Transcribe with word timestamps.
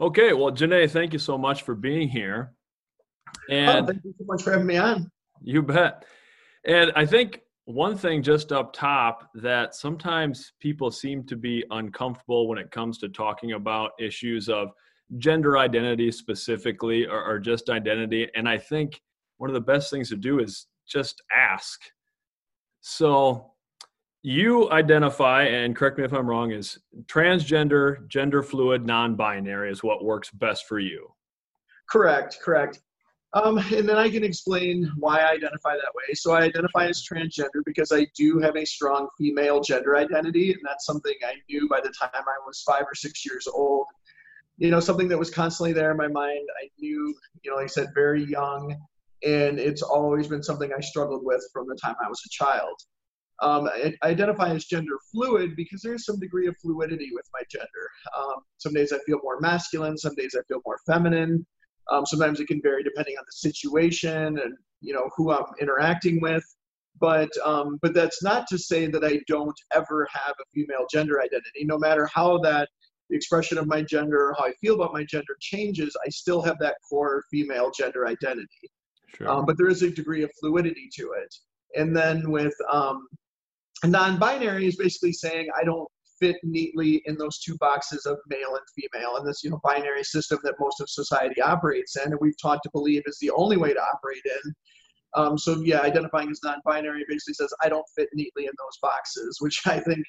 Okay, 0.00 0.32
well, 0.32 0.50
Janae, 0.50 0.90
thank 0.90 1.12
you 1.12 1.18
so 1.18 1.38
much 1.38 1.62
for 1.62 1.74
being 1.74 2.08
here. 2.08 2.52
Oh, 3.28 3.54
and 3.54 3.84
oh, 3.84 3.86
thank 3.86 4.04
you 4.04 4.14
so 4.18 4.24
much 4.26 4.42
for 4.42 4.52
having 4.52 4.66
me 4.66 4.76
on. 4.76 5.10
You 5.42 5.62
bet. 5.62 6.04
And 6.66 6.92
I 6.96 7.06
think 7.06 7.42
one 7.66 7.96
thing 7.96 8.22
just 8.22 8.52
up 8.52 8.72
top 8.72 9.30
that 9.34 9.74
sometimes 9.74 10.52
people 10.60 10.90
seem 10.90 11.24
to 11.24 11.36
be 11.36 11.64
uncomfortable 11.70 12.48
when 12.48 12.58
it 12.58 12.70
comes 12.70 12.98
to 12.98 13.08
talking 13.08 13.52
about 13.52 13.92
issues 13.98 14.48
of 14.48 14.70
gender 15.18 15.58
identity 15.58 16.10
specifically 16.10 17.06
or, 17.06 17.22
or 17.22 17.38
just 17.38 17.70
identity. 17.70 18.28
And 18.34 18.48
I 18.48 18.58
think 18.58 19.00
one 19.38 19.48
of 19.48 19.54
the 19.54 19.60
best 19.60 19.90
things 19.90 20.08
to 20.10 20.16
do 20.16 20.40
is 20.40 20.66
just 20.86 21.22
ask. 21.34 21.80
So 22.80 23.53
you 24.26 24.70
identify, 24.70 25.42
and 25.42 25.76
correct 25.76 25.98
me 25.98 26.04
if 26.04 26.14
I'm 26.14 26.26
wrong, 26.26 26.50
is 26.50 26.78
transgender, 27.04 28.08
gender 28.08 28.42
fluid, 28.42 28.86
non 28.86 29.16
binary 29.16 29.70
is 29.70 29.84
what 29.84 30.02
works 30.02 30.30
best 30.30 30.66
for 30.66 30.78
you. 30.78 31.12
Correct, 31.90 32.38
correct. 32.42 32.80
Um, 33.34 33.58
and 33.58 33.86
then 33.86 33.98
I 33.98 34.08
can 34.08 34.24
explain 34.24 34.90
why 34.96 35.18
I 35.18 35.32
identify 35.32 35.74
that 35.74 35.92
way. 35.94 36.14
So 36.14 36.32
I 36.32 36.40
identify 36.40 36.86
as 36.86 37.06
transgender 37.06 37.62
because 37.66 37.92
I 37.92 38.06
do 38.16 38.38
have 38.38 38.56
a 38.56 38.64
strong 38.64 39.08
female 39.18 39.60
gender 39.60 39.94
identity, 39.94 40.52
and 40.52 40.60
that's 40.64 40.86
something 40.86 41.14
I 41.22 41.34
knew 41.50 41.68
by 41.68 41.80
the 41.82 41.92
time 42.00 42.08
I 42.14 42.46
was 42.46 42.62
five 42.62 42.84
or 42.84 42.94
six 42.94 43.26
years 43.26 43.46
old. 43.46 43.86
You 44.56 44.70
know, 44.70 44.80
something 44.80 45.08
that 45.08 45.18
was 45.18 45.30
constantly 45.30 45.74
there 45.74 45.90
in 45.90 45.98
my 45.98 46.08
mind. 46.08 46.48
I 46.62 46.70
knew, 46.78 47.14
you 47.42 47.50
know, 47.50 47.56
like 47.56 47.64
I 47.64 47.66
said, 47.66 47.88
very 47.94 48.24
young, 48.24 48.74
and 49.22 49.58
it's 49.58 49.82
always 49.82 50.28
been 50.28 50.42
something 50.42 50.70
I 50.74 50.80
struggled 50.80 51.26
with 51.26 51.46
from 51.52 51.68
the 51.68 51.76
time 51.76 51.96
I 52.02 52.08
was 52.08 52.22
a 52.24 52.30
child. 52.30 52.80
Um, 53.42 53.68
I 53.68 53.94
identify 54.04 54.50
as 54.50 54.64
gender 54.64 54.96
fluid 55.10 55.56
because 55.56 55.82
there's 55.82 56.04
some 56.04 56.18
degree 56.18 56.46
of 56.46 56.56
fluidity 56.58 57.10
with 57.12 57.28
my 57.32 57.42
gender. 57.50 57.66
Um, 58.16 58.36
some 58.58 58.72
days 58.72 58.92
I 58.92 58.98
feel 59.06 59.18
more 59.22 59.40
masculine, 59.40 59.98
some 59.98 60.14
days 60.14 60.36
I 60.38 60.42
feel 60.46 60.60
more 60.64 60.78
feminine. 60.86 61.44
Um, 61.90 62.06
sometimes 62.06 62.40
it 62.40 62.46
can 62.46 62.62
vary 62.62 62.82
depending 62.82 63.16
on 63.18 63.24
the 63.26 63.50
situation 63.50 64.38
and 64.38 64.54
you 64.80 64.94
know 64.94 65.10
who 65.16 65.32
I'm 65.32 65.44
interacting 65.60 66.20
with. 66.20 66.44
But 67.00 67.30
um, 67.44 67.78
but 67.82 67.92
that's 67.92 68.22
not 68.22 68.46
to 68.48 68.58
say 68.58 68.86
that 68.86 69.04
I 69.04 69.20
don't 69.26 69.58
ever 69.72 70.06
have 70.12 70.34
a 70.40 70.44
female 70.54 70.86
gender 70.90 71.20
identity. 71.20 71.64
No 71.64 71.76
matter 71.76 72.06
how 72.06 72.38
that 72.38 72.68
the 73.10 73.16
expression 73.16 73.58
of 73.58 73.66
my 73.66 73.82
gender 73.82 74.28
or 74.28 74.34
how 74.38 74.44
I 74.44 74.52
feel 74.60 74.76
about 74.76 74.92
my 74.92 75.04
gender 75.04 75.36
changes, 75.40 75.96
I 76.06 76.08
still 76.08 76.40
have 76.42 76.58
that 76.60 76.76
core 76.88 77.24
female 77.30 77.70
gender 77.70 78.06
identity. 78.06 78.70
Sure. 79.16 79.28
Um, 79.28 79.44
but 79.46 79.58
there 79.58 79.68
is 79.68 79.82
a 79.82 79.90
degree 79.90 80.22
of 80.22 80.30
fluidity 80.40 80.88
to 80.94 81.12
it. 81.12 81.34
And 81.76 81.96
then 81.96 82.30
with 82.30 82.54
um, 82.72 83.06
non-binary 83.86 84.66
is 84.66 84.76
basically 84.76 85.12
saying 85.12 85.48
I 85.58 85.64
don't 85.64 85.88
fit 86.18 86.36
neatly 86.42 87.02
in 87.06 87.16
those 87.16 87.38
two 87.38 87.56
boxes 87.58 88.06
of 88.06 88.18
male 88.28 88.56
and 88.56 88.66
female 88.92 89.16
and 89.16 89.26
this 89.26 89.42
you 89.42 89.50
know 89.50 89.60
binary 89.64 90.04
system 90.04 90.38
that 90.42 90.54
most 90.60 90.80
of 90.80 90.88
society 90.88 91.40
operates 91.40 91.96
in 91.96 92.12
and 92.12 92.18
we've 92.20 92.40
taught 92.40 92.60
to 92.62 92.70
believe 92.72 93.02
is 93.06 93.18
the 93.20 93.30
only 93.30 93.56
way 93.56 93.72
to 93.72 93.80
operate 93.80 94.22
in 94.24 94.54
um, 95.16 95.36
so 95.36 95.60
yeah 95.64 95.80
identifying 95.80 96.30
as 96.30 96.40
non-binary 96.44 97.04
basically 97.08 97.34
says 97.34 97.52
i 97.62 97.68
don't 97.68 97.84
fit 97.96 98.08
neatly 98.14 98.44
in 98.44 98.52
those 98.58 98.78
boxes 98.80 99.38
which 99.40 99.60
i 99.66 99.78
think 99.78 100.04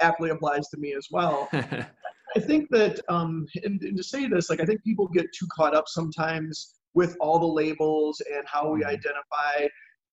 aptly 0.00 0.30
applies 0.30 0.66
to 0.68 0.78
me 0.78 0.94
as 0.96 1.06
well 1.10 1.48
i 1.52 2.40
think 2.40 2.68
that 2.70 3.00
um, 3.08 3.46
and, 3.64 3.82
and 3.82 3.96
to 3.96 4.02
say 4.02 4.26
this 4.26 4.48
like 4.48 4.60
i 4.60 4.64
think 4.64 4.82
people 4.82 5.08
get 5.08 5.26
too 5.38 5.46
caught 5.54 5.74
up 5.74 5.88
sometimes 5.88 6.76
with 6.94 7.16
all 7.20 7.38
the 7.38 7.46
labels 7.46 8.20
and 8.34 8.44
how 8.46 8.70
we 8.70 8.80
mm-hmm. 8.80 8.90
identify 8.90 9.68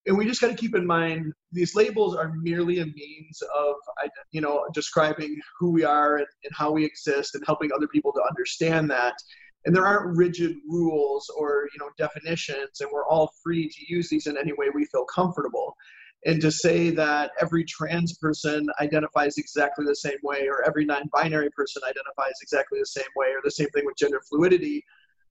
and 0.07 0.17
we 0.17 0.25
just 0.25 0.41
got 0.41 0.47
to 0.47 0.55
keep 0.55 0.73
in 0.73 0.85
mind 0.85 1.33
these 1.51 1.75
labels 1.75 2.15
are 2.15 2.33
merely 2.41 2.79
a 2.79 2.85
means 2.85 3.43
of 3.55 3.75
you 4.31 4.41
know 4.41 4.65
describing 4.73 5.37
who 5.59 5.71
we 5.71 5.83
are 5.83 6.17
and, 6.17 6.27
and, 6.43 6.53
how 6.55 6.71
we 6.71 6.83
exist 6.83 7.35
and 7.35 7.43
helping 7.45 7.69
other 7.71 7.87
people 7.87 8.11
to 8.13 8.21
understand 8.27 8.89
that. 8.89 9.13
And 9.65 9.75
there 9.75 9.85
aren't 9.85 10.15
rigid 10.15 10.55
rules 10.67 11.29
or 11.37 11.67
you 11.73 11.79
know 11.79 11.89
definitions 11.97 12.79
and 12.79 12.89
we're 12.91 13.05
all 13.05 13.31
free 13.43 13.69
to 13.69 13.93
use 13.93 14.09
these 14.09 14.27
in 14.27 14.37
any 14.37 14.53
way 14.53 14.67
we 14.73 14.85
feel 14.85 15.05
comfortable. 15.05 15.75
And 16.25 16.41
to 16.41 16.51
say 16.51 16.89
that 16.91 17.31
every 17.39 17.63
trans 17.65 18.17
person 18.17 18.67
identifies 18.81 19.37
exactly 19.37 19.85
the 19.85 19.95
same 19.95 20.17
way 20.23 20.47
or 20.47 20.65
every 20.65 20.83
non-binary 20.83 21.51
person 21.51 21.83
identifies 21.83 22.33
exactly 22.41 22.79
the 22.79 22.87
same 22.87 23.11
way 23.15 23.27
or 23.27 23.39
the 23.43 23.51
same 23.51 23.69
thing 23.69 23.85
with 23.85 23.97
gender 23.97 24.21
fluidity 24.27 24.83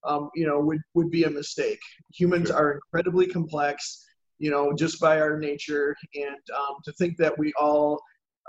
um, 0.04 0.30
you 0.34 0.46
know 0.46 0.60
would, 0.60 0.80
would 0.94 1.10
be 1.10 1.24
a 1.24 1.30
mistake. 1.30 1.80
Humans 2.14 2.48
sure. 2.48 2.56
are 2.56 2.72
incredibly 2.72 3.26
complex 3.26 4.05
you 4.38 4.50
know, 4.50 4.72
just 4.72 5.00
by 5.00 5.20
our 5.20 5.38
nature, 5.38 5.94
and 6.14 6.40
um, 6.56 6.76
to 6.84 6.92
think 6.92 7.16
that 7.18 7.36
we 7.38 7.52
all 7.58 8.00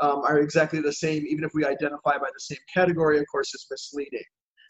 um, 0.02 0.22
are 0.24 0.40
exactly 0.40 0.82
the 0.82 0.94
same, 0.94 1.26
even 1.28 1.44
if 1.44 1.52
we 1.54 1.66
identify 1.66 2.18
by 2.18 2.28
the 2.34 2.40
same 2.40 2.58
category, 2.74 3.20
of 3.20 3.26
course, 3.32 3.54
is 3.54 3.66
misleading. 3.70 4.24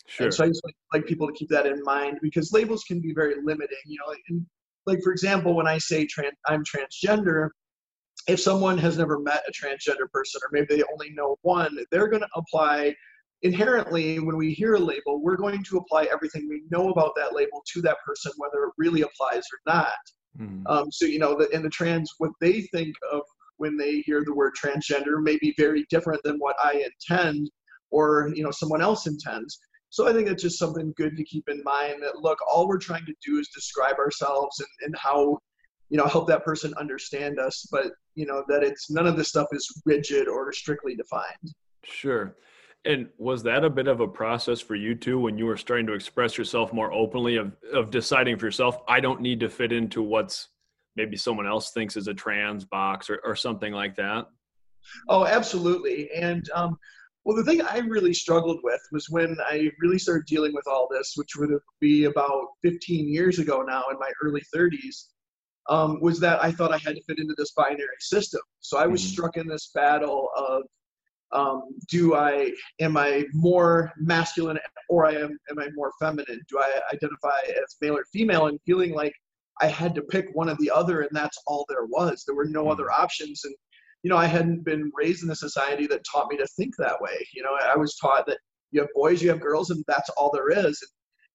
Sure. 0.07 0.25
And 0.25 0.33
so 0.33 0.45
I 0.45 0.47
just 0.47 0.61
like, 0.63 0.75
like 0.94 1.06
people 1.06 1.27
to 1.27 1.33
keep 1.33 1.50
that 1.50 1.66
in 1.66 1.81
mind 1.83 2.19
because 2.22 2.53
labels 2.53 2.83
can 2.83 3.01
be 3.01 3.13
very 3.13 3.35
limiting. 3.44 3.77
You 3.85 3.97
know, 4.06 4.16
and 4.29 4.45
like 4.85 5.00
for 5.03 5.11
example, 5.11 5.53
when 5.53 5.67
I 5.67 5.77
say 5.77 6.06
trans, 6.06 6.33
I'm 6.47 6.63
transgender, 6.63 7.50
if 8.27 8.39
someone 8.39 8.77
has 8.77 8.97
never 8.97 9.19
met 9.19 9.44
a 9.47 9.51
transgender 9.51 10.09
person 10.11 10.41
or 10.44 10.50
maybe 10.51 10.75
they 10.75 10.83
only 10.91 11.11
know 11.11 11.38
one, 11.41 11.77
they're 11.91 12.07
going 12.07 12.22
to 12.22 12.29
apply 12.35 12.95
inherently 13.41 14.19
when 14.19 14.35
we 14.38 14.53
hear 14.53 14.75
a 14.75 14.79
label, 14.79 15.22
we're 15.22 15.38
going 15.38 15.63
to 15.63 15.77
apply 15.77 16.06
everything 16.06 16.47
we 16.50 16.63
know 16.72 16.89
about 16.89 17.11
that 17.16 17.33
label 17.33 17.63
to 17.73 17.81
that 17.81 17.97
person, 18.06 18.31
whether 18.38 18.63
it 18.66 18.73
really 18.77 19.01
applies 19.01 19.44
or 19.53 19.73
not. 19.73 19.94
Mm. 20.40 20.64
Um, 20.68 20.92
so 20.92 21.06
you 21.06 21.20
know, 21.20 21.38
the, 21.38 21.50
and 21.53 21.64
the 21.64 21.70
trans, 21.70 22.12
what 22.18 22.31
they 22.42 22.62
think 22.62 22.96
of 23.12 23.22
when 23.58 23.75
they 23.75 24.02
hear 24.02 24.24
the 24.24 24.34
word 24.34 24.53
transgender 24.62 25.22
may 25.22 25.38
be 25.40 25.53
very 25.58 25.86
different 25.90 26.22
than 26.24 26.38
what 26.38 26.56
I 26.64 26.86
intend, 26.86 27.50
or 27.90 28.31
you 28.36 28.44
know, 28.44 28.52
someone 28.52 28.81
else 28.81 29.08
intends. 29.08 29.59
So 29.90 30.08
I 30.08 30.14
think 30.14 30.28
it's 30.28 30.44
just 30.44 30.59
something 30.59 30.94
good 30.98 31.16
to 31.16 31.24
keep 31.24 31.48
in 31.48 31.64
mind 31.64 32.03
that 32.03 32.18
look, 32.18 32.38
all 32.52 32.68
we're 32.68 32.78
trying 32.78 33.06
to 33.06 33.14
do 33.25 33.40
is 33.40 33.50
describe 33.50 33.98
ourselves 33.98 34.59
and, 34.59 34.88
and 34.88 34.96
how 34.98 35.40
you 35.90 35.98
know 35.98 36.06
help 36.06 36.28
that 36.28 36.44
person 36.44 36.74
understand 36.78 37.40
us 37.40 37.68
but 37.72 37.92
you 38.16 38.25
know 38.25 38.44
that 38.48 38.64
it's 38.64 38.90
none 38.90 39.08
of 39.08 39.16
this 39.16 39.30
stuff 39.30 39.48
is 39.52 39.81
rigid 39.86 40.28
or 40.28 40.52
strictly 40.52 40.96
defined 40.96 41.54
sure 41.84 42.36
and 42.88 43.09
was 43.18 43.44
that 43.44 43.66
a 43.66 43.70
bit 43.70 43.88
of 43.88 44.00
a 44.00 44.08
process 44.08 44.62
for 44.62 44.74
you 44.74 44.96
too 44.96 45.20
when 45.20 45.38
you 45.38 45.46
were 45.46 45.58
starting 45.58 45.86
to 45.88 45.94
express 45.94 46.38
yourself 46.38 46.72
more 46.72 46.92
openly 46.94 47.36
of, 47.36 47.52
of 47.74 47.92
deciding 47.92 48.38
for 48.38 48.46
yourself, 48.46 48.80
I 48.88 49.02
don't 49.02 49.22
need 49.22 49.42
to 49.42 49.50
fit 49.50 49.74
into 49.74 50.02
what's 50.02 50.48
maybe 50.96 51.18
someone 51.18 51.46
else 51.46 51.72
thinks 51.72 51.98
is 51.98 52.08
a 52.08 52.14
trans 52.14 52.64
box 52.64 53.09
or, 53.09 53.20
or 53.25 53.36
something 53.36 53.74
like 53.74 53.96
that? 53.98 54.28
Oh, 55.09 55.25
absolutely. 55.25 56.09
And 56.12 56.50
um, 56.56 56.78
well, 57.25 57.36
the 57.36 57.44
thing 57.44 57.62
I 57.62 57.80
really 57.80 58.14
struggled 58.14 58.62
with 58.64 58.80
was 58.94 59.09
when 59.09 59.36
I 59.46 59.69
really 59.81 60.00
started 60.00 60.25
dealing 60.25 60.54
with 60.54 60.66
all 60.66 60.88
this, 60.90 61.14
which 61.16 61.36
would 61.36 61.52
be 61.81 62.06
about 62.06 62.48
15 62.64 63.14
years 63.14 63.38
ago 63.38 63.64
now 63.68 63.84
in 63.92 64.00
my 64.00 64.09
early 64.24 64.42
30s, 64.56 65.08
um, 65.69 66.00
was 66.02 66.22
that 66.22 66.42
I 66.42 66.54
thought 66.54 66.74
I 66.74 66.78
had 66.78 66.96
to 66.96 67.04
fit 67.04 67.19
into 67.19 67.36
this 67.38 67.52
binary 67.52 68.00
system. 68.00 68.40
So 68.62 68.78
I 68.78 68.88
was 68.88 69.02
mm-hmm. 69.02 69.12
struck 69.12 69.36
in 69.36 69.46
this 69.46 69.72
battle 69.75 70.30
of 70.38 70.64
um, 71.31 71.63
do 71.89 72.15
I 72.15 72.53
am 72.79 72.97
I 72.97 73.25
more 73.33 73.91
masculine 73.97 74.59
or 74.89 75.05
I 75.05 75.13
am 75.13 75.38
am 75.49 75.59
I 75.59 75.69
more 75.75 75.91
feminine? 75.99 76.41
Do 76.49 76.59
I 76.59 76.79
identify 76.93 77.39
as 77.49 77.75
male 77.81 77.97
or 77.97 78.05
female? 78.13 78.47
And 78.47 78.59
feeling 78.65 78.93
like 78.93 79.13
I 79.61 79.67
had 79.67 79.95
to 79.95 80.01
pick 80.01 80.27
one 80.33 80.49
or 80.49 80.55
the 80.59 80.71
other, 80.71 81.01
and 81.01 81.09
that's 81.11 81.38
all 81.47 81.65
there 81.67 81.85
was. 81.85 82.23
There 82.25 82.35
were 82.35 82.45
no 82.45 82.65
hmm. 82.65 82.71
other 82.71 82.91
options, 82.91 83.43
and 83.43 83.53
you 84.03 84.09
know 84.09 84.17
I 84.17 84.25
hadn't 84.25 84.63
been 84.63 84.91
raised 84.95 85.23
in 85.23 85.29
a 85.31 85.35
society 85.35 85.88
that 85.88 86.05
taught 86.09 86.29
me 86.29 86.38
to 86.38 86.47
think 86.47 86.75
that 86.77 87.01
way. 87.01 87.27
You 87.33 87.44
know, 87.44 87.57
I 87.61 87.75
was 87.75 87.95
taught 87.97 88.25
that 88.27 88.39
you 88.71 88.81
have 88.81 88.89
boys, 88.95 89.21
you 89.21 89.29
have 89.29 89.41
girls, 89.41 89.69
and 89.69 89.83
that's 89.88 90.09
all 90.11 90.31
there 90.31 90.49
is. 90.49 90.81
And, 90.81 90.91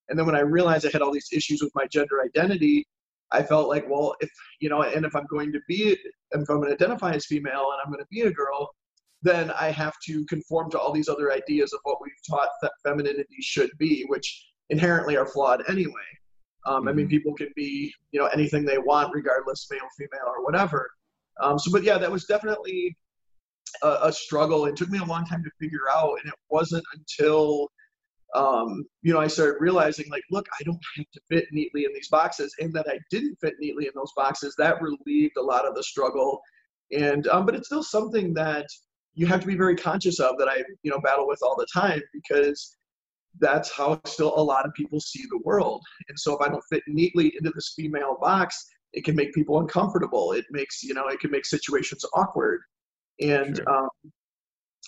and 0.09 0.19
then 0.19 0.25
when 0.25 0.35
I 0.35 0.41
realized 0.41 0.85
I 0.85 0.89
had 0.91 1.01
all 1.01 1.13
these 1.13 1.29
issues 1.31 1.61
with 1.61 1.71
my 1.75 1.85
gender 1.87 2.21
identity, 2.23 2.85
I 3.31 3.43
felt 3.43 3.69
like, 3.69 3.85
well, 3.89 4.15
if 4.21 4.29
you 4.59 4.69
know, 4.69 4.81
and 4.81 5.05
if 5.05 5.15
I'm 5.15 5.25
going 5.27 5.51
to 5.51 5.59
be, 5.67 5.91
if 5.91 5.99
I'm 6.33 6.43
going 6.45 6.67
to 6.67 6.73
identify 6.73 7.11
as 7.11 7.25
female 7.25 7.67
and 7.71 7.79
I'm 7.83 7.91
going 7.91 8.03
to 8.03 8.07
be 8.09 8.21
a 8.21 8.31
girl, 8.31 8.69
then 9.23 9.51
I 9.51 9.71
have 9.71 9.93
to 10.05 10.25
conform 10.25 10.69
to 10.71 10.79
all 10.79 10.91
these 10.91 11.09
other 11.09 11.31
ideas 11.31 11.73
of 11.73 11.79
what 11.83 11.97
we've 12.01 12.11
taught 12.29 12.49
that 12.61 12.73
femininity 12.85 13.41
should 13.41 13.71
be, 13.77 14.03
which 14.07 14.51
inherently 14.69 15.17
are 15.17 15.25
flawed 15.25 15.63
anyway. 15.69 15.93
Um, 16.65 16.81
mm-hmm. 16.81 16.87
I 16.87 16.93
mean, 16.93 17.05
mm-hmm. 17.05 17.11
people 17.11 17.33
can 17.33 17.49
be, 17.55 17.93
you 18.11 18.19
know, 18.19 18.27
anything 18.27 18.65
they 18.65 18.77
want, 18.77 19.13
regardless, 19.13 19.67
male, 19.71 19.81
female, 19.97 20.27
or 20.27 20.43
whatever. 20.43 20.89
Um, 21.41 21.57
so, 21.57 21.71
but 21.71 21.83
yeah, 21.83 21.97
that 21.97 22.11
was 22.11 22.25
definitely 22.25 22.95
a, 23.81 23.97
a, 24.03 24.13
struggle. 24.13 24.65
It 24.65 24.75
took 24.75 24.89
me 24.89 24.99
a 24.99 25.05
long 25.05 25.25
time 25.25 25.43
to 25.43 25.49
figure 25.59 25.89
out, 25.91 26.19
and 26.21 26.31
it 26.31 26.39
wasn't 26.49 26.83
until, 26.95 27.71
um, 28.35 28.83
you 29.01 29.13
know, 29.13 29.19
I 29.19 29.27
started 29.27 29.55
realizing, 29.59 30.05
like, 30.11 30.23
look, 30.29 30.45
I 30.59 30.63
don't 30.63 30.79
have 30.97 31.05
to 31.13 31.21
fit 31.29 31.45
neatly 31.51 31.85
in 31.85 31.93
these 31.93 32.09
boxes, 32.09 32.53
and 32.59 32.73
that 32.73 32.85
I 32.87 32.99
didn't 33.09 33.37
fit 33.41 33.55
neatly 33.59 33.85
in 33.85 33.93
those 33.95 34.11
boxes. 34.15 34.53
That 34.57 34.81
relieved 34.81 35.37
a 35.37 35.43
lot 35.43 35.65
of 35.65 35.75
the 35.75 35.83
struggle, 35.83 36.39
and 36.91 37.27
um, 37.27 37.45
but 37.45 37.55
it's 37.55 37.67
still 37.67 37.83
something 37.83 38.33
that 38.35 38.67
you 39.15 39.27
have 39.27 39.41
to 39.41 39.47
be 39.47 39.55
very 39.55 39.75
conscious 39.75 40.19
of 40.19 40.37
that 40.39 40.47
I, 40.47 40.63
you 40.81 40.91
know, 40.91 40.99
battle 40.99 41.27
with 41.27 41.39
all 41.43 41.55
the 41.55 41.67
time 41.73 42.01
because 42.13 42.77
that's 43.39 43.71
how 43.71 43.99
still 44.05 44.33
a 44.37 44.43
lot 44.43 44.65
of 44.65 44.73
people 44.73 44.99
see 44.99 45.23
the 45.29 45.39
world. 45.43 45.81
And 46.07 46.19
so 46.19 46.33
if 46.35 46.41
I 46.41 46.49
don't 46.49 46.63
fit 46.71 46.83
neatly 46.87 47.33
into 47.37 47.51
this 47.53 47.73
female 47.75 48.17
box, 48.19 48.67
it 48.93 49.03
can 49.03 49.15
make 49.15 49.33
people 49.33 49.59
uncomfortable. 49.59 50.33
It 50.33 50.45
makes, 50.51 50.83
you 50.83 50.93
know, 50.93 51.07
it 51.07 51.19
can 51.19 51.31
make 51.31 51.45
situations 51.45 52.05
awkward. 52.13 52.61
And, 53.19 53.57
sure. 53.57 53.69
um, 53.69 53.89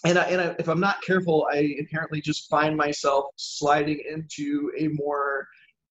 and, 0.06 0.19
I, 0.19 0.24
and 0.25 0.42
I, 0.42 0.56
if 0.60 0.68
I'm 0.68 0.80
not 0.80 1.01
careful, 1.01 1.48
I 1.51 1.75
inherently 1.80 2.22
just 2.22 2.50
find 2.50 2.77
myself 2.77 3.25
sliding 3.38 4.00
into 4.07 4.72
a 4.77 4.89
more, 4.89 5.48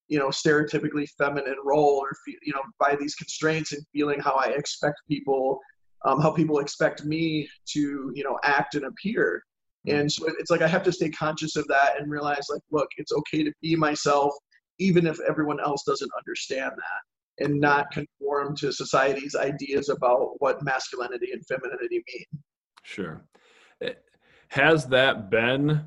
you 0.07 0.19
know, 0.19 0.29
stereotypically 0.29 1.09
feminine 1.19 1.57
role, 1.65 1.99
or 2.01 2.11
you 2.27 2.53
know, 2.53 2.63
by 2.79 2.95
these 2.95 3.15
constraints 3.15 3.73
and 3.73 3.83
feeling 3.93 4.21
how 4.21 4.35
I 4.35 4.49
expect 4.49 5.01
people, 5.09 5.59
um, 6.05 6.21
how 6.21 6.31
people 6.31 6.59
expect 6.59 7.05
me 7.05 7.49
to, 7.67 8.13
you 8.15 8.25
know, 8.25 8.39
act 8.43 8.75
and 8.75 8.85
appear. 8.85 9.43
Mm-hmm. 9.87 9.99
And 9.99 10.13
so 10.13 10.27
it's 10.39 10.51
like 10.51 10.63
I 10.63 10.69
have 10.69 10.83
to 10.85 10.93
stay 10.93 11.11
conscious 11.11 11.57
of 11.57 11.67
that 11.69 11.99
and 11.99 12.11
realize, 12.11 12.47
like, 12.51 12.63
look, 12.71 12.89
it's 12.97 13.13
okay 13.13 13.45
to 13.45 13.53
be 13.63 13.77
myself, 13.77 14.35
even 14.79 15.07
if 15.07 15.19
everyone 15.29 15.61
else 15.61 15.83
doesn't 15.85 16.11
understand 16.17 16.73
that, 16.73 17.45
and 17.45 17.61
not 17.61 17.91
conform 17.91 18.57
to 18.57 18.73
society's 18.73 19.35
ideas 19.35 19.89
about 19.89 20.41
what 20.41 20.63
masculinity 20.63 21.33
and 21.33 21.45
femininity 21.47 22.03
mean. 22.07 22.43
Sure 22.83 23.25
has 24.55 24.87
that 24.87 25.31
been 25.31 25.85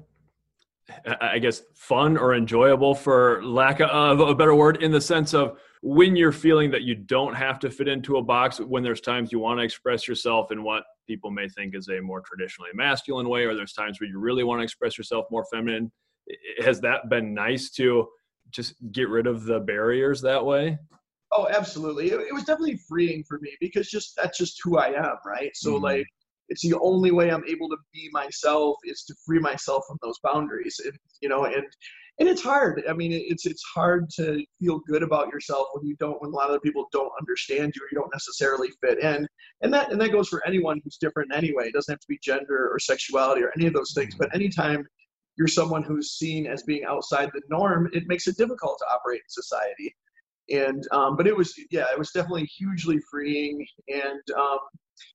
I 1.21 1.39
guess 1.39 1.63
fun 1.75 2.17
or 2.17 2.33
enjoyable 2.33 2.95
for 2.95 3.43
lack 3.43 3.81
of 3.81 4.19
a 4.19 4.33
better 4.33 4.55
word 4.55 4.81
in 4.81 4.91
the 4.91 5.01
sense 5.01 5.33
of 5.33 5.59
when 5.81 6.15
you're 6.15 6.31
feeling 6.31 6.71
that 6.71 6.83
you 6.83 6.95
don't 6.95 7.33
have 7.33 7.59
to 7.59 7.69
fit 7.69 7.87
into 7.87 8.17
a 8.17 8.23
box 8.23 8.59
when 8.59 8.83
there's 8.83 9.01
times 9.01 9.31
you 9.31 9.39
want 9.39 9.59
to 9.59 9.63
express 9.63 10.07
yourself 10.07 10.51
in 10.51 10.63
what 10.63 10.83
people 11.05 11.29
may 11.29 11.47
think 11.49 11.75
is 11.75 11.89
a 11.89 12.01
more 12.01 12.21
traditionally 12.21 12.71
masculine 12.73 13.29
way 13.29 13.45
or 13.45 13.53
there's 13.53 13.73
times 13.73 13.99
where 13.99 14.09
you 14.09 14.19
really 14.19 14.43
want 14.43 14.59
to 14.59 14.63
express 14.63 14.97
yourself 14.97 15.25
more 15.29 15.45
feminine 15.51 15.91
has 16.59 16.81
that 16.81 17.09
been 17.09 17.33
nice 17.33 17.69
to 17.71 18.07
just 18.51 18.75
get 18.91 19.09
rid 19.09 19.27
of 19.27 19.43
the 19.43 19.59
barriers 19.59 20.21
that 20.21 20.43
way? 20.43 20.77
Oh 21.31 21.47
absolutely. 21.49 22.11
It, 22.11 22.19
it 22.21 22.33
was 22.33 22.45
definitely 22.45 22.79
freeing 22.87 23.23
for 23.23 23.39
me 23.39 23.55
because 23.59 23.89
just 23.89 24.15
that's 24.15 24.37
just 24.37 24.59
who 24.63 24.77
i 24.77 24.87
am 24.87 25.17
right? 25.25 25.51
So 25.55 25.73
mm-hmm. 25.73 25.83
like 25.83 26.07
it's 26.49 26.61
the 26.61 26.77
only 26.79 27.11
way 27.11 27.29
I'm 27.29 27.43
able 27.47 27.69
to 27.69 27.77
be 27.93 28.09
myself 28.11 28.77
is 28.83 29.03
to 29.03 29.15
free 29.25 29.39
myself 29.39 29.83
from 29.87 29.97
those 30.01 30.19
boundaries. 30.23 30.79
And, 30.83 30.93
you 31.21 31.29
know, 31.29 31.45
and 31.45 31.63
and 32.19 32.27
it's 32.27 32.41
hard. 32.41 32.83
I 32.89 32.93
mean, 32.93 33.11
it's 33.13 33.45
it's 33.45 33.63
hard 33.75 34.09
to 34.15 34.43
feel 34.59 34.79
good 34.87 35.03
about 35.03 35.27
yourself 35.27 35.67
when 35.73 35.85
you 35.85 35.95
don't, 35.99 36.19
when 36.19 36.31
a 36.31 36.35
lot 36.35 36.49
of 36.49 36.63
people 36.63 36.87
don't 36.91 37.11
understand 37.19 37.73
you 37.75 37.83
or 37.83 37.87
you 37.91 37.99
don't 37.99 38.13
necessarily 38.13 38.69
fit 38.81 38.99
in. 39.03 39.27
And 39.61 39.73
that 39.73 39.91
and 39.91 40.01
that 40.01 40.11
goes 40.11 40.27
for 40.27 40.45
anyone 40.47 40.81
who's 40.83 40.97
different 40.97 41.33
anyway. 41.33 41.67
It 41.67 41.73
doesn't 41.73 41.91
have 41.91 41.99
to 41.99 42.07
be 42.07 42.19
gender 42.23 42.69
or 42.71 42.79
sexuality 42.79 43.43
or 43.43 43.51
any 43.55 43.67
of 43.67 43.73
those 43.73 43.93
things. 43.93 44.15
But 44.15 44.33
anytime 44.33 44.83
you're 45.37 45.47
someone 45.47 45.83
who's 45.83 46.13
seen 46.13 46.47
as 46.47 46.63
being 46.63 46.85
outside 46.85 47.29
the 47.33 47.41
norm, 47.49 47.87
it 47.93 48.07
makes 48.07 48.27
it 48.27 48.37
difficult 48.37 48.79
to 48.79 48.85
operate 48.91 49.19
in 49.19 49.29
society. 49.29 49.95
And 50.49 50.83
um, 50.91 51.17
but 51.17 51.27
it 51.27 51.37
was 51.37 51.53
yeah, 51.69 51.85
it 51.91 51.99
was 51.99 52.11
definitely 52.11 52.45
hugely 52.45 52.99
freeing 53.11 53.63
and 53.89 54.21
um, 54.35 54.59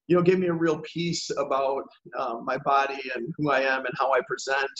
you 0.06 0.16
know, 0.16 0.22
gave 0.22 0.38
me 0.38 0.48
a 0.48 0.52
real 0.52 0.80
peace 0.80 1.30
about 1.36 1.84
um, 2.18 2.44
my 2.44 2.58
body 2.58 3.00
and 3.14 3.32
who 3.36 3.50
I 3.50 3.60
am 3.60 3.84
and 3.84 3.94
how 3.98 4.12
I 4.12 4.20
present. 4.26 4.70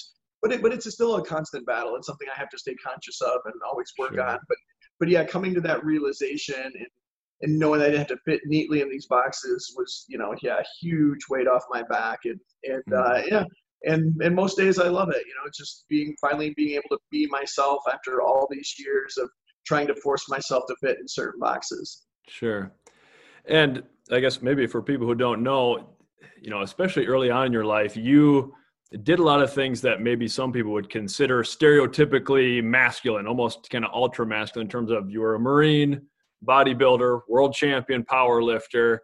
But 0.41 0.53
it, 0.53 0.63
but 0.63 0.73
it's 0.73 0.93
still 0.93 1.17
a 1.17 1.25
constant 1.25 1.67
battle. 1.67 1.95
It's 1.97 2.07
something 2.07 2.29
I 2.35 2.39
have 2.39 2.51
to 2.51 2.59
stay 2.59 2.75
conscious 2.75 3.21
of 3.21 3.41
and 3.45 3.55
always 3.69 3.93
work 3.99 4.15
sure. 4.15 4.23
on. 4.23 4.39
But 4.49 4.59
but 4.99 5.09
yeah, 5.09 5.25
coming 5.25 5.55
to 5.55 5.61
that 5.63 5.85
realization 5.85 6.63
and 6.63 6.87
and 7.43 7.59
knowing 7.59 7.81
that 7.81 7.87
I 7.87 7.91
didn't 7.91 8.09
have 8.09 8.19
to 8.19 8.23
fit 8.25 8.41
neatly 8.47 8.81
in 8.81 8.89
these 8.89 9.07
boxes 9.07 9.75
was 9.77 10.05
you 10.09 10.19
know 10.19 10.35
yeah 10.43 10.59
a 10.59 10.65
huge 10.81 11.21
weight 11.29 11.49
off 11.49 11.65
my 11.71 11.83
back 11.83 12.21
and 12.25 12.39
and 12.65 12.83
mm-hmm. 12.89 13.13
uh, 13.13 13.23
yeah 13.27 13.45
and 13.85 14.21
and 14.23 14.35
most 14.35 14.57
days 14.57 14.79
I 14.79 14.89
love 14.89 15.11
it. 15.11 15.23
You 15.27 15.35
know, 15.35 15.51
just 15.55 15.85
being 15.89 16.15
finally 16.21 16.55
being 16.57 16.75
able 16.75 16.97
to 16.97 16.99
be 17.11 17.27
myself 17.27 17.83
after 17.93 18.23
all 18.23 18.47
these 18.51 18.75
years 18.79 19.17
of 19.19 19.29
trying 19.67 19.87
to 19.89 19.95
force 19.97 20.29
myself 20.29 20.65
to 20.69 20.77
fit 20.81 20.99
in 21.01 21.09
certain 21.09 21.41
boxes. 21.41 22.05
Sure. 22.29 22.73
And 23.47 23.83
I 24.13 24.21
guess 24.21 24.43
maybe 24.43 24.67
for 24.67 24.83
people 24.83 25.07
who 25.07 25.15
don't 25.15 25.43
know, 25.43 25.97
you 26.41 26.51
know, 26.51 26.63
especially 26.63 27.07
early 27.07 27.31
on 27.31 27.47
in 27.47 27.53
your 27.53 27.65
life, 27.65 27.97
you 27.97 28.55
did 29.05 29.19
a 29.19 29.23
lot 29.23 29.43
of 29.43 29.53
things 29.53 29.81
that 29.81 30.03
maybe 30.03 30.29
some 30.29 30.53
people 30.53 30.73
would 30.73 30.91
consider 30.91 31.43
stereotypically 31.43 32.63
masculine, 32.63 33.27
almost 33.27 33.71
kind 33.71 33.85
of 33.85 33.91
ultra 33.95 34.27
masculine 34.27 34.67
in 34.67 34.71
terms 34.71 34.91
of 34.91 35.11
you 35.11 35.21
were 35.21 35.37
a 35.37 35.41
Marine, 35.41 36.03
bodybuilder, 36.47 37.21
world 37.29 37.55
champion, 37.55 38.05
power 38.05 38.43
lifter. 38.43 39.01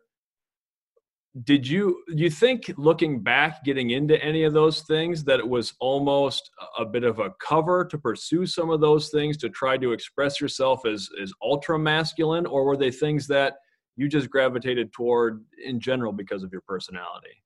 Did 1.44 1.66
you 1.66 2.02
you 2.08 2.30
think 2.30 2.72
looking 2.76 3.22
back, 3.22 3.64
getting 3.64 3.90
into 3.90 4.22
any 4.22 4.42
of 4.42 4.52
those 4.52 4.82
things, 4.82 5.22
that 5.24 5.38
it 5.38 5.48
was 5.48 5.72
almost 5.78 6.50
a 6.78 6.84
bit 6.84 7.04
of 7.04 7.20
a 7.20 7.30
cover 7.40 7.84
to 7.84 7.96
pursue 7.96 8.44
some 8.44 8.70
of 8.70 8.80
those 8.80 9.10
things 9.10 9.36
to 9.38 9.48
try 9.48 9.76
to 9.78 9.92
express 9.92 10.40
yourself 10.40 10.84
as 10.84 11.08
as 11.22 11.32
ultra 11.42 11.78
masculine, 11.78 12.44
or 12.44 12.64
were 12.64 12.76
they 12.76 12.90
things 12.90 13.26
that 13.28 13.54
you 13.98 14.08
just 14.08 14.30
gravitated 14.30 14.92
toward 14.92 15.44
in 15.62 15.80
general 15.80 16.12
because 16.12 16.44
of 16.44 16.52
your 16.52 16.62
personality. 16.62 17.42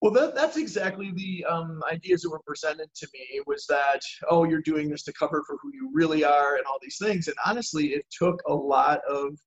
Well 0.00 0.10
that, 0.14 0.34
that's 0.34 0.56
exactly 0.56 1.12
the 1.14 1.44
um, 1.44 1.80
ideas 1.92 2.22
that 2.22 2.30
were 2.30 2.40
presented 2.44 2.88
to 2.96 3.06
me 3.14 3.40
was 3.46 3.66
that 3.66 4.00
oh 4.28 4.44
you're 4.44 4.62
doing 4.62 4.88
this 4.88 5.04
to 5.04 5.12
cover 5.12 5.44
for 5.46 5.58
who 5.62 5.70
you 5.72 5.90
really 5.92 6.24
are 6.24 6.56
and 6.56 6.64
all 6.66 6.78
these 6.82 6.96
things. 7.00 7.28
And 7.28 7.36
honestly 7.46 7.88
it 7.88 8.06
took 8.10 8.40
a 8.48 8.54
lot 8.54 9.00
of 9.08 9.38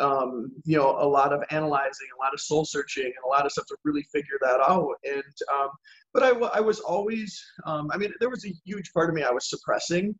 um, 0.00 0.52
you 0.64 0.78
know 0.78 0.96
a 0.98 1.06
lot 1.06 1.32
of 1.32 1.42
analyzing 1.50 2.06
a 2.16 2.24
lot 2.24 2.32
of 2.32 2.40
soul 2.40 2.64
searching 2.64 3.04
and 3.04 3.24
a 3.26 3.28
lot 3.28 3.44
of 3.44 3.52
stuff 3.52 3.66
to 3.66 3.76
really 3.84 4.06
figure 4.12 4.38
that 4.40 4.60
out. 4.60 4.94
And 5.04 5.34
um, 5.52 5.68
but 6.14 6.22
I, 6.22 6.28
I 6.28 6.60
was 6.60 6.78
always 6.78 7.38
um, 7.66 7.90
i 7.92 7.98
mean 7.98 8.12
there 8.20 8.30
was 8.30 8.46
a 8.46 8.54
huge 8.64 8.92
part 8.94 9.10
of 9.10 9.16
me 9.16 9.24
i 9.24 9.30
was 9.30 9.50
suppressing. 9.50 10.14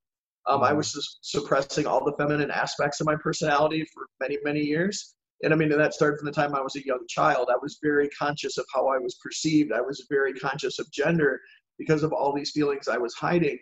Um, 0.49 0.63
i 0.63 0.71
mm-hmm. 0.71 0.79
was 0.79 1.19
suppressing 1.23 1.87
all 1.87 2.05
the 2.05 2.17
feminine 2.19 2.51
aspects 2.51 3.01
of 3.01 3.07
my 3.07 3.15
personality 3.15 3.87
for 3.95 4.09
many 4.21 4.39
many 4.45 4.61
years 4.61 5.15
and 5.43 5.53
I 5.53 5.57
mean, 5.57 5.69
that 5.71 5.95
started 5.95 6.19
from 6.19 6.27
the 6.27 6.33
time 6.33 6.55
I 6.55 6.61
was 6.61 6.77
a 6.77 6.87
young 6.87 7.05
child. 7.09 7.49
I 7.51 7.59
was 7.61 7.79
very 7.83 8.09
conscious 8.11 8.59
of 8.59 8.67
how 8.73 8.89
I 8.89 8.99
was 8.99 9.17
perceived. 9.17 9.73
I 9.73 9.81
was 9.81 10.07
very 10.09 10.33
conscious 10.35 10.79
of 10.79 10.91
gender 10.93 11.41
because 11.79 12.03
of 12.03 12.13
all 12.13 12.33
these 12.33 12.53
feelings 12.53 12.89
I 12.89 12.99
was 12.99 13.15
hiding. 13.15 13.59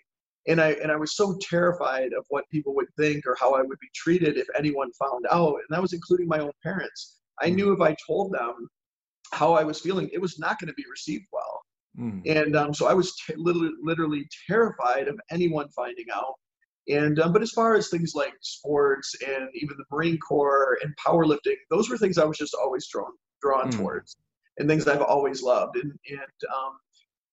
And 0.49 0.61
I 0.61 0.73
and 0.83 0.91
I 0.91 0.97
was 0.97 1.17
so 1.17 1.39
terrified 1.41 2.13
of 2.13 2.25
what 2.29 2.49
people 2.51 2.75
would 2.75 2.89
think 2.99 3.27
or 3.27 3.37
how 3.39 3.55
I 3.55 3.63
would 3.63 3.79
be 3.79 3.89
treated 3.95 4.37
if 4.37 4.47
anyone 4.57 4.91
found 4.93 5.27
out. 5.31 5.55
And 5.55 5.67
that 5.71 5.83
was 5.83 5.93
including 5.93 6.29
my 6.29 6.39
own 6.39 6.53
parents. 6.63 7.19
I 7.41 7.51
mm. 7.51 7.57
knew 7.57 7.73
if 7.73 7.81
I 7.81 7.97
told 8.07 8.33
them 8.33 8.69
how 9.33 9.53
I 9.55 9.65
was 9.65 9.81
feeling, 9.81 10.09
it 10.13 10.21
was 10.21 10.39
not 10.39 10.59
going 10.59 10.69
to 10.69 10.75
be 10.75 10.85
received 10.91 11.27
well. 11.33 11.61
Mm. 11.99 12.23
And 12.27 12.57
um, 12.57 12.75
so 12.75 12.87
I 12.87 12.95
was 12.95 13.15
t- 13.17 13.35
literally, 13.37 13.73
literally 13.83 14.27
terrified 14.47 15.09
of 15.09 15.19
anyone 15.31 15.69
finding 15.71 16.07
out. 16.15 16.35
And 16.89 17.21
um, 17.21 17.33
but 17.33 17.43
as 17.43 17.53
far 17.53 17.75
as 17.75 17.89
things 17.89 18.15
like 18.15 18.33
sports 18.41 19.15
and 19.27 19.49
even 19.55 19.77
the 19.77 19.85
Marine 19.95 20.19
Corps 20.19 20.79
and 20.83 20.95
powerlifting, 20.97 21.57
those 21.71 21.91
were 21.91 21.99
things 21.99 22.19
I 22.19 22.25
was 22.25 22.39
just 22.39 22.55
always 22.55 22.89
drawn 22.89 23.13
drawn 23.43 23.71
mm. 23.71 23.77
towards, 23.77 24.17
and 24.59 24.69
things 24.69 24.89
I've 24.89 25.03
always 25.03 25.43
loved. 25.43 25.77
And 25.77 25.93
and 26.09 26.51
um, 26.55 26.79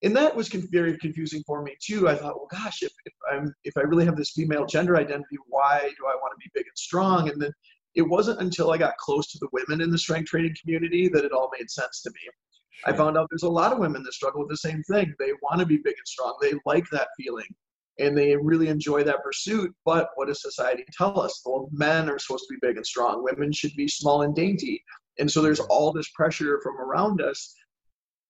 and 0.04 0.16
that 0.16 0.36
was 0.36 0.50
con- 0.50 0.68
very 0.72 0.98
confusing 0.98 1.44
for 1.48 1.62
me 1.64 1.76
too. 1.82 2.08
I 2.08 2.16
thought, 2.16 2.36
well, 2.36 2.48
gosh, 2.52 2.84
if, 2.84 2.92
if 3.06 3.14
I'm 3.32 3.54
if 3.64 3.78
I 3.78 3.82
really 3.82 4.06
have 4.06 4.18
this 4.18 4.32
female 4.32 4.66
gender 4.66 4.98
identity, 4.98 5.38
why 5.48 5.80
do 5.82 6.06
I 6.06 6.16
want 6.16 6.34
to 6.34 6.44
be 6.44 6.52
big 6.54 6.66
and 6.68 6.78
strong? 6.78 7.30
And 7.30 7.42
then 7.42 7.52
it 7.96 8.04
wasn't 8.04 8.42
until 8.42 8.72
I 8.72 8.78
got 8.78 8.98
close 8.98 9.32
to 9.32 9.40
the 9.40 9.50
women 9.52 9.82
in 9.82 9.90
the 9.90 9.98
strength 9.98 10.30
training 10.30 10.56
community 10.62 11.08
that 11.10 11.26
it 11.26 11.32
all 11.32 11.50
made 11.58 11.72
sense 11.72 12.02
to 12.04 12.10
me. 12.12 12.20
Sure. 12.72 12.94
I 12.94 12.98
found 12.98 13.18
out 13.18 13.28
there's 13.32 13.44
a 13.44 13.50
lot 13.50 13.74
of 13.74 13.80
women 13.80 14.04
that 14.04 14.14
struggle 14.14 14.42
with 14.42 14.50
the 14.50 14.58
same 14.58 14.84
thing. 14.84 15.16
They 15.18 15.32
want 15.42 15.60
to 15.62 15.66
be 15.66 15.78
big 15.78 15.96
and 15.98 16.08
strong. 16.08 16.38
They 16.40 16.54
like 16.66 16.86
that 16.92 17.08
feeling 17.18 17.48
and 18.00 18.18
they 18.18 18.36
really 18.36 18.68
enjoy 18.68 19.04
that 19.04 19.24
pursuit. 19.24 19.74
But 19.86 20.10
what 20.16 20.28
does 20.28 20.42
society 20.42 20.86
tell 20.96 21.20
us? 21.20 21.42
Well, 21.46 21.70
men 21.72 22.10
are 22.10 22.20
supposed 22.20 22.46
to 22.48 22.54
be 22.54 22.68
big 22.68 22.78
and 22.78 22.86
strong, 22.86 23.24
women 23.24 23.52
should 23.52 23.76
be 23.76 23.88
small 23.88 24.24
and 24.24 24.36
dainty. 24.36 24.84
And 25.20 25.30
so 25.30 25.42
there's 25.42 25.60
all 25.60 25.92
this 25.92 26.10
pressure 26.12 26.60
from 26.62 26.80
around 26.80 27.22
us. 27.22 27.56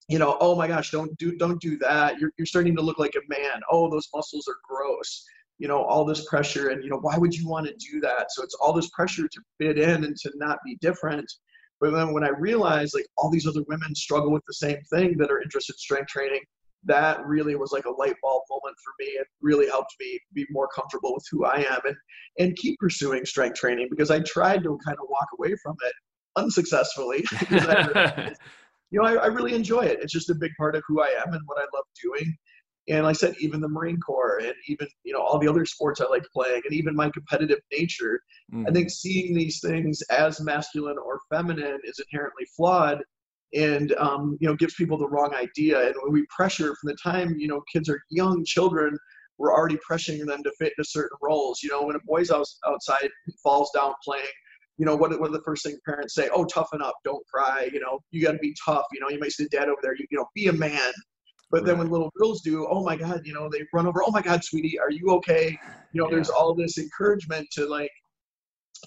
You 0.07 0.19
know, 0.19 0.37
oh 0.39 0.55
my 0.55 0.67
gosh, 0.67 0.91
don't 0.91 1.17
do 1.17 1.35
don't 1.35 1.59
do 1.59 1.77
that. 1.79 2.17
You're 2.17 2.31
you're 2.37 2.45
starting 2.45 2.75
to 2.77 2.81
look 2.81 2.97
like 2.97 3.15
a 3.15 3.27
man. 3.29 3.61
Oh, 3.69 3.89
those 3.89 4.07
muscles 4.15 4.47
are 4.47 4.55
gross. 4.63 5.25
You 5.57 5.67
know, 5.67 5.83
all 5.83 6.05
this 6.05 6.25
pressure, 6.29 6.69
and 6.69 6.83
you 6.83 6.89
know, 6.89 6.99
why 6.99 7.17
would 7.17 7.35
you 7.35 7.47
want 7.49 7.67
to 7.67 7.73
do 7.73 7.99
that? 8.01 8.31
So 8.31 8.43
it's 8.43 8.55
all 8.61 8.71
this 8.71 8.89
pressure 8.91 9.27
to 9.27 9.41
fit 9.59 9.77
in 9.77 10.05
and 10.05 10.15
to 10.17 10.31
not 10.35 10.59
be 10.63 10.77
different. 10.81 11.29
But 11.81 11.91
then 11.91 12.13
when 12.13 12.23
I 12.23 12.29
realized 12.29 12.93
like 12.95 13.05
all 13.17 13.29
these 13.29 13.47
other 13.47 13.63
women 13.67 13.93
struggle 13.95 14.31
with 14.31 14.43
the 14.47 14.53
same 14.53 14.79
thing 14.93 15.17
that 15.17 15.29
are 15.29 15.41
interested 15.41 15.73
in 15.73 15.77
strength 15.77 16.07
training, 16.07 16.41
that 16.87 17.25
really 17.25 17.55
was 17.55 17.71
like 17.71 17.85
a 17.85 17.91
light 17.91 18.15
bulb 18.21 18.43
moment 18.49 18.75
for 18.83 18.93
me. 18.99 19.05
It 19.05 19.27
really 19.41 19.67
helped 19.67 19.93
me 19.99 20.19
be 20.33 20.45
more 20.49 20.67
comfortable 20.67 21.13
with 21.13 21.25
who 21.31 21.45
I 21.45 21.57
am 21.57 21.79
and 21.85 21.95
and 22.39 22.55
keep 22.55 22.79
pursuing 22.79 23.25
strength 23.25 23.59
training 23.59 23.87
because 23.89 24.11
I 24.11 24.19
tried 24.21 24.63
to 24.63 24.79
kind 24.85 24.97
of 24.99 25.07
walk 25.09 25.27
away 25.37 25.55
from 25.61 25.75
it 25.85 25.93
unsuccessfully. 26.35 27.25
I, 27.51 28.33
you 28.91 29.01
know, 29.01 29.07
I, 29.07 29.15
I, 29.15 29.25
really 29.27 29.53
enjoy 29.53 29.81
it. 29.81 29.99
It's 30.01 30.13
just 30.13 30.29
a 30.29 30.35
big 30.35 30.51
part 30.57 30.75
of 30.75 30.83
who 30.87 31.01
I 31.01 31.07
am 31.07 31.33
and 31.33 31.41
what 31.45 31.57
I 31.57 31.65
love 31.75 31.85
doing. 32.01 32.37
And 32.89 33.03
like 33.03 33.09
I 33.09 33.13
said, 33.13 33.35
even 33.39 33.59
the 33.59 33.67
Marine 33.67 33.99
Corps 33.99 34.39
and 34.39 34.53
even, 34.67 34.87
you 35.03 35.13
know, 35.13 35.21
all 35.21 35.39
the 35.39 35.47
other 35.47 35.65
sports 35.65 35.99
I 35.99 36.05
like 36.05 36.23
playing 36.31 36.61
and 36.63 36.73
even 36.73 36.95
my 36.95 37.09
competitive 37.09 37.59
nature, 37.71 38.21
mm. 38.53 38.65
I 38.67 38.71
think 38.71 38.89
seeing 38.89 39.35
these 39.35 39.59
things 39.59 40.01
as 40.03 40.39
masculine 40.39 40.97
or 40.97 41.19
feminine 41.29 41.79
is 41.83 41.99
inherently 42.11 42.45
flawed 42.55 43.01
and 43.53 43.93
um, 43.95 44.37
you 44.39 44.47
know 44.47 44.55
gives 44.55 44.75
people 44.75 44.97
the 44.97 45.07
wrong 45.07 45.33
idea. 45.33 45.87
And 45.87 45.95
when 46.03 46.13
we 46.13 46.25
pressure 46.35 46.75
from 46.75 46.87
the 46.87 46.97
time 47.01 47.35
you 47.37 47.47
know 47.47 47.61
kids 47.71 47.89
are 47.89 48.01
young 48.09 48.43
children 48.45 48.97
we're 49.39 49.53
already 49.53 49.77
pressuring 49.87 50.25
them 50.25 50.41
to 50.41 50.51
fit 50.57 50.73
into 50.75 50.89
certain 50.89 51.15
roles. 51.21 51.61
You 51.61 51.69
know 51.69 51.83
when 51.83 51.95
a 51.95 51.99
boy's 52.05 52.31
out, 52.31 52.47
outside 52.65 53.09
falls 53.43 53.71
down 53.73 53.93
playing 54.03 54.25
you 54.79 54.85
know 54.85 54.95
what, 54.95 55.19
what 55.19 55.29
are 55.29 55.33
the 55.33 55.41
first 55.43 55.63
thing 55.63 55.77
parents 55.85 56.13
say? 56.13 56.29
Oh 56.33 56.45
toughen 56.45 56.81
up 56.81 56.95
don't 57.03 57.25
cry 57.27 57.69
you 57.71 57.79
know 57.79 57.99
you 58.11 58.21
got 58.23 58.33
to 58.33 58.39
be 58.39 58.55
tough 58.63 58.85
you 58.91 58.99
know 58.99 59.09
you 59.09 59.19
might 59.19 59.31
say 59.31 59.47
dad 59.51 59.69
over 59.69 59.79
there 59.81 59.95
you, 59.95 60.05
you 60.11 60.17
know 60.17 60.25
be 60.35 60.47
a 60.47 60.53
man. 60.53 60.93
But 61.49 61.65
then 61.65 61.77
when 61.77 61.89
little 61.89 62.11
girls 62.17 62.41
do, 62.41 62.67
oh 62.69 62.83
my 62.83 62.97
God, 62.97 63.21
you 63.23 63.33
know, 63.33 63.49
they 63.49 63.65
run 63.73 63.87
over, 63.87 64.03
oh 64.03 64.11
my 64.11 64.21
God, 64.21 64.43
sweetie, 64.43 64.77
are 64.79 64.91
you 64.91 65.11
okay? 65.11 65.57
You 65.93 66.01
know, 66.01 66.09
yeah. 66.09 66.15
there's 66.15 66.29
all 66.29 66.53
this 66.53 66.77
encouragement 66.77 67.47
to 67.51 67.65
like, 67.65 67.91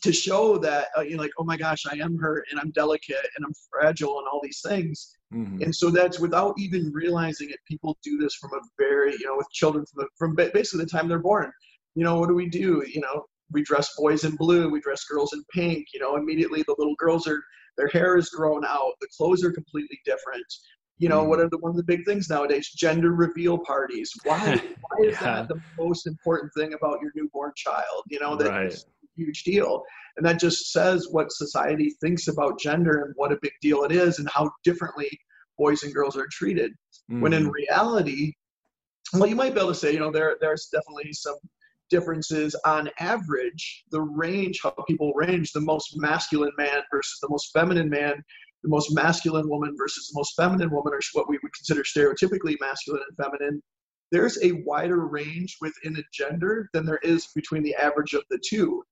to 0.02 0.12
show 0.12 0.56
that, 0.58 0.88
uh, 0.96 1.02
you 1.02 1.16
know, 1.16 1.22
like, 1.22 1.32
oh 1.38 1.44
my 1.44 1.56
gosh, 1.56 1.84
I 1.86 1.96
am 1.96 2.16
hurt 2.18 2.46
and 2.50 2.58
I'm 2.58 2.70
delicate 2.70 3.26
and 3.36 3.44
I'm 3.44 3.52
fragile 3.70 4.18
and 4.18 4.26
all 4.26 4.40
these 4.42 4.62
things. 4.66 5.16
Mm-hmm. 5.32 5.62
And 5.62 5.74
so 5.74 5.90
that's 5.90 6.18
without 6.18 6.54
even 6.58 6.90
realizing 6.92 7.50
it, 7.50 7.58
people 7.68 7.98
do 8.02 8.18
this 8.18 8.34
from 8.34 8.52
a 8.54 8.60
very, 8.78 9.12
you 9.12 9.26
know, 9.26 9.36
with 9.36 9.50
children 9.52 9.84
from, 9.86 10.04
the, 10.04 10.08
from 10.16 10.34
basically 10.34 10.84
the 10.84 10.90
time 10.90 11.08
they're 11.08 11.18
born. 11.18 11.52
You 11.94 12.04
know, 12.04 12.18
what 12.18 12.28
do 12.28 12.34
we 12.34 12.48
do? 12.48 12.84
You 12.86 13.00
know, 13.02 13.26
we 13.52 13.62
dress 13.62 13.94
boys 13.96 14.24
in 14.24 14.36
blue, 14.36 14.70
we 14.70 14.80
dress 14.80 15.04
girls 15.04 15.32
in 15.32 15.42
pink. 15.52 15.88
You 15.92 16.00
know, 16.00 16.16
immediately 16.16 16.62
the 16.62 16.74
little 16.78 16.94
girls 16.98 17.26
are, 17.26 17.42
their 17.76 17.88
hair 17.88 18.16
is 18.16 18.30
grown 18.30 18.64
out, 18.64 18.92
the 19.00 19.08
clothes 19.16 19.44
are 19.44 19.52
completely 19.52 19.98
different 20.04 20.46
you 21.00 21.08
know, 21.08 21.24
what 21.24 21.38
mm. 21.38 21.44
are 21.44 21.48
the 21.48 21.56
one 21.58 21.70
of 21.70 21.76
the 21.78 21.82
big 21.82 22.04
things 22.04 22.28
nowadays? 22.28 22.68
Gender 22.68 23.12
reveal 23.12 23.56
parties. 23.58 24.12
Why? 24.24 24.36
Why 24.80 25.06
is 25.06 25.14
yeah. 25.14 25.46
that 25.46 25.48
the 25.48 25.60
most 25.78 26.06
important 26.06 26.52
thing 26.54 26.74
about 26.74 27.00
your 27.00 27.10
newborn 27.14 27.52
child? 27.56 28.04
You 28.08 28.20
know, 28.20 28.36
that 28.36 28.50
right. 28.50 28.84
Huge 29.24 29.44
deal, 29.44 29.82
and 30.16 30.26
that 30.26 30.40
just 30.40 30.72
says 30.72 31.08
what 31.10 31.32
society 31.32 31.94
thinks 32.00 32.28
about 32.28 32.60
gender 32.60 33.04
and 33.04 33.14
what 33.16 33.32
a 33.32 33.38
big 33.42 33.52
deal 33.60 33.84
it 33.84 33.92
is, 33.92 34.18
and 34.18 34.28
how 34.30 34.50
differently 34.64 35.08
boys 35.58 35.82
and 35.82 35.94
girls 35.94 36.16
are 36.16 36.28
treated. 36.30 36.72
Mm. 37.10 37.20
When 37.20 37.32
in 37.32 37.46
mm. 37.48 37.52
reality, 37.52 38.32
well, 39.12 39.26
you 39.26 39.36
might 39.36 39.54
be 39.54 39.60
able 39.60 39.70
to 39.70 39.74
say, 39.74 39.92
you 39.92 39.98
know, 39.98 40.10
there 40.10 40.36
there's 40.40 40.68
definitely 40.72 41.12
some 41.12 41.36
differences 41.90 42.54
on 42.64 42.88
average. 43.00 43.84
The 43.90 44.00
range, 44.00 44.60
how 44.62 44.70
people 44.88 45.12
range, 45.14 45.52
the 45.52 45.60
most 45.60 45.96
masculine 45.96 46.52
man 46.56 46.82
versus 46.92 47.18
the 47.20 47.28
most 47.28 47.50
feminine 47.52 47.90
man 47.90 48.22
the 48.62 48.68
most 48.68 48.94
masculine 48.94 49.48
woman 49.48 49.74
versus 49.76 50.08
the 50.08 50.18
most 50.18 50.34
feminine 50.36 50.70
woman, 50.70 50.92
or 50.92 51.00
what 51.12 51.28
we 51.28 51.38
would 51.42 51.52
consider 51.54 51.82
stereotypically 51.82 52.56
masculine 52.60 53.02
and 53.08 53.16
feminine, 53.16 53.62
there's 54.12 54.42
a 54.42 54.52
wider 54.64 55.06
range 55.06 55.56
within 55.60 55.96
a 55.96 56.02
gender 56.12 56.68
than 56.72 56.84
there 56.84 57.00
is 57.02 57.28
between 57.34 57.62
the 57.62 57.74
average 57.76 58.12
of 58.12 58.22
the 58.30 58.40
two. 58.44 58.82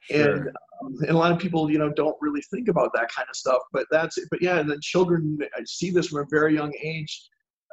Sure. 0.00 0.36
And, 0.36 0.48
um, 0.48 0.96
and 1.00 1.10
a 1.10 1.18
lot 1.18 1.32
of 1.32 1.38
people, 1.38 1.70
you 1.70 1.78
know, 1.78 1.92
don't 1.92 2.16
really 2.20 2.42
think 2.52 2.68
about 2.68 2.90
that 2.94 3.08
kind 3.10 3.26
of 3.28 3.36
stuff. 3.36 3.62
But 3.72 3.86
that's, 3.90 4.18
but 4.30 4.40
yeah, 4.40 4.58
and 4.58 4.70
then 4.70 4.80
children 4.80 5.38
I 5.56 5.60
see 5.66 5.90
this 5.90 6.08
from 6.08 6.22
a 6.22 6.26
very 6.30 6.54
young 6.54 6.72
age 6.82 7.28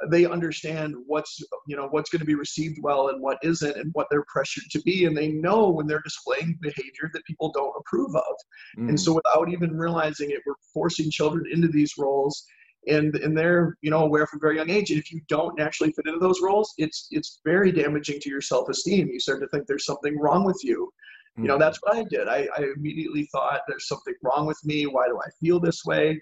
they 0.09 0.25
understand 0.25 0.93
what's 1.07 1.41
you 1.67 1.75
know 1.75 1.87
what's 1.91 2.09
going 2.09 2.19
to 2.19 2.25
be 2.25 2.35
received 2.35 2.77
well 2.81 3.09
and 3.09 3.21
what 3.21 3.37
isn't 3.43 3.77
and 3.77 3.91
what 3.93 4.07
they're 4.09 4.25
pressured 4.27 4.65
to 4.69 4.81
be 4.81 5.05
and 5.05 5.15
they 5.15 5.29
know 5.29 5.69
when 5.69 5.87
they're 5.87 6.01
displaying 6.01 6.57
behavior 6.61 7.09
that 7.13 7.25
people 7.25 7.51
don't 7.51 7.73
approve 7.79 8.13
of 8.15 8.35
mm. 8.77 8.89
and 8.89 8.99
so 8.99 9.13
without 9.13 9.49
even 9.49 9.75
realizing 9.75 10.31
it 10.31 10.41
we're 10.45 10.53
forcing 10.73 11.09
children 11.09 11.45
into 11.51 11.67
these 11.67 11.93
roles 11.97 12.45
and 12.87 13.15
and 13.15 13.37
they're 13.37 13.77
you 13.81 13.89
know 13.89 14.03
aware 14.03 14.27
from 14.27 14.39
a 14.39 14.41
very 14.45 14.57
young 14.57 14.69
age 14.69 14.91
and 14.91 14.99
if 14.99 15.11
you 15.11 15.21
don't 15.27 15.57
naturally 15.57 15.91
fit 15.93 16.07
into 16.07 16.19
those 16.19 16.41
roles 16.41 16.73
it's 16.77 17.07
it's 17.11 17.39
very 17.45 17.71
damaging 17.71 18.19
to 18.19 18.29
your 18.29 18.41
self-esteem 18.41 19.07
you 19.07 19.19
start 19.19 19.41
to 19.41 19.47
think 19.47 19.65
there's 19.65 19.85
something 19.85 20.19
wrong 20.19 20.43
with 20.43 20.59
you 20.63 20.91
mm. 21.37 21.43
you 21.43 21.47
know 21.47 21.57
mm. 21.57 21.59
that's 21.59 21.79
what 21.81 21.95
i 21.95 22.03
did 22.09 22.27
I, 22.27 22.47
I 22.57 22.65
immediately 22.75 23.27
thought 23.31 23.61
there's 23.67 23.87
something 23.87 24.13
wrong 24.23 24.45
with 24.45 24.59
me 24.63 24.85
why 24.85 25.07
do 25.07 25.17
i 25.17 25.29
feel 25.41 25.59
this 25.59 25.83
way 25.85 26.21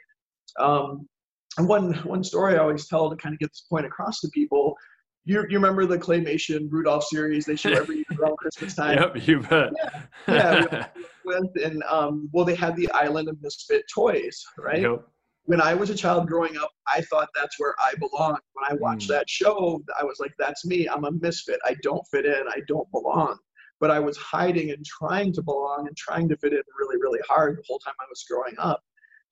um, 0.59 1.07
and 1.57 1.67
one 1.67 1.93
one 2.03 2.23
story 2.23 2.55
I 2.55 2.59
always 2.59 2.87
tell 2.87 3.09
to 3.09 3.15
kind 3.15 3.33
of 3.33 3.39
get 3.39 3.51
this 3.51 3.65
point 3.69 3.85
across 3.85 4.19
to 4.21 4.29
people. 4.29 4.75
You, 5.25 5.45
you 5.49 5.57
remember 5.57 5.85
the 5.85 5.97
claymation 5.97 6.67
Rudolph 6.69 7.05
series 7.05 7.45
they 7.45 7.55
show 7.55 7.71
every 7.73 7.97
year 7.97 8.19
around 8.19 8.37
Christmas 8.37 8.75
time? 8.75 8.97
Yep, 8.97 9.27
you 9.27 9.39
bet. 9.39 9.71
Yeah, 9.81 10.01
yeah 10.27 10.87
with, 11.25 11.49
and 11.63 11.83
um, 11.83 12.29
well, 12.33 12.45
they 12.45 12.55
had 12.55 12.75
the 12.75 12.91
Island 12.91 13.29
of 13.29 13.41
Misfit 13.41 13.85
Toys, 13.93 14.43
right? 14.57 14.81
Yep. 14.81 15.07
When 15.45 15.61
I 15.61 15.73
was 15.73 15.89
a 15.89 15.95
child 15.95 16.27
growing 16.27 16.57
up, 16.57 16.71
I 16.87 17.01
thought 17.01 17.27
that's 17.35 17.59
where 17.59 17.75
I 17.79 17.93
belonged. 17.99 18.39
When 18.53 18.71
I 18.71 18.75
watched 18.75 19.07
mm. 19.09 19.13
that 19.13 19.29
show, 19.29 19.81
I 19.99 20.03
was 20.03 20.17
like, 20.19 20.31
"That's 20.39 20.65
me. 20.65 20.87
I'm 20.87 21.03
a 21.03 21.11
misfit. 21.11 21.59
I 21.65 21.75
don't 21.83 22.03
fit 22.11 22.25
in. 22.25 22.43
I 22.49 22.61
don't 22.67 22.89
belong." 22.91 23.37
But 23.83 23.91
I 23.91 23.99
was 23.99 24.15
hiding 24.15 24.71
and 24.71 24.85
trying 24.85 25.33
to 25.33 25.41
belong 25.41 25.89
and 25.89 25.97
trying 25.97 26.29
to 26.29 26.37
fit 26.37 26.53
in 26.53 26.61
really, 26.79 26.95
really 27.01 27.19
hard 27.27 27.57
the 27.57 27.63
whole 27.67 27.79
time 27.79 27.95
I 27.99 28.05
was 28.09 28.23
growing 28.23 28.55
up. 28.57 28.81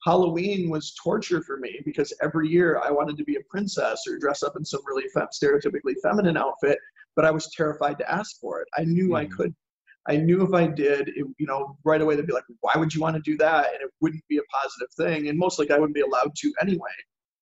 Halloween 0.04 0.68
was 0.68 0.92
torture 1.02 1.40
for 1.40 1.56
me 1.56 1.80
because 1.86 2.12
every 2.20 2.50
year 2.50 2.78
I 2.84 2.90
wanted 2.90 3.16
to 3.16 3.24
be 3.24 3.36
a 3.36 3.48
princess 3.48 4.02
or 4.06 4.18
dress 4.18 4.42
up 4.42 4.52
in 4.58 4.62
some 4.62 4.82
really 4.84 5.08
fem- 5.14 5.28
stereotypically 5.32 5.94
feminine 6.02 6.36
outfit, 6.36 6.76
but 7.16 7.24
I 7.24 7.30
was 7.30 7.50
terrified 7.56 7.96
to 8.00 8.12
ask 8.12 8.38
for 8.42 8.60
it. 8.60 8.68
I 8.76 8.84
knew 8.84 9.08
mm. 9.08 9.20
I 9.20 9.24
could. 9.24 9.54
I 10.06 10.18
knew 10.18 10.42
if 10.42 10.52
I 10.52 10.66
did, 10.66 11.08
it, 11.08 11.26
you 11.38 11.46
know, 11.46 11.78
right 11.82 12.02
away 12.02 12.14
they'd 12.16 12.26
be 12.26 12.34
like, 12.34 12.44
"Why 12.60 12.74
would 12.76 12.94
you 12.94 13.00
want 13.00 13.16
to 13.16 13.22
do 13.22 13.38
that?" 13.38 13.72
And 13.72 13.80
it 13.80 13.90
wouldn't 14.02 14.28
be 14.28 14.36
a 14.36 14.42
positive 14.52 14.92
thing, 14.98 15.28
and 15.28 15.38
most 15.38 15.58
likely 15.58 15.76
I 15.76 15.78
wouldn't 15.78 15.94
be 15.94 16.02
allowed 16.02 16.34
to 16.36 16.52
anyway. 16.60 16.90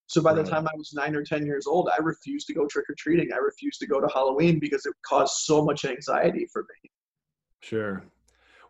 So 0.07 0.23
by 0.23 0.33
right. 0.33 0.45
the 0.45 0.49
time 0.49 0.69
I 0.69 0.77
was 0.77 0.93
nine 0.93 1.17
or 1.17 1.25
ten 1.25 1.45
years 1.45 1.67
old, 1.67 1.89
I 1.89 2.01
refused 2.01 2.47
to 2.49 2.55
go 2.55 2.69
trick 2.69 2.89
or 2.89 2.95
treating. 2.97 3.33
I 3.33 3.39
refused 3.39 3.81
to 3.81 3.89
go 3.89 4.01
to 4.01 4.07
Halloween 4.15 4.61
because 4.61 4.87
it 4.87 4.95
caused 5.05 5.39
so 5.39 5.65
much 5.65 5.85
anxiety 5.85 6.47
for 6.53 6.63
me. 6.63 6.91
Sure. 7.61 8.03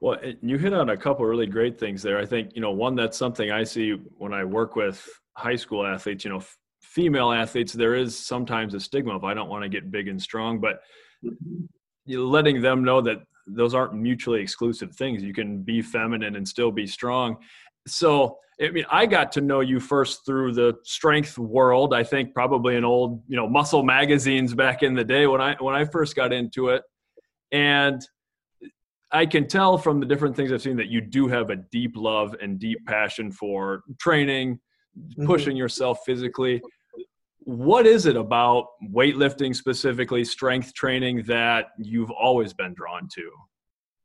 Well, 0.00 0.18
you 0.40 0.56
hit 0.56 0.72
on 0.72 0.90
a 0.90 0.96
couple 0.96 1.26
really 1.26 1.46
great 1.46 1.78
things 1.78 2.02
there. 2.02 2.18
I 2.18 2.24
think, 2.24 2.52
you 2.54 2.62
know, 2.62 2.70
one 2.70 2.94
that's 2.94 3.18
something 3.18 3.50
I 3.50 3.64
see 3.64 3.92
when 4.16 4.32
I 4.32 4.44
work 4.44 4.74
with 4.74 5.06
high 5.34 5.56
school 5.56 5.86
athletes, 5.86 6.24
you 6.24 6.30
know, 6.30 6.38
f- 6.38 6.56
female 6.82 7.30
athletes, 7.32 7.72
there 7.72 7.94
is 7.94 8.18
sometimes 8.18 8.74
a 8.74 8.80
stigma 8.80 9.14
of 9.14 9.24
I 9.24 9.34
don't 9.34 9.50
want 9.50 9.62
to 9.62 9.68
get 9.68 9.90
big 9.90 10.08
and 10.08 10.20
strong, 10.20 10.58
but 10.58 10.80
mm-hmm. 11.24 11.64
you 12.06 12.26
letting 12.26 12.62
them 12.62 12.82
know 12.82 13.02
that 13.02 13.18
those 13.46 13.74
aren't 13.74 13.94
mutually 13.94 14.40
exclusive 14.40 14.94
things. 14.96 15.22
You 15.22 15.34
can 15.34 15.62
be 15.62 15.82
feminine 15.82 16.36
and 16.36 16.48
still 16.48 16.70
be 16.70 16.86
strong. 16.86 17.36
So, 17.86 18.38
I 18.60 18.70
mean, 18.70 18.84
I 18.90 19.06
got 19.06 19.32
to 19.32 19.40
know 19.40 19.60
you 19.60 19.80
first 19.80 20.24
through 20.24 20.54
the 20.54 20.74
strength 20.84 21.38
world. 21.38 21.92
I 21.92 22.04
think 22.04 22.34
probably 22.34 22.76
in 22.76 22.84
old, 22.84 23.22
you 23.26 23.36
know, 23.36 23.48
muscle 23.48 23.82
magazines 23.82 24.54
back 24.54 24.82
in 24.82 24.94
the 24.94 25.04
day 25.04 25.26
when 25.26 25.40
I 25.40 25.56
when 25.60 25.74
I 25.74 25.84
first 25.84 26.14
got 26.14 26.32
into 26.32 26.68
it. 26.68 26.82
And 27.52 28.00
I 29.12 29.26
can 29.26 29.48
tell 29.48 29.76
from 29.76 30.00
the 30.00 30.06
different 30.06 30.36
things 30.36 30.52
I've 30.52 30.62
seen 30.62 30.76
that 30.76 30.88
you 30.88 31.00
do 31.00 31.26
have 31.28 31.50
a 31.50 31.56
deep 31.56 31.92
love 31.96 32.36
and 32.40 32.58
deep 32.58 32.86
passion 32.86 33.32
for 33.32 33.82
training, 33.98 34.60
mm-hmm. 34.96 35.26
pushing 35.26 35.56
yourself 35.56 36.00
physically. 36.06 36.62
What 37.40 37.86
is 37.86 38.06
it 38.06 38.16
about 38.16 38.66
weightlifting, 38.92 39.56
specifically 39.56 40.24
strength 40.24 40.74
training, 40.74 41.24
that 41.24 41.68
you've 41.78 42.10
always 42.10 42.52
been 42.52 42.74
drawn 42.74 43.08
to? 43.14 43.30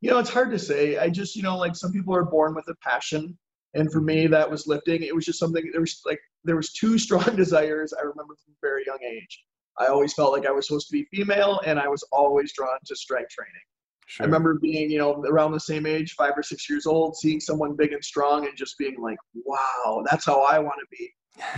You 0.00 0.10
know, 0.10 0.18
it's 0.18 0.30
hard 0.30 0.50
to 0.50 0.58
say. 0.58 0.98
I 0.98 1.08
just, 1.08 1.36
you 1.36 1.42
know, 1.42 1.56
like 1.56 1.76
some 1.76 1.92
people 1.92 2.14
are 2.14 2.24
born 2.24 2.54
with 2.54 2.66
a 2.68 2.74
passion. 2.82 3.38
And 3.74 3.92
for 3.92 4.00
me, 4.00 4.26
that 4.26 4.50
was 4.50 4.66
lifting. 4.66 5.02
It 5.02 5.14
was 5.14 5.24
just 5.24 5.38
something, 5.38 5.62
there 5.70 5.80
was 5.80 6.00
like, 6.04 6.20
there 6.44 6.56
was 6.56 6.72
two 6.72 6.98
strong 7.06 7.36
desires 7.36 7.92
I 7.92 8.02
remember 8.02 8.34
from 8.44 8.54
a 8.54 8.66
very 8.66 8.82
young 8.86 8.98
age. 9.08 9.44
I 9.78 9.86
always 9.86 10.14
felt 10.14 10.32
like 10.32 10.46
I 10.46 10.50
was 10.50 10.66
supposed 10.66 10.88
to 10.88 10.92
be 10.92 11.06
female, 11.14 11.60
and 11.66 11.78
I 11.78 11.86
was 11.86 12.02
always 12.10 12.52
drawn 12.54 12.78
to 12.86 12.96
strength 12.96 13.30
training. 13.30 13.60
Sure. 14.06 14.24
I 14.24 14.26
remember 14.26 14.58
being, 14.60 14.88
you 14.88 14.98
know, 14.98 15.22
around 15.28 15.52
the 15.52 15.60
same 15.60 15.84
age, 15.84 16.14
five 16.14 16.32
or 16.36 16.42
six 16.42 16.70
years 16.70 16.86
old, 16.86 17.16
seeing 17.16 17.40
someone 17.40 17.74
big 17.74 17.92
and 17.92 18.04
strong 18.04 18.46
and 18.46 18.56
just 18.56 18.78
being 18.78 18.96
like, 19.00 19.18
wow, 19.44 20.04
that's 20.08 20.24
how 20.24 20.42
I 20.42 20.60
want 20.60 20.76
to 20.78 20.96
be. 20.96 21.12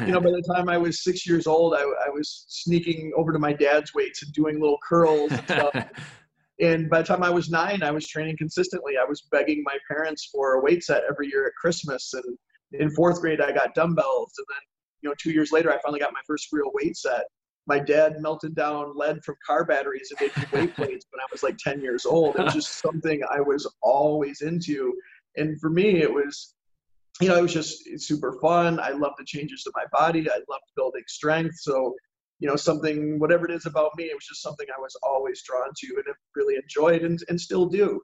you 0.07 0.13
know, 0.13 0.21
by 0.21 0.31
the 0.31 0.43
time 0.55 0.69
I 0.69 0.79
was 0.79 1.05
six 1.05 1.27
years 1.27 1.47
old, 1.47 1.75
I, 1.75 1.83
I 1.83 2.09
was 2.09 2.47
sneaking 2.49 3.13
over 3.17 3.33
to 3.33 3.39
my 3.39 3.53
dad's 3.53 3.95
weights 3.95 4.23
and 4.23 4.33
doing 4.33 4.59
little 4.61 4.79
curls 4.89 5.31
and 5.31 5.45
stuff. 5.45 5.89
and 6.61 6.89
by 6.89 7.03
the 7.03 7.07
time 7.07 7.23
I 7.23 7.31
was 7.31 7.51
nine, 7.51 7.83
I 7.83 7.91
was 7.91 8.09
training 8.09 8.39
consistently. 8.39 8.95
I 8.97 9.05
was 9.05 9.29
begging 9.31 9.63
my 9.65 9.77
parents 9.87 10.29
for 10.33 10.55
a 10.55 10.63
weight 10.63 10.83
set 10.83 11.05
every 11.09 11.29
year 11.29 11.47
at 11.47 11.53
Christmas. 11.55 12.13
And 12.15 12.39
in 12.73 12.91
fourth 12.91 13.21
grade, 13.21 13.43
I 13.43 13.53
got 13.53 13.75
dumbbells. 13.75 14.33
And 14.39 14.47
then, 14.49 14.63
you 15.03 15.11
know, 15.11 15.15
two 15.21 15.33
years 15.33 15.53
later, 15.53 15.71
I 15.71 15.79
finally 15.83 16.01
got 16.01 16.15
my 16.15 16.23
first 16.27 16.49
real 16.51 16.71
weight 16.75 16.97
set 16.97 17.25
my 17.69 17.79
dad 17.79 18.21
melted 18.21 18.55
down 18.55 18.97
lead 18.97 19.23
from 19.23 19.37
car 19.47 19.65
batteries 19.65 20.11
and 20.11 20.31
made 20.37 20.53
weight 20.53 20.75
plates 20.75 21.07
when 21.11 21.21
I 21.21 21.27
was 21.31 21.43
like 21.43 21.59
10 21.59 21.83
years 21.83 22.07
old. 22.07 22.35
It 22.37 22.45
was 22.45 22.55
just 22.55 22.79
something 22.83 23.21
I 23.31 23.41
was 23.41 23.71
always 23.83 24.41
into. 24.41 24.95
And 25.37 25.61
for 25.61 25.69
me, 25.69 26.01
it 26.03 26.13
was, 26.13 26.55
you 27.21 27.29
know, 27.29 27.37
it 27.37 27.43
was 27.43 27.53
just 27.53 27.87
super 28.01 28.39
fun. 28.41 28.81
I 28.81 28.91
loved 28.91 29.17
the 29.19 29.25
changes 29.25 29.63
to 29.65 29.73
my 29.77 29.85
body. 29.93 30.29
I 30.31 30.39
loved 30.49 30.65
building 30.77 31.03
strength. 31.07 31.57
So, 31.61 31.95
you 32.41 32.49
know, 32.49 32.57
something, 32.57 33.19
whatever 33.19 33.45
it 33.45 33.55
is 33.55 33.67
about 33.67 33.91
me, 33.99 34.05
it 34.05 34.15
was 34.15 34.27
just 34.27 34.43
something 34.43 34.67
I 34.75 34.81
was 34.81 34.97
always 35.03 35.43
drawn 35.43 35.69
to 35.79 35.87
and 36.07 36.15
really 36.35 36.55
enjoyed 36.57 37.03
and, 37.03 37.19
and 37.29 37.39
still 37.39 37.67
do. 37.67 38.01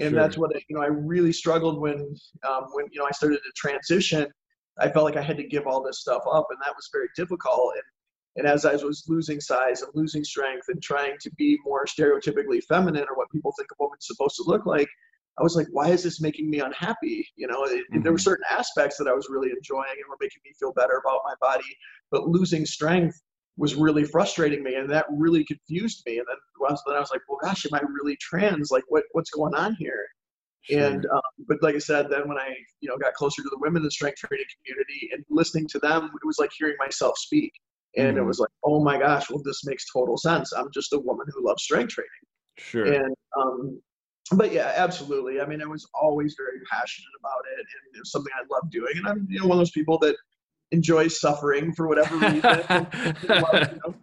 And 0.00 0.10
sure. 0.10 0.20
that's 0.20 0.36
what, 0.36 0.56
I, 0.56 0.60
you 0.68 0.74
know, 0.74 0.82
I 0.82 0.88
really 0.88 1.32
struggled 1.32 1.80
when, 1.80 2.16
um, 2.48 2.64
when, 2.72 2.86
you 2.90 2.98
know, 2.98 3.06
I 3.06 3.12
started 3.12 3.36
to 3.36 3.52
transition. 3.54 4.26
I 4.80 4.88
felt 4.88 5.04
like 5.04 5.16
I 5.16 5.22
had 5.22 5.36
to 5.36 5.46
give 5.46 5.68
all 5.68 5.84
this 5.84 6.00
stuff 6.00 6.24
up 6.32 6.48
and 6.50 6.58
that 6.64 6.74
was 6.74 6.88
very 6.92 7.06
difficult. 7.14 7.74
And 7.74 7.82
and 8.36 8.46
as 8.46 8.64
I 8.64 8.74
was 8.74 9.04
losing 9.08 9.40
size 9.40 9.82
and 9.82 9.90
losing 9.94 10.24
strength 10.24 10.66
and 10.68 10.82
trying 10.82 11.16
to 11.20 11.30
be 11.32 11.58
more 11.64 11.86
stereotypically 11.86 12.62
feminine 12.64 13.06
or 13.08 13.16
what 13.16 13.30
people 13.30 13.52
think 13.56 13.70
a 13.72 13.76
woman's 13.78 14.06
supposed 14.06 14.36
to 14.36 14.44
look 14.44 14.66
like, 14.66 14.88
I 15.38 15.42
was 15.42 15.56
like, 15.56 15.68
why 15.70 15.90
is 15.90 16.02
this 16.02 16.20
making 16.20 16.50
me 16.50 16.60
unhappy? 16.60 17.28
You 17.36 17.46
know, 17.46 17.64
it, 17.64 17.70
mm-hmm. 17.70 18.02
there 18.02 18.12
were 18.12 18.18
mm-hmm. 18.18 18.22
certain 18.22 18.44
aspects 18.50 18.96
that 18.98 19.08
I 19.08 19.12
was 19.12 19.28
really 19.30 19.50
enjoying 19.50 19.84
and 19.90 20.08
were 20.08 20.16
making 20.20 20.42
me 20.44 20.52
feel 20.58 20.72
better 20.72 21.00
about 21.04 21.22
my 21.24 21.34
body, 21.40 21.76
but 22.10 22.28
losing 22.28 22.66
strength 22.66 23.20
was 23.56 23.76
really 23.76 24.02
frustrating 24.02 24.64
me, 24.64 24.74
and 24.74 24.90
that 24.90 25.06
really 25.10 25.44
confused 25.44 26.02
me. 26.06 26.18
And 26.18 26.26
then, 26.28 26.36
once 26.60 26.82
then 26.86 26.96
I 26.96 27.00
was 27.00 27.10
like, 27.12 27.20
well, 27.28 27.38
gosh, 27.40 27.64
am 27.66 27.74
I 27.74 27.82
really 27.88 28.16
trans? 28.20 28.72
Like, 28.72 28.82
what 28.88 29.04
what's 29.12 29.30
going 29.30 29.54
on 29.54 29.76
here? 29.78 30.06
Sure. 30.62 30.80
And 30.80 31.06
um, 31.06 31.20
but 31.46 31.62
like 31.62 31.76
I 31.76 31.78
said, 31.78 32.08
then 32.10 32.26
when 32.26 32.38
I 32.38 32.54
you 32.80 32.88
know 32.88 32.96
got 32.96 33.14
closer 33.14 33.42
to 33.42 33.48
the 33.48 33.58
women 33.60 33.78
in 33.78 33.84
the 33.84 33.92
strength 33.92 34.18
training 34.18 34.46
community 34.58 35.10
and 35.12 35.24
listening 35.30 35.68
to 35.68 35.78
them, 35.78 36.06
it 36.06 36.26
was 36.26 36.38
like 36.40 36.50
hearing 36.58 36.74
myself 36.80 37.16
speak 37.16 37.52
And 37.96 38.16
Mhm. 38.16 38.20
it 38.20 38.24
was 38.24 38.38
like, 38.38 38.50
oh 38.64 38.82
my 38.82 38.98
gosh, 38.98 39.30
well, 39.30 39.42
this 39.44 39.64
makes 39.64 39.90
total 39.92 40.16
sense. 40.16 40.52
I'm 40.52 40.70
just 40.72 40.92
a 40.92 40.98
woman 40.98 41.26
who 41.32 41.46
loves 41.46 41.62
strength 41.62 41.92
training. 41.92 42.10
Sure. 42.58 42.86
And 42.86 43.14
um, 43.36 43.80
but 44.32 44.52
yeah, 44.52 44.72
absolutely. 44.76 45.40
I 45.40 45.46
mean, 45.46 45.60
I 45.62 45.66
was 45.66 45.86
always 45.94 46.34
very 46.36 46.60
passionate 46.70 47.12
about 47.20 47.42
it, 47.52 47.58
and 47.58 47.96
it 47.96 47.98
was 48.00 48.10
something 48.10 48.32
I 48.34 48.44
loved 48.52 48.72
doing. 48.72 48.92
And 48.96 49.06
I'm 49.06 49.26
you 49.28 49.40
know 49.40 49.46
one 49.46 49.58
of 49.58 49.60
those 49.60 49.70
people 49.70 49.98
that 49.98 50.16
enjoys 50.72 51.20
suffering 51.20 51.72
for 51.74 51.88
whatever 51.88 52.16
reason. 52.18 52.42
Love, 52.72 53.68
you 53.70 53.80
know, 53.84 53.94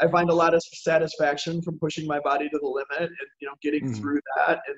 I 0.00 0.08
find 0.08 0.30
a 0.30 0.34
lot 0.34 0.54
of 0.54 0.62
satisfaction 0.62 1.62
from 1.62 1.78
pushing 1.78 2.06
my 2.06 2.20
body 2.20 2.48
to 2.48 2.58
the 2.60 2.66
limit 2.66 3.10
and 3.10 3.28
you 3.40 3.46
know 3.48 3.54
getting 3.62 3.86
Mhm. 3.86 3.94
through 4.00 4.20
that 4.36 4.60
and 4.66 4.76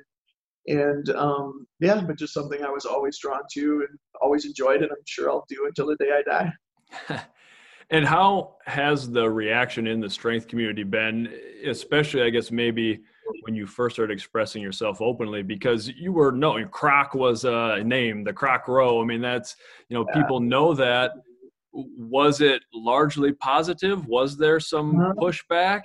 and 0.67 1.11
um, 1.17 1.67
yeah, 1.81 2.01
but 2.01 2.19
just 2.19 2.35
something 2.35 2.63
I 2.63 2.71
was 2.71 2.85
always 2.85 3.19
drawn 3.19 3.41
to 3.55 3.87
and 3.89 3.99
always 4.21 4.45
enjoyed, 4.45 4.83
and 4.83 4.91
I'm 4.91 5.05
sure 5.07 5.31
I'll 5.31 5.47
do 5.49 5.65
until 5.67 5.87
the 5.87 5.97
day 5.97 6.11
I 6.13 6.23
die. 6.23 6.53
and 7.91 8.05
how 8.05 8.57
has 8.67 9.11
the 9.11 9.29
reaction 9.31 9.87
in 9.87 10.01
the 10.01 10.11
strength 10.11 10.47
community 10.47 10.83
been, 10.83 11.33
especially, 11.67 12.23
I 12.23 12.31
guess, 12.31 12.51
maybe 12.51 13.01
when 13.43 13.55
you 13.55 13.67
first 13.67 13.97
started 13.97 14.13
expressing 14.13 14.63
yourself 14.63 15.01
openly? 15.01 15.43
Because 15.43 15.89
you 15.89 16.13
were 16.13 16.31
known, 16.33 16.67
Kroc 16.69 17.15
was 17.15 17.45
a 17.45 17.83
name, 17.85 18.25
the 18.25 18.33
Kroc 18.33 18.69
Row. 18.69 19.01
I 19.01 19.05
mean, 19.07 19.21
that's, 19.23 19.57
you 19.89 19.97
know, 19.97 20.07
Yeah. 20.09 20.23
people 20.23 20.41
know 20.41 20.75
that. 20.75 21.13
Was 21.73 22.41
it 22.41 22.63
largely 22.75 23.33
positive? 23.33 24.07
Was 24.07 24.37
there 24.37 24.59
some 24.61 24.99
Uh, 25.01 25.13
pushback? 25.15 25.83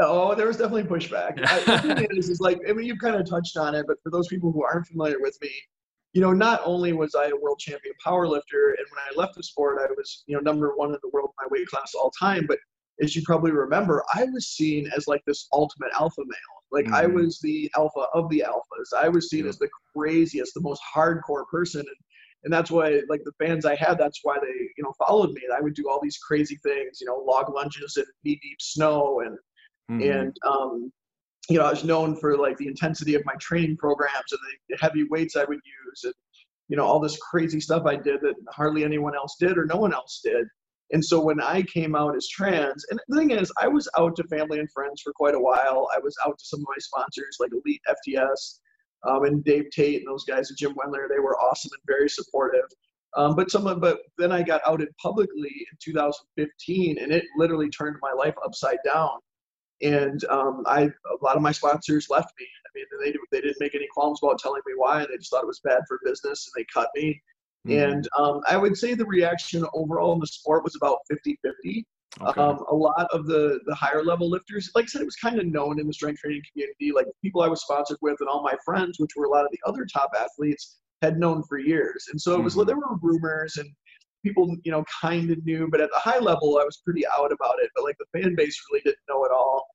Oh, 0.00 0.34
there 0.34 0.46
was 0.46 0.56
definitely 0.56 0.84
pushback. 0.84 1.38
I, 1.46 1.60
the 1.86 1.94
thing 1.94 2.08
is, 2.18 2.28
is 2.28 2.40
like, 2.40 2.58
I 2.68 2.72
mean, 2.72 2.86
you've 2.86 2.98
kind 2.98 3.16
of 3.16 3.28
touched 3.28 3.56
on 3.56 3.74
it, 3.74 3.86
but 3.86 3.96
for 4.02 4.10
those 4.10 4.28
people 4.28 4.52
who 4.52 4.64
aren't 4.64 4.86
familiar 4.86 5.16
with 5.20 5.38
me, 5.42 5.50
you 6.18 6.24
know, 6.24 6.32
not 6.32 6.60
only 6.64 6.92
was 6.92 7.14
I 7.14 7.26
a 7.26 7.36
world 7.36 7.60
champion 7.60 7.94
powerlifter, 8.04 8.70
and 8.76 8.86
when 8.90 8.98
I 9.08 9.14
left 9.14 9.36
the 9.36 9.42
sport, 9.44 9.78
I 9.80 9.86
was, 9.96 10.24
you 10.26 10.34
know, 10.34 10.42
number 10.42 10.72
one 10.74 10.88
in 10.88 10.98
the 11.00 11.10
world 11.12 11.30
in 11.30 11.46
my 11.46 11.48
weight 11.56 11.68
class 11.68 11.94
all 11.94 12.10
time. 12.10 12.44
But 12.48 12.58
as 13.00 13.14
you 13.14 13.22
probably 13.24 13.52
remember, 13.52 14.02
I 14.16 14.24
was 14.24 14.48
seen 14.48 14.90
as 14.96 15.06
like 15.06 15.22
this 15.28 15.46
ultimate 15.52 15.92
alpha 15.94 16.22
male. 16.26 16.56
Like 16.72 16.88
I 16.92 17.06
Mhm. 17.06 17.14
was 17.14 17.38
the 17.40 17.70
alpha 17.76 18.06
of 18.14 18.28
the 18.30 18.42
alphas. 18.44 18.98
I 19.00 19.08
was 19.08 19.30
seen 19.30 19.44
Yeah. 19.44 19.50
as 19.50 19.58
the 19.58 19.68
craziest, 19.96 20.54
the 20.54 20.60
most 20.60 20.82
hardcore 20.92 21.46
person, 21.48 21.82
and 21.82 21.96
and 22.42 22.52
that's 22.52 22.72
why 22.72 23.00
like 23.08 23.22
the 23.24 23.32
fans 23.38 23.64
I 23.64 23.76
had, 23.76 23.96
that's 23.96 24.18
why 24.24 24.38
they 24.42 24.48
you 24.76 24.82
know 24.82 24.94
followed 24.98 25.30
me. 25.34 25.42
I 25.56 25.60
would 25.60 25.74
do 25.74 25.88
all 25.88 26.00
these 26.02 26.18
crazy 26.18 26.58
things, 26.64 27.00
you 27.00 27.06
know, 27.06 27.22
log 27.24 27.48
lunges 27.54 27.96
in 27.96 28.04
knee 28.24 28.40
deep 28.42 28.60
snow 28.60 29.20
and 29.24 29.38
Mhm. 29.88 30.10
and 30.10 30.36
um, 30.44 30.92
you 31.48 31.58
know 31.58 31.64
I 31.64 31.70
was 31.70 31.84
known 31.84 32.14
for 32.16 32.36
like 32.36 32.56
the 32.58 32.68
intensity 32.68 33.14
of 33.14 33.24
my 33.24 33.34
training 33.40 33.76
programs 33.76 34.32
and 34.32 34.40
the 34.68 34.76
heavy 34.80 35.04
weights 35.04 35.36
I 35.36 35.44
would 35.44 35.60
use 35.86 36.04
and 36.04 36.14
you 36.68 36.76
know 36.76 36.84
all 36.84 37.00
this 37.00 37.18
crazy 37.18 37.60
stuff 37.60 37.86
I 37.86 37.96
did 37.96 38.20
that 38.20 38.34
hardly 38.50 38.84
anyone 38.84 39.14
else 39.14 39.36
did 39.38 39.56
or 39.58 39.64
no 39.66 39.76
one 39.76 39.94
else 39.94 40.20
did. 40.22 40.46
And 40.90 41.04
so 41.04 41.20
when 41.20 41.38
I 41.38 41.62
came 41.62 41.94
out 41.94 42.16
as 42.16 42.28
trans, 42.28 42.86
and 42.90 42.98
the 43.08 43.18
thing 43.18 43.30
is, 43.30 43.52
I 43.60 43.68
was 43.68 43.90
out 43.98 44.16
to 44.16 44.24
family 44.24 44.58
and 44.58 44.72
friends 44.72 45.02
for 45.02 45.12
quite 45.12 45.34
a 45.34 45.40
while. 45.40 45.86
I 45.94 45.98
was 45.98 46.16
out 46.24 46.38
to 46.38 46.44
some 46.46 46.60
of 46.60 46.66
my 46.66 46.78
sponsors 46.78 47.36
like 47.38 47.50
Elite 47.52 47.82
FTS 47.86 48.60
um, 49.06 49.24
and 49.24 49.44
Dave 49.44 49.66
Tate 49.70 49.98
and 49.98 50.08
those 50.08 50.24
guys 50.24 50.48
and 50.48 50.58
Jim 50.58 50.74
Wendler. 50.74 51.06
They 51.06 51.18
were 51.18 51.38
awesome 51.38 51.72
and 51.74 51.82
very 51.86 52.08
supportive. 52.08 52.64
Um, 53.16 53.36
but 53.36 53.50
some 53.50 53.66
of, 53.66 53.82
but 53.82 53.98
then 54.16 54.32
I 54.32 54.42
got 54.42 54.62
outed 54.66 54.88
publicly 54.96 55.52
in 55.70 55.78
2015, 55.78 56.98
and 56.98 57.12
it 57.12 57.24
literally 57.36 57.68
turned 57.68 57.96
my 58.00 58.12
life 58.12 58.34
upside 58.42 58.78
down 58.82 59.18
and 59.82 60.24
um, 60.26 60.62
I 60.66 60.82
a 60.82 61.22
lot 61.24 61.36
of 61.36 61.42
my 61.42 61.52
sponsors 61.52 62.08
left 62.10 62.32
me. 62.38 62.46
I 62.66 62.70
mean, 62.74 62.86
they 63.02 63.18
they 63.30 63.40
didn't 63.42 63.60
make 63.60 63.74
any 63.74 63.86
qualms 63.92 64.20
about 64.22 64.38
telling 64.38 64.62
me 64.66 64.74
why. 64.76 65.06
They 65.06 65.16
just 65.16 65.30
thought 65.30 65.42
it 65.44 65.46
was 65.46 65.60
bad 65.60 65.82
for 65.88 66.00
business, 66.04 66.48
and 66.54 66.60
they 66.62 66.66
cut 66.72 66.88
me. 66.94 67.20
Mhm. 67.66 67.92
And 67.92 68.08
um, 68.18 68.40
I 68.48 68.56
would 68.56 68.76
say 68.76 68.94
the 68.94 69.06
reaction 69.06 69.64
overall 69.74 70.12
in 70.14 70.20
the 70.20 70.26
sport 70.26 70.64
was 70.64 70.76
about 70.76 70.98
50-50. 71.10 71.84
Okay. 72.22 72.40
Um, 72.40 72.64
a 72.70 72.74
lot 72.74 73.06
of 73.12 73.26
the 73.26 73.60
the 73.66 73.74
higher 73.74 74.02
level 74.02 74.28
lifters, 74.30 74.70
like 74.74 74.84
I 74.84 74.86
said, 74.86 75.02
it 75.02 75.04
was 75.04 75.16
kind 75.16 75.38
of 75.38 75.46
known 75.46 75.78
in 75.78 75.86
the 75.86 75.92
strength 75.92 76.20
training 76.20 76.42
community. 76.52 76.90
Like 76.92 77.06
people 77.22 77.42
I 77.42 77.48
was 77.48 77.62
sponsored 77.62 77.98
with, 78.00 78.16
and 78.20 78.28
all 78.28 78.42
my 78.42 78.54
friends, 78.64 78.98
which 78.98 79.10
were 79.16 79.26
a 79.26 79.30
lot 79.30 79.44
of 79.44 79.50
the 79.52 79.60
other 79.66 79.86
top 79.86 80.10
athletes, 80.18 80.78
had 81.02 81.18
known 81.18 81.42
for 81.44 81.58
years. 81.58 82.06
And 82.10 82.20
so 82.20 82.34
it 82.38 82.42
was 82.42 82.56
Mhm. 82.56 82.66
there 82.66 82.76
were 82.76 82.96
rumors 83.02 83.56
and 83.58 83.68
people 84.24 84.56
you 84.64 84.72
know 84.72 84.84
kind 85.00 85.30
of 85.30 85.44
knew, 85.44 85.68
but 85.70 85.80
at 85.80 85.90
the 85.90 85.98
high 85.98 86.18
level, 86.18 86.58
I 86.60 86.64
was 86.64 86.82
pretty 86.84 87.04
out 87.06 87.32
about 87.32 87.56
it. 87.62 87.70
But 87.74 87.84
like 87.84 87.96
the 87.98 88.20
fan 88.20 88.34
base 88.34 88.60
really 88.70 88.82
didn't 88.84 88.98
know 89.08 89.24
at 89.24 89.30
all. 89.30 89.66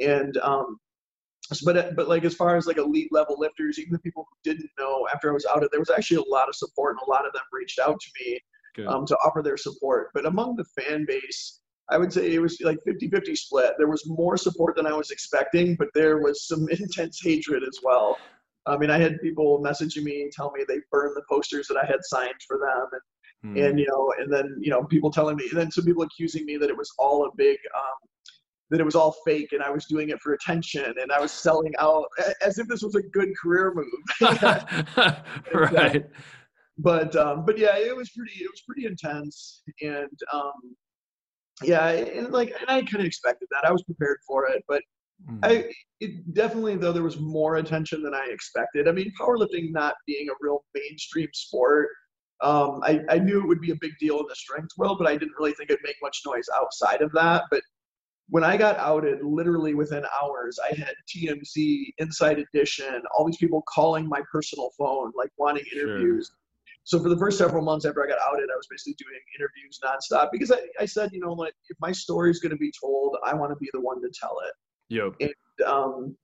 And 0.00 0.36
um, 0.38 0.78
but 1.64 1.96
but 1.96 2.08
like 2.08 2.24
as 2.24 2.34
far 2.34 2.56
as 2.56 2.66
like 2.66 2.78
elite 2.78 3.12
level 3.12 3.36
lifters, 3.38 3.78
even 3.78 3.92
the 3.92 3.98
people 4.00 4.26
who 4.28 4.50
didn't 4.50 4.70
know 4.78 5.08
after 5.12 5.30
I 5.30 5.34
was 5.34 5.46
outed, 5.46 5.70
there 5.70 5.80
was 5.80 5.90
actually 5.90 6.18
a 6.18 6.30
lot 6.32 6.48
of 6.48 6.54
support, 6.54 6.96
and 6.96 7.06
a 7.06 7.10
lot 7.10 7.26
of 7.26 7.32
them 7.32 7.42
reached 7.52 7.78
out 7.78 7.98
to 8.00 8.10
me 8.20 8.40
um, 8.86 9.06
to 9.06 9.16
offer 9.16 9.42
their 9.42 9.56
support. 9.56 10.08
But 10.14 10.26
among 10.26 10.56
the 10.56 10.64
fan 10.64 11.04
base, 11.06 11.60
I 11.90 11.98
would 11.98 12.12
say 12.12 12.34
it 12.34 12.40
was 12.40 12.60
like 12.60 12.78
50-50 12.86 13.36
split. 13.36 13.72
There 13.78 13.88
was 13.88 14.04
more 14.06 14.36
support 14.36 14.76
than 14.76 14.86
I 14.86 14.92
was 14.92 15.10
expecting, 15.10 15.74
but 15.76 15.88
there 15.94 16.18
was 16.18 16.46
some 16.46 16.68
intense 16.70 17.20
hatred 17.22 17.62
as 17.62 17.78
well. 17.82 18.18
I 18.66 18.76
mean, 18.76 18.90
I 18.90 18.98
had 18.98 19.20
people 19.22 19.62
messaging 19.62 20.02
me 20.02 20.22
and 20.22 20.32
tell 20.32 20.52
me 20.52 20.64
they 20.68 20.80
burned 20.92 21.16
the 21.16 21.22
posters 21.28 21.66
that 21.68 21.78
I 21.82 21.86
had 21.86 22.00
signed 22.02 22.34
for 22.46 22.58
them, 22.58 22.86
and 22.92 23.00
Mhm. 23.44 23.68
and 23.68 23.78
you 23.78 23.86
know, 23.86 24.12
and 24.18 24.32
then 24.32 24.56
you 24.60 24.70
know, 24.70 24.84
people 24.84 25.10
telling 25.10 25.36
me, 25.36 25.48
and 25.50 25.58
then 25.58 25.70
some 25.70 25.84
people 25.84 26.02
accusing 26.02 26.44
me 26.44 26.56
that 26.56 26.70
it 26.70 26.76
was 26.76 26.92
all 26.98 27.26
a 27.26 27.30
big, 27.36 27.58
um, 27.74 28.08
that 28.70 28.80
it 28.80 28.84
was 28.84 28.94
all 28.94 29.16
fake, 29.24 29.52
and 29.52 29.62
I 29.62 29.70
was 29.70 29.86
doing 29.86 30.10
it 30.10 30.20
for 30.20 30.34
attention, 30.34 30.84
and 31.00 31.12
I 31.12 31.20
was 31.20 31.32
selling 31.32 31.72
out 31.78 32.06
as 32.42 32.58
if 32.58 32.66
this 32.68 32.82
was 32.82 32.94
a 32.96 33.02
good 33.02 33.30
career 33.40 33.72
move. 33.74 33.86
right. 35.54 36.04
but 36.78 37.14
um, 37.16 37.44
but 37.44 37.58
yeah, 37.58 37.76
it 37.76 37.96
was 37.96 38.10
pretty, 38.10 38.32
it 38.42 38.50
was 38.50 38.62
pretty 38.66 38.86
intense, 38.86 39.62
and 39.82 40.18
um, 40.32 40.76
yeah, 41.62 41.88
and 41.88 42.30
like, 42.32 42.52
and 42.60 42.68
I 42.68 42.82
kind 42.82 43.00
of 43.00 43.06
expected 43.06 43.48
that. 43.52 43.66
I 43.66 43.72
was 43.72 43.82
prepared 43.84 44.18
for 44.26 44.48
it, 44.48 44.64
but 44.68 44.82
Mhm. 45.26 45.38
I 45.42 45.72
it 46.00 46.32
definitely 46.32 46.76
though 46.76 46.92
there 46.92 47.02
was 47.02 47.18
more 47.18 47.56
attention 47.56 48.02
than 48.02 48.14
I 48.14 48.28
expected. 48.30 48.86
I 48.86 48.92
mean, 48.92 49.12
powerlifting 49.20 49.72
not 49.72 49.94
being 50.06 50.28
a 50.28 50.32
real 50.40 50.64
mainstream 50.74 51.28
sport, 51.32 51.88
um, 52.40 52.80
I, 52.84 53.00
I 53.08 53.18
knew 53.18 53.40
it 53.40 53.46
would 53.46 53.60
be 53.60 53.72
a 53.72 53.76
big 53.80 53.92
deal 53.98 54.18
in 54.20 54.26
the 54.28 54.34
strength 54.34 54.70
world, 54.76 54.98
but 54.98 55.08
I 55.08 55.16
didn't 55.16 55.34
really 55.38 55.52
think 55.52 55.70
it'd 55.70 55.82
make 55.84 55.96
much 56.02 56.22
noise 56.26 56.46
outside 56.54 57.02
of 57.02 57.10
that. 57.12 57.44
But 57.50 57.62
when 58.28 58.44
I 58.44 58.56
got 58.56 58.76
outed, 58.78 59.22
literally 59.22 59.74
within 59.74 60.04
hours, 60.22 60.58
I 60.62 60.74
had 60.74 60.94
TMZ, 61.08 61.94
Inside 61.98 62.38
Edition, 62.38 63.02
all 63.16 63.26
these 63.26 63.38
people 63.38 63.62
calling 63.68 64.08
my 64.08 64.22
personal 64.30 64.70
phone, 64.78 65.12
like 65.16 65.30
wanting 65.36 65.64
Sure. 65.72 65.82
interviews. 65.82 66.30
So 66.84 67.02
for 67.02 67.08
the 67.08 67.18
first 67.18 67.38
several 67.38 67.64
months 67.64 67.84
after 67.84 68.04
I 68.04 68.08
got 68.08 68.18
outed, 68.26 68.48
I 68.50 68.56
was 68.56 68.66
basically 68.70 68.94
doing 68.98 69.20
interviews 69.38 69.80
nonstop 69.84 70.30
because 70.32 70.50
I, 70.50 70.60
I 70.80 70.86
said, 70.86 71.10
you 71.12 71.20
know, 71.20 71.32
like 71.32 71.54
if 71.68 71.76
my 71.80 71.92
story 71.92 72.30
is 72.30 72.40
going 72.40 72.50
to 72.50 72.56
be 72.56 72.72
told, 72.80 73.16
I 73.24 73.34
want 73.34 73.52
to 73.52 73.56
be 73.56 73.68
the 73.72 73.80
one 73.80 74.00
to 74.00 74.10
tell 74.18 74.36
it 74.46 74.52
Yep. 74.88 75.14
um, 75.66 76.16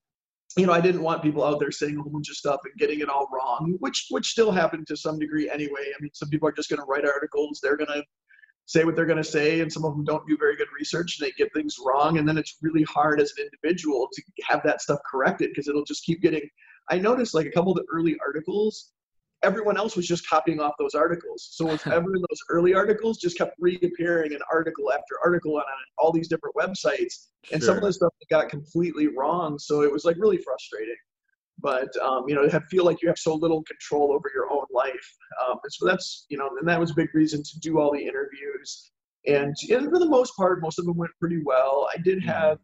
you 0.57 0.67
know, 0.67 0.73
I 0.73 0.81
didn't 0.81 1.03
want 1.03 1.23
people 1.23 1.43
out 1.43 1.59
there 1.59 1.73
saying 1.73 1.97
a 1.97 2.03
whole 2.03 2.13
bunch 2.13 2.31
of 2.31 2.37
stuff 2.37 2.61
and 2.65 2.75
getting 2.79 3.01
it 3.01 3.09
all 3.09 3.29
wrong, 3.33 3.77
which 3.81 4.07
which 4.11 4.29
still 4.29 4.53
happened 4.53 4.87
to 4.87 4.97
some 4.97 5.19
degree 5.19 5.51
anyway. 5.51 5.87
I 5.97 6.01
mean, 6.01 6.11
some 6.15 6.29
people 6.29 6.49
are 6.49 6.53
just 6.53 6.71
going 6.71 6.81
to 6.81 6.87
write 6.87 7.05
articles, 7.05 7.61
they're 7.63 7.77
going 7.77 7.93
to 7.93 8.05
say 8.67 8.85
what 8.85 8.97
they're 8.97 9.05
going 9.07 9.23
to 9.23 9.25
say, 9.25 9.61
and 9.61 9.73
some 9.73 9.85
of 9.85 9.95
them 9.95 10.05
don't 10.05 10.27
do 10.27 10.37
very 10.39 10.57
good 10.57 10.69
research 10.79 11.19
and 11.19 11.27
they 11.27 11.33
get 11.33 11.53
things 11.53 11.77
wrong, 11.85 12.19
and 12.19 12.29
then 12.29 12.39
it's 12.39 12.59
really 12.63 12.85
hard 12.85 13.21
as 13.21 13.33
an 13.37 13.45
individual 13.47 14.09
to 14.13 14.23
have 14.45 14.63
that 14.65 14.81
stuff 14.81 15.01
corrected 15.11 15.51
because 15.51 15.69
it'll 15.69 15.85
just 15.85 16.05
keep 16.05 16.23
getting. 16.23 16.49
I 16.91 16.99
noticed 16.99 17.35
like 17.35 17.47
a 17.47 17.51
couple 17.51 17.73
of 17.73 17.79
the 17.79 17.87
early 17.93 18.17
articles, 18.25 18.93
everyone 19.45 19.77
else 19.77 19.97
was 19.97 20.07
just 20.07 20.29
copying 20.29 20.61
off 20.61 20.75
those 20.79 20.95
articles. 20.95 21.49
So 21.53 21.67
whatever 21.67 22.07
those 22.13 22.41
early 22.51 22.75
articles 22.75 23.19
just 23.19 23.37
kept 23.39 23.55
reappearing 23.61 24.33
in 24.33 24.39
article 24.53 24.93
after 24.93 25.17
article 25.25 25.57
on 25.57 25.65
all 25.99 26.13
these 26.13 26.29
different 26.29 26.55
websites 26.57 27.29
and 27.53 27.63
some 27.63 27.77
of 27.77 27.83
Sure. 27.83 27.89
the 27.89 27.93
stuff 27.93 28.13
got 28.31 28.49
completely 28.49 29.09
wrong 29.09 29.59
so 29.59 29.83
it 29.83 29.93
was 29.93 30.05
like 30.05 30.17
really 30.19 30.39
frustrating 30.39 30.97
but 31.61 31.89
um, 32.03 32.25
you 32.29 32.35
know 32.35 32.49
have, 32.49 32.65
feel 32.71 32.85
like 32.85 33.01
you 33.03 33.09
have 33.09 33.19
so 33.19 33.35
little 33.35 33.63
control 33.65 34.13
over 34.13 34.31
your 34.35 34.51
own 34.51 34.65
life 34.73 35.17
um, 35.47 35.59
and 35.63 35.73
so 35.73 35.87
that's 35.87 36.27
you 36.29 36.39
know 36.39 36.49
and 36.59 36.69
that 36.69 36.81
was 36.81 36.91
a 36.91 36.95
big 36.95 37.15
reason 37.15 37.43
to 37.43 37.59
do 37.61 37.79
all 37.79 37.93
the 37.93 38.03
interviews 38.03 38.91
and, 39.27 39.55
and 39.71 39.91
for 39.91 39.99
the 39.99 40.09
most 40.09 40.35
part 40.37 40.61
most 40.61 40.79
of 40.79 40.85
them 40.85 40.97
went 40.97 41.13
pretty 41.21 41.43
well 41.45 41.89
i 41.95 42.01
did 42.01 42.19
Mhm. 42.19 42.27
have 42.27 42.59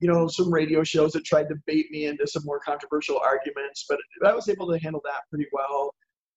you 0.00 0.08
know 0.12 0.28
some 0.28 0.52
radio 0.52 0.84
shows 0.84 1.12
that 1.12 1.24
tried 1.24 1.48
to 1.48 1.56
bait 1.66 1.90
me 1.90 2.06
into 2.06 2.26
some 2.26 2.42
more 2.44 2.60
controversial 2.60 3.18
arguments 3.18 3.86
but 3.88 3.98
i 4.24 4.32
was 4.32 4.48
able 4.48 4.70
to 4.70 4.78
handle 4.78 5.02
that 5.04 5.22
pretty 5.30 5.46
well 5.52 5.92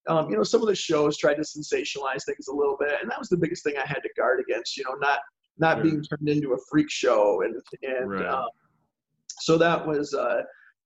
um, 0.07 0.29
you 0.29 0.37
know 0.37 0.43
some 0.43 0.61
of 0.61 0.67
the 0.67 0.75
shows 0.75 1.17
tried 1.17 1.35
to 1.35 1.41
sensationalize 1.41 2.23
things 2.25 2.47
a 2.47 2.53
little 2.53 2.77
bit 2.79 2.93
and 3.01 3.09
that 3.11 3.19
was 3.19 3.29
the 3.29 3.37
biggest 3.37 3.63
thing 3.63 3.75
i 3.77 3.85
had 3.85 3.99
to 4.01 4.09
guard 4.17 4.39
against 4.39 4.77
you 4.77 4.83
know 4.83 4.95
not 4.99 5.19
not 5.57 5.75
Sure. 5.77 5.83
being 5.83 6.03
turned 6.03 6.29
into 6.29 6.53
a 6.53 6.57
freak 6.69 6.89
show 6.89 7.41
and 7.41 7.55
and 7.83 8.09
Right. 8.09 8.25
um, 8.27 8.47
so 9.39 9.57
that 9.57 9.85
was 9.85 10.13
uh 10.13 10.41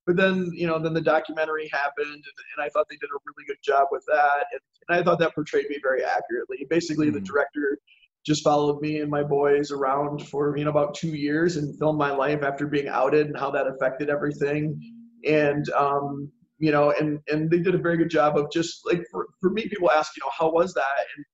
but 0.05 0.15
then 0.17 0.49
you 0.53 0.67
know 0.67 0.79
then 0.79 0.93
the 0.93 1.01
documentary 1.01 1.69
happened 1.71 2.07
and, 2.07 2.23
and 2.23 2.65
i 2.65 2.69
thought 2.69 2.85
they 2.89 2.97
did 2.97 3.09
a 3.09 3.19
really 3.25 3.45
good 3.47 3.57
job 3.63 3.87
with 3.91 4.03
that 4.07 4.45
and, 4.51 4.59
and 4.89 4.99
i 4.99 5.03
thought 5.03 5.19
that 5.19 5.33
portrayed 5.35 5.67
me 5.69 5.77
very 5.81 6.03
accurately 6.03 6.65
basically 6.69 7.09
the 7.09 7.19
Mhm. 7.19 7.25
director 7.25 7.77
just 8.25 8.43
followed 8.43 8.79
me 8.81 9.01
and 9.01 9.11
my 9.11 9.21
boys 9.23 9.71
around 9.71 10.25
for 10.27 10.55
you 10.57 10.63
know 10.63 10.69
about 10.69 10.93
two 10.93 11.09
years 11.15 11.57
and 11.57 11.77
filmed 11.77 11.97
my 11.99 12.11
life 12.11 12.41
after 12.43 12.67
being 12.67 12.87
outed 12.87 13.27
and 13.27 13.37
how 13.37 13.51
that 13.51 13.67
affected 13.67 14.09
everything 14.09 14.79
and 15.25 15.69
um 15.71 16.31
you 16.59 16.71
know 16.71 16.93
and 16.99 17.19
and 17.27 17.49
they 17.49 17.59
did 17.59 17.75
a 17.75 17.77
very 17.77 17.97
good 17.97 18.09
job 18.09 18.37
of 18.37 18.51
just 18.51 18.81
like 18.85 19.03
for, 19.11 19.27
for 19.41 19.49
me 19.49 19.67
people 19.67 19.89
ask 19.91 20.15
you 20.15 20.23
know 20.23 20.31
how 20.37 20.51
was 20.51 20.73
that 20.73 21.05
and 21.15 21.25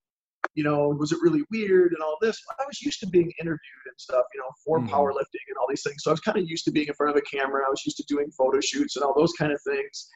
you 0.55 0.63
know, 0.63 0.89
was 0.89 1.11
it 1.11 1.19
really 1.21 1.43
weird 1.51 1.93
and 1.93 2.01
all 2.01 2.17
this? 2.21 2.41
I 2.59 2.65
was 2.65 2.81
used 2.81 2.99
to 3.01 3.07
being 3.07 3.31
interviewed 3.39 3.85
and 3.85 3.95
stuff, 3.97 4.25
you 4.33 4.39
know, 4.41 4.49
for 4.65 4.79
mm-hmm. 4.79 4.93
powerlifting 4.93 5.45
and 5.47 5.57
all 5.59 5.67
these 5.69 5.83
things. 5.83 6.03
So 6.03 6.11
I 6.11 6.13
was 6.13 6.19
kind 6.19 6.37
of 6.37 6.49
used 6.49 6.65
to 6.65 6.71
being 6.71 6.87
in 6.87 6.93
front 6.93 7.15
of 7.15 7.21
a 7.21 7.21
camera. 7.21 7.63
I 7.65 7.69
was 7.69 7.85
used 7.85 7.97
to 7.97 8.03
doing 8.07 8.31
photo 8.31 8.59
shoots 8.59 8.95
and 8.95 9.03
all 9.03 9.13
those 9.15 9.33
kind 9.33 9.51
of 9.51 9.61
things. 9.61 10.09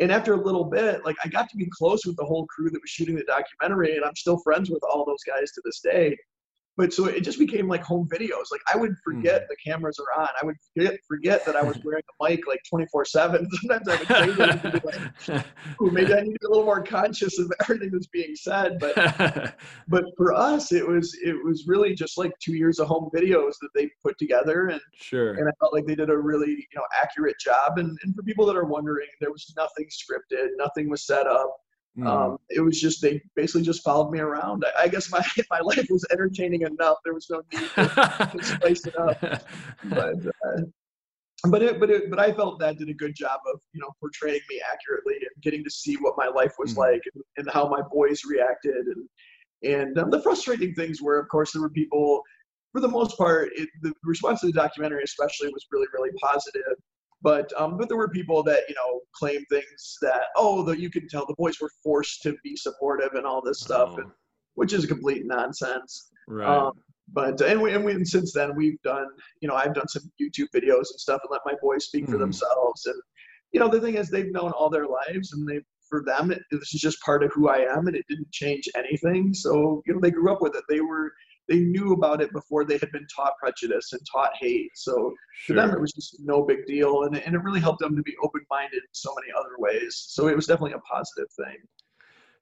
And 0.00 0.10
after 0.10 0.34
a 0.34 0.42
little 0.42 0.64
bit, 0.64 1.04
like 1.04 1.16
I 1.24 1.28
got 1.28 1.48
to 1.50 1.56
be 1.56 1.68
close 1.76 2.06
with 2.06 2.16
the 2.16 2.24
whole 2.24 2.46
crew 2.46 2.70
that 2.70 2.80
was 2.80 2.90
shooting 2.90 3.16
the 3.16 3.24
documentary, 3.24 3.96
and 3.96 4.04
I'm 4.04 4.16
still 4.16 4.38
friends 4.38 4.70
with 4.70 4.82
all 4.82 5.04
those 5.04 5.22
guys 5.26 5.50
to 5.52 5.62
this 5.64 5.80
day 5.80 6.16
but 6.80 6.94
so 6.94 7.04
it 7.04 7.22
just 7.22 7.38
became 7.38 7.68
like 7.68 7.82
home 7.82 8.08
videos. 8.08 8.46
Like 8.50 8.62
I 8.72 8.78
would 8.78 8.96
forget 9.04 9.42
mm. 9.42 9.48
the 9.48 9.56
cameras 9.62 9.98
are 9.98 10.18
on. 10.18 10.28
I 10.40 10.46
would 10.46 10.56
forget, 10.72 10.98
forget 11.06 11.44
that 11.44 11.54
I 11.54 11.62
was 11.62 11.78
wearing 11.84 12.02
a 12.08 12.24
mic 12.26 12.46
like 12.48 12.62
24 12.70 13.04
seven. 13.04 13.46
Sometimes 13.60 13.86
I 13.86 13.96
would 13.98 14.08
say 14.08 15.28
like, 15.28 15.44
Ooh, 15.82 15.90
maybe 15.92 16.14
I 16.14 16.22
need 16.22 16.32
to 16.32 16.38
be 16.40 16.46
a 16.46 16.48
little 16.48 16.64
more 16.64 16.82
conscious 16.82 17.38
of 17.38 17.52
everything 17.60 17.90
that's 17.92 18.06
being 18.06 18.34
said. 18.34 18.78
But, 18.78 19.58
but 19.88 20.04
for 20.16 20.32
us, 20.32 20.72
it 20.72 20.88
was, 20.88 21.14
it 21.22 21.36
was 21.44 21.66
really 21.66 21.94
just 21.94 22.16
like 22.16 22.32
two 22.42 22.54
years 22.54 22.78
of 22.78 22.88
home 22.88 23.10
videos 23.14 23.56
that 23.60 23.68
they 23.74 23.90
put 24.02 24.16
together. 24.16 24.68
And 24.68 24.80
sure. 24.94 25.34
And 25.34 25.46
I 25.46 25.52
felt 25.60 25.74
like 25.74 25.84
they 25.84 25.96
did 25.96 26.08
a 26.08 26.16
really, 26.16 26.48
you 26.48 26.76
know, 26.76 26.84
accurate 27.02 27.36
job. 27.38 27.76
And, 27.76 27.98
and 28.02 28.14
for 28.14 28.22
people 28.22 28.46
that 28.46 28.56
are 28.56 28.64
wondering, 28.64 29.08
there 29.20 29.30
was 29.30 29.52
nothing 29.54 29.86
scripted, 29.90 30.46
nothing 30.56 30.88
was 30.88 31.04
set 31.04 31.26
up. 31.26 31.54
Mm. 31.98 32.06
Um, 32.06 32.38
it 32.48 32.60
was 32.60 32.80
just 32.80 33.02
they 33.02 33.20
basically 33.34 33.62
just 33.62 33.82
followed 33.82 34.12
me 34.12 34.20
around. 34.20 34.64
I, 34.64 34.84
I, 34.84 34.88
guess 34.88 35.10
my 35.10 35.24
my 35.50 35.60
life 35.60 35.86
was 35.90 36.06
entertaining 36.12 36.62
enough. 36.62 36.98
There 37.04 37.14
was 37.14 37.28
no 37.28 37.42
need 37.52 37.68
to, 37.74 38.38
spice 38.42 38.86
it 38.86 38.96
up. 38.96 39.20
But 39.84 40.14
uh, 40.26 40.62
but 41.48 41.62
it, 41.62 41.80
but 41.80 41.90
it, 41.90 42.10
but 42.10 42.18
I 42.18 42.32
felt 42.32 42.60
that 42.60 42.78
did 42.78 42.90
a 42.90 42.94
good 42.94 43.14
job 43.14 43.40
of 43.52 43.60
you 43.72 43.80
know 43.80 43.90
portraying 43.98 44.40
me 44.48 44.60
accurately 44.72 45.14
and 45.14 45.42
getting 45.42 45.64
to 45.64 45.70
see 45.70 45.96
what 45.96 46.14
my 46.16 46.28
life 46.28 46.54
was 46.58 46.74
mm. 46.74 46.78
like 46.78 47.02
and, 47.14 47.24
and, 47.38 47.50
how 47.50 47.68
my 47.68 47.80
boys 47.90 48.22
reacted 48.24 48.86
and 48.86 49.08
and 49.62 49.98
um, 49.98 50.10
the 50.10 50.20
frustrating 50.22 50.74
things 50.74 51.00
were 51.00 51.18
of 51.18 51.28
course 51.28 51.52
there 51.52 51.62
were 51.62 51.70
people 51.70 52.22
for 52.72 52.80
the 52.80 52.88
most 52.88 53.16
part 53.16 53.48
it, 53.54 53.68
the 53.82 53.92
response 54.04 54.40
to 54.40 54.46
the 54.46 54.52
documentary 54.52 55.02
especially 55.02 55.48
was 55.48 55.66
really 55.72 55.86
really 55.94 56.10
positive 56.22 56.76
but 57.22 57.52
um, 57.58 57.76
but 57.76 57.88
there 57.88 57.98
were 57.98 58.08
people 58.08 58.42
that 58.44 58.62
you 58.68 58.74
know 58.74 59.00
claim 59.14 59.44
things 59.46 59.98
that 60.02 60.24
oh 60.36 60.62
that 60.64 60.78
you 60.78 60.90
can 60.90 61.08
tell 61.08 61.26
the 61.26 61.34
boys 61.36 61.60
were 61.60 61.70
forced 61.82 62.22
to 62.22 62.36
be 62.42 62.56
supportive 62.56 63.14
and 63.14 63.26
all 63.26 63.42
this 63.42 63.60
stuff, 63.60 63.90
oh. 63.92 63.98
and, 63.98 64.10
which 64.54 64.72
is 64.72 64.86
complete 64.86 65.26
nonsense. 65.26 66.10
Right. 66.28 66.46
Um, 66.46 66.72
but 67.12 67.40
and 67.40 67.60
we, 67.60 67.72
and 67.74 67.84
we 67.84 67.92
and 67.92 68.06
since 68.06 68.32
then 68.32 68.54
we've 68.54 68.80
done 68.82 69.06
you 69.40 69.48
know 69.48 69.54
I've 69.54 69.74
done 69.74 69.88
some 69.88 70.10
YouTube 70.20 70.48
videos 70.54 70.90
and 70.90 71.00
stuff 71.00 71.20
and 71.22 71.30
let 71.30 71.40
my 71.44 71.54
boys 71.60 71.86
speak 71.86 72.04
mm. 72.04 72.10
for 72.10 72.16
hmm. 72.16 72.22
themselves 72.22 72.86
and 72.86 72.94
you 73.52 73.60
know 73.60 73.68
the 73.68 73.80
thing 73.80 73.96
is 73.96 74.08
they've 74.08 74.32
known 74.32 74.52
all 74.52 74.70
their 74.70 74.86
lives 74.86 75.32
and 75.32 75.48
they 75.48 75.60
for 75.88 76.04
them 76.04 76.30
it, 76.30 76.40
this 76.52 76.72
is 76.72 76.80
just 76.80 77.00
part 77.00 77.24
of 77.24 77.32
who 77.32 77.48
I 77.48 77.58
am 77.58 77.88
and 77.88 77.96
it 77.96 78.06
didn't 78.08 78.30
change 78.30 78.68
anything 78.76 79.34
so 79.34 79.82
you 79.86 79.94
know 79.94 80.00
they 80.00 80.12
grew 80.12 80.32
up 80.32 80.40
with 80.40 80.54
it 80.54 80.62
they 80.68 80.80
were 80.80 81.12
they 81.50 81.58
knew 81.58 81.92
about 81.92 82.22
it 82.22 82.32
before 82.32 82.64
they 82.64 82.78
had 82.78 82.92
been 82.92 83.06
taught 83.14 83.36
prejudice 83.38 83.92
and 83.92 84.00
taught 84.10 84.30
hate. 84.38 84.70
So 84.74 84.92
sure. 84.92 85.14
for 85.48 85.52
them, 85.54 85.70
it 85.70 85.80
was 85.80 85.92
just 85.92 86.20
no 86.20 86.42
big 86.44 86.64
deal, 86.64 87.02
and 87.02 87.16
and 87.16 87.34
it 87.34 87.42
really 87.42 87.60
helped 87.60 87.80
them 87.80 87.96
to 87.96 88.02
be 88.02 88.14
open 88.22 88.42
minded 88.48 88.76
in 88.78 88.88
so 88.92 89.12
many 89.20 89.32
other 89.38 89.56
ways. 89.58 90.06
So 90.08 90.28
it 90.28 90.36
was 90.36 90.46
definitely 90.46 90.72
a 90.72 90.78
positive 90.78 91.30
thing. 91.32 91.56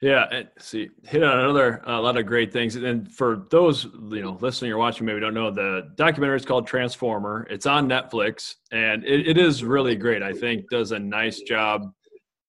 Yeah, 0.00 0.26
and 0.30 0.48
see, 0.60 0.90
hit 1.04 1.24
on 1.24 1.40
another 1.40 1.82
a 1.86 2.00
lot 2.00 2.16
of 2.16 2.26
great 2.26 2.52
things. 2.52 2.76
And 2.76 3.12
for 3.12 3.46
those 3.50 3.84
you 3.84 4.22
know 4.22 4.38
listening 4.40 4.70
or 4.70 4.78
watching, 4.78 5.06
maybe 5.06 5.20
don't 5.20 5.34
know 5.34 5.50
the 5.50 5.90
documentary 5.96 6.36
is 6.36 6.44
called 6.44 6.66
Transformer. 6.66 7.46
It's 7.50 7.66
on 7.66 7.88
Netflix, 7.88 8.56
and 8.70 9.02
it, 9.04 9.26
it 9.26 9.38
is 9.38 9.64
really 9.64 9.96
great. 9.96 10.22
I 10.22 10.34
think 10.34 10.68
does 10.70 10.92
a 10.92 10.98
nice 10.98 11.40
job 11.40 11.90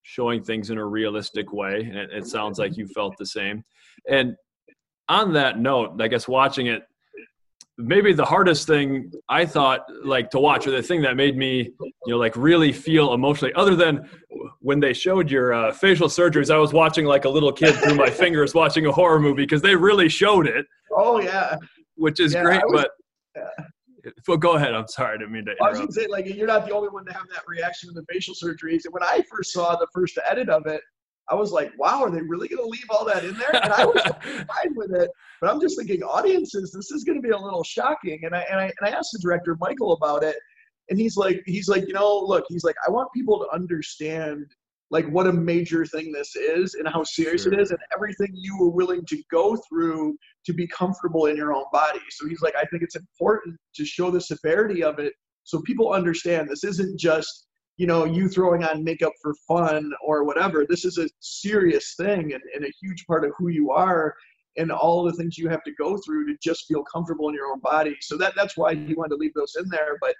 showing 0.03 0.43
things 0.43 0.71
in 0.71 0.77
a 0.77 0.85
realistic 0.85 1.53
way, 1.53 1.83
and 1.83 1.95
it, 1.95 2.09
it 2.11 2.27
sounds 2.27 2.59
like 2.59 2.75
you 2.75 2.85
felt 2.87 3.15
the 3.17 3.25
same. 3.25 3.63
And 4.09 4.35
on 5.09 5.33
that 5.33 5.59
note, 5.59 5.99
I 5.99 6.07
guess 6.07 6.27
watching 6.27 6.67
it, 6.67 6.83
maybe 7.77 8.13
the 8.13 8.25
hardest 8.25 8.67
thing 8.67 9.11
I 9.27 9.45
thought 9.45 9.85
like 10.03 10.29
to 10.31 10.39
watch, 10.39 10.67
or 10.67 10.71
the 10.71 10.83
thing 10.83 11.01
that 11.01 11.15
made 11.15 11.35
me, 11.35 11.71
you 11.81 11.93
know, 12.07 12.17
like 12.17 12.35
really 12.35 12.71
feel 12.71 13.13
emotionally, 13.13 13.53
other 13.55 13.75
than 13.75 14.07
when 14.59 14.79
they 14.79 14.93
showed 14.93 15.31
your 15.31 15.53
uh, 15.53 15.71
facial 15.73 16.07
surgeries, 16.07 16.53
I 16.53 16.57
was 16.57 16.73
watching 16.73 17.05
like 17.05 17.25
a 17.25 17.29
little 17.29 17.51
kid 17.51 17.73
through 17.75 17.95
my 17.95 18.09
fingers 18.23 18.53
watching 18.53 18.85
a 18.85 18.91
horror 18.91 19.19
movie 19.19 19.43
because 19.43 19.61
they 19.61 19.75
really 19.75 20.09
showed 20.09 20.47
it. 20.47 20.65
Oh 20.95 21.19
yeah, 21.19 21.55
which 21.95 22.19
is 22.19 22.33
yeah, 22.33 22.43
great, 22.43 22.61
was, 22.65 22.83
but. 22.83 22.91
Yeah. 23.35 23.65
Well, 24.27 24.37
go 24.37 24.55
ahead. 24.55 24.73
I'm 24.73 24.87
sorry. 24.87 25.15
I 25.15 25.17
didn't 25.17 25.33
mean 25.33 25.45
to 25.45 25.51
interrupt. 25.51 25.61
I 25.61 25.69
was 25.69 25.77
going 25.79 25.87
to 25.89 25.93
say, 25.93 26.07
like, 26.07 26.25
you're 26.25 26.47
not 26.47 26.65
the 26.65 26.73
only 26.73 26.87
one 26.87 27.05
to 27.05 27.13
have 27.13 27.27
that 27.29 27.41
reaction 27.47 27.89
to 27.89 27.93
the 27.93 28.05
facial 28.09 28.33
surgeries. 28.33 28.85
And 28.85 28.93
when 28.93 29.03
I 29.03 29.21
first 29.29 29.51
saw 29.51 29.75
the 29.75 29.87
first 29.93 30.17
edit 30.25 30.47
of 30.47 30.65
it, 30.67 30.81
I 31.29 31.35
was 31.35 31.51
like, 31.51 31.71
wow, 31.77 32.03
are 32.03 32.11
they 32.11 32.21
really 32.21 32.47
going 32.47 32.63
to 32.63 32.67
leave 32.67 32.85
all 32.89 33.05
that 33.05 33.23
in 33.23 33.37
there? 33.37 33.55
And 33.55 33.71
I 33.71 33.85
was 33.85 34.01
fine 34.23 34.75
with 34.75 34.93
it, 34.93 35.09
but 35.41 35.51
I'm 35.51 35.61
just 35.61 35.77
thinking, 35.77 36.01
audiences, 36.03 36.71
this 36.71 36.91
is 36.91 37.03
going 37.03 37.21
to 37.21 37.21
be 37.21 37.33
a 37.33 37.37
little 37.37 37.63
shocking. 37.63 38.19
And 38.23 38.35
I, 38.35 38.41
and 38.49 38.59
I 38.59 38.65
and 38.65 38.83
I 38.83 38.89
asked 38.89 39.11
the 39.13 39.19
director 39.19 39.57
Michael 39.59 39.93
about 39.93 40.23
it, 40.23 40.35
and 40.89 40.99
he's 40.99 41.17
like, 41.17 41.41
he's 41.45 41.69
like, 41.69 41.87
you 41.87 41.93
know, 41.93 42.19
look, 42.19 42.45
he's 42.49 42.63
like, 42.63 42.75
I 42.87 42.91
want 42.91 43.11
people 43.13 43.39
to 43.39 43.55
understand 43.55 44.45
like 44.91 45.07
what 45.09 45.27
a 45.27 45.33
major 45.33 45.85
thing 45.85 46.11
this 46.11 46.35
is 46.35 46.73
and 46.73 46.87
how 46.87 47.03
serious 47.03 47.43
sure. 47.43 47.53
it 47.53 47.59
is 47.59 47.69
and 47.71 47.79
everything 47.93 48.29
you 48.33 48.57
were 48.59 48.71
willing 48.71 49.05
to 49.05 49.21
go 49.31 49.55
through 49.69 50.17
to 50.45 50.53
be 50.53 50.67
comfortable 50.67 51.27
in 51.27 51.35
your 51.35 51.53
own 51.53 51.65
body. 51.71 51.99
So 52.09 52.27
he's 52.27 52.41
like, 52.41 52.55
I 52.55 52.63
think 52.65 52.81
it's 52.81 52.95
important 52.95 53.55
to 53.75 53.85
show 53.85 54.09
the 54.09 54.21
severity 54.21 54.83
of 54.83 54.97
it 54.97 55.13
so 55.43 55.61
people 55.61 55.93
understand 55.93 56.49
this 56.49 56.63
isn't 56.63 56.99
just 56.99 57.47
you 57.79 57.87
know 57.87 58.03
you 58.03 58.27
throwing 58.27 58.63
on 58.65 58.83
makeup 58.83 59.13
for 59.21 59.33
fun 59.47 59.91
or 60.05 60.25
whatever 60.25 60.65
this 60.67 60.83
is 60.83 60.97
a 60.97 61.07
serious 61.21 61.95
thing 61.95 62.33
and, 62.33 62.43
and 62.53 62.65
a 62.65 62.71
huge 62.81 63.07
part 63.07 63.23
of 63.23 63.31
who 63.37 63.47
you 63.47 63.71
are 63.71 64.13
and 64.57 64.69
all 64.69 65.03
the 65.03 65.13
things 65.13 65.37
you 65.37 65.47
have 65.47 65.63
to 65.63 65.71
go 65.75 65.97
through 65.97 66.27
to 66.27 66.37
just 66.43 66.67
feel 66.67 66.83
comfortable 66.83 67.29
in 67.29 67.35
your 67.35 67.47
own 67.47 67.59
body. 67.59 67.95
So 68.01 68.17
that 68.17 68.33
that's 68.35 68.57
why 68.57 68.75
he 68.75 68.93
wanted 68.93 69.11
to 69.11 69.15
leave 69.15 69.33
those 69.33 69.55
in 69.57 69.69
there 69.69 69.97
but 70.01 70.13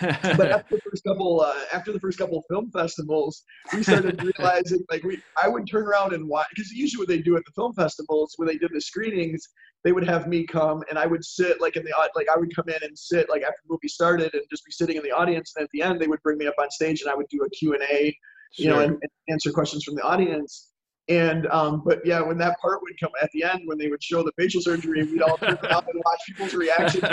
but 0.00 0.50
after 0.50 0.76
the 0.76 0.82
first 0.90 1.04
couple 1.04 1.40
uh, 1.40 1.54
after 1.72 1.92
the 1.92 2.00
first 2.00 2.18
couple 2.18 2.42
film 2.48 2.70
festivals 2.70 3.42
we 3.72 3.82
started 3.82 4.22
realizing 4.38 4.84
like 4.90 5.02
we 5.04 5.20
i 5.42 5.48
would 5.48 5.66
turn 5.66 5.84
around 5.84 6.12
and 6.12 6.26
watch 6.26 6.46
because 6.54 6.70
usually 6.72 7.00
what 7.00 7.08
they 7.08 7.20
do 7.20 7.36
at 7.36 7.44
the 7.44 7.52
film 7.52 7.72
festivals 7.74 8.34
when 8.36 8.46
they 8.46 8.56
did 8.56 8.70
the 8.72 8.80
screenings 8.80 9.48
they 9.82 9.92
would 9.92 10.06
have 10.06 10.26
me 10.26 10.44
come 10.44 10.82
and 10.88 10.98
i 10.98 11.06
would 11.06 11.24
sit 11.24 11.60
like 11.60 11.76
in 11.76 11.84
the 11.84 11.92
like 12.14 12.26
i 12.34 12.38
would 12.38 12.54
come 12.54 12.68
in 12.68 12.82
and 12.82 12.98
sit 12.98 13.28
like 13.28 13.42
after 13.42 13.60
the 13.66 13.72
movie 13.72 13.88
started 13.88 14.32
and 14.34 14.42
just 14.50 14.64
be 14.64 14.72
sitting 14.72 14.96
in 14.96 15.02
the 15.02 15.12
audience 15.12 15.52
and 15.56 15.64
at 15.64 15.70
the 15.72 15.82
end 15.82 16.00
they 16.00 16.06
would 16.06 16.22
bring 16.22 16.38
me 16.38 16.46
up 16.46 16.54
on 16.58 16.70
stage 16.70 17.02
and 17.02 17.10
i 17.10 17.14
would 17.14 17.28
do 17.28 17.42
a 17.44 17.50
q&a 17.50 18.16
you 18.56 18.64
sure. 18.64 18.74
know 18.74 18.80
and, 18.80 18.92
and 18.92 19.10
answer 19.28 19.50
questions 19.50 19.84
from 19.84 19.94
the 19.94 20.02
audience 20.02 20.73
and 21.08 21.46
um, 21.48 21.82
but 21.84 22.00
yeah, 22.04 22.20
when 22.22 22.38
that 22.38 22.58
part 22.60 22.80
would 22.80 22.98
come 22.98 23.10
at 23.22 23.30
the 23.32 23.44
end, 23.44 23.62
when 23.66 23.76
they 23.76 23.88
would 23.88 24.02
show 24.02 24.22
the 24.22 24.32
facial 24.38 24.62
surgery, 24.62 25.04
we'd 25.04 25.20
all 25.20 25.36
turn 25.36 25.58
out 25.68 25.86
and 25.86 26.02
watch 26.04 26.20
people's 26.26 26.54
reactions, 26.54 27.04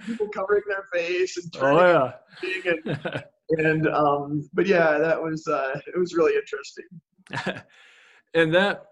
people 0.06 0.28
covering 0.28 0.62
their 0.68 0.84
face 0.92 1.38
and 1.38 1.52
turning 1.52 1.78
oh, 1.78 2.12
yeah. 2.42 2.72
and, 2.86 3.24
and 3.58 3.88
um, 3.88 4.48
but 4.52 4.66
yeah, 4.66 4.98
that 4.98 5.20
was 5.20 5.46
uh, 5.46 5.80
it 5.86 5.98
was 5.98 6.14
really 6.14 6.34
interesting. 6.36 7.62
and 8.34 8.54
that, 8.54 8.88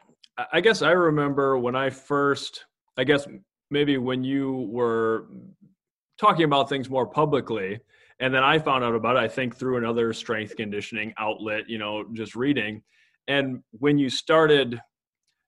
I 0.52 0.62
guess 0.62 0.80
I 0.80 0.92
remember 0.92 1.58
when 1.58 1.76
I 1.76 1.90
first, 1.90 2.64
I 2.96 3.04
guess 3.04 3.26
maybe 3.70 3.98
when 3.98 4.24
you 4.24 4.68
were 4.70 5.26
talking 6.18 6.44
about 6.44 6.70
things 6.70 6.88
more 6.88 7.06
publicly, 7.06 7.78
and 8.20 8.32
then 8.32 8.42
I 8.42 8.58
found 8.58 8.84
out 8.84 8.94
about 8.94 9.16
it. 9.16 9.18
I 9.18 9.28
think 9.28 9.54
through 9.54 9.76
another 9.76 10.14
strength 10.14 10.56
conditioning 10.56 11.12
outlet, 11.18 11.68
you 11.68 11.76
know, 11.76 12.06
just 12.14 12.34
reading 12.34 12.82
and 13.30 13.62
when 13.70 13.96
you 13.96 14.10
started 14.10 14.80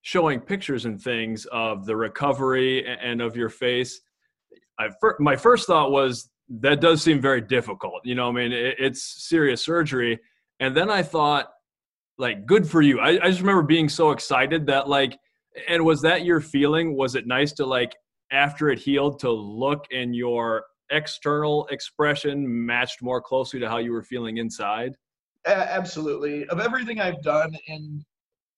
showing 0.03 0.41
pictures 0.41 0.85
and 0.85 1.01
things 1.01 1.47
of 1.47 1.85
the 1.85 1.97
recovery 1.97 2.87
and 2.87 3.21
of 3.21 3.37
your 3.37 3.49
face, 3.49 4.01
I, 4.79 4.89
my 5.19 5.37
first 5.37 5.67
thought 5.67 5.91
was 5.91 6.31
that 6.61 6.81
does 6.81 7.03
seem 7.03 7.21
very 7.21 7.41
difficult. 7.41 8.01
You 8.05 8.15
know, 8.15 8.29
I 8.29 8.33
mean, 8.33 8.53
it's 8.53 9.27
serious 9.29 9.65
surgery. 9.65 10.19
And 10.61 10.77
then 10.77 10.91
I 10.91 11.03
thought, 11.03 11.49
like, 12.19 12.47
good 12.47 12.69
for 12.69 12.83
you. 12.83 13.01
I, 13.01 13.11
I 13.23 13.29
just 13.29 13.41
remember 13.41 13.63
being 13.63 13.89
so 13.89 14.13
excited 14.13 14.67
that, 14.67 14.89
like, 14.89 15.19
and 15.69 15.85
was 15.85 16.03
that 16.03 16.25
your 16.25 16.41
feeling? 16.41 16.97
Was 16.97 17.15
it 17.17 17.27
nice 17.27 17.53
to, 17.55 17.67
like, 17.67 17.97
after 18.31 18.71
it 18.71 18.79
healed, 18.79 19.19
to 19.21 19.31
look 19.31 19.87
in 19.91 20.15
your 20.15 20.65
external 20.91 21.67
expression 21.71 22.45
matched 22.67 23.03
more 23.03 23.21
closely 23.21 23.59
to 23.61 23.69
how 23.69 23.79
you 23.79 23.93
were 23.93 24.03
feeling 24.03 24.37
inside? 24.37 24.95
Absolutely. 25.47 26.47
Of 26.49 26.61
everything 26.61 27.01
I've 27.01 27.23
done, 27.23 27.57
and 27.69 28.05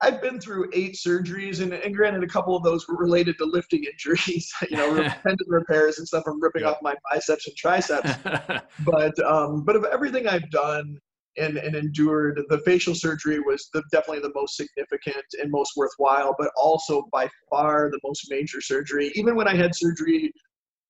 I've 0.02 0.20
been 0.20 0.40
through 0.40 0.70
eight 0.74 0.94
surgeries, 0.94 1.60
and, 1.60 1.72
and 1.72 1.94
granted, 1.94 2.22
a 2.22 2.26
couple 2.26 2.54
of 2.54 2.62
those 2.62 2.86
were 2.86 2.96
related 2.96 3.38
to 3.38 3.46
lifting 3.46 3.84
injuries, 3.84 4.52
you 4.70 4.76
know, 4.76 4.94
tendon 5.22 5.46
repairs 5.48 5.98
and 5.98 6.06
stuff 6.06 6.24
from 6.24 6.42
ripping 6.42 6.62
yeah. 6.62 6.70
off 6.70 6.78
my 6.82 6.94
biceps 7.10 7.46
and 7.46 7.56
triceps. 7.56 8.10
but 8.84 9.18
um, 9.24 9.64
but 9.64 9.76
of 9.76 9.84
everything 9.84 10.26
I've 10.26 10.50
done 10.50 10.98
and, 11.36 11.56
and 11.56 11.74
endured, 11.74 12.40
the 12.48 12.58
facial 12.60 12.94
surgery 12.94 13.40
was 13.40 13.68
the, 13.72 13.82
definitely 13.90 14.20
the 14.20 14.32
most 14.34 14.56
significant 14.56 15.24
and 15.40 15.50
most 15.50 15.72
worthwhile, 15.76 16.34
but 16.38 16.50
also 16.60 17.04
by 17.12 17.28
far 17.48 17.90
the 17.90 18.00
most 18.04 18.26
major 18.30 18.60
surgery. 18.60 19.10
Even 19.14 19.34
when 19.34 19.48
I 19.48 19.56
had 19.56 19.74
surgery 19.74 20.32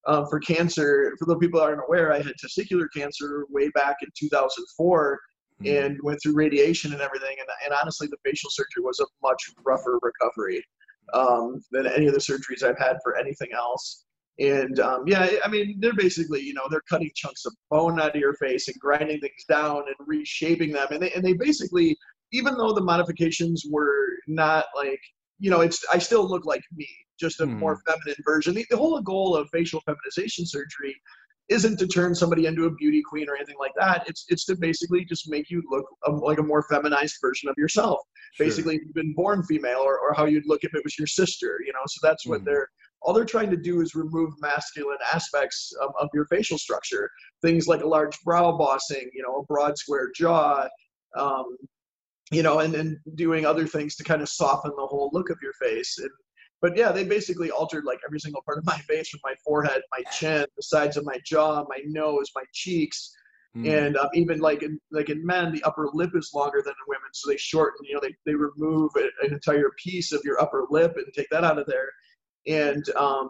um, 0.06 0.26
for 0.28 0.40
cancer, 0.40 1.12
for 1.18 1.26
the 1.26 1.38
people 1.38 1.60
that 1.60 1.66
aren't 1.66 1.82
aware, 1.86 2.12
I 2.12 2.18
had 2.18 2.32
testicular 2.44 2.86
cancer 2.94 3.46
way 3.48 3.68
back 3.70 3.96
in 4.02 4.08
2004 4.18 5.20
mm-hmm. 5.62 5.84
and 5.86 5.98
went 6.02 6.18
through 6.22 6.34
radiation 6.34 6.92
and 6.92 7.02
everything. 7.02 7.36
And, 7.38 7.48
and 7.64 7.74
honestly, 7.80 8.08
the 8.08 8.16
facial 8.24 8.50
surgery 8.50 8.82
was 8.82 9.00
a 9.00 9.06
much 9.22 9.42
rougher 9.64 9.98
recovery. 10.02 10.64
um, 11.12 11.60
than 11.70 11.86
any 11.86 12.06
of 12.06 12.14
the 12.14 12.20
surgeries 12.20 12.62
I've 12.62 12.78
had 12.78 12.96
for 13.02 13.16
anything 13.16 13.48
else. 13.54 14.04
And 14.40 14.80
um, 14.80 15.04
yeah, 15.06 15.28
I 15.44 15.48
mean, 15.48 15.76
they're 15.78 15.94
basically, 15.94 16.40
you 16.40 16.54
know, 16.54 16.62
they're 16.70 16.82
cutting 16.88 17.10
chunks 17.14 17.44
of 17.44 17.54
bone 17.70 18.00
out 18.00 18.14
of 18.14 18.20
your 18.20 18.34
face 18.34 18.66
and 18.68 18.76
grinding 18.80 19.20
things 19.20 19.44
down 19.48 19.82
and 19.86 19.94
reshaping 20.00 20.72
them. 20.72 20.88
And 20.90 21.02
they, 21.02 21.12
and 21.12 21.24
they 21.24 21.34
basically, 21.34 21.96
even 22.32 22.56
though 22.56 22.72
the 22.72 22.82
modifications 22.82 23.64
were 23.70 24.08
not 24.26 24.66
like, 24.74 25.00
you 25.38 25.50
know, 25.50 25.60
it's 25.60 25.84
I 25.92 25.98
still 25.98 26.28
look 26.28 26.46
like 26.46 26.62
me, 26.74 26.88
just 27.20 27.40
a 27.40 27.46
mm. 27.46 27.58
more 27.58 27.80
feminine 27.86 28.16
version. 28.24 28.54
The, 28.54 28.66
the 28.70 28.76
whole 28.76 29.00
goal 29.02 29.36
of 29.36 29.48
facial 29.52 29.80
feminization 29.82 30.46
surgery 30.46 30.96
isn't 31.50 31.78
to 31.78 31.86
turn 31.86 32.14
somebody 32.14 32.46
into 32.46 32.64
a 32.64 32.74
beauty 32.74 33.02
queen 33.08 33.28
or 33.28 33.36
anything 33.36 33.56
like 33.58 33.72
that. 33.78 34.08
It's 34.08 34.24
it's 34.28 34.44
to 34.46 34.56
basically 34.56 35.04
just 35.04 35.28
make 35.28 35.50
you 35.50 35.62
look 35.70 35.84
um, 36.06 36.20
like 36.20 36.38
a 36.38 36.42
more 36.42 36.62
feminized 36.62 37.16
version 37.20 37.48
of 37.48 37.54
yourself. 37.58 38.00
Sure. 38.34 38.46
Basically, 38.46 38.74
you've 38.74 38.94
been 38.94 39.14
born 39.14 39.42
female, 39.42 39.80
or, 39.80 39.98
or 39.98 40.14
how 40.14 40.24
you'd 40.24 40.46
look 40.46 40.64
if 40.64 40.74
it 40.74 40.82
was 40.84 40.98
your 40.98 41.06
sister. 41.06 41.58
You 41.66 41.72
know, 41.72 41.80
so 41.86 42.06
that's 42.06 42.26
what 42.26 42.42
mm. 42.42 42.46
they're 42.46 42.68
all 43.04 43.12
they're 43.12 43.26
trying 43.26 43.50
to 43.50 43.56
do 43.56 43.82
is 43.82 43.94
remove 43.94 44.32
masculine 44.40 44.98
aspects 45.12 45.72
of, 45.80 45.90
of 46.00 46.08
your 46.14 46.24
facial 46.26 46.58
structure. 46.58 47.10
Things 47.42 47.68
like 47.68 47.82
a 47.82 47.86
large 47.86 48.18
brow 48.22 48.56
bossing, 48.56 49.10
you 49.12 49.22
know, 49.22 49.40
a 49.40 49.44
broad 49.44 49.76
square 49.76 50.10
jaw, 50.14 50.66
um, 51.16 51.56
you 52.30 52.42
know, 52.42 52.60
and 52.60 52.72
then 52.72 52.98
doing 53.14 53.44
other 53.44 53.66
things 53.66 53.94
to 53.96 54.04
kind 54.04 54.22
of 54.22 54.28
soften 54.30 54.72
the 54.76 54.86
whole 54.86 55.10
look 55.12 55.28
of 55.28 55.36
your 55.42 55.52
face. 55.52 55.98
And 55.98 56.10
but 56.64 56.78
yeah, 56.78 56.90
they 56.90 57.04
basically 57.04 57.50
altered 57.50 57.84
like 57.84 57.98
every 58.06 58.18
single 58.18 58.40
part 58.40 58.56
of 58.56 58.64
my 58.64 58.78
face, 58.88 59.10
from 59.10 59.20
my 59.22 59.34
forehead, 59.44 59.82
my 59.92 60.02
chin, 60.10 60.46
the 60.56 60.62
sides 60.62 60.96
of 60.96 61.04
my 61.04 61.18
jaw, 61.22 61.62
my 61.68 61.80
nose, 61.84 62.30
my 62.34 62.44
cheeks, 62.54 63.14
mm. 63.54 63.68
and 63.68 63.98
um, 63.98 64.08
even 64.14 64.38
like 64.38 64.62
in 64.62 64.80
like 64.90 65.10
in 65.10 65.24
men, 65.26 65.52
the 65.52 65.62
upper 65.64 65.90
lip 65.92 66.12
is 66.14 66.30
longer 66.34 66.62
than 66.64 66.72
in 66.72 66.88
women, 66.88 67.10
so 67.12 67.30
they 67.30 67.36
shorten. 67.36 67.84
You 67.84 67.96
know, 67.96 68.00
they 68.00 68.14
they 68.24 68.34
remove 68.34 68.92
an 68.96 69.10
entire 69.30 69.72
piece 69.76 70.10
of 70.10 70.22
your 70.24 70.40
upper 70.40 70.64
lip 70.70 70.94
and 70.96 71.04
take 71.14 71.28
that 71.32 71.44
out 71.44 71.58
of 71.58 71.66
there, 71.66 71.90
and 72.46 72.82
um, 72.96 73.28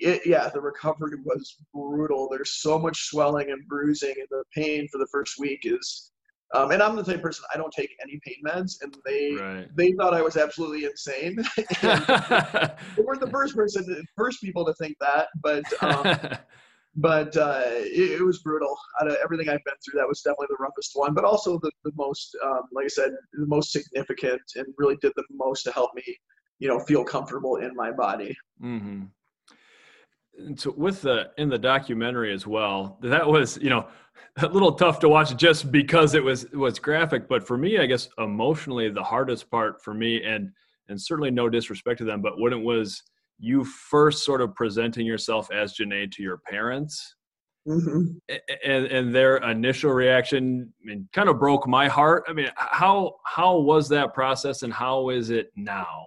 it, 0.00 0.22
yeah, 0.24 0.48
the 0.48 0.62
recovery 0.62 1.18
was 1.26 1.58
brutal. 1.74 2.30
There's 2.30 2.62
so 2.62 2.78
much 2.78 3.10
swelling 3.10 3.50
and 3.50 3.68
bruising, 3.68 4.14
and 4.16 4.28
the 4.30 4.44
pain 4.56 4.88
for 4.90 4.96
the 4.96 5.08
first 5.12 5.34
week 5.38 5.60
is 5.64 6.11
um, 6.54 6.70
and 6.70 6.82
I'm 6.82 6.96
the 6.96 7.02
type 7.02 7.16
of 7.16 7.22
person 7.22 7.44
I 7.52 7.56
don't 7.56 7.72
take 7.72 7.90
any 8.02 8.20
pain 8.24 8.36
meds, 8.46 8.76
and 8.82 8.96
they 9.06 9.34
right. 9.34 9.76
they 9.76 9.92
thought 9.92 10.12
I 10.12 10.22
was 10.22 10.36
absolutely 10.36 10.84
insane. 10.84 11.36
they 11.56 13.02
weren't 13.02 13.20
the 13.20 13.30
first 13.30 13.56
person, 13.56 14.04
first 14.16 14.40
people 14.40 14.64
to 14.66 14.74
think 14.74 14.96
that, 15.00 15.28
but 15.42 15.64
um, 15.82 16.18
but 16.96 17.34
uh, 17.36 17.62
it, 17.66 18.20
it, 18.20 18.22
was 18.22 18.40
brutal. 18.42 18.76
Out 19.00 19.08
of 19.08 19.16
everything 19.24 19.48
I've 19.48 19.64
been 19.64 19.74
through, 19.82 19.98
that 19.98 20.08
was 20.08 20.20
definitely 20.20 20.48
the 20.50 20.56
roughest 20.60 20.90
one, 20.94 21.14
but 21.14 21.24
also 21.24 21.58
the 21.58 21.70
the 21.84 21.92
most, 21.96 22.36
um, 22.44 22.62
like 22.72 22.84
I 22.84 22.88
said, 22.88 23.12
the 23.32 23.46
most 23.46 23.72
significant, 23.72 24.42
and 24.56 24.66
really 24.76 24.96
did 25.00 25.12
the 25.16 25.24
most 25.30 25.62
to 25.62 25.72
help 25.72 25.92
me, 25.94 26.04
you 26.58 26.68
know, 26.68 26.80
feel 26.80 27.02
comfortable 27.02 27.56
in 27.56 27.74
my 27.74 27.92
body. 27.92 28.36
Mm-hmm. 28.62 29.04
And 30.38 30.58
so 30.58 30.74
with 30.76 31.02
the 31.02 31.30
in 31.38 31.48
the 31.48 31.58
documentary 31.58 32.32
as 32.32 32.46
well, 32.46 32.98
that 33.02 33.26
was 33.26 33.58
you 33.58 33.70
know 33.70 33.86
a 34.38 34.46
little 34.46 34.72
tough 34.72 34.98
to 35.00 35.08
watch 35.08 35.36
just 35.36 35.70
because 35.70 36.14
it 36.14 36.24
was 36.24 36.44
it 36.44 36.56
was 36.56 36.78
graphic. 36.78 37.28
But 37.28 37.46
for 37.46 37.58
me, 37.58 37.78
I 37.78 37.86
guess 37.86 38.08
emotionally, 38.18 38.88
the 38.88 39.02
hardest 39.02 39.50
part 39.50 39.82
for 39.82 39.94
me, 39.94 40.22
and 40.22 40.50
and 40.88 41.00
certainly 41.00 41.30
no 41.30 41.48
disrespect 41.48 41.98
to 41.98 42.04
them, 42.04 42.22
but 42.22 42.38
when 42.38 42.52
it 42.52 42.62
was 42.62 43.02
you 43.38 43.64
first 43.64 44.24
sort 44.24 44.40
of 44.40 44.54
presenting 44.54 45.04
yourself 45.04 45.50
as 45.50 45.74
Janae 45.74 46.10
to 46.12 46.22
your 46.22 46.38
parents, 46.38 47.16
mm-hmm. 47.68 48.16
and 48.64 48.86
and 48.86 49.14
their 49.14 49.38
initial 49.38 49.92
reaction, 49.92 50.72
I 50.82 50.86
mean, 50.86 51.08
kind 51.12 51.28
of 51.28 51.38
broke 51.38 51.66
my 51.66 51.88
heart. 51.88 52.24
I 52.28 52.32
mean, 52.32 52.50
how 52.56 53.16
how 53.24 53.58
was 53.58 53.88
that 53.90 54.14
process, 54.14 54.62
and 54.62 54.72
how 54.72 55.10
is 55.10 55.30
it 55.30 55.50
now? 55.56 56.06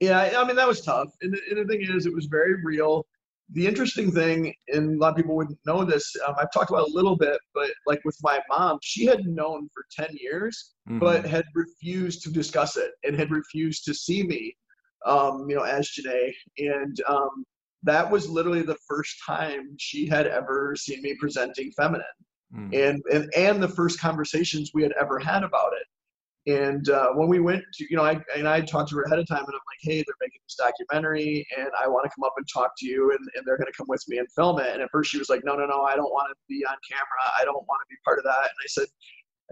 Yeah, 0.00 0.32
I 0.36 0.44
mean 0.44 0.56
that 0.56 0.68
was 0.68 0.80
tough, 0.80 1.08
and 1.20 1.32
the, 1.32 1.40
and 1.50 1.58
the 1.58 1.64
thing 1.64 1.82
is, 1.82 2.06
it 2.06 2.14
was 2.14 2.26
very 2.26 2.62
real 2.64 3.06
the 3.52 3.66
interesting 3.66 4.12
thing, 4.12 4.54
and 4.68 4.96
a 4.96 4.98
lot 4.98 5.10
of 5.10 5.16
people 5.16 5.34
wouldn't 5.34 5.58
know 5.66 5.84
this, 5.84 6.14
um, 6.26 6.34
I've 6.38 6.52
talked 6.52 6.70
about 6.70 6.88
a 6.88 6.92
little 6.92 7.16
bit, 7.16 7.38
but 7.54 7.70
like 7.86 8.00
with 8.04 8.16
my 8.22 8.38
mom, 8.48 8.78
she 8.82 9.06
had 9.06 9.26
known 9.26 9.68
for 9.74 9.84
10 9.90 10.16
years, 10.20 10.74
mm-hmm. 10.88 11.00
but 11.00 11.26
had 11.26 11.44
refused 11.54 12.22
to 12.22 12.30
discuss 12.30 12.76
it 12.76 12.92
and 13.02 13.16
had 13.16 13.30
refused 13.30 13.84
to 13.86 13.94
see 13.94 14.22
me, 14.22 14.56
um, 15.04 15.46
you 15.48 15.56
know, 15.56 15.62
as 15.62 15.90
Janae. 15.90 16.32
And 16.58 17.00
um, 17.08 17.44
that 17.82 18.08
was 18.08 18.28
literally 18.28 18.62
the 18.62 18.78
first 18.86 19.16
time 19.26 19.74
she 19.78 20.06
had 20.06 20.26
ever 20.26 20.76
seen 20.76 21.02
me 21.02 21.16
presenting 21.18 21.72
feminine. 21.72 22.06
Mm-hmm. 22.54 22.74
And, 22.74 23.02
and 23.12 23.32
and 23.36 23.62
the 23.62 23.68
first 23.68 24.00
conversations 24.00 24.72
we 24.74 24.82
had 24.82 24.92
ever 25.00 25.18
had 25.18 25.44
about 25.44 25.72
it. 25.72 25.86
And 26.46 26.88
uh, 26.88 27.10
when 27.12 27.28
we 27.28 27.38
went 27.38 27.62
to, 27.74 27.86
you 27.90 27.96
know, 27.96 28.04
I 28.04 28.18
and 28.34 28.48
I 28.48 28.62
talked 28.62 28.88
to 28.90 28.96
her 28.96 29.02
ahead 29.02 29.18
of 29.18 29.26
time, 29.26 29.44
and 29.44 29.48
I'm 29.48 29.54
like, 29.54 29.80
hey, 29.82 29.96
they're 29.96 30.14
making 30.20 30.40
this 30.46 30.56
documentary, 30.56 31.46
and 31.58 31.68
I 31.78 31.86
want 31.86 32.04
to 32.04 32.10
come 32.16 32.24
up 32.24 32.32
and 32.38 32.46
talk 32.50 32.72
to 32.78 32.86
you, 32.86 33.10
and, 33.10 33.20
and 33.34 33.44
they're 33.44 33.58
going 33.58 33.70
to 33.70 33.76
come 33.76 33.86
with 33.88 34.02
me 34.08 34.18
and 34.18 34.32
film 34.32 34.58
it. 34.58 34.72
And 34.72 34.80
at 34.80 34.90
first, 34.90 35.10
she 35.10 35.18
was 35.18 35.28
like, 35.28 35.42
no, 35.44 35.54
no, 35.54 35.66
no, 35.66 35.82
I 35.82 35.96
don't 35.96 36.10
want 36.10 36.30
to 36.30 36.36
be 36.48 36.64
on 36.64 36.76
camera. 36.88 37.38
I 37.38 37.44
don't 37.44 37.66
want 37.68 37.80
to 37.82 37.88
be 37.90 37.96
part 38.04 38.18
of 38.18 38.24
that. 38.24 38.38
And 38.38 38.56
I 38.64 38.68
said, 38.68 38.86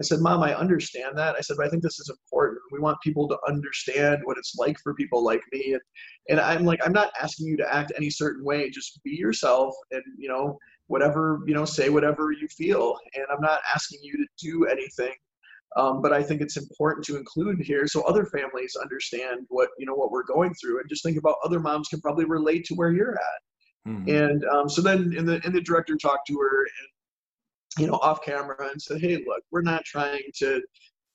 I 0.01 0.03
said, 0.03 0.19
Mom, 0.19 0.41
I 0.41 0.55
understand 0.55 1.15
that. 1.17 1.35
I 1.35 1.41
said, 1.41 1.57
but 1.57 1.67
I 1.67 1.69
think 1.69 1.83
this 1.83 1.99
is 1.99 2.09
important. 2.09 2.59
We 2.71 2.79
want 2.79 2.99
people 3.01 3.27
to 3.27 3.37
understand 3.47 4.21
what 4.23 4.37
it's 4.37 4.55
like 4.57 4.79
for 4.79 4.95
people 4.95 5.23
like 5.23 5.41
me. 5.51 5.73
And 5.73 5.81
and 6.29 6.39
I'm 6.39 6.65
like, 6.65 6.79
I'm 6.83 6.93
not 6.93 7.11
asking 7.21 7.47
you 7.47 7.57
to 7.57 7.73
act 7.73 7.91
any 7.95 8.09
certain 8.09 8.43
way. 8.43 8.71
Just 8.71 8.99
be 9.03 9.11
yourself, 9.11 9.75
and 9.91 10.01
you 10.17 10.27
know, 10.27 10.57
whatever 10.87 11.41
you 11.45 11.53
know, 11.53 11.65
say 11.65 11.89
whatever 11.89 12.31
you 12.31 12.47
feel. 12.47 12.97
And 13.13 13.25
I'm 13.31 13.41
not 13.41 13.59
asking 13.75 13.99
you 14.01 14.13
to 14.13 14.25
do 14.39 14.65
anything 14.65 15.13
um, 15.75 16.01
but 16.01 16.11
I 16.11 16.23
think 16.23 16.41
it's 16.41 16.57
important 16.57 17.05
to 17.05 17.17
include 17.17 17.61
here 17.61 17.87
so 17.87 18.01
other 18.01 18.25
families 18.25 18.75
understand 18.81 19.45
what 19.49 19.69
you 19.77 19.85
know 19.85 19.93
what 19.93 20.11
we're 20.11 20.23
going 20.23 20.53
through, 20.55 20.79
and 20.79 20.89
just 20.89 21.03
think 21.03 21.17
about 21.17 21.35
other 21.43 21.59
moms 21.59 21.87
can 21.87 22.01
probably 22.01 22.25
relate 22.25 22.65
to 22.65 22.75
where 22.75 22.91
you're 22.91 23.13
at. 23.13 23.91
Mm-hmm. 23.91 24.09
And 24.09 24.45
um, 24.45 24.69
so 24.69 24.81
then, 24.81 25.13
in 25.15 25.25
the 25.25 25.39
in 25.45 25.53
the 25.53 25.61
director 25.61 25.95
talked 25.95 26.27
to 26.27 26.37
her 26.37 26.63
and 26.63 27.83
you 27.83 27.87
know 27.87 27.99
off 28.01 28.23
camera 28.23 28.69
and 28.71 28.81
said, 28.81 28.99
"Hey, 28.99 29.17
look, 29.17 29.43
we're 29.51 29.61
not 29.61 29.85
trying 29.85 30.23
to 30.37 30.61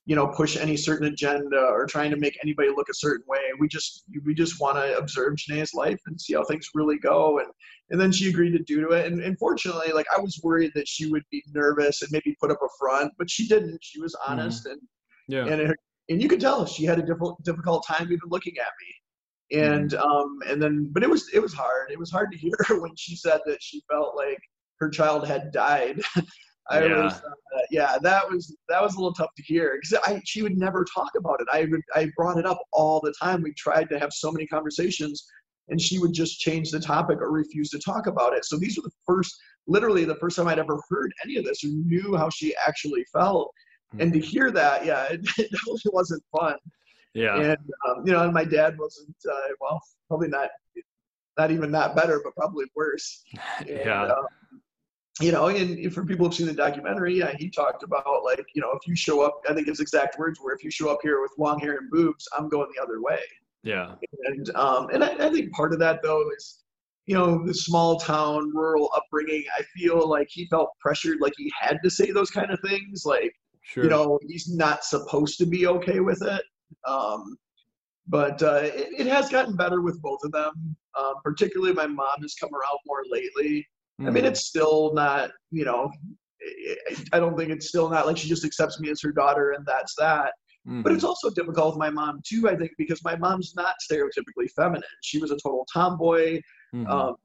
you 0.06 0.14
know 0.14 0.26
push 0.26 0.56
any 0.56 0.76
certain 0.76 1.06
agenda 1.08 1.58
or 1.58 1.86
trying 1.86 2.10
to 2.10 2.16
make 2.16 2.38
anybody 2.42 2.68
look 2.68 2.88
a 2.90 2.94
certain 2.94 3.24
way. 3.26 3.40
We 3.58 3.68
just 3.68 4.04
we 4.24 4.34
just 4.34 4.60
want 4.60 4.76
to 4.76 4.98
observe 4.98 5.34
Janae's 5.34 5.72
life 5.72 6.00
and 6.06 6.20
see 6.20 6.34
how 6.34 6.44
things 6.44 6.68
really 6.74 6.98
go. 6.98 7.38
And 7.38 7.48
and 7.90 8.00
then 8.00 8.12
she 8.12 8.28
agreed 8.28 8.52
to 8.52 8.62
do 8.62 8.82
to 8.82 8.90
it. 8.90 9.06
And, 9.06 9.20
and 9.22 9.38
fortunately 9.38 9.92
like 9.92 10.06
i 10.14 10.20
was 10.20 10.40
worried 10.42 10.72
that 10.74 10.88
she 10.88 11.10
would 11.10 11.22
be 11.30 11.42
nervous 11.52 12.02
and 12.02 12.10
maybe 12.12 12.36
put 12.40 12.50
up 12.50 12.60
a 12.62 12.68
front 12.78 13.12
but 13.18 13.30
she 13.30 13.48
didn't. 13.48 13.78
She 13.82 14.00
was 14.00 14.14
mm-hmm. 14.14 14.32
honest 14.32 14.66
mm-hmm. 14.66 14.72
and 14.72 14.80
yeah. 15.28 15.52
and 15.52 15.70
it, 15.70 15.76
and 16.10 16.22
you 16.22 16.28
could 16.28 16.40
tell 16.40 16.66
she 16.66 16.84
had 16.84 16.98
a 16.98 17.02
difficult 17.02 17.42
difficult 17.42 17.86
time 17.86 18.04
even 18.04 18.18
looking 18.28 18.54
at 18.58 18.72
me. 18.82 19.58
And 19.60 19.90
mm-hmm. 19.90 20.06
um 20.06 20.38
and 20.46 20.62
then 20.62 20.90
but 20.92 21.02
it 21.02 21.08
was 21.08 21.30
it 21.32 21.40
was 21.40 21.54
hard. 21.54 21.90
It 21.90 21.98
was 21.98 22.10
hard 22.10 22.30
to 22.32 22.38
hear 22.38 22.52
when 22.80 22.94
she 22.96 23.16
said 23.16 23.40
that 23.46 23.62
she 23.62 23.82
felt 23.90 24.16
like 24.16 24.40
her 24.80 24.90
child 24.90 25.26
had 25.26 25.50
died 25.50 26.02
I 26.70 26.86
yeah. 26.86 27.04
was, 27.04 27.12
uh, 27.12 27.60
yeah, 27.70 27.98
that 28.00 28.30
was 28.30 28.56
that 28.68 28.82
was 28.82 28.94
a 28.94 28.96
little 28.96 29.12
tough 29.12 29.34
to 29.36 29.42
hear 29.42 29.78
because 29.80 30.00
I 30.04 30.20
she 30.24 30.42
would 30.42 30.56
never 30.56 30.84
talk 30.84 31.10
about 31.16 31.40
it. 31.40 31.46
I 31.52 31.66
would 31.70 31.82
I 31.94 32.10
brought 32.16 32.38
it 32.38 32.46
up 32.46 32.60
all 32.72 33.00
the 33.00 33.14
time. 33.20 33.42
We 33.42 33.52
tried 33.52 33.90
to 33.90 33.98
have 33.98 34.12
so 34.12 34.32
many 34.32 34.46
conversations, 34.46 35.26
and 35.68 35.80
she 35.80 35.98
would 35.98 36.12
just 36.12 36.40
change 36.40 36.70
the 36.70 36.80
topic 36.80 37.20
or 37.20 37.30
refuse 37.30 37.70
to 37.70 37.78
talk 37.78 38.06
about 38.06 38.34
it. 38.34 38.44
So 38.44 38.56
these 38.56 38.76
were 38.76 38.82
the 38.82 38.94
first, 39.06 39.36
literally 39.66 40.04
the 40.04 40.16
first 40.16 40.36
time 40.36 40.48
I'd 40.48 40.58
ever 40.58 40.80
heard 40.88 41.12
any 41.22 41.36
of 41.36 41.44
this 41.44 41.62
or 41.64 41.68
knew 41.68 42.16
how 42.16 42.30
she 42.30 42.54
actually 42.66 43.04
felt. 43.12 43.52
Mm-hmm. 43.92 44.00
And 44.00 44.12
to 44.14 44.18
hmm. 44.18 44.24
hear 44.24 44.50
that, 44.50 44.86
yeah, 44.86 45.04
it, 45.10 45.20
it 45.38 45.50
definitely 45.50 45.82
wasn't 45.92 46.22
fun. 46.36 46.56
Yeah, 47.12 47.36
and 47.36 47.58
um, 47.88 48.04
you 48.04 48.12
know, 48.12 48.24
and 48.24 48.32
my 48.32 48.44
dad 48.44 48.76
wasn't 48.78 49.14
uh, 49.30 49.48
well, 49.60 49.80
probably 50.08 50.28
not, 50.28 50.48
not 51.38 51.50
even 51.50 51.70
that 51.72 51.94
better, 51.94 52.20
but 52.24 52.34
probably 52.34 52.64
worse. 52.74 53.22
And, 53.60 53.68
yeah. 53.68 54.04
Uh, 54.04 54.22
you 55.20 55.30
know, 55.30 55.46
and 55.46 55.92
for 55.92 56.04
people 56.04 56.26
who've 56.26 56.34
seen 56.34 56.46
the 56.46 56.52
documentary, 56.52 57.18
yeah, 57.18 57.34
he 57.38 57.48
talked 57.48 57.84
about 57.84 58.24
like, 58.24 58.44
you 58.54 58.60
know, 58.60 58.72
if 58.72 58.86
you 58.86 58.96
show 58.96 59.20
up, 59.22 59.40
I 59.48 59.54
think 59.54 59.68
his 59.68 59.80
exact 59.80 60.18
words 60.18 60.40
were, 60.40 60.52
if 60.52 60.64
you 60.64 60.70
show 60.70 60.90
up 60.90 60.98
here 61.02 61.20
with 61.20 61.30
long 61.38 61.60
hair 61.60 61.76
and 61.78 61.90
boobs, 61.90 62.26
I'm 62.36 62.48
going 62.48 62.68
the 62.74 62.82
other 62.82 63.00
way. 63.00 63.20
Yeah. 63.62 63.94
And 64.24 64.54
um, 64.56 64.88
and 64.90 65.04
I, 65.04 65.26
I 65.26 65.30
think 65.30 65.52
part 65.52 65.72
of 65.72 65.78
that 65.78 66.02
though 66.02 66.28
is, 66.36 66.64
you 67.06 67.14
know, 67.14 67.44
the 67.46 67.54
small 67.54 67.98
town, 67.98 68.50
rural 68.54 68.90
upbringing. 68.96 69.44
I 69.56 69.62
feel 69.76 70.08
like 70.08 70.28
he 70.30 70.46
felt 70.46 70.70
pressured, 70.80 71.18
like 71.20 71.34
he 71.36 71.50
had 71.58 71.78
to 71.84 71.90
say 71.90 72.10
those 72.10 72.30
kind 72.30 72.50
of 72.50 72.58
things. 72.60 73.04
Like, 73.06 73.32
sure. 73.62 73.84
you 73.84 73.90
know, 73.90 74.18
he's 74.26 74.52
not 74.52 74.84
supposed 74.84 75.38
to 75.38 75.46
be 75.46 75.66
okay 75.68 76.00
with 76.00 76.22
it. 76.22 76.42
Um, 76.86 77.36
but 78.06 78.42
uh, 78.42 78.60
it, 78.62 78.88
it, 78.98 79.06
has 79.06 79.30
gotten 79.30 79.56
better 79.56 79.80
with 79.80 80.00
both 80.02 80.20
of 80.24 80.32
them. 80.32 80.76
Um, 80.98 81.14
particularly, 81.22 81.72
my 81.72 81.86
mom 81.86 82.20
has 82.20 82.34
come 82.34 82.50
around 82.52 82.78
more 82.86 83.02
lately. 83.10 83.66
Mm. 84.00 84.08
I 84.08 84.10
mean, 84.10 84.24
mm. 84.24 84.28
it's 84.28 84.46
still 84.46 84.92
not, 84.94 85.30
you 85.50 85.64
know, 85.64 85.90
I 87.12 87.18
don't 87.18 87.36
think 87.36 87.50
it's 87.50 87.68
still 87.68 87.88
not 87.88 88.06
like 88.06 88.16
she 88.16 88.28
just 88.28 88.44
accepts 88.44 88.78
me 88.80 88.90
as 88.90 89.00
her 89.02 89.12
daughter 89.12 89.52
and 89.52 89.64
that's 89.66 89.94
that. 89.98 90.32
Mm-hmm. 90.66 90.82
But 90.82 90.92
it's 90.92 91.04
also 91.04 91.30
difficult 91.30 91.74
with 91.74 91.78
my 91.78 91.90
mom 91.90 92.20
too, 92.26 92.48
I 92.48 92.56
think, 92.56 92.72
because 92.78 93.02
my 93.04 93.16
mom's 93.16 93.54
not 93.54 93.74
stereotypically 93.90 94.50
feminine. 94.56 94.82
She 95.02 95.18
was 95.18 95.30
a 95.30 95.36
total 95.36 95.66
tomboy. 95.72 96.40
Mm-hmm. 96.74 96.86
Um, 96.86 97.16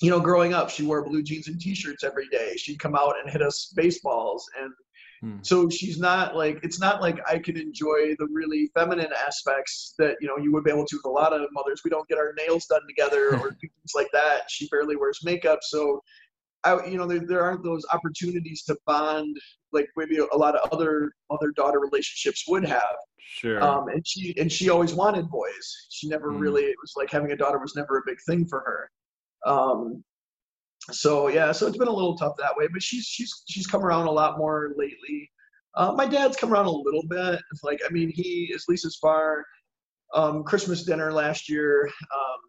you 0.00 0.10
know, 0.10 0.20
growing 0.20 0.52
up, 0.52 0.70
she 0.70 0.84
wore 0.84 1.04
blue 1.04 1.22
jeans 1.22 1.48
and 1.48 1.60
t-shirts 1.60 2.02
every 2.02 2.28
day. 2.28 2.54
She'd 2.56 2.78
come 2.80 2.96
out 2.96 3.14
and 3.22 3.30
hit 3.30 3.42
us 3.42 3.72
baseballs, 3.76 4.44
and 4.60 4.72
Hmm. 5.22 5.36
So 5.42 5.70
she's 5.70 5.98
not 5.98 6.34
like 6.34 6.58
it's 6.64 6.80
not 6.80 7.00
like 7.00 7.20
I 7.28 7.38
can 7.38 7.56
enjoy 7.56 8.16
the 8.18 8.26
really 8.30 8.70
feminine 8.74 9.12
aspects 9.26 9.94
that 9.98 10.16
you 10.20 10.26
know 10.26 10.36
you 10.36 10.52
would 10.52 10.64
be 10.64 10.70
able 10.70 10.84
to 10.84 10.96
with 10.96 11.06
a 11.06 11.10
lot 11.10 11.32
of 11.32 11.46
mothers. 11.52 11.82
We 11.84 11.90
don't 11.90 12.08
get 12.08 12.18
our 12.18 12.34
nails 12.36 12.66
done 12.66 12.82
together 12.88 13.36
or 13.36 13.50
things 13.60 13.92
like 13.94 14.08
that. 14.12 14.42
She 14.48 14.68
barely 14.68 14.96
wears 14.96 15.20
makeup, 15.22 15.60
so 15.62 16.02
I 16.64 16.84
you 16.86 16.98
know 16.98 17.06
there, 17.06 17.20
there 17.24 17.42
aren't 17.44 17.62
those 17.62 17.84
opportunities 17.92 18.64
to 18.64 18.76
bond 18.84 19.36
like 19.72 19.88
maybe 19.96 20.18
a 20.18 20.36
lot 20.36 20.56
of 20.56 20.70
other 20.72 21.12
other 21.30 21.52
daughter 21.52 21.78
relationships 21.78 22.44
would 22.48 22.64
have. 22.64 22.96
Sure. 23.18 23.62
Um, 23.62 23.88
and 23.88 24.04
she 24.04 24.34
and 24.38 24.50
she 24.50 24.70
always 24.70 24.92
wanted 24.92 25.30
boys. 25.30 25.86
She 25.90 26.08
never 26.08 26.32
mm. 26.32 26.40
really 26.40 26.64
it 26.64 26.76
was 26.82 26.94
like 26.96 27.10
having 27.10 27.30
a 27.30 27.36
daughter 27.36 27.58
was 27.60 27.76
never 27.76 27.98
a 27.98 28.02
big 28.04 28.18
thing 28.26 28.44
for 28.46 28.58
her. 28.60 28.90
Um, 29.46 30.02
so 30.90 31.28
yeah, 31.28 31.52
so 31.52 31.66
it's 31.66 31.76
been 31.76 31.88
a 31.88 31.92
little 31.92 32.16
tough 32.16 32.34
that 32.38 32.56
way, 32.56 32.66
but 32.72 32.82
she's 32.82 33.06
she's 33.06 33.42
she's 33.48 33.66
come 33.66 33.84
around 33.84 34.06
a 34.06 34.10
lot 34.10 34.38
more 34.38 34.72
lately. 34.76 35.30
Uh, 35.74 35.92
my 35.96 36.06
dad's 36.06 36.36
come 36.36 36.52
around 36.52 36.66
a 36.66 36.70
little 36.70 37.04
bit. 37.08 37.40
It's 37.52 37.62
like 37.62 37.80
I 37.86 37.92
mean, 37.92 38.10
he 38.14 38.52
at 38.54 38.60
least 38.68 38.84
as 38.84 38.96
far 38.96 39.44
um, 40.14 40.42
Christmas 40.44 40.82
dinner 40.82 41.12
last 41.12 41.48
year. 41.48 41.86
Um, 41.86 42.40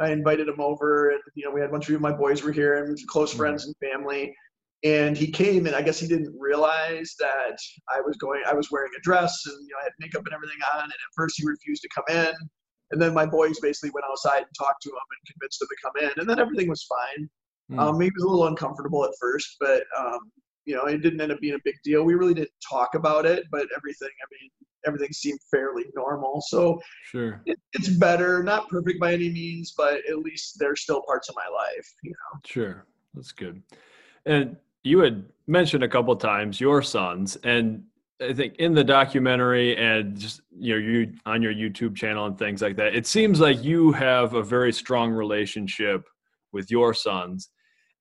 I 0.00 0.12
invited 0.12 0.48
him 0.48 0.60
over, 0.60 1.10
and 1.10 1.20
you 1.34 1.44
know 1.44 1.50
we 1.50 1.60
had 1.60 1.70
a 1.70 1.72
bunch 1.72 1.88
of 1.88 2.00
my 2.00 2.12
boys 2.12 2.42
were 2.42 2.52
here 2.52 2.84
and 2.84 2.98
close 3.06 3.30
mm-hmm. 3.30 3.38
friends 3.38 3.66
and 3.66 3.74
family. 3.76 4.34
And 4.84 5.16
he 5.16 5.32
came, 5.32 5.66
and 5.66 5.74
I 5.74 5.82
guess 5.82 5.98
he 5.98 6.06
didn't 6.06 6.32
realize 6.38 7.16
that 7.18 7.58
I 7.88 8.00
was 8.00 8.16
going. 8.16 8.42
I 8.46 8.54
was 8.54 8.70
wearing 8.70 8.92
a 8.96 9.00
dress, 9.00 9.42
and 9.46 9.56
you 9.62 9.70
know 9.72 9.80
I 9.80 9.84
had 9.84 9.92
makeup 9.98 10.22
and 10.24 10.34
everything 10.34 10.58
on. 10.74 10.84
And 10.84 10.92
at 10.92 11.14
first, 11.16 11.36
he 11.38 11.46
refused 11.46 11.82
to 11.82 11.88
come 11.94 12.04
in. 12.08 12.32
And 12.90 13.02
then 13.02 13.12
my 13.12 13.26
boys 13.26 13.58
basically 13.60 13.90
went 13.90 14.06
outside 14.10 14.38
and 14.38 14.54
talked 14.56 14.82
to 14.82 14.88
him 14.88 14.96
and 14.96 15.34
convinced 15.34 15.60
him 15.60 15.68
to 15.68 15.76
come 15.82 16.10
in. 16.10 16.20
And 16.20 16.30
then 16.30 16.38
everything 16.38 16.68
was 16.68 16.84
fine. 16.84 17.28
Mm. 17.70 17.78
Um, 17.78 17.98
maybe 17.98 18.08
it 18.08 18.14
was 18.16 18.24
a 18.24 18.28
little 18.28 18.46
uncomfortable 18.46 19.04
at 19.04 19.10
first, 19.20 19.56
but 19.60 19.84
um, 19.98 20.30
you 20.64 20.74
know, 20.74 20.84
it 20.84 21.02
didn't 21.02 21.20
end 21.20 21.32
up 21.32 21.40
being 21.40 21.54
a 21.54 21.60
big 21.64 21.76
deal. 21.82 22.02
We 22.04 22.14
really 22.14 22.34
didn't 22.34 22.50
talk 22.68 22.94
about 22.94 23.24
it, 23.24 23.44
but 23.50 23.66
everything, 23.74 24.08
I 24.08 24.26
mean, 24.30 24.50
everything 24.86 25.12
seemed 25.12 25.40
fairly 25.50 25.84
normal. 25.94 26.42
So 26.46 26.80
sure, 27.04 27.42
it, 27.46 27.58
it's 27.72 27.88
better, 27.88 28.42
not 28.42 28.68
perfect 28.68 29.00
by 29.00 29.14
any 29.14 29.30
means, 29.30 29.72
but 29.76 30.00
at 30.08 30.18
least 30.18 30.56
there's 30.58 30.82
still 30.82 31.02
parts 31.06 31.28
of 31.28 31.34
my 31.36 31.48
life, 31.54 31.94
you 32.02 32.10
know. 32.10 32.40
Sure, 32.44 32.86
that's 33.14 33.32
good. 33.32 33.62
And 34.26 34.56
you 34.82 34.98
had 35.00 35.24
mentioned 35.46 35.84
a 35.84 35.88
couple 35.88 36.14
times 36.16 36.60
your 36.60 36.82
sons, 36.82 37.36
and 37.44 37.84
I 38.20 38.34
think 38.34 38.56
in 38.56 38.74
the 38.74 38.84
documentary 38.84 39.76
and 39.76 40.18
just 40.18 40.42
you 40.50 40.74
know 40.74 40.80
you 40.80 41.12
on 41.24 41.40
your 41.40 41.54
YouTube 41.54 41.96
channel 41.96 42.26
and 42.26 42.38
things 42.38 42.60
like 42.60 42.76
that, 42.76 42.94
it 42.94 43.06
seems 43.06 43.40
like 43.40 43.64
you 43.64 43.92
have 43.92 44.34
a 44.34 44.42
very 44.42 44.72
strong 44.72 45.12
relationship 45.12 46.06
with 46.52 46.70
your 46.70 46.92
sons 46.92 47.48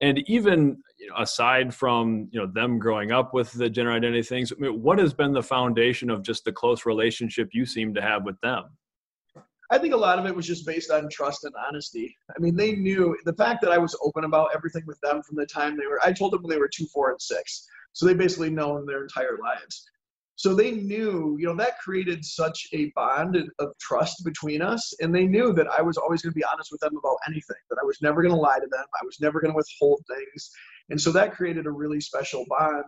and 0.02 0.20
even 0.30 0.78
you 1.00 1.10
know, 1.10 1.16
aside 1.18 1.74
from 1.74 2.28
you 2.32 2.40
know 2.40 2.48
them 2.48 2.80
growing 2.80 3.12
up 3.12 3.34
with 3.34 3.52
the 3.54 3.70
gender 3.70 3.92
identity 3.92 4.24
things 4.24 4.52
I 4.52 4.56
mean, 4.60 4.82
what 4.82 5.00
has 5.00 5.14
been 5.14 5.34
the 5.34 5.44
foundation 5.44 6.10
of 6.10 6.24
just 6.24 6.46
the 6.46 6.52
close 6.52 6.86
relationship 6.86 7.50
you 7.54 7.66
seem 7.66 7.94
to 7.94 8.02
have 8.02 8.24
with 8.24 8.40
them? 8.42 8.66
I 9.70 9.78
think 9.78 9.94
a 9.94 9.98
lot 9.98 10.18
of 10.18 10.26
it 10.26 10.36
was 10.36 10.48
just 10.48 10.66
based 10.66 10.92
on 10.92 11.10
trust 11.10 11.44
and 11.44 11.54
honesty. 11.68 12.16
I 12.36 12.40
mean 12.40 12.56
they 12.56 12.74
knew 12.74 13.18
the 13.26 13.34
fact 13.34 13.62
that 13.62 13.72
i 13.72 13.78
was 13.78 13.98
open 14.04 14.24
about 14.24 14.50
everything 14.56 14.84
with 14.86 15.00
them 15.02 15.22
from 15.24 15.36
the 15.36 15.46
time 15.46 15.78
they 15.78 15.88
were 15.88 16.00
i 16.04 16.12
told 16.12 16.34
them 16.34 16.44
when 16.44 16.52
they 16.52 16.60
were 16.60 16.70
two 16.74 16.88
four 16.94 17.12
and 17.12 17.22
six. 17.22 17.68
So 17.94 18.06
they 18.06 18.14
basically 18.14 18.52
known 18.52 18.86
their 18.86 19.02
entire 19.02 19.38
lives 19.42 19.90
so 20.38 20.54
they 20.54 20.70
knew, 20.70 21.36
you 21.40 21.48
know, 21.48 21.56
that 21.56 21.80
created 21.80 22.24
such 22.24 22.68
a 22.72 22.92
bond 22.96 23.38
of 23.58 23.70
trust 23.80 24.24
between 24.24 24.62
us. 24.62 24.94
And 25.02 25.14
they 25.14 25.26
knew 25.26 25.52
that 25.54 25.66
I 25.68 25.82
was 25.82 25.98
always 25.98 26.22
going 26.22 26.32
to 26.32 26.38
be 26.38 26.44
honest 26.44 26.72
with 26.72 26.80
them 26.80 26.96
about 26.96 27.18
anything, 27.28 27.58
that 27.72 27.80
I 27.82 27.86
was 27.86 27.98
never 28.04 28.22
going 28.22 28.36
to 28.36 28.40
lie 28.40 28.60
to 28.60 28.68
them. 28.72 28.86
I 29.02 29.04
was 29.04 29.18
never 29.20 29.42
going 29.42 29.52
to 29.52 29.56
withhold 29.56 30.04
things. 30.08 30.52
And 30.92 31.02
so 31.02 31.12
that 31.12 31.34
created 31.34 31.66
a 31.66 31.72
really 31.72 32.00
special 32.00 32.46
bond. 32.50 32.86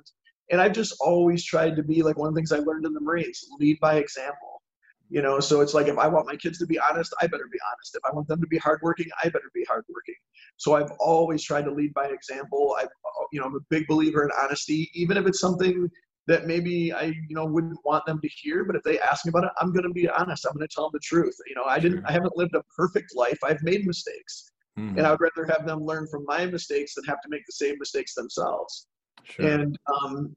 And 0.52 0.62
I've 0.62 0.74
just 0.74 0.96
always 1.00 1.44
tried 1.44 1.76
to 1.78 1.82
be 1.84 2.04
like 2.04 2.20
one 2.20 2.28
of 2.28 2.36
the 2.36 2.38
things 2.38 2.52
I 2.52 2.60
learned 2.60 2.86
in 2.86 2.94
the 2.94 3.02
Marines 3.02 3.44
lead 3.60 3.80
by 3.80 3.96
example. 3.96 4.62
You 5.10 5.24
know, 5.24 5.40
so 5.40 5.62
it's 5.62 5.74
like 5.74 5.88
if 5.88 5.98
I 5.98 6.08
want 6.08 6.28
my 6.28 6.36
kids 6.36 6.60
to 6.60 6.68
be 6.68 6.78
honest, 6.78 7.16
I 7.20 7.26
better 7.26 7.50
be 7.52 7.58
honest. 7.68 7.96
If 7.96 8.02
I 8.06 8.14
want 8.14 8.28
them 8.28 8.42
to 8.42 8.48
be 8.48 8.60
hardworking, 8.60 9.08
I 9.24 9.30
better 9.30 9.50
be 9.56 9.66
hardworking. 9.68 10.14
So 10.58 10.76
I've 10.76 10.92
always 11.00 11.44
tried 11.44 11.66
to 11.66 11.72
lead 11.72 11.96
by 11.96 12.10
example. 12.10 12.76
I, 12.80 12.86
you 13.32 13.40
know, 13.40 13.48
I'm 13.48 13.56
a 13.56 13.66
big 13.72 13.88
believer 13.88 14.24
in 14.24 14.30
honesty, 14.40 14.92
even 14.94 15.18
if 15.18 15.26
it's 15.26 15.40
something 15.40 15.90
that 16.30 16.46
maybe 16.46 16.94
I, 16.94 17.06
you 17.06 17.36
know, 17.36 17.46
wouldn't 17.46 17.80
want 17.84 18.06
them 18.06 18.22
to 18.22 18.28
hear. 18.28 18.64
But 18.64 18.76
if 18.76 18.84
they 18.84 19.00
ask 19.00 19.26
me 19.26 19.30
about 19.30 19.46
it, 19.46 19.52
I'm 19.60 19.74
going 19.74 19.84
to 19.84 19.90
be 19.90 20.08
honest. 20.08 20.46
I'm 20.46 20.54
going 20.54 20.66
to 20.66 20.74
tell 20.74 20.86
them 20.86 20.92
the 20.94 21.00
truth. 21.00 21.36
You 21.48 21.56
know, 21.56 21.64
I 21.64 21.80
didn't, 21.80 22.06
I 22.06 22.12
haven't 22.12 22.38
lived 22.38 22.54
a 22.54 22.62
perfect 22.78 23.16
life. 23.16 23.40
I've 23.44 23.62
made 23.64 23.88
mistakes, 23.88 24.52
mm-hmm. 24.78 24.98
and 24.98 25.08
I 25.08 25.12
would 25.12 25.22
rather 25.22 25.52
have 25.52 25.66
them 25.66 25.84
learn 25.84 26.08
from 26.08 26.26
my 26.28 26.46
mistakes 26.46 26.94
than 26.94 27.04
have 27.06 27.20
to 27.22 27.30
make 27.30 27.46
the 27.48 27.54
same 27.54 27.76
mistakes 27.80 28.14
themselves. 28.14 28.86
Sure. 29.24 29.48
And 29.48 29.78
um, 29.88 30.36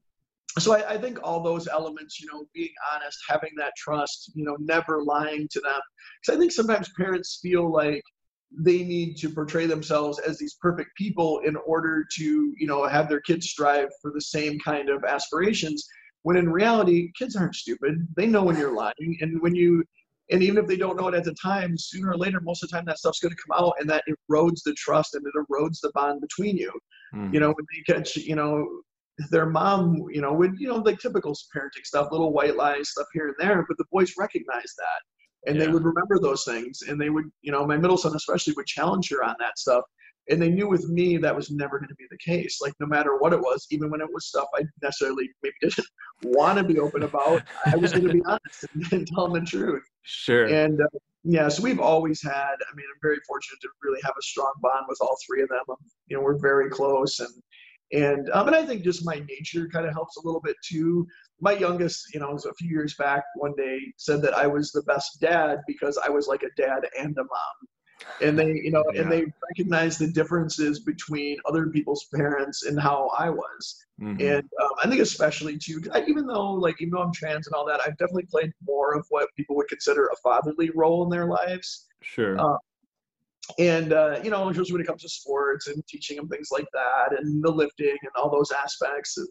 so 0.57 0.73
I, 0.73 0.93
I, 0.93 0.97
think 0.97 1.19
all 1.23 1.41
those 1.41 1.67
elements, 1.67 2.19
you 2.19 2.27
know, 2.31 2.43
being 2.53 2.73
honest, 2.93 3.17
having 3.29 3.51
that 3.57 3.73
trust, 3.77 4.31
you 4.35 4.43
know, 4.43 4.57
never 4.59 5.03
lying 5.03 5.47
to 5.51 5.59
them. 5.61 5.79
Because 6.21 6.37
I 6.37 6.39
think 6.39 6.51
sometimes 6.51 6.91
parents 6.97 7.39
feel 7.41 7.71
like 7.71 8.03
they 8.59 8.83
need 8.83 9.17
to 9.17 9.29
portray 9.29 9.65
themselves 9.65 10.19
as 10.19 10.37
these 10.37 10.55
perfect 10.61 10.95
people 10.95 11.39
in 11.39 11.55
order 11.55 12.05
to 12.15 12.53
you 12.57 12.67
know 12.67 12.87
have 12.87 13.09
their 13.09 13.21
kids 13.21 13.49
strive 13.49 13.89
for 14.01 14.11
the 14.11 14.21
same 14.21 14.59
kind 14.59 14.89
of 14.89 15.03
aspirations 15.03 15.87
when 16.23 16.37
in 16.37 16.49
reality 16.49 17.11
kids 17.17 17.35
aren't 17.35 17.55
stupid. 17.55 18.07
They 18.15 18.27
know 18.27 18.43
when 18.43 18.57
you're 18.57 18.75
lying 18.75 19.17
and 19.21 19.41
when 19.41 19.55
you 19.55 19.83
and 20.31 20.41
even 20.41 20.57
if 20.57 20.67
they 20.67 20.77
don't 20.77 20.95
know 20.95 21.09
it 21.09 21.15
at 21.15 21.25
the 21.25 21.33
time 21.33 21.77
sooner 21.77 22.11
or 22.11 22.17
later 22.17 22.39
most 22.39 22.63
of 22.63 22.69
the 22.69 22.75
time 22.75 22.85
that 22.85 22.97
stuff's 22.97 23.19
going 23.19 23.33
to 23.33 23.41
come 23.45 23.57
out 23.61 23.73
and 23.79 23.89
that 23.89 24.03
erodes 24.09 24.61
the 24.63 24.73
trust 24.73 25.15
and 25.15 25.25
it 25.25 25.33
erodes 25.35 25.79
the 25.81 25.91
bond 25.93 26.21
between 26.21 26.57
you. 26.57 26.71
Mm-hmm. 27.13 27.33
you 27.33 27.39
know 27.39 27.53
when 27.53 27.65
they 27.71 27.93
catch 27.93 28.15
you 28.15 28.35
know 28.35 28.67
their 29.29 29.45
mom 29.45 30.07
you 30.11 30.21
know 30.21 30.33
would 30.33 30.59
you 30.59 30.67
know 30.67 30.77
like 30.77 30.99
typical 30.99 31.35
parenting 31.55 31.85
stuff 31.85 32.07
little 32.11 32.33
white 32.33 32.55
lies 32.55 32.89
stuff 32.89 33.05
here 33.13 33.27
and 33.27 33.35
there 33.37 33.63
but 33.67 33.77
the 33.77 33.85
boys 33.91 34.13
recognize 34.17 34.73
that 34.77 35.01
and 35.45 35.55
yeah. 35.55 35.65
they 35.65 35.71
would 35.71 35.83
remember 35.83 36.19
those 36.19 36.43
things 36.43 36.83
and 36.87 36.99
they 36.99 37.09
would 37.09 37.25
you 37.41 37.51
know 37.51 37.65
my 37.65 37.77
middle 37.77 37.97
son 37.97 38.15
especially 38.15 38.53
would 38.55 38.65
challenge 38.65 39.09
her 39.09 39.23
on 39.23 39.35
that 39.39 39.57
stuff 39.57 39.83
and 40.29 40.41
they 40.41 40.49
knew 40.49 40.69
with 40.69 40.87
me 40.87 41.17
that 41.17 41.35
was 41.35 41.51
never 41.51 41.77
going 41.79 41.89
to 41.89 41.95
be 41.95 42.05
the 42.09 42.17
case 42.17 42.59
like 42.61 42.73
no 42.79 42.87
matter 42.87 43.17
what 43.17 43.33
it 43.33 43.39
was 43.39 43.67
even 43.71 43.89
when 43.89 44.01
it 44.01 44.07
was 44.13 44.27
stuff 44.27 44.47
i 44.55 44.63
necessarily 44.81 45.29
maybe 45.41 45.55
didn't 45.61 45.87
want 46.23 46.57
to 46.57 46.63
be 46.63 46.79
open 46.79 47.03
about 47.03 47.41
i 47.65 47.75
was 47.75 47.91
going 47.91 48.07
to 48.07 48.13
be 48.13 48.21
honest 48.25 48.65
and, 48.73 48.85
and, 48.93 49.07
tell 49.07 49.27
them 49.27 49.43
the 49.43 49.49
truth 49.49 49.83
sure 50.03 50.45
and 50.45 50.81
uh, 50.81 50.99
yeah 51.23 51.47
so 51.47 51.61
we've 51.61 51.79
always 51.79 52.21
had 52.21 52.31
i 52.31 52.75
mean 52.75 52.85
i'm 52.93 52.99
very 53.01 53.19
fortunate 53.27 53.59
to 53.61 53.69
really 53.83 53.99
have 54.03 54.13
a 54.17 54.21
strong 54.21 54.53
bond 54.61 54.85
with 54.87 54.97
all 55.01 55.17
three 55.27 55.41
of 55.41 55.49
them 55.49 55.63
um, 55.69 55.77
you 56.07 56.15
know 56.15 56.23
we're 56.23 56.39
very 56.39 56.69
close 56.69 57.19
and 57.19 57.29
and 57.93 58.29
um, 58.31 58.47
and 58.47 58.55
I 58.55 58.65
think 58.65 58.83
just 58.83 59.05
my 59.05 59.23
nature 59.29 59.69
kind 59.71 59.85
of 59.85 59.93
helps 59.93 60.17
a 60.17 60.25
little 60.25 60.41
bit 60.41 60.55
too. 60.63 61.07
My 61.43 61.51
youngest, 61.51 62.13
you 62.13 62.19
know, 62.21 62.31
was 62.31 62.45
a 62.45 62.53
few 62.53 62.69
years 62.69 62.95
back, 62.95 63.23
one 63.35 63.53
day 63.57 63.77
said 63.97 64.21
that 64.21 64.33
I 64.33 64.47
was 64.47 64.71
the 64.71 64.83
best 64.83 65.19
dad 65.19 65.59
because 65.67 65.97
I 65.97 66.09
was 66.09 66.25
like 66.27 66.43
a 66.43 66.61
dad 66.61 66.81
and 66.97 67.15
a 67.17 67.23
mom, 67.23 67.57
and 68.21 68.39
they, 68.39 68.47
you 68.47 68.71
know, 68.71 68.83
yeah. 68.93 69.01
and 69.01 69.11
they 69.11 69.25
recognized 69.49 69.99
the 69.99 70.07
differences 70.07 70.79
between 70.79 71.37
other 71.45 71.67
people's 71.67 72.05
parents 72.13 72.63
and 72.63 72.79
how 72.79 73.11
I 73.17 73.29
was. 73.29 73.85
Mm-hmm. 74.01 74.21
And 74.21 74.43
um, 74.61 74.69
I 74.83 74.89
think 74.89 75.01
especially 75.01 75.57
too, 75.57 75.81
I, 75.93 76.03
even 76.07 76.25
though 76.25 76.53
like 76.53 76.81
even 76.81 76.91
though 76.91 77.01
I'm 77.01 77.13
trans 77.13 77.47
and 77.47 77.53
all 77.53 77.65
that, 77.67 77.81
I've 77.81 77.97
definitely 77.97 78.27
played 78.31 78.51
more 78.65 78.95
of 78.95 79.05
what 79.09 79.27
people 79.35 79.55
would 79.57 79.67
consider 79.67 80.07
a 80.07 80.15
fatherly 80.23 80.71
role 80.73 81.03
in 81.03 81.09
their 81.09 81.25
lives. 81.25 81.87
Sure. 82.01 82.39
Uh, 82.39 82.57
and 83.59 83.91
uh, 83.91 84.19
you 84.23 84.29
know, 84.29 84.49
especially 84.49 84.73
when 84.73 84.81
it 84.81 84.87
comes 84.87 85.01
to 85.01 85.09
sports 85.09 85.67
and 85.67 85.85
teaching 85.87 86.15
them 86.17 86.29
things 86.29 86.49
like 86.51 86.67
that, 86.73 87.19
and 87.19 87.43
the 87.43 87.51
lifting 87.51 87.97
and 88.01 88.11
all 88.15 88.31
those 88.31 88.51
aspects. 88.51 89.17
And 89.17 89.27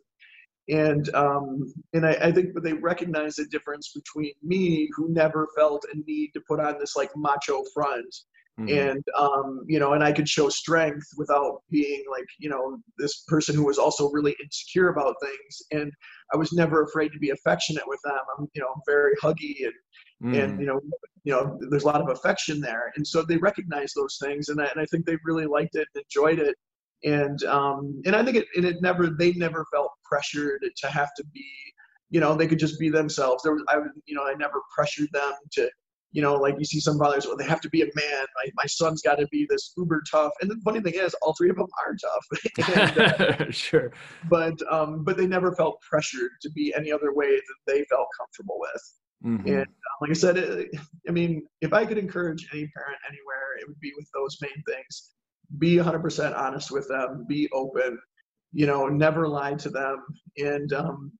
and 0.68 1.12
um, 1.14 1.72
and 1.92 2.06
I, 2.06 2.12
I 2.22 2.32
think 2.32 2.50
they 2.62 2.72
recognize 2.72 3.36
the 3.36 3.46
difference 3.46 3.92
between 3.92 4.32
me, 4.42 4.88
who 4.94 5.08
never 5.12 5.48
felt 5.56 5.84
a 5.92 5.96
need 6.06 6.30
to 6.34 6.42
put 6.48 6.60
on 6.60 6.78
this 6.78 6.94
like 6.94 7.10
macho 7.16 7.62
front, 7.74 8.14
mm-hmm. 8.60 8.68
and 8.68 9.04
um, 9.18 9.64
you 9.66 9.80
know, 9.80 9.94
and 9.94 10.04
I 10.04 10.12
could 10.12 10.28
show 10.28 10.48
strength 10.48 11.06
without 11.16 11.62
being 11.70 12.04
like 12.10 12.26
you 12.38 12.48
know 12.48 12.78
this 12.98 13.24
person 13.26 13.56
who 13.56 13.66
was 13.66 13.78
also 13.78 14.10
really 14.10 14.36
insecure 14.42 14.90
about 14.90 15.16
things. 15.20 15.62
And 15.72 15.92
I 16.32 16.36
was 16.36 16.52
never 16.52 16.84
afraid 16.84 17.12
to 17.12 17.18
be 17.18 17.30
affectionate 17.30 17.86
with 17.86 18.00
them. 18.04 18.20
I'm 18.38 18.48
you 18.54 18.62
know 18.62 18.74
very 18.86 19.14
huggy 19.22 19.64
and 19.64 20.32
mm. 20.32 20.44
and 20.44 20.60
you 20.60 20.66
know 20.66 20.80
you 21.24 21.32
know 21.32 21.58
there's 21.70 21.84
a 21.84 21.88
lot 21.88 22.00
of 22.00 22.08
affection 22.08 22.60
there 22.60 22.92
and 22.96 23.06
so 23.06 23.22
they 23.22 23.36
recognize 23.36 23.92
those 23.94 24.18
things 24.20 24.48
and 24.48 24.60
I, 24.60 24.66
and 24.66 24.80
I 24.80 24.86
think 24.86 25.06
they 25.06 25.16
really 25.24 25.46
liked 25.46 25.76
it 25.76 25.86
and 25.94 26.04
enjoyed 26.04 26.40
it 26.40 26.56
and 27.04 27.42
um 27.44 28.00
and 28.04 28.14
I 28.14 28.24
think 28.24 28.36
it 28.36 28.46
and 28.56 28.64
it 28.64 28.80
never 28.80 29.08
they 29.08 29.32
never 29.32 29.66
felt 29.72 29.90
pressured 30.04 30.64
to 30.76 30.86
have 30.88 31.10
to 31.16 31.24
be 31.32 31.44
you 32.10 32.20
know 32.20 32.34
they 32.34 32.46
could 32.46 32.58
just 32.58 32.78
be 32.78 32.88
themselves 32.88 33.42
there 33.42 33.52
was 33.52 33.64
I 33.68 33.78
you 34.06 34.14
know 34.14 34.24
I 34.24 34.34
never 34.34 34.60
pressured 34.76 35.08
them 35.12 35.32
to 35.52 35.70
you 36.12 36.20
know, 36.20 36.34
like 36.34 36.56
you 36.58 36.64
see 36.64 36.78
some 36.78 36.98
fathers, 36.98 37.26
well, 37.26 37.36
they 37.36 37.44
have 37.44 37.60
to 37.62 37.70
be 37.70 37.80
a 37.82 37.86
man. 37.86 38.26
My, 38.36 38.50
my 38.54 38.66
son's 38.66 39.00
got 39.00 39.16
to 39.16 39.26
be 39.28 39.46
this 39.48 39.72
uber 39.76 40.02
tough. 40.10 40.32
And 40.40 40.50
the 40.50 40.60
funny 40.62 40.80
thing 40.80 40.94
is, 40.94 41.14
all 41.22 41.34
three 41.36 41.48
of 41.48 41.56
them 41.56 41.66
are 41.84 41.96
tough. 41.96 42.68
and, 42.76 42.98
uh, 42.98 43.50
sure. 43.50 43.92
But 44.28 44.54
um, 44.70 45.04
but 45.04 45.16
they 45.16 45.26
never 45.26 45.54
felt 45.54 45.80
pressured 45.80 46.32
to 46.42 46.50
be 46.50 46.72
any 46.76 46.92
other 46.92 47.14
way 47.14 47.34
that 47.34 47.56
they 47.66 47.84
felt 47.84 48.08
comfortable 48.18 48.58
with. 48.60 48.92
Mm-hmm. 49.24 49.48
And 49.48 49.62
uh, 49.62 49.96
like 50.02 50.10
I 50.10 50.14
said, 50.14 50.36
it, 50.36 50.70
I 51.08 51.12
mean, 51.12 51.46
if 51.62 51.72
I 51.72 51.86
could 51.86 51.98
encourage 51.98 52.46
any 52.52 52.68
parent 52.76 52.98
anywhere, 53.08 53.56
it 53.58 53.66
would 53.66 53.80
be 53.80 53.92
with 53.96 54.08
those 54.14 54.36
main 54.42 54.62
things. 54.68 55.14
Be 55.58 55.76
100% 55.76 56.36
honest 56.36 56.70
with 56.70 56.88
them. 56.88 57.24
Be 57.28 57.48
open. 57.52 57.98
You 58.52 58.66
know, 58.66 58.88
never 58.88 59.28
lie 59.28 59.54
to 59.54 59.70
them. 59.70 60.02
And 60.36 60.72
um, 60.72 61.12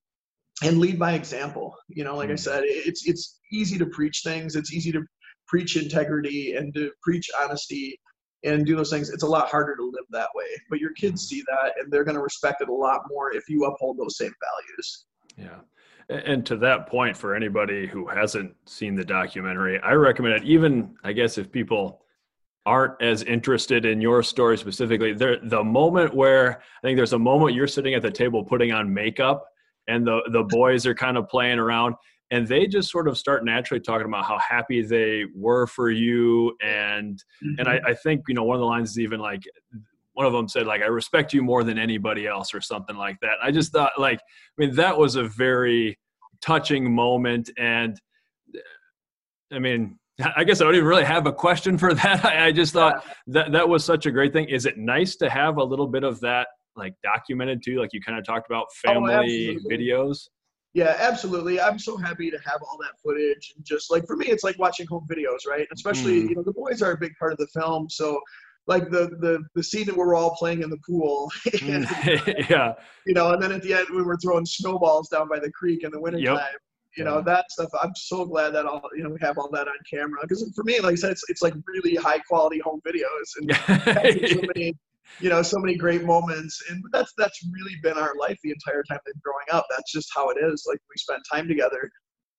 and 0.62 0.78
lead 0.78 0.98
by 0.98 1.14
example. 1.14 1.74
You 1.88 2.04
know, 2.04 2.16
like 2.16 2.30
I 2.30 2.34
Mm. 2.34 2.38
said, 2.38 2.62
it's 2.64 3.06
it's 3.08 3.40
easy 3.52 3.78
to 3.78 3.86
preach 3.86 4.20
things. 4.24 4.54
It's 4.56 4.72
easy 4.72 4.92
to 4.92 5.02
preach 5.48 5.76
integrity 5.76 6.54
and 6.54 6.72
to 6.74 6.90
preach 7.02 7.28
honesty 7.42 7.98
and 8.44 8.66
do 8.66 8.76
those 8.76 8.90
things. 8.90 9.10
It's 9.10 9.22
a 9.22 9.26
lot 9.28 9.48
harder 9.48 9.76
to 9.76 9.84
live 9.84 10.04
that 10.10 10.28
way. 10.34 10.46
But 10.70 10.80
your 10.80 10.92
kids 10.92 11.28
see 11.28 11.42
that 11.42 11.74
and 11.78 11.92
they're 11.92 12.04
going 12.04 12.16
to 12.16 12.22
respect 12.22 12.60
it 12.60 12.68
a 12.68 12.74
lot 12.74 13.00
more 13.08 13.32
if 13.32 13.48
you 13.48 13.64
uphold 13.64 13.98
those 13.98 14.16
same 14.16 14.32
values. 14.42 15.06
Yeah. 15.36 15.60
And 16.08 16.44
to 16.46 16.56
that 16.56 16.88
point, 16.88 17.16
for 17.16 17.34
anybody 17.34 17.86
who 17.86 18.06
hasn't 18.08 18.54
seen 18.66 18.94
the 18.96 19.04
documentary, 19.04 19.80
I 19.80 19.92
recommend 19.92 20.34
it. 20.34 20.44
Even, 20.44 20.96
I 21.04 21.12
guess, 21.12 21.38
if 21.38 21.50
people 21.52 22.02
aren't 22.64 23.00
as 23.02 23.22
interested 23.24 23.84
in 23.84 24.00
your 24.00 24.22
story 24.22 24.56
specifically, 24.56 25.12
there 25.12 25.38
the 25.42 25.64
moment 25.64 26.14
where 26.14 26.60
I 26.60 26.86
think 26.86 26.96
there's 26.96 27.12
a 27.12 27.18
moment 27.18 27.54
you're 27.54 27.66
sitting 27.66 27.94
at 27.94 28.02
the 28.02 28.10
table 28.10 28.44
putting 28.44 28.72
on 28.72 28.92
makeup, 28.92 29.44
and 29.88 30.06
the 30.06 30.20
the 30.32 30.42
boys 30.48 30.86
are 30.86 30.94
kind 30.94 31.16
of 31.16 31.28
playing 31.28 31.58
around, 31.58 31.94
and 32.30 32.46
they 32.46 32.66
just 32.66 32.90
sort 32.90 33.08
of 33.08 33.18
start 33.18 33.44
naturally 33.44 33.80
talking 33.80 34.06
about 34.06 34.24
how 34.24 34.38
happy 34.38 34.82
they 34.82 35.24
were 35.34 35.66
for 35.66 35.90
you, 35.90 36.56
and 36.62 37.22
and 37.58 37.68
I, 37.68 37.76
mm-hmm. 37.76 37.86
I 37.86 37.94
think 37.94 38.22
you 38.28 38.34
know 38.34 38.44
one 38.44 38.56
of 38.56 38.60
the 38.60 38.66
lines 38.66 38.90
is 38.90 39.00
even 39.00 39.20
like 39.20 39.42
one 40.14 40.26
of 40.26 40.32
them 40.32 40.46
said 40.46 40.66
like 40.66 40.82
i 40.82 40.86
respect 40.86 41.32
you 41.32 41.42
more 41.42 41.64
than 41.64 41.78
anybody 41.78 42.26
else 42.26 42.54
or 42.54 42.60
something 42.60 42.96
like 42.96 43.18
that. 43.20 43.36
I 43.42 43.50
just 43.50 43.72
thought 43.72 43.92
like 43.98 44.18
i 44.20 44.54
mean 44.58 44.74
that 44.76 44.96
was 44.96 45.16
a 45.16 45.24
very 45.24 45.98
touching 46.40 46.92
moment 46.92 47.50
and 47.56 47.98
i 49.52 49.58
mean 49.58 49.98
i 50.36 50.44
guess 50.44 50.60
i 50.60 50.64
don't 50.64 50.74
even 50.74 50.86
really 50.86 51.04
have 51.04 51.26
a 51.26 51.32
question 51.32 51.76
for 51.78 51.94
that 51.94 52.24
i, 52.24 52.46
I 52.48 52.52
just 52.52 52.72
thought 52.72 53.04
that 53.28 53.52
that 53.52 53.68
was 53.68 53.84
such 53.84 54.06
a 54.06 54.10
great 54.10 54.32
thing 54.32 54.48
is 54.48 54.66
it 54.66 54.78
nice 54.78 55.16
to 55.16 55.30
have 55.30 55.56
a 55.56 55.64
little 55.64 55.86
bit 55.86 56.04
of 56.04 56.20
that 56.20 56.48
like 56.76 56.94
documented 57.02 57.62
too 57.64 57.78
like 57.78 57.90
you 57.92 58.00
kind 58.00 58.18
of 58.18 58.24
talked 58.24 58.48
about 58.50 58.66
family 58.74 59.14
absolutely. 59.14 59.76
videos 59.76 60.28
Yeah, 60.74 60.96
absolutely. 60.98 61.60
I'm 61.60 61.78
so 61.78 61.98
happy 61.98 62.30
to 62.30 62.38
have 62.46 62.60
all 62.62 62.78
that 62.80 62.94
footage. 63.04 63.52
And 63.54 63.62
just 63.62 63.90
like 63.90 64.06
for 64.06 64.16
me, 64.16 64.26
it's 64.28 64.42
like 64.42 64.58
watching 64.58 64.86
home 64.86 65.06
videos, 65.06 65.46
right? 65.46 65.68
Especially, 65.70 66.22
Mm. 66.22 66.28
you 66.30 66.34
know, 66.36 66.42
the 66.42 66.54
boys 66.54 66.80
are 66.80 66.92
a 66.92 66.96
big 66.96 67.12
part 67.18 67.32
of 67.32 67.36
the 67.36 67.46
film. 67.48 67.90
So, 67.90 68.18
like 68.66 68.84
the 68.90 69.10
the 69.20 69.44
the 69.54 69.62
scene 69.62 69.86
where 69.88 70.06
we're 70.06 70.14
all 70.14 70.34
playing 70.36 70.62
in 70.62 70.70
the 70.70 70.78
pool, 70.88 71.30
and, 71.62 71.86
yeah 72.48 72.72
you 73.06 73.14
know, 73.14 73.32
and 73.32 73.42
then 73.42 73.52
at 73.52 73.62
the 73.62 73.74
end 73.74 73.86
we 73.94 74.02
were 74.02 74.16
throwing 74.22 74.46
snowballs 74.46 75.08
down 75.08 75.28
by 75.28 75.38
the 75.38 75.50
creek 75.50 75.84
in 75.84 75.90
the 75.90 76.00
wintertime, 76.00 76.38
you 76.96 77.04
know, 77.04 77.22
that 77.22 77.50
stuff. 77.50 77.70
I'm 77.82 77.94
so 77.94 78.24
glad 78.24 78.50
that 78.50 78.66
all 78.66 78.82
you 78.94 79.02
know 79.02 79.10
we 79.10 79.18
have 79.20 79.38
all 79.38 79.50
that 79.50 79.68
on 79.68 79.74
camera 79.90 80.20
because 80.22 80.50
for 80.54 80.64
me, 80.64 80.80
like 80.80 80.92
I 80.92 80.96
said, 80.96 81.12
it's 81.12 81.24
it's 81.28 81.42
like 81.42 81.54
really 81.66 81.96
high 81.96 82.18
quality 82.18 82.58
home 82.58 82.80
videos 82.86 83.28
and 83.36 84.28
so 84.28 84.40
many 84.54 84.76
you 85.20 85.28
know 85.28 85.42
so 85.42 85.58
many 85.58 85.76
great 85.76 86.04
moments 86.04 86.62
and 86.70 86.82
that's 86.92 87.12
that's 87.18 87.46
really 87.52 87.76
been 87.82 87.98
our 87.98 88.14
life 88.18 88.38
the 88.42 88.50
entire 88.50 88.82
time 88.84 88.98
they've 89.06 89.22
growing 89.22 89.46
up. 89.52 89.66
That's 89.70 89.92
just 89.92 90.10
how 90.14 90.30
it 90.30 90.38
is 90.40 90.64
like 90.68 90.78
we 90.88 90.96
spent 90.96 91.22
time 91.30 91.48
together 91.48 91.90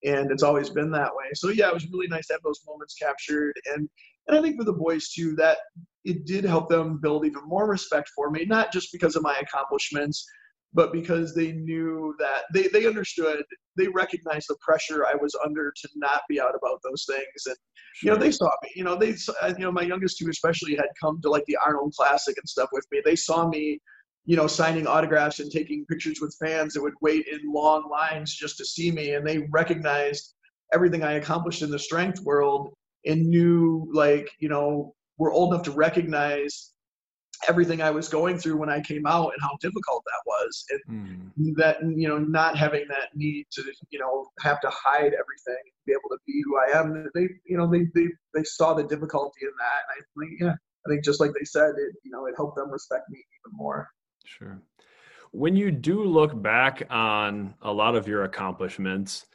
and 0.03 0.31
it's 0.31 0.43
always 0.43 0.69
been 0.69 0.91
that 0.91 1.11
way. 1.15 1.25
So 1.33 1.49
yeah 1.49 1.69
it 1.69 1.73
was 1.73 1.89
really 1.91 2.07
nice 2.07 2.27
to 2.27 2.33
have 2.33 2.43
those 2.43 2.61
moments 2.67 2.95
captured 2.95 3.53
and 3.73 3.89
and 4.27 4.37
i 4.37 4.41
think 4.41 4.57
for 4.57 4.63
the 4.63 4.73
boys 4.73 5.09
too 5.09 5.35
that 5.35 5.57
it 6.05 6.25
did 6.25 6.43
help 6.43 6.69
them 6.69 6.99
build 7.01 7.25
even 7.25 7.41
more 7.45 7.67
respect 7.67 8.09
for 8.15 8.29
me 8.29 8.45
not 8.45 8.71
just 8.71 8.89
because 8.91 9.15
of 9.15 9.23
my 9.23 9.37
accomplishments 9.41 10.25
but 10.73 10.91
because 10.91 11.33
they 11.33 11.51
knew 11.51 12.15
that 12.19 12.43
they, 12.53 12.67
they 12.67 12.85
understood 12.85 13.43
they 13.77 13.87
recognized 13.87 14.47
the 14.49 14.57
pressure 14.61 15.05
i 15.05 15.15
was 15.15 15.35
under 15.43 15.71
to 15.75 15.89
not 15.95 16.21
be 16.29 16.39
out 16.39 16.55
about 16.55 16.79
those 16.83 17.05
things. 17.07 17.45
And 17.47 17.55
you 18.01 18.11
know 18.11 18.17
they 18.17 18.31
saw 18.31 18.51
me 18.63 18.71
you 18.75 18.83
know 18.83 18.95
they 18.95 19.13
saw- 19.13 19.33
you 19.47 19.59
know 19.59 19.71
my 19.71 19.83
youngest 19.83 20.17
two 20.17 20.29
especially 20.29 20.75
had 20.75 20.87
come 21.01 21.21
to 21.21 21.29
like 21.29 21.45
the 21.45 21.57
arnold 21.65 21.93
classic 21.95 22.37
and 22.37 22.47
stuff 22.47 22.69
with 22.71 22.85
me. 22.91 23.01
They 23.03 23.15
saw 23.15 23.47
me 23.47 23.79
you 24.25 24.35
know 24.35 24.47
signing 24.47 24.87
autographs 24.87 25.39
and 25.39 25.51
taking 25.51 25.85
pictures 25.85 26.19
with 26.21 26.35
fans 26.43 26.73
that 26.73 26.81
would 26.81 26.93
wait 27.01 27.25
in 27.27 27.39
long 27.51 27.89
lines 27.89 28.33
just 28.33 28.57
to 28.57 28.65
see 28.65 28.91
me. 28.91 29.13
And 29.13 29.25
they 29.25 29.39
recognized 29.51 30.35
everything 30.73 31.03
i 31.03 31.13
accomplished 31.13 31.61
in 31.61 31.69
the 31.69 31.77
strength 31.77 32.19
world 32.21 32.73
and 33.05 33.29
knew 33.29 33.87
like 33.93 34.29
you 34.39 34.49
know 34.49 34.95
were 35.17 35.31
old 35.31 35.53
enough 35.53 35.63
to 35.63 35.71
recognize 35.71 36.72
everything 37.47 37.81
i 37.81 37.91
was 37.91 38.07
going 38.07 38.37
through 38.37 38.57
when 38.57 38.69
i 38.69 38.79
came 38.81 39.05
out 39.05 39.31
and 39.33 39.41
how 39.41 39.55
difficult 39.61 40.03
that 40.05 40.21
was 40.25 40.65
and 40.71 40.79
Mm. 40.89 41.55
that 41.55 41.77
you 41.81 42.07
know 42.07 42.19
not 42.19 42.57
having 42.57 42.85
that 42.89 43.09
need 43.15 43.45
to 43.53 43.63
you 43.89 43.97
know 43.97 44.27
have 44.41 44.61
to 44.61 44.69
hide 44.69 45.13
everything 45.13 45.63
be 45.87 45.93
able 45.93 46.09
to 46.11 46.17
be 46.27 46.43
who 46.45 46.57
i 46.59 46.77
am 46.77 47.09
they 47.15 47.27
you 47.45 47.57
know 47.57 47.69
they 47.69 47.87
they, 47.95 48.07
they 48.35 48.43
saw 48.43 48.73
the 48.73 48.83
difficulty 48.83 49.39
in 49.41 49.51
that 49.57 49.81
and 49.87 49.91
i 49.97 50.27
think 50.27 50.41
yeah 50.41 50.55
i 50.85 50.89
think 50.89 51.03
just 51.03 51.19
like 51.19 51.31
they 51.33 51.43
said 51.43 51.69
it 51.69 51.93
you 52.03 52.11
know 52.11 52.27
it 52.27 52.35
helped 52.37 52.55
them 52.55 52.69
respect 52.71 53.09
me 53.09 53.17
even 53.17 53.57
more 53.57 53.89
Sure. 54.25 54.61
When 55.31 55.55
you 55.55 55.71
do 55.71 56.03
look 56.03 56.39
back 56.41 56.83
on 56.89 57.55
a 57.61 57.73
lot 57.73 57.95
of 57.95 58.07
your 58.07 58.23
accomplishments, 58.23 59.25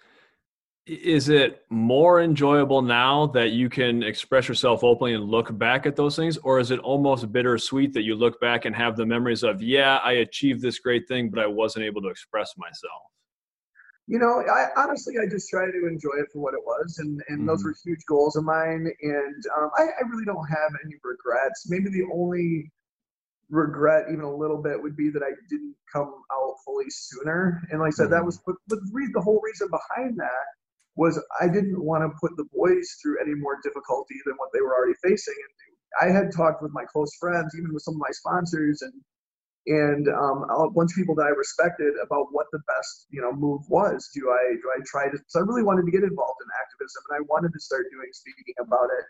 is 0.88 1.28
it 1.28 1.64
more 1.68 2.20
enjoyable 2.22 2.80
now 2.80 3.26
that 3.26 3.50
you 3.50 3.68
can 3.68 4.02
express 4.02 4.48
yourself 4.48 4.82
openly 4.82 5.12
and 5.14 5.24
look 5.24 5.56
back 5.58 5.84
at 5.84 5.96
those 5.96 6.16
things? 6.16 6.38
Or 6.38 6.58
is 6.58 6.70
it 6.70 6.80
almost 6.80 7.30
bittersweet 7.30 7.92
that 7.92 8.02
you 8.02 8.14
look 8.14 8.40
back 8.40 8.64
and 8.64 8.74
have 8.74 8.96
the 8.96 9.04
memories 9.04 9.42
of, 9.42 9.62
yeah, 9.62 9.96
I 10.02 10.12
achieved 10.12 10.62
this 10.62 10.78
great 10.78 11.06
thing, 11.06 11.28
but 11.28 11.40
I 11.40 11.46
wasn't 11.46 11.84
able 11.84 12.00
to 12.02 12.08
express 12.08 12.54
myself? 12.56 13.02
you 14.10 14.18
know 14.18 14.42
i 14.50 14.68
honestly 14.80 15.16
i 15.22 15.28
just 15.28 15.50
try 15.50 15.66
to 15.66 15.86
enjoy 15.86 16.16
it 16.18 16.24
for 16.32 16.38
what 16.40 16.54
it 16.54 16.60
was 16.64 16.96
and 16.98 17.22
and 17.28 17.46
those 17.46 17.60
Mhm. 17.60 17.64
were 17.66 17.74
huge 17.84 18.00
goals 18.08 18.36
of 18.36 18.44
mine 18.44 18.90
and 19.02 19.44
um, 19.54 19.68
I, 19.76 19.82
I 19.82 20.08
really 20.08 20.24
don't 20.24 20.46
have 20.48 20.72
any 20.82 20.94
regrets 21.04 21.66
maybe 21.68 21.90
the 21.90 22.06
only 22.10 22.72
regret 23.50 24.06
even 24.10 24.24
a 24.24 24.34
little 24.34 24.62
bit 24.62 24.82
would 24.82 24.96
be 24.96 25.10
that 25.10 25.22
i 25.22 25.32
didn't 25.50 25.74
come 25.92 26.10
out 26.32 26.54
fully 26.64 26.86
sooner 26.88 27.60
and 27.70 27.80
like 27.80 27.88
i 27.88 27.90
said 27.90 28.08
that 28.08 28.22
Mhm. 28.22 28.26
was 28.26 28.38
but, 28.46 28.56
but 28.68 28.78
the, 28.80 28.90
re- 28.94 29.10
the 29.12 29.20
whole 29.20 29.42
reason 29.44 29.68
behind 29.68 30.16
that 30.16 30.46
was 30.98 31.18
i 31.40 31.46
didn't 31.46 31.82
want 31.82 32.02
to 32.02 32.10
put 32.20 32.36
the 32.36 32.48
boys 32.52 32.86
through 33.00 33.16
any 33.22 33.34
more 33.34 33.56
difficulty 33.62 34.16
than 34.26 34.34
what 34.36 34.50
they 34.52 34.60
were 34.60 34.74
already 34.74 34.98
facing 35.02 35.38
and 35.46 36.10
i 36.10 36.12
had 36.12 36.32
talked 36.34 36.62
with 36.62 36.72
my 36.72 36.84
close 36.92 37.14
friends 37.20 37.54
even 37.56 37.72
with 37.72 37.82
some 37.82 37.94
of 37.94 38.00
my 38.00 38.12
sponsors 38.12 38.82
and 38.82 38.92
and 39.68 40.08
um, 40.08 40.48
a 40.48 40.70
bunch 40.70 40.92
of 40.92 40.96
people 40.96 41.14
that 41.16 41.28
I 41.28 41.34
respected 41.36 41.92
about 42.02 42.32
what 42.32 42.46
the 42.52 42.60
best 42.66 43.06
you 43.10 43.20
know 43.20 43.32
move 43.32 43.62
was. 43.68 44.10
Do 44.14 44.30
I 44.30 44.56
do 44.56 44.66
I 44.74 44.80
try 44.86 45.10
to? 45.10 45.18
So 45.28 45.40
I 45.40 45.42
really 45.42 45.62
wanted 45.62 45.84
to 45.84 45.92
get 45.92 46.02
involved 46.02 46.40
in 46.40 46.48
activism, 46.56 47.02
and 47.10 47.14
I 47.20 47.22
wanted 47.28 47.52
to 47.52 47.60
start 47.60 47.86
doing 47.92 48.08
speaking 48.12 48.54
about 48.60 48.88
it. 48.88 49.04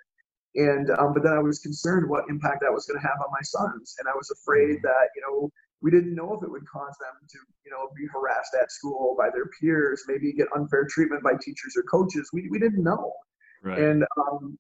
And 0.59 0.91
um, 0.99 1.15
but 1.15 1.23
then 1.23 1.33
I 1.35 1.39
was 1.39 1.61
concerned 1.61 2.11
what 2.11 2.25
impact 2.29 2.63
that 2.63 2.73
was 2.75 2.87
going 2.87 3.01
to 3.01 3.07
have 3.07 3.23
on 3.23 3.31
my 3.31 3.43
sons, 3.43 3.95
and 3.99 4.09
I 4.09 4.17
was 4.19 4.31
afraid 4.35 4.83
that 4.83 5.15
you 5.15 5.23
know 5.23 5.51
we 5.81 5.91
didn't 5.91 6.15
know 6.15 6.35
if 6.35 6.43
it 6.43 6.51
would 6.51 6.67
cause 6.67 6.97
them 7.01 7.15
to 7.29 7.39
you 7.65 7.71
know 7.71 7.89
be 7.97 8.07
harassed 8.13 8.55
at 8.61 8.71
school 8.73 9.15
by 9.19 9.31
their 9.31 9.47
peers, 9.61 10.03
maybe 10.09 10.33
get 10.33 10.49
unfair 10.57 10.87
treatment 10.89 11.23
by 11.23 11.33
teachers 11.41 11.75
or 11.77 11.83
coaches. 11.85 12.31
We 12.33 12.49
we 12.51 12.59
didn't 12.59 12.83
know, 12.83 13.13
Right. 13.63 13.79
and 13.79 14.05
um, 14.17 14.59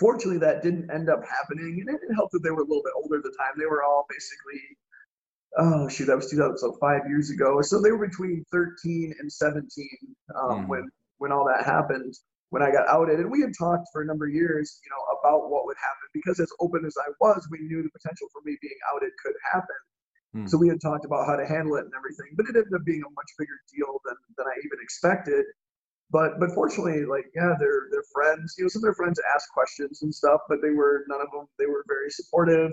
fortunately 0.00 0.38
that 0.38 0.62
didn't 0.62 0.90
end 0.90 1.08
up 1.08 1.20
happening. 1.24 1.84
And 1.86 1.96
it, 1.96 2.14
helped 2.14 2.32
that 2.32 2.42
they 2.42 2.50
were 2.50 2.62
a 2.62 2.68
little 2.70 2.82
bit 2.82 2.92
older 2.96 3.16
at 3.18 3.22
the 3.24 3.34
time. 3.38 3.52
They 3.58 3.66
were 3.66 3.82
all 3.82 4.06
basically 4.08 4.60
oh 5.58 5.88
shoot, 5.88 6.06
that 6.06 6.16
was 6.16 6.30
2000, 6.30 6.58
so 6.58 6.76
five 6.80 7.02
years 7.08 7.30
ago. 7.30 7.60
So 7.62 7.80
they 7.80 7.90
were 7.90 8.06
between 8.06 8.44
13 8.52 9.14
and 9.18 9.32
17 9.32 9.88
um, 10.34 10.50
Mhm. 10.64 10.68
when 10.68 10.88
when 11.18 11.32
all 11.32 11.46
that 11.46 11.64
happened. 11.64 12.14
When 12.50 12.62
I 12.62 12.70
got 12.70 12.86
outed, 12.88 13.18
and 13.18 13.28
we 13.30 13.40
had 13.40 13.52
talked 13.58 13.88
for 13.92 14.02
a 14.02 14.06
number 14.06 14.26
of 14.26 14.32
years, 14.32 14.80
you 14.84 14.90
know, 14.90 15.02
about 15.18 15.50
what 15.50 15.66
would 15.66 15.76
happen 15.78 16.08
because 16.14 16.38
as 16.38 16.50
open 16.60 16.84
as 16.86 16.94
I 16.96 17.10
was, 17.20 17.48
we 17.50 17.58
knew 17.58 17.82
the 17.82 17.90
potential 17.90 18.28
for 18.32 18.40
me 18.44 18.56
being 18.62 18.78
outed 18.94 19.10
could 19.22 19.34
happen. 19.52 19.76
Hmm. 20.36 20.46
So 20.46 20.58
we 20.58 20.68
had 20.68 20.80
talked 20.82 21.06
about 21.06 21.26
how 21.26 21.36
to 21.36 21.46
handle 21.46 21.76
it 21.76 21.88
and 21.88 21.94
everything, 21.96 22.36
but 22.36 22.44
it 22.44 22.56
ended 22.56 22.74
up 22.74 22.84
being 22.84 23.00
a 23.00 23.10
much 23.16 23.30
bigger 23.38 23.56
deal 23.72 24.00
than 24.04 24.16
than 24.36 24.46
I 24.46 24.54
even 24.64 24.78
expected. 24.82 25.46
But 26.10 26.38
but 26.38 26.52
fortunately, 26.52 27.06
like 27.06 27.26
yeah, 27.34 27.54
their 27.58 27.88
their 27.90 28.04
friends, 28.12 28.54
you 28.58 28.64
know, 28.64 28.68
some 28.68 28.80
of 28.80 28.84
their 28.84 28.94
friends 29.00 29.18
asked 29.34 29.48
questions 29.54 30.02
and 30.02 30.14
stuff, 30.14 30.40
but 30.48 30.60
they 30.60 30.70
were 30.70 31.04
none 31.08 31.22
of 31.22 31.32
them. 31.32 31.48
They 31.58 31.66
were 31.66 31.84
very 31.88 32.10
supportive. 32.10 32.70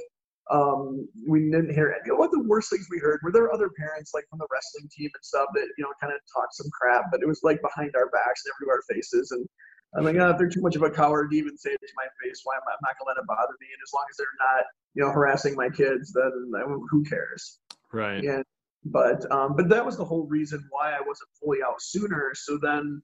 Um, 0.52 1.08
we 1.26 1.40
didn't 1.50 1.74
hear 1.74 1.96
you 2.06 2.12
know 2.12 2.20
what 2.20 2.32
the 2.32 2.44
worst 2.44 2.70
things 2.70 2.88
we 2.92 3.00
heard 3.00 3.22
were 3.24 3.32
there 3.32 3.54
other 3.54 3.72
parents 3.80 4.12
like 4.14 4.28
from 4.30 4.40
the 4.40 4.48
wrestling 4.52 4.90
team 4.92 5.08
and 5.08 5.24
stuff 5.24 5.48
that 5.56 5.68
you 5.78 5.84
know 5.88 5.94
kind 6.02 6.12
of 6.12 6.20
talked 6.36 6.56
some 6.56 6.68
crap, 6.70 7.06
but 7.12 7.24
it 7.24 7.28
was 7.28 7.40
like 7.44 7.62
behind 7.62 7.96
our 7.96 8.10
backs, 8.12 8.44
never 8.44 8.60
to 8.68 8.76
our 8.76 8.84
faces. 8.92 9.32
And 9.32 9.48
I'm 9.96 10.04
like, 10.04 10.16
oh, 10.16 10.30
if 10.30 10.38
they're 10.38 10.50
too 10.50 10.62
much 10.62 10.76
of 10.76 10.82
a 10.82 10.90
coward 10.90 11.32
to 11.32 11.38
even 11.38 11.58
say 11.58 11.72
it 11.72 11.80
to 11.80 11.94
my 11.96 12.08
face, 12.24 12.42
why 12.44 12.56
am 12.56 12.62
I 12.68 12.72
I'm 12.72 12.80
not 12.82 12.96
gonna 12.98 13.10
let 13.10 13.22
it 13.22 13.28
bother 13.28 13.54
me? 13.62 13.68
And 13.72 13.82
as 13.86 13.94
long 13.94 14.06
as 14.10 14.18
they're 14.18 14.28
not, 14.40 14.66
you 14.96 15.04
know, 15.04 15.12
harassing 15.12 15.56
my 15.56 15.70
kids, 15.70 16.14
then 16.14 16.52
I 16.56 16.64
who 16.64 17.04
cares? 17.04 17.60
right. 17.92 18.24
And 18.24 18.44
but 18.86 19.32
um, 19.32 19.56
but 19.56 19.70
that 19.70 19.86
was 19.86 19.98
the 19.98 20.06
whole 20.06 20.26
reason 20.28 20.66
why 20.70 20.92
I 20.92 21.00
wasn't 21.06 21.30
fully 21.42 21.60
out 21.64 21.82
sooner. 21.82 22.32
So 22.36 22.58
then, 22.62 23.02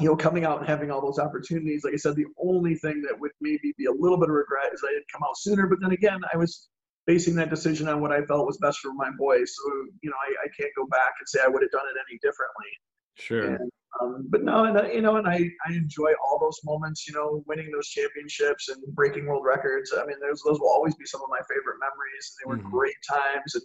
you 0.00 0.08
know, 0.08 0.16
coming 0.16 0.44
out 0.44 0.58
and 0.58 0.66
having 0.66 0.90
all 0.90 1.00
those 1.00 1.18
opportunities, 1.18 1.84
like 1.84 1.94
I 1.94 1.96
said, 1.96 2.16
the 2.16 2.26
only 2.38 2.74
thing 2.74 3.02
that 3.02 3.18
would 3.18 3.30
maybe 3.40 3.72
be 3.78 3.86
a 3.86 3.92
little 3.92 4.18
bit 4.18 4.28
of 4.28 4.34
regret 4.34 4.72
is 4.74 4.82
I 4.84 4.92
didn't 4.92 5.10
come 5.10 5.22
out 5.22 5.38
sooner. 5.38 5.66
But 5.68 5.78
then 5.80 5.92
again, 5.92 6.20
I 6.32 6.36
was 6.36 6.68
basing 7.06 7.34
that 7.36 7.50
decision 7.50 7.88
on 7.88 8.00
what 8.00 8.12
I 8.12 8.24
felt 8.24 8.46
was 8.46 8.58
best 8.58 8.80
for 8.80 8.92
my 8.94 9.10
boys. 9.16 9.54
So 9.56 9.70
you 10.02 10.10
know, 10.10 10.16
I, 10.16 10.46
I 10.46 10.48
can't 10.58 10.72
go 10.76 10.86
back 10.86 11.14
and 11.18 11.28
say 11.28 11.40
I 11.42 11.48
would 11.48 11.62
have 11.62 11.70
done 11.70 11.86
it 11.86 11.98
any 12.08 12.18
differently. 12.18 12.68
Sure. 13.16 13.54
And, 13.54 13.70
um, 14.00 14.26
but 14.28 14.42
no, 14.42 14.64
and, 14.64 14.92
you 14.92 15.02
know, 15.02 15.16
and 15.16 15.28
I, 15.28 15.48
I 15.66 15.72
enjoy 15.72 16.12
all 16.24 16.38
those 16.40 16.60
moments, 16.64 17.06
you 17.06 17.14
know, 17.14 17.44
winning 17.46 17.70
those 17.70 17.88
championships 17.88 18.68
and 18.68 18.82
breaking 18.94 19.26
world 19.26 19.44
records. 19.44 19.92
I 19.96 20.04
mean, 20.04 20.16
those, 20.20 20.42
those 20.44 20.58
will 20.60 20.70
always 20.70 20.96
be 20.96 21.06
some 21.06 21.22
of 21.22 21.28
my 21.30 21.38
favorite 21.48 21.78
memories. 21.78 22.34
And 22.34 22.36
they 22.40 22.56
were 22.56 22.68
Mhm. 22.68 22.72
great 22.72 22.96
times. 23.08 23.54
And 23.54 23.62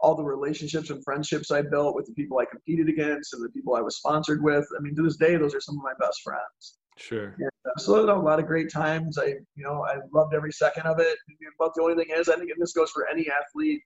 all 0.00 0.14
the 0.14 0.24
relationships 0.24 0.90
and 0.90 1.02
friendships 1.04 1.50
I 1.50 1.62
built 1.62 1.94
with 1.94 2.06
the 2.06 2.12
people 2.14 2.38
I 2.38 2.44
competed 2.44 2.88
against 2.88 3.34
and 3.34 3.42
the 3.44 3.48
people 3.50 3.74
I 3.74 3.80
was 3.80 3.96
sponsored 3.96 4.42
with. 4.42 4.66
I 4.76 4.80
mean, 4.80 4.94
to 4.96 5.02
this 5.02 5.16
day, 5.16 5.36
those 5.36 5.54
are 5.54 5.60
some 5.60 5.76
of 5.76 5.82
my 5.82 5.94
best 6.00 6.22
friends. 6.22 6.78
Sure. 6.96 7.34
And, 7.38 7.50
uh, 7.66 7.78
so 7.78 8.10
a 8.10 8.14
lot 8.20 8.38
of 8.38 8.46
great 8.46 8.70
times. 8.70 9.18
I, 9.18 9.26
you 9.54 9.64
know, 9.64 9.84
I 9.84 9.96
loved 10.12 10.34
every 10.34 10.52
second 10.52 10.86
of 10.86 10.98
it. 11.00 11.18
But 11.58 11.72
the 11.74 11.82
only 11.82 11.94
thing 11.94 12.14
is, 12.16 12.28
I 12.28 12.36
think, 12.36 12.50
and 12.50 12.60
this 12.60 12.72
goes 12.72 12.90
for 12.90 13.08
any 13.08 13.28
athlete, 13.30 13.80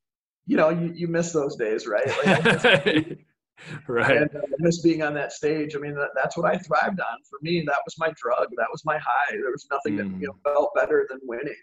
you 0.46 0.56
know, 0.56 0.70
you, 0.70 0.92
you 0.94 1.08
miss 1.08 1.32
those 1.32 1.56
days, 1.56 1.86
right? 1.86 2.06
Like, 2.24 3.18
right. 3.88 4.16
And 4.16 4.36
uh, 4.36 4.40
miss 4.58 4.82
being 4.82 5.02
on 5.02 5.14
that 5.14 5.32
stage. 5.32 5.74
I 5.74 5.78
mean, 5.78 5.94
that, 5.94 6.10
that's 6.14 6.36
what 6.36 6.46
I 6.46 6.58
thrived 6.58 7.00
on. 7.00 7.18
For 7.28 7.38
me, 7.42 7.62
that 7.66 7.78
was 7.84 7.96
my 7.98 8.12
drug. 8.16 8.48
That 8.56 8.68
was 8.70 8.84
my 8.84 8.98
high. 8.98 9.32
There 9.32 9.50
was 9.50 9.66
nothing 9.70 9.94
mm. 9.94 9.98
that 9.98 10.20
you 10.20 10.26
know, 10.26 10.36
felt 10.44 10.74
better 10.74 11.06
than 11.08 11.20
winning. 11.22 11.54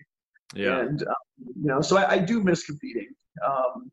Yeah. 0.56 0.80
And 0.80 1.02
um, 1.04 1.16
you 1.38 1.68
know, 1.68 1.82
so 1.82 1.98
I, 1.98 2.12
I, 2.12 2.18
do 2.20 2.44
miss 2.44 2.64
competing. 2.64 3.10
Um, 3.46 3.92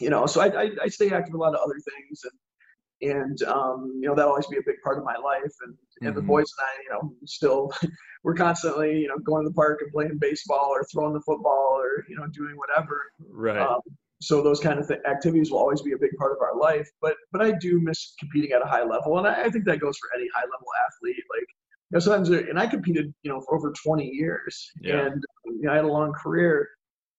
you 0.00 0.10
know, 0.10 0.26
so 0.26 0.40
I, 0.40 0.62
I, 0.62 0.70
I 0.82 0.88
stay 0.88 1.10
active 1.10 1.34
in 1.34 1.40
a 1.40 1.42
lot 1.42 1.54
of 1.54 1.60
other 1.60 1.78
things, 1.78 2.22
and 2.24 3.12
and 3.12 3.42
um, 3.42 3.92
you 4.00 4.08
know 4.08 4.14
that'll 4.14 4.30
always 4.30 4.46
be 4.46 4.56
a 4.56 4.62
big 4.64 4.80
part 4.82 4.98
of 4.98 5.04
my 5.04 5.16
life. 5.16 5.52
And 5.64 5.74
and 6.00 6.10
mm-hmm. 6.10 6.16
the 6.16 6.22
boys 6.22 6.46
and 6.58 6.66
I, 6.66 6.82
you 6.82 6.90
know, 6.90 7.14
still 7.26 7.72
we're 8.24 8.34
constantly 8.34 8.98
you 8.98 9.08
know 9.08 9.18
going 9.18 9.44
to 9.44 9.50
the 9.50 9.54
park 9.54 9.80
and 9.82 9.92
playing 9.92 10.18
baseball 10.18 10.68
or 10.70 10.84
throwing 10.84 11.12
the 11.12 11.20
football 11.20 11.78
or 11.78 12.04
you 12.08 12.16
know 12.16 12.26
doing 12.28 12.56
whatever. 12.56 13.02
Right. 13.28 13.78
Um, 14.24 14.36
so 14.36 14.42
those 14.42 14.60
kind 14.60 14.78
of 14.78 14.88
th- 14.88 15.00
activities 15.08 15.50
will 15.50 15.58
always 15.58 15.82
be 15.82 15.92
a 15.92 15.98
big 15.98 16.16
part 16.18 16.32
of 16.32 16.38
our 16.40 16.58
life. 16.58 16.88
But 17.00 17.16
but 17.32 17.42
I 17.42 17.52
do 17.52 17.80
miss 17.80 18.14
competing 18.18 18.52
at 18.52 18.62
a 18.62 18.66
high 18.66 18.84
level, 18.84 19.18
and 19.18 19.26
I, 19.26 19.44
I 19.44 19.50
think 19.50 19.64
that 19.66 19.78
goes 19.80 19.96
for 19.98 20.10
any 20.16 20.28
high 20.34 20.42
level 20.42 20.66
athlete. 20.86 21.24
Like 21.30 21.48
you 21.90 21.96
know, 21.96 21.98
sometimes 22.00 22.30
and 22.30 22.58
I 22.58 22.66
competed 22.66 23.12
you 23.22 23.30
know 23.30 23.40
for 23.40 23.56
over 23.56 23.72
20 23.72 24.06
years, 24.06 24.70
yeah. 24.80 25.06
and 25.06 25.22
you 25.46 25.62
know, 25.62 25.72
I 25.72 25.76
had 25.76 25.84
a 25.84 25.88
long 25.92 26.12
career. 26.12 26.68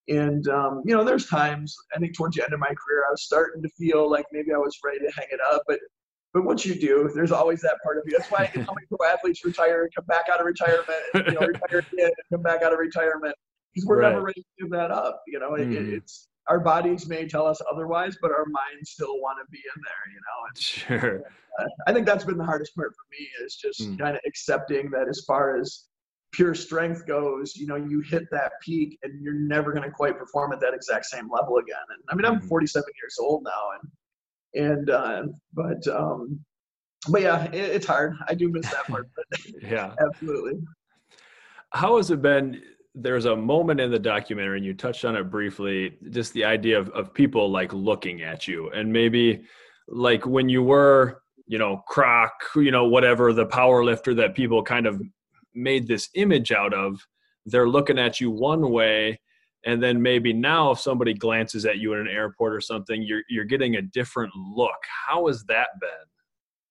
And 0.07 0.47
um, 0.49 0.83
you 0.85 0.95
know, 0.95 1.03
there's 1.03 1.25
times 1.25 1.75
I 1.95 1.99
think 1.99 2.15
towards 2.15 2.35
the 2.35 2.43
end 2.43 2.53
of 2.53 2.59
my 2.59 2.67
career, 2.67 3.05
I 3.07 3.11
was 3.11 3.23
starting 3.23 3.63
to 3.63 3.69
feel 3.69 4.09
like 4.09 4.25
maybe 4.31 4.53
I 4.53 4.57
was 4.57 4.77
ready 4.83 4.99
to 4.99 5.11
hang 5.15 5.27
it 5.31 5.39
up. 5.51 5.63
But 5.67 5.79
but 6.31 6.43
once 6.43 6.65
you 6.65 6.75
do, 6.75 7.09
there's 7.15 7.31
always 7.31 7.61
that 7.61 7.77
part 7.81 7.97
of 7.97 8.03
you. 8.05 8.15
That's 8.15 8.29
why 8.29 8.39
I 8.39 8.45
get 8.47 8.67
how 8.67 8.73
many 8.73 8.85
pro 8.87 9.07
athletes 9.07 9.43
retire 9.43 9.83
and 9.83 9.95
come 9.95 10.05
back 10.05 10.25
out 10.31 10.39
of 10.39 10.45
retirement, 10.45 10.85
and, 11.15 11.25
you 11.27 11.33
know, 11.33 11.47
retire 11.47 11.79
again 11.79 12.05
and 12.05 12.13
come 12.31 12.43
back 12.43 12.61
out 12.61 12.73
of 12.73 12.77
retirement 12.77 13.33
because 13.73 13.87
we're 13.87 14.01
right. 14.01 14.09
never 14.09 14.25
ready 14.25 14.41
to 14.41 14.63
give 14.63 14.71
that 14.71 14.91
up. 14.91 15.23
You 15.27 15.39
know, 15.39 15.55
it, 15.55 15.69
mm. 15.69 15.93
it's 15.93 16.27
our 16.47 16.59
bodies 16.59 17.07
may 17.07 17.27
tell 17.27 17.47
us 17.47 17.59
otherwise, 17.71 18.17
but 18.21 18.31
our 18.31 18.45
minds 18.45 18.91
still 18.91 19.19
want 19.19 19.39
to 19.43 19.51
be 19.51 19.57
in 19.57 19.81
there. 19.83 20.13
You 20.13 20.19
know. 20.19 20.47
And, 20.47 20.57
sure. 20.57 21.21
Uh, 21.59 21.65
I 21.87 21.93
think 21.93 22.05
that's 22.05 22.25
been 22.25 22.37
the 22.37 22.45
hardest 22.45 22.75
part 22.75 22.93
for 22.93 23.05
me 23.11 23.27
is 23.45 23.55
just 23.55 23.81
mm. 23.81 23.97
kind 23.97 24.15
of 24.15 24.21
accepting 24.25 24.89
that 24.91 25.07
as 25.07 25.23
far 25.25 25.57
as 25.57 25.85
pure 26.35 26.53
strength 26.53 27.07
goes, 27.07 27.55
you 27.55 27.65
know, 27.65 27.77
you 27.77 28.01
hit 28.01 28.23
that 28.31 28.51
peak 28.61 28.99
and 29.03 29.23
you're 29.23 29.33
never 29.33 29.71
going 29.71 29.83
to 29.83 29.91
quite 29.91 30.17
perform 30.17 30.51
at 30.51 30.59
that 30.59 30.73
exact 30.73 31.05
same 31.05 31.29
level 31.31 31.57
again. 31.57 31.77
And 31.89 32.03
I 32.09 32.15
mean, 32.15 32.25
I'm 32.25 32.39
mm-hmm. 32.39 32.47
47 32.47 32.83
years 33.01 33.17
old 33.19 33.43
now, 33.43 33.69
and 34.53 34.69
and 34.71 34.89
uh, 34.89 35.23
but 35.53 35.87
um, 35.87 36.39
but 37.09 37.21
yeah, 37.21 37.45
it, 37.45 37.55
it's 37.55 37.85
hard. 37.85 38.15
I 38.27 38.35
do 38.35 38.49
miss 38.49 38.69
that 38.69 38.85
part. 38.85 39.07
yeah, 39.61 39.93
absolutely. 40.05 40.61
How 41.71 41.97
has 41.97 42.11
it 42.11 42.21
been? 42.21 42.61
There's 42.95 43.25
a 43.25 43.35
moment 43.35 43.81
in 43.81 43.91
the 43.91 43.99
documentary, 43.99 44.57
and 44.57 44.65
you 44.65 44.73
touched 44.73 45.03
on 45.03 45.15
it 45.15 45.29
briefly. 45.29 45.97
Just 46.09 46.33
the 46.33 46.45
idea 46.45 46.79
of 46.79 46.89
of 46.89 47.13
people 47.13 47.51
like 47.51 47.73
looking 47.73 48.21
at 48.21 48.47
you, 48.47 48.69
and 48.71 48.91
maybe 48.91 49.45
like 49.87 50.25
when 50.25 50.49
you 50.49 50.63
were 50.63 51.21
you 51.47 51.57
know, 51.57 51.83
Kroc, 51.89 52.29
you 52.55 52.71
know, 52.71 52.85
whatever 52.85 53.31
the 53.31 53.45
power 53.45 53.83
lifter 53.83 54.13
that 54.15 54.35
people 54.35 54.63
kind 54.63 54.87
of 54.87 55.01
made 55.53 55.87
this 55.87 56.09
image 56.15 56.51
out 56.51 56.73
of 56.73 56.99
they're 57.45 57.69
looking 57.69 57.99
at 57.99 58.19
you 58.19 58.29
one 58.31 58.71
way 58.71 59.19
and 59.65 59.81
then 59.81 60.01
maybe 60.01 60.33
now 60.33 60.71
if 60.71 60.79
somebody 60.79 61.13
glances 61.13 61.65
at 61.65 61.77
you 61.77 61.93
in 61.93 61.99
an 61.99 62.07
airport 62.07 62.53
or 62.53 62.59
something 62.59 63.01
you're 63.01 63.21
you're 63.29 63.45
getting 63.45 63.75
a 63.75 63.81
different 63.81 64.33
look. 64.35 64.75
How 65.07 65.27
has 65.27 65.43
that 65.45 65.69
been? 65.79 65.89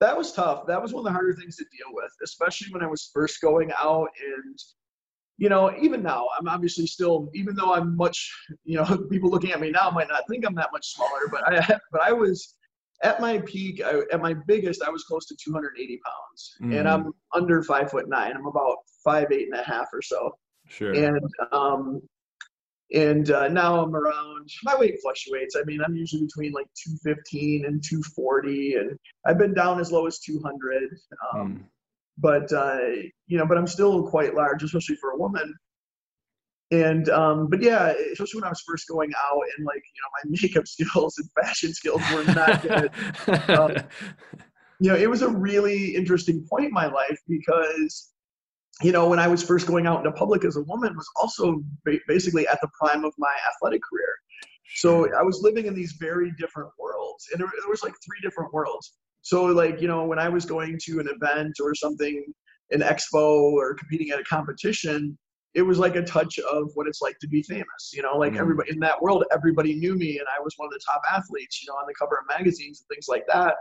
That 0.00 0.16
was 0.18 0.32
tough. 0.32 0.66
That 0.66 0.82
was 0.82 0.92
one 0.92 1.00
of 1.00 1.04
the 1.04 1.12
harder 1.12 1.34
things 1.34 1.56
to 1.56 1.64
deal 1.64 1.94
with 1.94 2.10
especially 2.22 2.72
when 2.72 2.82
i 2.82 2.86
was 2.86 3.10
first 3.14 3.40
going 3.40 3.72
out 3.80 4.08
and 4.22 4.58
you 5.36 5.48
know 5.48 5.74
even 5.80 6.02
now 6.02 6.28
i'm 6.38 6.48
obviously 6.48 6.86
still 6.86 7.28
even 7.34 7.54
though 7.56 7.74
i'm 7.74 7.96
much 7.96 8.32
you 8.64 8.76
know 8.76 9.06
people 9.10 9.30
looking 9.30 9.52
at 9.52 9.60
me 9.60 9.70
now 9.70 9.90
might 9.90 10.08
not 10.08 10.22
think 10.28 10.46
i'm 10.46 10.54
that 10.54 10.70
much 10.72 10.94
smaller 10.94 11.28
but 11.30 11.46
i 11.48 11.78
but 11.92 12.00
i 12.02 12.12
was 12.12 12.54
at 13.02 13.20
my 13.20 13.38
peak, 13.38 13.82
I, 13.84 14.00
at 14.12 14.20
my 14.20 14.34
biggest, 14.46 14.82
I 14.82 14.90
was 14.90 15.04
close 15.04 15.26
to 15.26 15.36
280 15.36 16.00
pounds, 16.04 16.56
mm. 16.62 16.78
and 16.78 16.88
I'm 16.88 17.12
under 17.34 17.62
five 17.62 17.90
foot 17.90 18.08
nine. 18.08 18.32
I'm 18.34 18.46
about 18.46 18.76
five 19.04 19.30
eight 19.30 19.48
and 19.50 19.60
a 19.60 19.62
half 19.62 19.88
or 19.92 20.00
so. 20.00 20.36
Sure. 20.68 20.92
And 20.92 21.20
um, 21.52 22.00
and 22.92 23.30
uh, 23.30 23.48
now 23.48 23.80
I'm 23.80 23.94
around. 23.94 24.48
My 24.62 24.76
weight 24.76 24.98
fluctuates. 25.02 25.56
I 25.56 25.64
mean, 25.64 25.80
I'm 25.84 25.94
usually 25.94 26.22
between 26.22 26.52
like 26.52 26.66
215 27.02 27.66
and 27.66 27.82
240, 27.82 28.74
and 28.76 28.98
I've 29.26 29.38
been 29.38 29.54
down 29.54 29.80
as 29.80 29.92
low 29.92 30.06
as 30.06 30.18
200. 30.20 30.84
Um, 31.34 31.48
mm. 31.48 31.64
But 32.18 32.52
uh, 32.52 32.78
you 33.26 33.38
know, 33.38 33.46
but 33.46 33.58
I'm 33.58 33.66
still 33.66 34.08
quite 34.08 34.34
large, 34.34 34.62
especially 34.62 34.96
for 34.96 35.10
a 35.10 35.18
woman 35.18 35.54
and 36.70 37.08
um, 37.10 37.48
but 37.48 37.62
yeah, 37.62 37.92
especially 38.12 38.40
when 38.40 38.44
I 38.46 38.48
was 38.48 38.62
first 38.66 38.88
going 38.88 39.12
out 39.12 39.40
and 39.56 39.66
like 39.66 39.82
you 39.84 40.00
know 40.02 40.32
my 40.32 40.38
makeup 40.42 40.66
skills 40.66 41.18
and 41.18 41.28
fashion 41.40 41.72
skills 41.72 42.02
were 42.12 42.24
not 42.34 42.62
good. 42.62 42.90
um, 43.50 43.76
you 44.80 44.90
know, 44.90 44.96
it 44.96 45.08
was 45.08 45.22
a 45.22 45.28
really 45.28 45.94
interesting 45.94 46.46
point 46.50 46.66
in 46.66 46.72
my 46.72 46.86
life 46.86 47.18
because 47.28 48.10
you 48.82 48.92
know 48.92 49.08
when 49.08 49.18
I 49.18 49.28
was 49.28 49.42
first 49.42 49.66
going 49.66 49.86
out 49.86 49.98
into 49.98 50.12
public 50.12 50.44
as 50.44 50.56
a 50.56 50.62
woman 50.62 50.96
was 50.96 51.08
also 51.16 51.62
basically 52.08 52.48
at 52.48 52.60
the 52.60 52.68
prime 52.80 53.04
of 53.04 53.12
my 53.18 53.34
athletic 53.54 53.82
career. 53.82 54.14
So 54.76 55.14
I 55.14 55.22
was 55.22 55.40
living 55.42 55.66
in 55.66 55.74
these 55.74 55.92
very 56.00 56.32
different 56.38 56.70
worlds, 56.78 57.28
and 57.30 57.40
there, 57.40 57.46
there 57.46 57.70
was 57.70 57.82
like 57.82 57.92
three 58.04 58.18
different 58.22 58.52
worlds. 58.52 58.94
So 59.24 59.44
like 59.46 59.80
you 59.80 59.88
know 59.88 60.04
when 60.04 60.20
I 60.20 60.28
was 60.28 60.44
going 60.44 60.78
to 60.84 61.00
an 61.00 61.08
event 61.08 61.56
or 61.60 61.74
something, 61.74 62.24
an 62.70 62.80
expo 62.80 63.52
or 63.52 63.74
competing 63.74 64.10
at 64.10 64.20
a 64.20 64.24
competition 64.24 65.18
it 65.54 65.62
was 65.62 65.78
like 65.78 65.94
a 65.94 66.02
touch 66.02 66.38
of 66.38 66.70
what 66.74 66.88
it's 66.88 67.00
like 67.00 67.18
to 67.20 67.28
be 67.28 67.42
famous. 67.42 67.92
You 67.92 68.02
know, 68.02 68.16
like 68.16 68.32
mm. 68.32 68.40
everybody 68.40 68.72
in 68.72 68.80
that 68.80 69.00
world, 69.00 69.24
everybody 69.32 69.74
knew 69.74 69.94
me, 69.94 70.18
and 70.18 70.26
I 70.28 70.42
was 70.42 70.54
one 70.56 70.66
of 70.66 70.72
the 70.72 70.80
top 70.84 71.00
athletes. 71.10 71.62
You 71.62 71.72
know, 71.72 71.76
on 71.76 71.86
the 71.86 71.94
cover 71.94 72.16
of 72.16 72.26
magazines 72.36 72.80
and 72.80 72.94
things 72.94 73.06
like 73.08 73.24
that. 73.32 73.54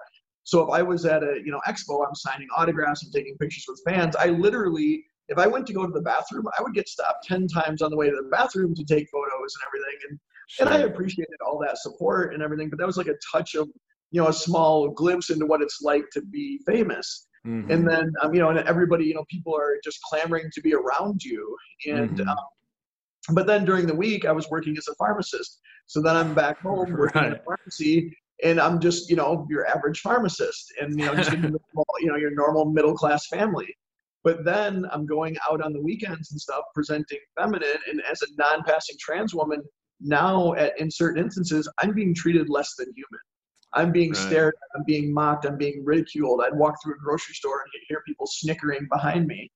So 0.43 0.61
if 0.61 0.70
I 0.72 0.82
was 0.82 1.05
at 1.05 1.24
a 1.24 1.39
you 1.43 1.51
know 1.51 1.61
expo, 1.68 2.05
I'm 2.05 2.16
signing 2.16 2.47
autographs 2.55 3.03
and 3.03 3.14
taking 3.14 3.38
pictures 3.38 3.66
with 3.68 3.82
fans. 3.88 4.16
I 4.16 4.28
literally, 4.28 5.05
if 5.30 5.38
I 5.38 5.47
went 5.47 5.68
to 5.68 5.74
go 5.74 5.86
to 5.86 5.93
the 5.93 6.01
bathroom, 6.01 6.45
I 6.57 6.64
would 6.64 6.74
get 6.74 6.89
stopped 6.89 7.28
ten 7.28 7.47
times 7.47 7.82
on 7.82 7.91
the 7.91 7.97
way 7.97 8.09
to 8.09 8.16
the 8.16 8.30
bathroom 8.30 8.74
to 8.76 8.84
take 8.84 9.07
photos 9.09 9.55
and 9.55 9.64
everything. 9.68 9.99
And 10.09 10.20
sure. 10.47 10.68
and 10.68 10.76
I 10.76 10.88
appreciated 10.88 11.38
all 11.45 11.59
that 11.59 11.78
support 11.78 12.34
and 12.34 12.41
everything, 12.41 12.70
but 12.70 12.80
that 12.80 12.88
was 12.88 12.97
like 12.97 13.07
a 13.07 13.16
touch 13.32 13.53
of 13.55 13.70
you 14.14 14.22
know 14.22 14.30
a 14.30 14.34
small 14.34 14.89
glimpse 14.89 15.32
into 15.32 15.45
what 15.45 15.61
it's 15.61 15.82
like 15.82 16.05
to 16.14 16.22
be 16.22 16.59
famous. 16.66 17.28
Mm-hmm. 17.45 17.72
And 17.72 17.86
then, 17.86 18.14
um, 18.22 18.34
you 18.34 18.39
know, 18.39 18.49
and 18.49 18.59
everybody, 18.59 19.03
you 19.03 19.16
know, 19.16 19.26
people 19.30 19.53
are 19.53 19.76
just 19.84 19.99
clamoring 20.03 20.49
to 20.53 20.61
be 20.61 20.74
around 20.74 21.22
you. 21.22 21.57
And, 21.86 22.11
mm-hmm. 22.11 22.30
um, 22.30 22.38
but 23.32 23.47
then 23.47 23.66
during 23.66 23.86
the 23.86 23.95
week, 23.95 24.24
I 24.24 24.32
was 24.32 24.49
working 24.49 24.78
as 24.78 24.88
a 24.88 24.95
pharmacist. 24.95 25.59
So 25.88 26.01
then 26.01 26.16
I'm 26.16 26.34
back 26.34 26.61
home 26.61 26.91
working 26.97 27.22
right. 27.22 27.34
in 27.34 27.39
a 27.39 27.43
pharmacy, 27.43 28.16
and 28.43 28.61
I'm 28.61 28.80
just, 28.80 29.09
you 29.09 29.16
know, 29.16 29.45
your 29.49 29.66
average 29.68 29.99
pharmacist, 29.99 30.74
and 30.80 30.97
you 30.97 31.05
know, 31.05 31.16
just 31.16 31.34
in 31.34 31.43
you 31.99 32.07
know, 32.07 32.16
your 32.16 32.32
normal 32.32 32.66
middle 32.66 32.93
class 32.93 33.28
family. 33.28 33.76
But 34.24 34.45
then 34.45 34.86
I'm 34.91 35.05
going 35.05 35.36
out 35.49 35.61
on 35.61 35.74
the 35.74 35.82
weekends 35.82 36.32
and 36.32 36.39
stuff, 36.39 36.64
presenting 36.74 37.20
feminine, 37.38 37.78
and 37.89 38.01
as 38.09 38.22
a 38.22 38.28
non-passing 38.38 38.95
trans 38.99 39.34
woman, 39.34 39.61
now 39.99 40.53
at 40.53 40.80
in 40.80 40.89
certain 40.89 41.22
instances, 41.22 41.70
I'm 41.80 41.93
being 41.93 42.14
treated 42.14 42.49
less 42.49 42.76
than 42.78 42.88
human. 42.95 43.20
I'm 43.76 43.91
being 43.91 44.11
right. 44.11 44.17
stared 44.17 44.53
at, 44.53 44.80
I'm 44.80 44.84
being 44.86 45.13
mocked, 45.13 45.45
I'm 45.45 45.57
being 45.57 45.84
ridiculed. 45.84 46.41
I'd 46.43 46.55
walk 46.55 46.76
through 46.82 46.95
a 46.95 46.97
grocery 46.97 47.34
store 47.34 47.61
and 47.61 47.69
hear 47.88 48.03
people 48.07 48.28
snickering 48.28 48.88
behind 48.91 49.28
me. 49.28 49.51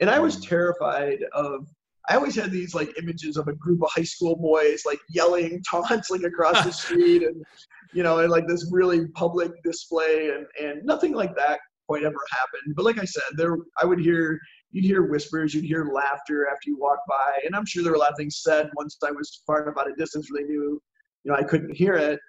And 0.00 0.10
I 0.10 0.18
was 0.18 0.36
mm. 0.36 0.48
terrified 0.48 1.18
of 1.32 1.66
I 2.08 2.16
always 2.16 2.34
had 2.34 2.50
these 2.50 2.74
like 2.74 2.92
images 2.98 3.36
of 3.36 3.46
a 3.48 3.52
group 3.52 3.82
of 3.82 3.90
high 3.90 4.04
school 4.04 4.34
boys 4.34 4.82
like 4.86 4.98
yelling 5.10 5.62
taunts 5.70 6.10
like 6.10 6.22
across 6.22 6.64
the 6.64 6.72
street 6.84 7.22
and 7.22 7.44
you 7.92 8.02
know, 8.02 8.20
and 8.20 8.30
like 8.30 8.46
this 8.46 8.68
really 8.72 9.08
public 9.08 9.52
display 9.64 10.30
and 10.30 10.46
and 10.60 10.84
nothing 10.84 11.12
like 11.12 11.34
that 11.36 11.60
quite 11.88 12.04
ever 12.04 12.18
happened. 12.30 12.74
But 12.76 12.84
like 12.84 12.98
I 12.98 13.04
said, 13.04 13.22
there 13.36 13.56
I 13.80 13.84
would 13.84 14.00
hear 14.00 14.38
you'd 14.70 14.84
hear 14.84 15.02
whispers, 15.02 15.54
you'd 15.54 15.64
hear 15.64 15.90
laughter 15.92 16.48
after 16.48 16.70
you 16.70 16.78
walk 16.78 17.00
by, 17.08 17.38
and 17.44 17.54
I'm 17.54 17.66
sure 17.66 17.82
there 17.82 17.92
were 17.92 17.96
a 17.96 18.00
lot 18.00 18.12
of 18.12 18.16
things 18.16 18.40
said 18.42 18.70
once 18.76 18.96
I 19.04 19.10
was 19.10 19.42
far 19.46 19.62
enough 19.62 19.76
out 19.78 19.90
of 19.90 19.96
distance 19.96 20.30
where 20.30 20.42
they 20.42 20.48
knew, 20.48 20.80
you 21.24 21.32
know, 21.32 21.34
I 21.34 21.42
couldn't 21.42 21.74
hear 21.74 21.94
it 21.94 22.20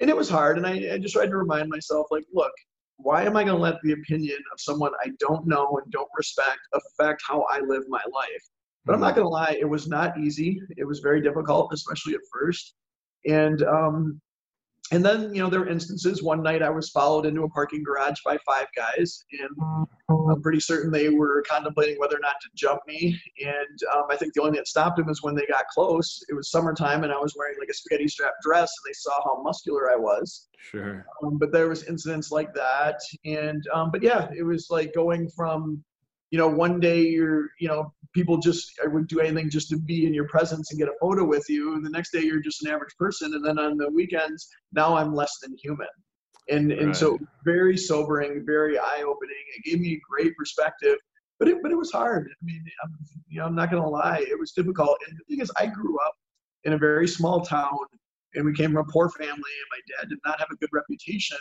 and 0.00 0.10
it 0.10 0.16
was 0.16 0.28
hard. 0.28 0.56
And 0.58 0.66
I, 0.66 0.94
I 0.94 0.98
just 0.98 1.14
tried 1.14 1.30
to 1.30 1.36
remind 1.36 1.68
myself, 1.68 2.06
like, 2.10 2.24
look, 2.32 2.52
why 2.96 3.24
am 3.24 3.36
I 3.36 3.44
going 3.44 3.56
to 3.56 3.62
let 3.62 3.80
the 3.82 3.92
opinion 3.92 4.38
of 4.52 4.60
someone 4.60 4.92
I 5.04 5.10
don't 5.18 5.46
know 5.46 5.80
and 5.82 5.92
don't 5.92 6.08
respect 6.16 6.60
affect 6.72 7.22
how 7.26 7.42
I 7.50 7.60
live 7.60 7.82
my 7.88 8.02
life? 8.12 8.44
But 8.84 8.94
I'm 8.94 9.00
not 9.00 9.14
mm-hmm. 9.14 9.22
going 9.22 9.26
to 9.26 9.30
lie, 9.30 9.56
it 9.58 9.68
was 9.68 9.88
not 9.88 10.18
easy. 10.18 10.60
It 10.76 10.84
was 10.84 11.00
very 11.00 11.20
difficult, 11.20 11.72
especially 11.72 12.14
at 12.14 12.20
first. 12.32 12.74
And 13.26 13.62
um, 13.62 14.20
and 14.94 15.04
then 15.04 15.34
you 15.34 15.42
know 15.42 15.50
there 15.50 15.60
were 15.60 15.68
instances 15.68 16.22
one 16.22 16.42
night 16.42 16.62
i 16.62 16.70
was 16.70 16.90
followed 16.90 17.26
into 17.26 17.42
a 17.42 17.48
parking 17.50 17.82
garage 17.82 18.20
by 18.24 18.38
five 18.46 18.66
guys 18.76 19.24
and 19.32 19.86
i'm 20.30 20.40
pretty 20.40 20.60
certain 20.60 20.92
they 20.92 21.08
were 21.08 21.42
contemplating 21.48 21.98
whether 21.98 22.16
or 22.16 22.20
not 22.20 22.36
to 22.40 22.48
jump 22.54 22.80
me. 22.86 23.20
And 23.44 23.78
um, 23.94 24.04
i 24.10 24.16
think 24.16 24.34
the 24.34 24.40
only 24.40 24.52
thing 24.52 24.60
that 24.60 24.68
stopped 24.68 24.96
them 24.96 25.08
is 25.08 25.22
when 25.22 25.34
they 25.34 25.46
got 25.46 25.66
close. 25.68 26.22
It 26.28 26.34
was 26.34 26.50
summertime 26.50 27.04
and 27.04 27.12
i 27.12 27.18
was 27.18 27.34
wearing 27.36 27.56
like 27.58 27.68
a 27.68 27.74
spaghetti 27.74 28.08
strap 28.08 28.34
dress 28.42 28.70
and 28.84 28.90
they 28.90 28.94
saw 28.94 29.12
how 29.24 29.42
muscular 29.42 29.90
i 29.90 29.96
was. 29.96 30.48
Sure. 30.58 31.04
Um, 31.22 31.38
but 31.38 31.52
there 31.52 31.68
was 31.68 31.84
incidents 31.84 32.30
like 32.30 32.54
that 32.54 33.00
and 33.24 33.66
um, 33.74 33.90
but 33.90 34.02
yeah 34.02 34.28
it 34.36 34.42
was 34.42 34.68
like 34.70 34.94
going 34.94 35.28
from 35.28 35.82
you 36.34 36.38
know, 36.38 36.48
one 36.48 36.80
day 36.80 37.00
you're, 37.00 37.50
you 37.60 37.68
know, 37.68 37.94
people 38.12 38.38
just 38.38 38.72
I 38.82 38.88
would 38.88 39.06
do 39.06 39.20
anything 39.20 39.48
just 39.48 39.68
to 39.68 39.76
be 39.76 40.04
in 40.04 40.12
your 40.12 40.26
presence 40.26 40.72
and 40.72 40.80
get 40.80 40.88
a 40.88 40.94
photo 41.00 41.24
with 41.24 41.48
you. 41.48 41.74
And 41.74 41.86
the 41.86 41.90
next 41.90 42.10
day 42.10 42.22
you're 42.22 42.40
just 42.40 42.64
an 42.64 42.72
average 42.72 42.96
person. 42.98 43.34
And 43.34 43.44
then 43.44 43.56
on 43.56 43.76
the 43.76 43.88
weekends, 43.88 44.48
now 44.72 44.96
I'm 44.96 45.14
less 45.14 45.38
than 45.40 45.56
human. 45.62 45.86
And, 46.50 46.72
and 46.72 46.88
right. 46.88 46.96
so 46.96 47.20
very 47.44 47.76
sobering, 47.76 48.42
very 48.44 48.80
eye 48.80 49.04
opening. 49.06 49.44
It 49.56 49.62
gave 49.62 49.80
me 49.80 49.92
a 49.92 50.00
great 50.10 50.36
perspective, 50.36 50.96
but 51.38 51.46
it, 51.46 51.62
but 51.62 51.70
it 51.70 51.76
was 51.76 51.92
hard. 51.92 52.28
I 52.28 52.44
mean, 52.44 52.64
I'm, 52.82 52.90
you 53.28 53.38
know, 53.38 53.46
I'm 53.46 53.54
not 53.54 53.70
going 53.70 53.84
to 53.84 53.88
lie. 53.88 54.26
It 54.28 54.36
was 54.36 54.50
difficult. 54.50 54.98
And 55.08 55.16
the 55.16 55.22
thing 55.28 55.40
is, 55.40 55.52
I 55.56 55.66
grew 55.66 55.96
up 56.04 56.14
in 56.64 56.72
a 56.72 56.78
very 56.78 57.06
small 57.06 57.42
town 57.42 57.78
and 58.34 58.44
we 58.44 58.52
came 58.54 58.72
from 58.72 58.88
a 58.88 58.92
poor 58.92 59.08
family 59.08 59.30
and 59.30 59.70
my 59.70 59.80
dad 60.00 60.08
did 60.08 60.18
not 60.26 60.40
have 60.40 60.48
a 60.50 60.56
good 60.56 60.70
reputation 60.72 61.38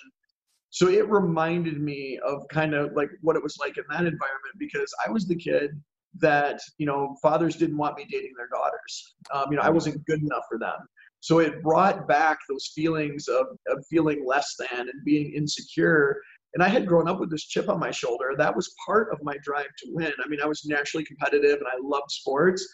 so 0.73 0.87
it 0.87 1.07
reminded 1.07 1.79
me 1.79 2.19
of 2.25 2.47
kind 2.47 2.73
of 2.73 2.93
like 2.93 3.11
what 3.21 3.35
it 3.35 3.43
was 3.43 3.57
like 3.59 3.77
in 3.77 3.83
that 3.91 3.99
environment 3.99 4.55
because 4.57 4.91
I 5.05 5.11
was 5.11 5.27
the 5.27 5.35
kid 5.35 5.79
that 6.19 6.59
you 6.79 6.87
know 6.87 7.15
fathers 7.21 7.55
didn't 7.57 7.77
want 7.77 7.95
me 7.95 8.07
dating 8.09 8.33
their 8.35 8.47
daughters. 8.47 9.15
Um, 9.31 9.51
you 9.51 9.57
know 9.57 9.61
I 9.61 9.69
wasn't 9.69 10.03
good 10.07 10.23
enough 10.23 10.45
for 10.49 10.57
them. 10.57 10.79
So 11.19 11.39
it 11.39 11.61
brought 11.61 12.07
back 12.07 12.39
those 12.49 12.71
feelings 12.73 13.27
of, 13.27 13.45
of 13.67 13.85
feeling 13.87 14.25
less 14.25 14.55
than 14.57 14.89
and 14.89 15.05
being 15.05 15.31
insecure. 15.35 16.19
And 16.55 16.63
I 16.63 16.67
had 16.67 16.87
grown 16.87 17.07
up 17.07 17.19
with 17.19 17.29
this 17.29 17.45
chip 17.45 17.69
on 17.69 17.79
my 17.79 17.91
shoulder. 17.91 18.31
That 18.35 18.55
was 18.55 18.73
part 18.83 19.13
of 19.13 19.19
my 19.21 19.37
drive 19.43 19.69
to 19.83 19.91
win. 19.91 20.11
I 20.23 20.27
mean, 20.27 20.41
I 20.41 20.47
was 20.47 20.65
naturally 20.65 21.05
competitive 21.05 21.59
and 21.59 21.67
I 21.67 21.77
loved 21.81 22.09
sports, 22.09 22.67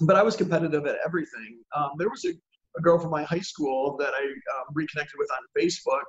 but 0.00 0.16
I 0.16 0.22
was 0.22 0.36
competitive 0.36 0.86
at 0.86 0.98
everything. 1.06 1.60
Um, 1.74 1.90
there 1.98 2.10
was 2.10 2.24
a, 2.24 2.32
a, 2.76 2.82
girl 2.82 2.98
from 2.98 3.10
my 3.10 3.22
high 3.22 3.40
school 3.40 3.96
that 4.00 4.12
I 4.12 4.24
um, 4.24 4.74
reconnected 4.74 5.14
with 5.18 5.30
on 5.30 5.38
Facebook 5.58 6.04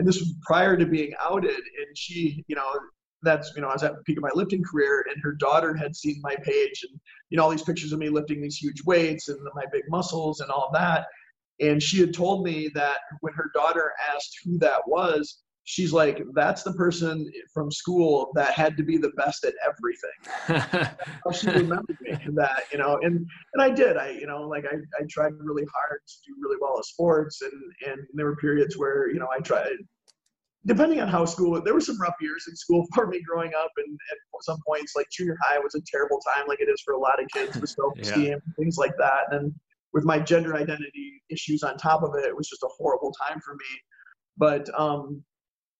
and 0.00 0.08
this 0.08 0.18
was 0.18 0.34
prior 0.40 0.78
to 0.78 0.86
being 0.86 1.12
outed 1.20 1.50
and 1.50 1.96
she 1.96 2.42
you 2.48 2.56
know 2.56 2.72
that's 3.22 3.52
you 3.54 3.60
know 3.60 3.68
i 3.68 3.72
was 3.74 3.82
at 3.82 3.94
the 3.94 4.02
peak 4.04 4.16
of 4.16 4.22
my 4.22 4.30
lifting 4.34 4.64
career 4.64 5.04
and 5.12 5.22
her 5.22 5.32
daughter 5.32 5.74
had 5.74 5.94
seen 5.94 6.18
my 6.22 6.34
page 6.42 6.84
and 6.88 6.98
you 7.28 7.36
know 7.36 7.44
all 7.44 7.50
these 7.50 7.62
pictures 7.62 7.92
of 7.92 7.98
me 7.98 8.08
lifting 8.08 8.40
these 8.40 8.56
huge 8.56 8.82
weights 8.86 9.28
and 9.28 9.38
my 9.54 9.64
big 9.70 9.82
muscles 9.88 10.40
and 10.40 10.50
all 10.50 10.70
that. 10.72 11.06
And 11.60 11.82
she 11.82 12.00
had 12.00 12.14
told 12.14 12.44
me 12.44 12.70
that 12.74 12.98
when 13.20 13.34
her 13.34 13.50
daughter 13.52 13.92
asked 14.14 14.38
who 14.42 14.58
that 14.58 14.80
was 14.86 15.42
she's 15.70 15.92
like, 15.92 16.20
that's 16.34 16.64
the 16.64 16.72
person 16.72 17.30
from 17.54 17.70
school 17.70 18.32
that 18.34 18.52
had 18.54 18.76
to 18.76 18.82
be 18.82 18.96
the 18.96 19.10
best 19.10 19.44
at 19.44 19.54
everything. 19.64 20.96
she 21.32 21.46
remembered 21.46 21.96
me 22.00 22.18
that, 22.34 22.64
you 22.72 22.78
know, 22.78 22.98
and, 23.02 23.24
and 23.54 23.62
I 23.62 23.70
did, 23.70 23.96
I, 23.96 24.10
you 24.10 24.26
know, 24.26 24.42
like 24.42 24.64
I, 24.64 24.74
I 24.74 25.04
tried 25.08 25.32
really 25.38 25.64
hard 25.72 26.00
to 26.08 26.14
do 26.26 26.34
really 26.42 26.56
well 26.60 26.76
at 26.76 26.84
sports 26.86 27.40
and, 27.42 27.52
and 27.86 28.04
there 28.14 28.26
were 28.26 28.34
periods 28.34 28.76
where, 28.76 29.10
you 29.12 29.20
know, 29.20 29.28
I 29.32 29.38
tried, 29.42 29.76
depending 30.66 31.00
on 31.00 31.06
how 31.06 31.24
school, 31.24 31.62
there 31.62 31.74
were 31.74 31.80
some 31.80 32.00
rough 32.02 32.16
years 32.20 32.46
in 32.48 32.56
school 32.56 32.84
for 32.94 33.06
me 33.06 33.22
growing 33.22 33.52
up 33.54 33.70
and 33.76 33.96
at 34.10 34.18
some 34.40 34.58
points 34.66 34.94
like 34.96 35.06
junior 35.12 35.38
high 35.40 35.60
was 35.60 35.76
a 35.76 35.80
terrible 35.86 36.20
time 36.34 36.48
like 36.48 36.60
it 36.60 36.68
is 36.68 36.82
for 36.84 36.94
a 36.94 36.98
lot 36.98 37.22
of 37.22 37.28
kids 37.32 37.56
with 37.56 37.70
self-esteem, 37.78 38.24
yeah. 38.24 38.36
things 38.58 38.76
like 38.76 38.96
that. 38.98 39.32
And 39.32 39.54
with 39.92 40.04
my 40.04 40.18
gender 40.18 40.56
identity 40.56 41.22
issues 41.30 41.62
on 41.62 41.76
top 41.76 42.02
of 42.02 42.16
it, 42.16 42.24
it 42.24 42.36
was 42.36 42.48
just 42.48 42.64
a 42.64 42.68
horrible 42.76 43.14
time 43.28 43.40
for 43.40 43.54
me. 43.54 43.80
But 44.36 44.68
um, 44.76 45.22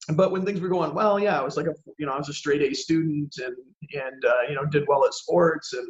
but 0.09 0.32
when 0.32 0.44
things 0.44 0.61
were 0.61 0.68
going 0.68 0.94
well, 0.94 1.18
yeah, 1.18 1.38
I 1.38 1.44
was 1.44 1.57
like 1.57 1.66
a 1.66 1.74
you 1.98 2.07
know 2.07 2.12
I 2.12 2.18
was 2.18 2.28
a 2.28 2.34
straight 2.34 2.62
A 2.62 2.74
student 2.74 3.34
and 3.38 3.57
and 3.92 4.24
uh, 4.24 4.48
you 4.48 4.55
know 4.55 4.64
did 4.64 4.84
well 4.88 5.05
at 5.05 5.14
sports 5.14 5.72
and 5.72 5.86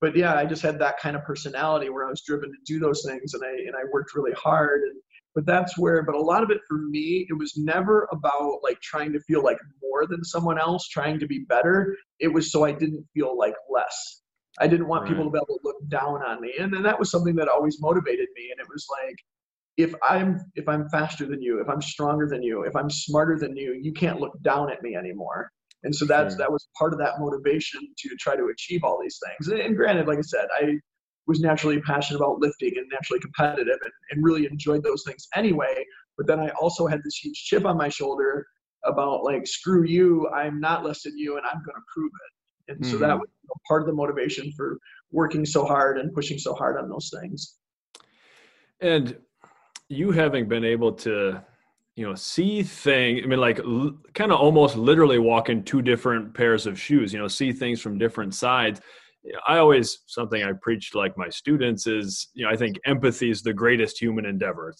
but 0.00 0.14
yeah, 0.16 0.34
I 0.34 0.44
just 0.44 0.60
had 0.60 0.78
that 0.80 0.98
kind 0.98 1.16
of 1.16 1.24
personality 1.24 1.88
where 1.88 2.06
I 2.06 2.10
was 2.10 2.22
driven 2.26 2.50
to 2.50 2.58
do 2.66 2.78
those 2.78 3.04
things 3.06 3.34
and 3.34 3.42
I 3.44 3.52
and 3.66 3.74
I 3.74 3.84
worked 3.92 4.14
really 4.14 4.32
hard 4.32 4.82
and 4.82 5.00
but 5.34 5.46
that's 5.46 5.78
where 5.78 6.02
but 6.02 6.14
a 6.14 6.20
lot 6.20 6.42
of 6.42 6.50
it 6.50 6.60
for 6.68 6.78
me 6.78 7.26
it 7.30 7.38
was 7.38 7.56
never 7.56 8.08
about 8.12 8.58
like 8.62 8.80
trying 8.80 9.12
to 9.12 9.20
feel 9.20 9.42
like 9.42 9.58
more 9.82 10.06
than 10.06 10.22
someone 10.24 10.58
else 10.58 10.88
trying 10.88 11.18
to 11.20 11.26
be 11.26 11.40
better. 11.48 11.96
It 12.20 12.28
was 12.28 12.52
so 12.52 12.64
i 12.64 12.72
didn't 12.72 13.06
feel 13.14 13.36
like 13.38 13.54
less. 13.70 14.22
I 14.60 14.68
didn't 14.68 14.86
want 14.86 15.02
right. 15.02 15.08
people 15.08 15.24
to 15.24 15.30
be 15.30 15.38
able 15.38 15.46
to 15.46 15.60
look 15.64 15.88
down 15.88 16.22
on 16.22 16.40
me. 16.40 16.52
And 16.60 16.72
then 16.72 16.84
that 16.84 16.98
was 16.98 17.10
something 17.10 17.34
that 17.36 17.48
always 17.48 17.80
motivated 17.80 18.28
me 18.36 18.50
and 18.52 18.60
it 18.60 18.68
was 18.72 18.86
like 19.02 19.16
if 19.76 19.94
I'm 20.02 20.40
if 20.54 20.68
I'm 20.68 20.88
faster 20.88 21.26
than 21.26 21.42
you, 21.42 21.60
if 21.60 21.68
I'm 21.68 21.82
stronger 21.82 22.26
than 22.28 22.42
you, 22.42 22.62
if 22.62 22.76
I'm 22.76 22.90
smarter 22.90 23.38
than 23.38 23.56
you, 23.56 23.78
you 23.80 23.92
can't 23.92 24.20
look 24.20 24.40
down 24.42 24.70
at 24.70 24.82
me 24.82 24.96
anymore. 24.96 25.50
And 25.82 25.94
so 25.94 26.04
that's 26.04 26.34
sure. 26.34 26.38
that 26.38 26.52
was 26.52 26.66
part 26.78 26.92
of 26.92 26.98
that 27.00 27.18
motivation 27.18 27.80
to 27.98 28.16
try 28.18 28.36
to 28.36 28.46
achieve 28.46 28.84
all 28.84 28.98
these 29.02 29.20
things. 29.26 29.48
And, 29.48 29.60
and, 29.60 29.76
granted, 29.76 30.06
like 30.06 30.18
I 30.18 30.22
said, 30.22 30.46
I 30.54 30.78
was 31.26 31.40
naturally 31.40 31.80
passionate 31.80 32.20
about 32.20 32.40
lifting 32.40 32.72
and 32.76 32.86
naturally 32.90 33.20
competitive 33.20 33.78
and, 33.82 33.92
and 34.10 34.24
really 34.24 34.46
enjoyed 34.46 34.82
those 34.82 35.04
things 35.06 35.28
anyway. 35.34 35.84
But 36.16 36.26
then 36.26 36.40
I 36.40 36.48
also 36.60 36.86
had 36.86 37.02
this 37.04 37.16
huge 37.16 37.44
chip 37.44 37.66
on 37.66 37.76
my 37.76 37.90
shoulder 37.90 38.46
about 38.84 39.24
like, 39.24 39.46
screw 39.46 39.84
you, 39.84 40.28
I'm 40.28 40.60
not 40.60 40.84
less 40.84 41.02
than 41.02 41.18
you 41.18 41.36
and 41.36 41.44
I'm 41.46 41.62
gonna 41.66 41.84
prove 41.94 42.10
it. 42.14 42.72
And 42.72 42.80
mm-hmm. 42.80 42.92
so 42.92 42.98
that 42.98 43.10
mm-hmm. 43.10 43.18
was 43.18 43.28
part 43.68 43.82
of 43.82 43.86
the 43.86 43.94
motivation 43.94 44.52
for 44.56 44.78
working 45.10 45.44
so 45.44 45.64
hard 45.64 45.98
and 45.98 46.12
pushing 46.14 46.38
so 46.38 46.54
hard 46.54 46.78
on 46.78 46.88
those 46.88 47.10
things. 47.20 47.56
And 48.80 49.16
you 49.88 50.10
having 50.10 50.48
been 50.48 50.64
able 50.64 50.92
to 50.92 51.42
you 51.96 52.06
know 52.06 52.14
see 52.14 52.62
things 52.62 53.20
i 53.22 53.26
mean 53.26 53.40
like 53.40 53.58
l- 53.60 53.96
kind 54.14 54.32
of 54.32 54.40
almost 54.40 54.76
literally 54.76 55.18
walk 55.18 55.48
in 55.48 55.62
two 55.62 55.82
different 55.82 56.34
pairs 56.34 56.66
of 56.66 56.80
shoes 56.80 57.12
you 57.12 57.18
know 57.18 57.28
see 57.28 57.52
things 57.52 57.80
from 57.80 57.98
different 57.98 58.34
sides 58.34 58.80
i 59.46 59.58
always 59.58 60.00
something 60.06 60.42
i 60.42 60.52
preach 60.60 60.90
to 60.90 60.98
like 60.98 61.16
my 61.16 61.28
students 61.28 61.86
is 61.86 62.28
you 62.34 62.44
know 62.44 62.50
i 62.50 62.56
think 62.56 62.76
empathy 62.84 63.30
is 63.30 63.42
the 63.42 63.52
greatest 63.52 64.00
human 64.00 64.24
endeavor 64.26 64.74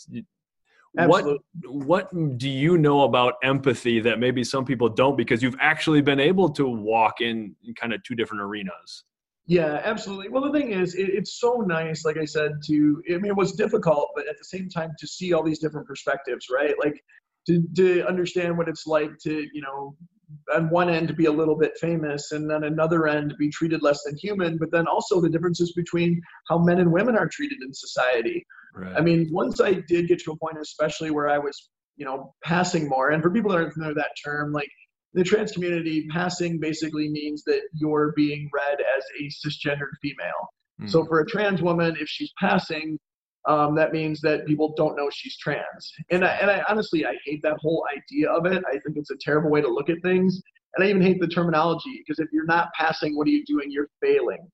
Absolutely. 0.96 1.38
what 1.64 2.08
what 2.10 2.38
do 2.38 2.48
you 2.48 2.78
know 2.78 3.02
about 3.02 3.34
empathy 3.42 4.00
that 4.00 4.20
maybe 4.20 4.44
some 4.44 4.64
people 4.64 4.88
don't 4.88 5.16
because 5.16 5.42
you've 5.42 5.56
actually 5.60 6.00
been 6.00 6.20
able 6.20 6.48
to 6.50 6.68
walk 6.68 7.20
in, 7.20 7.54
in 7.66 7.74
kind 7.74 7.92
of 7.92 8.02
two 8.04 8.14
different 8.14 8.42
arenas 8.42 9.04
yeah, 9.46 9.80
absolutely. 9.84 10.28
Well, 10.30 10.42
the 10.42 10.58
thing 10.58 10.72
is, 10.72 10.94
it, 10.94 11.10
it's 11.10 11.38
so 11.38 11.64
nice, 11.66 12.04
like 12.04 12.16
I 12.16 12.24
said, 12.24 12.52
to, 12.66 13.02
I 13.10 13.18
mean, 13.18 13.26
it 13.26 13.36
was 13.36 13.52
difficult, 13.52 14.10
but 14.14 14.26
at 14.26 14.38
the 14.38 14.44
same 14.44 14.68
time, 14.68 14.92
to 14.98 15.06
see 15.06 15.32
all 15.32 15.42
these 15.42 15.58
different 15.58 15.86
perspectives, 15.86 16.46
right? 16.54 16.74
Like 16.82 16.98
to, 17.48 17.62
to 17.76 18.06
understand 18.06 18.56
what 18.56 18.68
it's 18.68 18.86
like 18.86 19.10
to, 19.24 19.46
you 19.52 19.60
know, 19.60 19.96
on 20.54 20.70
one 20.70 20.88
end 20.88 21.08
to 21.08 21.14
be 21.14 21.26
a 21.26 21.32
little 21.32 21.56
bit 21.56 21.72
famous 21.78 22.32
and 22.32 22.48
then 22.48 22.64
another 22.64 23.06
end 23.06 23.30
to 23.30 23.36
be 23.36 23.50
treated 23.50 23.82
less 23.82 24.02
than 24.04 24.16
human, 24.16 24.56
but 24.56 24.70
then 24.72 24.86
also 24.86 25.20
the 25.20 25.28
differences 25.28 25.72
between 25.74 26.20
how 26.48 26.58
men 26.58 26.78
and 26.78 26.90
women 26.90 27.16
are 27.16 27.28
treated 27.28 27.58
in 27.62 27.72
society. 27.72 28.44
Right. 28.74 28.94
I 28.96 29.00
mean, 29.02 29.28
once 29.30 29.60
I 29.60 29.74
did 29.86 30.08
get 30.08 30.20
to 30.20 30.32
a 30.32 30.36
point, 30.36 30.56
especially 30.60 31.10
where 31.10 31.28
I 31.28 31.38
was, 31.38 31.70
you 31.96 32.04
know, 32.04 32.34
passing 32.42 32.88
more, 32.88 33.10
and 33.10 33.22
for 33.22 33.30
people 33.30 33.50
that 33.50 33.58
aren't 33.58 33.74
familiar 33.74 33.94
with 33.94 34.02
that 34.02 34.10
term, 34.24 34.52
like 34.52 34.70
the 35.14 35.24
trans 35.24 35.52
community, 35.52 36.06
passing 36.10 36.58
basically 36.58 37.08
means 37.08 37.44
that 37.44 37.62
you're 37.72 38.12
being 38.16 38.50
read 38.52 38.78
as 38.80 39.04
a 39.20 39.46
cisgendered 39.46 39.92
female. 40.02 40.50
Mm. 40.82 40.90
So 40.90 41.04
for 41.06 41.20
a 41.20 41.26
trans 41.26 41.62
woman, 41.62 41.96
if 42.00 42.08
she's 42.08 42.32
passing, 42.38 42.98
um, 43.46 43.74
that 43.76 43.92
means 43.92 44.20
that 44.22 44.46
people 44.46 44.74
don't 44.76 44.96
know 44.96 45.08
she's 45.12 45.36
trans. 45.38 45.92
And 46.10 46.24
I, 46.24 46.30
and 46.36 46.50
I 46.50 46.62
honestly, 46.68 47.06
I 47.06 47.14
hate 47.24 47.42
that 47.42 47.56
whole 47.60 47.84
idea 47.94 48.30
of 48.30 48.46
it. 48.46 48.62
I 48.66 48.72
think 48.72 48.96
it's 48.96 49.10
a 49.10 49.16
terrible 49.20 49.50
way 49.50 49.60
to 49.60 49.68
look 49.68 49.88
at 49.88 50.02
things. 50.02 50.40
And 50.74 50.84
I 50.84 50.90
even 50.90 51.02
hate 51.02 51.20
the 51.20 51.28
terminology 51.28 52.02
because 52.04 52.18
if 52.18 52.28
you're 52.32 52.46
not 52.46 52.68
passing, 52.78 53.16
what 53.16 53.28
are 53.28 53.30
you 53.30 53.44
doing? 53.44 53.70
You're 53.70 53.90
failing. 54.00 54.48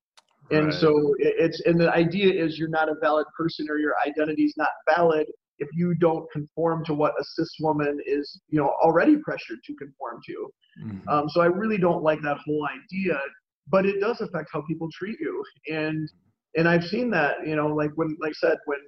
And 0.51 0.65
right. 0.65 0.73
so 0.73 1.15
it's, 1.17 1.61
and 1.61 1.79
the 1.79 1.91
idea 1.91 2.31
is 2.33 2.59
you're 2.59 2.69
not 2.69 2.89
a 2.89 2.95
valid 3.01 3.25
person 3.35 3.67
or 3.69 3.77
your 3.77 3.93
identity 4.05 4.43
is 4.43 4.53
not 4.57 4.69
valid 4.87 5.25
if 5.61 5.69
you 5.73 5.93
don't 5.93 6.29
conform 6.31 6.83
to 6.85 6.93
what 6.93 7.13
a 7.19 7.23
cis 7.23 7.55
woman 7.59 7.99
is, 8.05 8.41
you 8.49 8.59
know, 8.59 8.73
already 8.83 9.15
pressured 9.17 9.59
to 9.63 9.75
conform 9.75 10.19
to. 10.25 10.51
Mm-hmm. 10.83 11.07
Um, 11.07 11.29
so 11.29 11.41
I 11.41 11.45
really 11.45 11.77
don't 11.77 12.03
like 12.03 12.19
that 12.23 12.37
whole 12.43 12.67
idea, 12.67 13.19
but 13.67 13.85
it 13.85 13.99
does 14.01 14.19
affect 14.21 14.49
how 14.51 14.63
people 14.67 14.89
treat 14.91 15.19
you. 15.19 15.43
And 15.71 16.09
and 16.57 16.67
I've 16.67 16.83
seen 16.83 17.09
that, 17.11 17.47
you 17.47 17.55
know, 17.55 17.67
like 17.67 17.91
when, 17.95 18.17
like 18.19 18.31
I 18.31 18.47
said, 18.47 18.57
when 18.65 18.79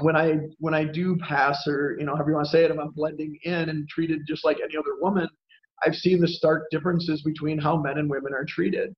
when 0.00 0.16
I 0.16 0.38
when 0.58 0.74
I 0.74 0.84
do 0.84 1.16
pass 1.18 1.66
or 1.68 1.96
you 1.98 2.06
know 2.06 2.14
however 2.14 2.30
you 2.30 2.36
want 2.36 2.46
to 2.46 2.50
say 2.50 2.64
it, 2.64 2.70
if 2.70 2.78
I'm 2.78 2.90
blending 2.92 3.38
in 3.44 3.68
and 3.68 3.86
treated 3.88 4.22
just 4.26 4.44
like 4.44 4.58
any 4.64 4.76
other 4.76 4.96
woman, 5.00 5.28
I've 5.84 5.94
seen 5.94 6.20
the 6.20 6.28
stark 6.28 6.64
differences 6.70 7.22
between 7.22 7.58
how 7.58 7.76
men 7.76 7.98
and 7.98 8.08
women 8.08 8.32
are 8.32 8.46
treated 8.48 8.94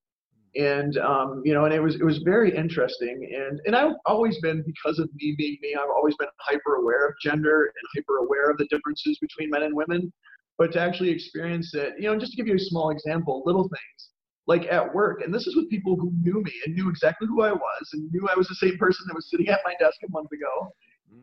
and 0.57 0.97
um, 0.97 1.41
you 1.45 1.53
know, 1.53 1.65
and 1.65 1.73
it 1.73 1.81
was 1.81 1.95
it 1.95 2.03
was 2.03 2.17
very 2.19 2.55
interesting. 2.55 3.29
And 3.35 3.61
and 3.65 3.75
I've 3.75 3.93
always 4.05 4.39
been 4.39 4.63
because 4.65 4.99
of 4.99 5.09
me 5.13 5.35
being 5.37 5.57
me, 5.61 5.75
I've 5.75 5.89
always 5.95 6.15
been 6.15 6.29
hyper 6.39 6.75
aware 6.75 7.07
of 7.07 7.13
gender 7.21 7.65
and 7.65 7.87
hyper 7.95 8.17
aware 8.17 8.49
of 8.49 8.57
the 8.57 8.65
differences 8.65 9.19
between 9.19 9.49
men 9.49 9.63
and 9.63 9.75
women. 9.75 10.11
But 10.57 10.71
to 10.73 10.79
actually 10.79 11.09
experience 11.09 11.75
it, 11.75 11.93
you 11.99 12.09
know, 12.11 12.17
just 12.17 12.31
to 12.31 12.37
give 12.37 12.47
you 12.47 12.55
a 12.55 12.59
small 12.59 12.89
example, 12.89 13.43
little 13.45 13.63
things 13.63 14.09
like 14.47 14.65
at 14.71 14.93
work, 14.93 15.21
and 15.21 15.31
this 15.31 15.45
is 15.45 15.55
with 15.55 15.69
people 15.69 15.95
who 15.95 16.11
knew 16.21 16.41
me 16.41 16.53
and 16.65 16.73
knew 16.73 16.89
exactly 16.89 17.27
who 17.27 17.43
I 17.43 17.51
was 17.51 17.89
and 17.93 18.09
knew 18.11 18.27
I 18.27 18.35
was 18.35 18.47
the 18.47 18.55
same 18.55 18.77
person 18.77 19.05
that 19.07 19.15
was 19.15 19.29
sitting 19.29 19.49
at 19.49 19.59
my 19.63 19.75
desk 19.79 19.97
a 20.07 20.11
month 20.11 20.31
ago. 20.31 20.73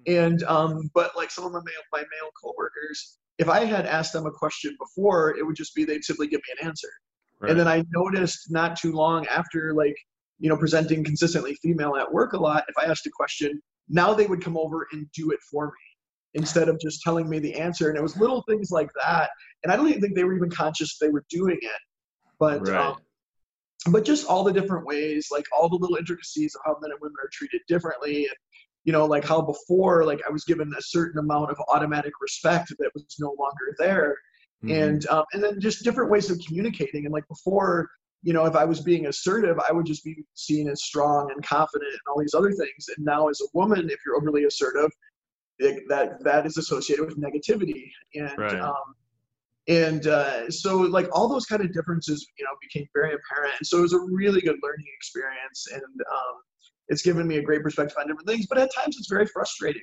And 0.06 0.42
um, 0.44 0.90
but 0.94 1.16
like 1.16 1.30
some 1.30 1.44
of 1.44 1.52
my 1.52 1.58
male 1.58 1.84
my 1.92 2.00
male 2.00 2.30
coworkers, 2.40 3.18
if 3.38 3.48
I 3.48 3.64
had 3.64 3.86
asked 3.86 4.12
them 4.12 4.26
a 4.26 4.30
question 4.30 4.76
before, 4.78 5.36
it 5.36 5.44
would 5.44 5.56
just 5.56 5.74
be 5.74 5.84
they'd 5.84 6.04
simply 6.04 6.28
give 6.28 6.40
me 6.40 6.60
an 6.60 6.68
answer. 6.68 6.88
Right. 7.40 7.50
And 7.50 7.60
then 7.60 7.68
I 7.68 7.84
noticed 7.90 8.50
not 8.50 8.76
too 8.76 8.92
long 8.92 9.26
after 9.26 9.74
like 9.74 9.96
you 10.38 10.48
know 10.48 10.56
presenting 10.56 11.04
consistently 11.04 11.54
female 11.62 11.96
at 11.96 12.12
work 12.12 12.32
a 12.32 12.38
lot, 12.38 12.64
if 12.68 12.74
I 12.78 12.90
asked 12.90 13.06
a 13.06 13.10
question, 13.10 13.60
now 13.88 14.14
they 14.14 14.26
would 14.26 14.42
come 14.42 14.56
over 14.56 14.86
and 14.92 15.06
do 15.12 15.30
it 15.30 15.40
for 15.50 15.66
me 15.66 15.72
instead 16.34 16.68
of 16.68 16.78
just 16.80 17.00
telling 17.02 17.28
me 17.28 17.38
the 17.38 17.54
answer. 17.54 17.88
And 17.88 17.96
it 17.96 18.02
was 18.02 18.16
little 18.16 18.42
things 18.48 18.70
like 18.70 18.90
that. 19.00 19.30
And 19.62 19.72
I 19.72 19.76
don't 19.76 19.88
even 19.88 20.00
think 20.00 20.14
they 20.14 20.24
were 20.24 20.34
even 20.34 20.50
conscious 20.50 20.98
they 20.98 21.08
were 21.08 21.24
doing 21.30 21.58
it. 21.60 21.80
But 22.38 22.68
right. 22.68 22.88
um, 22.88 22.96
but 23.90 24.04
just 24.04 24.26
all 24.26 24.44
the 24.44 24.52
different 24.52 24.86
ways, 24.86 25.28
like 25.30 25.44
all 25.52 25.68
the 25.68 25.76
little 25.76 25.96
intricacies 25.96 26.54
of 26.54 26.62
how 26.64 26.76
men 26.80 26.90
and 26.90 27.00
women 27.00 27.16
are 27.22 27.30
treated 27.32 27.60
differently, 27.68 28.24
and 28.24 28.36
you 28.84 28.92
know, 28.92 29.06
like 29.06 29.24
how 29.24 29.40
before, 29.40 30.04
like 30.04 30.20
I 30.28 30.32
was 30.32 30.44
given 30.44 30.72
a 30.76 30.82
certain 30.82 31.18
amount 31.18 31.50
of 31.50 31.58
automatic 31.68 32.12
respect 32.20 32.72
that 32.78 32.90
was 32.94 33.04
no 33.18 33.34
longer 33.38 33.74
there, 33.78 34.16
mm-hmm. 34.64 34.82
and 34.82 35.06
um, 35.08 35.24
and 35.32 35.42
then 35.42 35.60
just 35.60 35.84
different 35.84 36.10
ways 36.10 36.30
of 36.30 36.38
communicating. 36.46 37.04
And 37.04 37.12
like 37.12 37.26
before, 37.28 37.88
you 38.22 38.32
know, 38.32 38.46
if 38.46 38.56
I 38.56 38.64
was 38.64 38.80
being 38.80 39.06
assertive, 39.06 39.58
I 39.68 39.72
would 39.72 39.86
just 39.86 40.04
be 40.04 40.24
seen 40.34 40.68
as 40.68 40.82
strong 40.82 41.30
and 41.34 41.44
confident 41.44 41.92
and 41.92 42.00
all 42.08 42.20
these 42.20 42.34
other 42.34 42.52
things. 42.52 42.86
And 42.96 43.04
now, 43.04 43.28
as 43.28 43.40
a 43.40 43.46
woman, 43.54 43.90
if 43.90 43.98
you're 44.04 44.16
overly 44.16 44.44
assertive, 44.44 44.90
it, 45.58 45.84
that 45.88 46.22
that 46.24 46.46
is 46.46 46.56
associated 46.56 47.04
with 47.04 47.20
negativity 47.20 47.90
and 48.14 48.38
right. 48.38 48.60
um, 48.60 48.94
and 49.68 50.06
uh, 50.08 50.50
so 50.50 50.76
like 50.76 51.08
all 51.12 51.28
those 51.28 51.46
kind 51.46 51.62
of 51.62 51.72
differences 51.72 52.26
you 52.38 52.44
know 52.44 52.50
became 52.60 52.86
very 52.92 53.14
apparent 53.14 53.54
and 53.58 53.66
so 53.66 53.78
it 53.78 53.82
was 53.82 53.92
a 53.92 54.00
really 54.00 54.40
good 54.40 54.56
learning 54.62 54.86
experience 54.96 55.66
and 55.72 55.82
um, 55.82 56.34
it's 56.88 57.02
given 57.02 57.26
me 57.26 57.38
a 57.38 57.42
great 57.42 57.62
perspective 57.62 57.96
on 57.98 58.06
different 58.06 58.28
things 58.28 58.46
but 58.46 58.58
at 58.58 58.70
times 58.74 58.96
it's 58.98 59.08
very 59.08 59.26
frustrating 59.26 59.82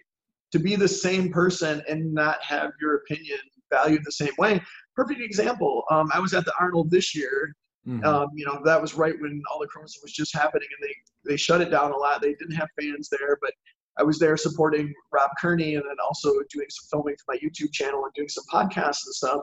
to 0.52 0.60
be 0.60 0.76
the 0.76 0.88
same 0.88 1.32
person 1.32 1.82
and 1.88 2.14
not 2.14 2.44
have 2.44 2.72
your 2.82 2.96
opinion 2.96 3.40
valued 3.72 4.02
the 4.04 4.12
same 4.12 4.34
way 4.38 4.62
perfect 4.96 5.22
example 5.22 5.84
um, 5.92 6.10
i 6.14 6.20
was 6.20 6.34
at 6.34 6.46
the 6.46 6.54
arnold 6.60 6.90
this 6.92 7.16
year 7.16 7.54
mm-hmm. 7.88 8.04
um, 8.06 8.28
you 8.36 8.46
know 8.46 8.60
that 8.64 8.82
was 8.82 8.94
right 8.94 9.20
when 9.20 9.42
all 9.52 9.60
the 9.60 9.68
chromosome 9.68 10.02
was 10.04 10.14
just 10.14 10.36
happening 10.36 10.68
and 10.80 10.88
they 10.88 11.32
they 11.32 11.38
shut 11.38 11.62
it 11.62 11.72
down 11.72 11.92
a 11.92 11.98
lot 11.98 12.22
they 12.22 12.34
didn't 12.36 12.56
have 12.56 12.70
fans 12.80 13.10
there 13.10 13.38
but 13.42 13.52
I 14.00 14.04
was 14.04 14.20
there 14.20 14.38
supporting 14.38 14.94
Rob 15.12 15.32
Kearney 15.40 15.76
and 15.76 15.84
then 15.84 15.98
also 16.04 16.30
doing 16.50 16.68
some 16.70 16.88
filming 16.90 17.16
for 17.18 17.34
my 17.34 17.38
YouTube 17.38 17.72
channel 17.74 18.04
and 18.06 18.14
doing 18.14 18.30
some 18.30 18.44
podcasts 18.52 19.06
and 19.06 19.14
stuff. 19.14 19.42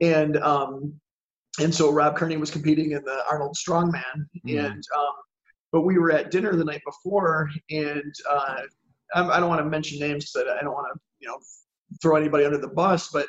And 0.00 0.36
um, 0.38 0.94
and 1.60 1.74
so 1.74 1.92
Rob 1.92 2.16
Kearney 2.16 2.36
was 2.36 2.50
competing 2.50 2.92
in 2.92 3.02
the 3.04 3.22
Arnold 3.28 3.56
Strongman, 3.56 4.26
mm. 4.46 4.58
and 4.58 4.82
um, 4.96 5.14
but 5.72 5.82
we 5.82 5.98
were 5.98 6.12
at 6.12 6.30
dinner 6.30 6.54
the 6.54 6.64
night 6.64 6.80
before, 6.86 7.50
and 7.70 8.14
uh, 8.30 8.60
I 9.14 9.40
don't 9.40 9.48
want 9.48 9.60
to 9.60 9.68
mention 9.68 9.98
names 9.98 10.30
because 10.30 10.48
I 10.58 10.62
don't 10.62 10.72
want 10.72 10.86
to 10.94 11.00
you 11.18 11.28
know 11.28 11.38
throw 12.00 12.16
anybody 12.16 12.44
under 12.44 12.58
the 12.58 12.68
bus, 12.68 13.08
but 13.12 13.26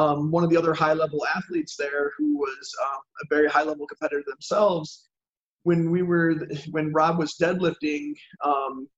um, 0.00 0.30
one 0.30 0.44
of 0.44 0.50
the 0.50 0.56
other 0.56 0.74
high 0.74 0.92
level 0.92 1.20
athletes 1.36 1.76
there 1.76 2.12
who 2.16 2.36
was 2.36 2.74
um, 2.84 3.00
a 3.22 3.26
very 3.34 3.48
high 3.48 3.62
level 3.62 3.86
competitor 3.86 4.24
themselves 4.26 5.08
when 5.64 5.90
we 5.90 6.02
were 6.02 6.34
when 6.70 6.92
Rob 6.92 7.18
was 7.18 7.36
deadlifting 7.40 8.14
um, 8.44 8.88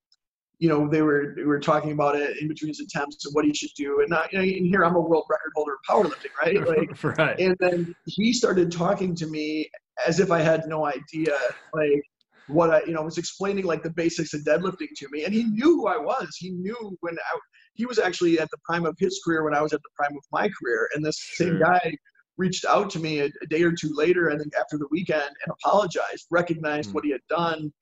you 0.62 0.68
know, 0.68 0.88
they 0.88 1.03
were 1.03 1.34
we 1.36 1.44
were 1.44 1.59
talking 1.59 1.90
about 1.90 2.14
it 2.14 2.36
in 2.40 2.46
between 2.46 2.68
his 2.68 2.78
attempts 2.78 3.26
and 3.26 3.34
what 3.34 3.44
he 3.44 3.53
should 3.53 3.72
do. 3.76 3.98
And 3.98 4.09
not, 4.09 4.32
you 4.32 4.38
know, 4.38 4.44
and 4.44 4.64
here 4.64 4.84
I'm 4.84 4.94
a 4.94 5.00
world 5.00 5.24
record 5.28 5.50
holder 5.57 5.72
in 5.72 5.78
powerlifting, 5.90 6.30
right? 6.40 6.55
Like, 7.03 7.18
right. 7.18 7.40
And 7.40 7.57
then 7.59 7.92
he 8.07 8.32
started 8.32 8.70
talking 8.70 9.12
to 9.16 9.26
me 9.26 9.68
as 10.07 10.20
if 10.20 10.30
I 10.30 10.40
had 10.40 10.66
no 10.68 10.86
idea, 10.86 11.36
like 11.74 12.03
what 12.46 12.70
I, 12.70 12.84
you 12.84 12.92
know, 12.92 13.03
was 13.03 13.18
explaining 13.18 13.64
like 13.64 13.82
the 13.82 13.90
basics 13.90 14.34
of 14.34 14.42
deadlifting 14.42 14.90
to 14.98 15.09
me. 15.11 15.24
And 15.24 15.34
he 15.34 15.42
knew 15.42 15.78
who 15.78 15.88
I 15.88 15.98
was. 15.98 16.36
He 16.38 16.50
knew 16.50 16.96
when 17.00 17.14
I, 17.18 17.38
he 17.75 17.87
was 17.87 17.99
actually 17.99 18.39
at 18.39 18.51
the 18.51 18.59
prime 18.64 18.87
of 18.87 18.97
his 18.99 19.20
career 19.25 19.45
when 19.45 19.55
I 19.55 19.62
was 19.62 19.73
at 19.73 19.81
the 19.83 19.91
prime 19.97 20.16
of 20.16 20.23
my 20.31 20.49
career. 20.49 20.89
And 20.95 21.05
this 21.05 21.16
sure. 21.16 21.49
same 21.49 21.59
guy 21.59 21.97
reached 22.37 22.64
out 22.64 22.91
to 22.91 22.99
me 22.99 23.20
a, 23.20 23.27
a, 23.43 23.47
day 23.49 23.62
or 23.62 23.73
two 23.73 23.93
later, 23.95 24.31
I 24.31 24.39
think 24.39 24.53
after 24.59 24.79
the 24.79 24.89
weekend, 24.91 25.23
and 25.23 25.55
apologized, 25.64 26.27
recognized 26.31 26.91
mm. 26.91 26.95
what 26.95 27.05
he 27.05 27.11
had 27.11 27.20
done, 27.29 27.73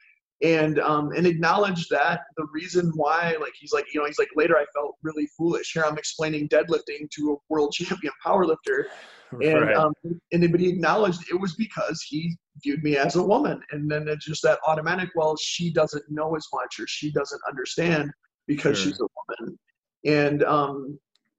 and 0.42 0.78
um, 0.80 1.12
and 1.12 1.26
acknowledge 1.26 1.88
that 1.88 2.20
the 2.36 2.46
reason 2.52 2.92
why 2.94 3.36
like 3.40 3.52
he's 3.58 3.72
like 3.72 3.84
you 3.92 4.00
know 4.00 4.06
he's 4.06 4.18
like 4.18 4.30
later 4.36 4.56
I 4.56 4.64
felt 4.74 4.96
really 5.02 5.28
foolish 5.36 5.72
here 5.72 5.84
I'm 5.84 5.98
explaining 5.98 6.48
deadlifting 6.48 7.10
to 7.10 7.32
a 7.32 7.52
world 7.52 7.72
champion 7.74 8.12
powerlifter 8.24 8.84
and 9.32 9.60
right. 9.60 9.76
um, 9.76 9.92
and 10.32 10.50
but 10.50 10.60
he 10.60 10.70
acknowledged 10.70 11.20
it 11.30 11.38
was 11.38 11.54
because 11.56 12.02
he 12.08 12.34
viewed 12.62 12.82
me 12.82 12.96
as 12.96 13.16
a 13.16 13.22
woman 13.22 13.60
and 13.70 13.90
then 13.90 14.08
it's 14.08 14.24
just 14.24 14.42
that 14.42 14.58
automatic 14.66 15.10
well 15.14 15.36
she 15.36 15.70
doesn't 15.72 16.04
know 16.08 16.34
as 16.34 16.46
much 16.54 16.80
or 16.80 16.86
she 16.86 17.12
doesn't 17.12 17.40
understand 17.48 18.10
because 18.46 18.78
sure. 18.78 18.92
she's 18.92 19.00
a 19.00 19.06
woman 19.38 19.58
and 20.04 20.42
um 20.44 20.98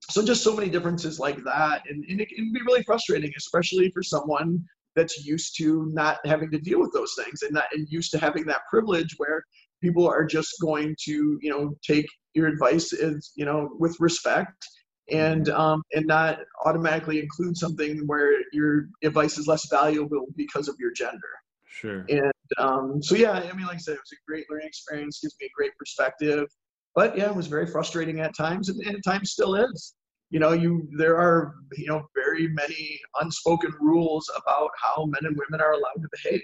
so 0.09 0.25
just 0.25 0.43
so 0.43 0.55
many 0.55 0.69
differences 0.69 1.19
like 1.19 1.43
that 1.43 1.83
and, 1.89 2.03
and 2.09 2.19
it 2.19 2.29
can 2.29 2.51
be 2.51 2.61
really 2.65 2.83
frustrating 2.83 3.31
especially 3.37 3.89
for 3.91 4.03
someone 4.03 4.63
that's 4.95 5.25
used 5.25 5.55
to 5.57 5.89
not 5.93 6.17
having 6.25 6.51
to 6.51 6.59
deal 6.59 6.79
with 6.79 6.91
those 6.91 7.13
things 7.23 7.43
and 7.43 7.53
not 7.53 7.65
and 7.73 7.87
used 7.89 8.11
to 8.11 8.17
having 8.17 8.45
that 8.45 8.61
privilege 8.69 9.13
where 9.17 9.43
people 9.81 10.07
are 10.07 10.25
just 10.25 10.55
going 10.61 10.95
to 11.03 11.39
you 11.41 11.49
know 11.49 11.73
take 11.85 12.05
your 12.33 12.47
advice 12.47 12.93
as 12.93 13.31
you 13.35 13.45
know 13.45 13.69
with 13.79 13.95
respect 13.99 14.65
and 15.11 15.49
um, 15.49 15.83
and 15.93 16.05
not 16.05 16.39
automatically 16.65 17.19
include 17.19 17.57
something 17.57 18.05
where 18.07 18.33
your 18.53 18.87
advice 19.03 19.37
is 19.37 19.47
less 19.47 19.67
valuable 19.69 20.25
because 20.35 20.67
of 20.67 20.75
your 20.79 20.91
gender. 20.91 21.19
Sure. 21.67 22.05
And 22.09 22.31
um, 22.57 23.01
so 23.01 23.15
yeah, 23.15 23.31
I 23.31 23.53
mean, 23.53 23.65
like 23.65 23.75
I 23.75 23.79
said, 23.79 23.95
it 23.95 23.99
was 23.99 24.11
a 24.13 24.21
great 24.27 24.45
learning 24.49 24.67
experience. 24.67 25.19
Gives 25.21 25.35
me 25.39 25.47
a 25.47 25.49
great 25.55 25.71
perspective. 25.77 26.47
But 26.93 27.17
yeah, 27.17 27.29
it 27.29 27.35
was 27.35 27.47
very 27.47 27.67
frustrating 27.67 28.19
at 28.19 28.35
times, 28.35 28.69
and, 28.69 28.81
and 28.85 28.97
at 28.97 29.03
times 29.03 29.31
still 29.31 29.55
is 29.55 29.95
you 30.31 30.39
know 30.39 30.53
you 30.53 30.87
there 30.97 31.17
are 31.17 31.55
you 31.77 31.85
know 31.85 32.01
very 32.15 32.47
many 32.47 32.99
unspoken 33.21 33.71
rules 33.79 34.29
about 34.35 34.71
how 34.81 35.05
men 35.05 35.21
and 35.25 35.37
women 35.37 35.61
are 35.63 35.73
allowed 35.73 36.01
to 36.01 36.07
behave 36.23 36.41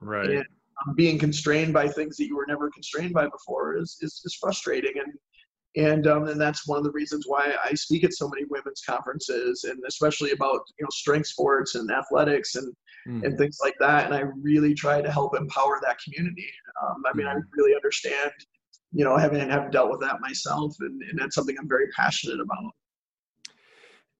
right 0.00 0.28
and 0.28 0.44
um, 0.86 0.94
being 0.94 1.18
constrained 1.18 1.72
by 1.72 1.88
things 1.88 2.16
that 2.16 2.26
you 2.26 2.36
were 2.36 2.46
never 2.46 2.70
constrained 2.70 3.14
by 3.14 3.26
before 3.26 3.76
is 3.76 3.96
is, 4.02 4.20
is 4.24 4.36
frustrating 4.40 4.92
and 4.96 5.12
and 5.76 6.06
um, 6.08 6.26
and 6.28 6.40
that's 6.40 6.66
one 6.66 6.78
of 6.78 6.84
the 6.84 6.90
reasons 6.90 7.24
why 7.26 7.54
I 7.64 7.74
speak 7.74 8.02
at 8.02 8.14
so 8.14 8.28
many 8.28 8.44
women's 8.50 8.82
conferences 8.84 9.64
and 9.64 9.78
especially 9.86 10.32
about 10.32 10.60
you 10.78 10.84
know 10.84 10.88
strength 10.90 11.28
sports 11.28 11.76
and 11.76 11.90
athletics 11.90 12.56
and 12.56 12.74
mm. 13.06 13.24
and 13.24 13.38
things 13.38 13.58
like 13.62 13.74
that 13.78 14.06
and 14.06 14.14
I 14.14 14.24
really 14.40 14.74
try 14.74 15.00
to 15.00 15.10
help 15.10 15.36
empower 15.36 15.78
that 15.82 15.98
community 16.02 16.50
um, 16.82 17.02
I 17.06 17.16
mean 17.16 17.26
mm. 17.26 17.36
I 17.36 17.40
really 17.56 17.74
understand 17.74 18.32
you 18.92 19.04
know 19.04 19.16
having 19.16 19.48
have 19.48 19.70
dealt 19.70 19.90
with 19.90 20.00
that 20.00 20.20
myself 20.20 20.74
and, 20.80 21.02
and 21.02 21.18
that's 21.18 21.34
something 21.34 21.56
I'm 21.58 21.68
very 21.68 21.88
passionate 21.96 22.40
about. 22.40 22.72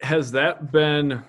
Has 0.00 0.30
that 0.32 0.70
been 0.70 1.22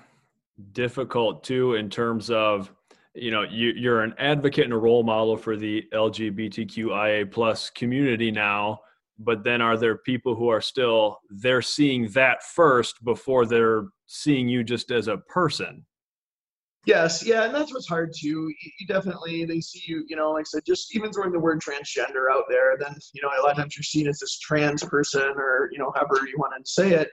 difficult 0.74 1.44
too 1.44 1.76
in 1.76 1.90
terms 1.90 2.30
of 2.30 2.72
you 3.14 3.32
know 3.32 3.44
you, 3.44 3.70
you're 3.76 4.02
an 4.02 4.14
advocate 4.18 4.66
and 4.66 4.74
a 4.74 4.78
role 4.78 5.04
model 5.04 5.38
for 5.38 5.56
the 5.56 5.84
lgbtqia 5.94 7.32
plus 7.32 7.70
community 7.70 8.30
now 8.30 8.80
but 9.20 9.44
then 9.44 9.62
are 9.62 9.78
there 9.78 9.98
people 9.98 10.36
who 10.36 10.48
are 10.50 10.62
still 10.62 11.18
they're 11.30 11.62
seeing 11.62 12.08
that 12.10 12.44
first 12.44 13.04
before 13.04 13.46
they're 13.46 13.86
seeing 14.06 14.48
you 14.48 14.64
just 14.64 14.92
as 14.92 15.08
a 15.08 15.18
person 15.18 15.86
yes 16.90 17.26
yeah 17.26 17.44
and 17.44 17.54
that's 17.54 17.74
what's 17.74 17.88
hard 17.88 18.12
too 18.18 18.52
you 18.80 18.88
definitely 18.88 19.46
they 19.46 19.62
see 19.62 19.82
you 19.86 20.04
you 20.08 20.16
know 20.16 20.32
like 20.32 20.42
i 20.42 20.50
said 20.50 20.64
just 20.66 20.96
even 20.96 21.12
throwing 21.12 21.32
the 21.32 21.40
word 21.40 21.62
transgender 21.62 22.32
out 22.32 22.44
there 22.50 22.78
then 22.80 22.96
you 23.14 23.22
know 23.22 23.30
a 23.30 23.42
lot 23.42 23.52
of 23.52 23.58
times 23.58 23.76
you're 23.78 23.84
seen 23.84 24.08
as 24.08 24.20
this 24.20 24.40
trans 24.40 24.84
person 24.84 25.34
or 25.36 25.70
you 25.72 25.78
know 25.78 25.92
however 25.96 26.26
you 26.28 26.36
want 26.38 26.54
to 26.54 26.72
say 26.72 26.92
it 26.92 27.10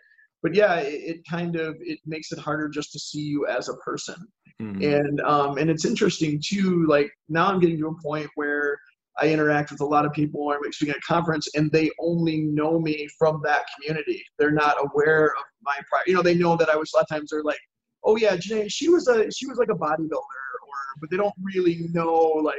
but 0.47 0.55
yeah, 0.55 0.77
it, 0.77 1.17
it, 1.17 1.29
kind 1.29 1.57
of 1.57 1.77
it 1.81 1.99
makes 2.07 2.31
it 2.31 2.39
harder 2.39 2.69
just 2.69 2.93
to 2.93 3.01
see 3.01 3.21
you 3.21 3.49
as 3.49 3.69
a 3.69 3.75
person. 3.79 4.15
Mm-hmm. 4.63 4.81
And 4.81 5.21
um, 5.23 5.59
and 5.59 5.69
it's 5.69 5.85
interesting 5.85 6.41
too. 6.41 6.87
Like 6.87 7.11
now, 7.29 7.49
I'm 7.49 7.59
getting 7.59 7.79
to 7.79 7.89
a 7.89 8.03
point 8.03 8.29
where 8.37 8.79
I 9.19 9.29
interact 9.29 9.73
with 9.73 9.81
a 9.81 9.85
lot 9.85 10.07
of 10.07 10.13
people. 10.13 10.51
I'm 10.51 10.73
speaking 10.73 10.95
at 10.95 10.99
a 10.99 11.13
conference, 11.13 11.49
and 11.57 11.71
they 11.73 11.91
only 11.99 12.43
know 12.43 12.79
me 12.79 13.09
from 13.19 13.41
that 13.45 13.65
community. 13.75 14.23
They're 14.39 14.53
not 14.53 14.77
aware 14.79 15.27
of 15.27 15.45
my 15.63 15.77
prior. 15.89 16.05
You 16.07 16.15
know, 16.15 16.23
they 16.23 16.37
know 16.37 16.57
that 16.57 16.69
I 16.69 16.77
was. 16.77 16.93
A 16.95 16.99
lot 16.99 17.07
of 17.11 17.17
times, 17.17 17.31
they're 17.31 17.43
like, 17.43 17.59
"Oh 18.07 18.17
yeah, 18.17 18.37
Janae, 18.37 18.71
she 18.71 18.89
was 18.89 19.09
a 19.09 19.31
she 19.31 19.47
was 19.47 19.59
like 19.59 19.69
a 19.69 19.75
bodybuilder," 19.75 20.11
or 20.11 20.79
but 21.01 21.11
they 21.11 21.17
don't 21.17 21.35
really 21.43 21.89
know 21.93 22.15
like 22.43 22.57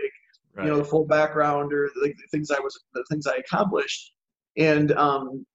right. 0.55 0.65
you 0.65 0.71
know 0.71 0.77
the 0.77 0.85
full 0.85 1.05
background 1.05 1.73
or 1.73 1.89
like 2.01 2.15
the 2.15 2.27
things 2.31 2.51
I 2.51 2.59
was 2.59 2.77
the 2.93 3.05
things 3.09 3.25
I 3.25 3.37
accomplished. 3.37 4.13
And 4.57 4.91
um, 4.93 5.45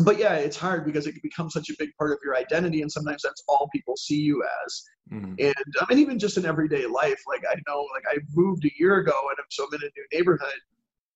but 0.00 0.18
yeah, 0.18 0.34
it's 0.34 0.56
hard 0.56 0.84
because 0.84 1.06
it 1.06 1.20
becomes 1.22 1.52
such 1.52 1.70
a 1.70 1.74
big 1.78 1.90
part 1.98 2.12
of 2.12 2.18
your 2.22 2.36
identity, 2.36 2.82
and 2.82 2.90
sometimes 2.90 3.22
that's 3.22 3.42
all 3.48 3.68
people 3.72 3.96
see 3.96 4.20
you 4.20 4.44
as. 4.64 4.84
Mm-hmm. 5.12 5.34
And 5.38 5.74
I 5.80 5.86
mean, 5.88 5.98
even 5.98 6.18
just 6.18 6.36
in 6.36 6.46
everyday 6.46 6.86
life, 6.86 7.20
like 7.26 7.42
I 7.50 7.56
know, 7.66 7.86
like 7.94 8.04
I 8.08 8.18
moved 8.34 8.64
a 8.64 8.70
year 8.78 8.98
ago, 8.98 9.14
and 9.30 9.36
I'm 9.38 9.46
so 9.50 9.66
I'm 9.66 9.74
in 9.74 9.80
a 9.82 9.90
new 9.96 10.06
neighborhood, 10.12 10.60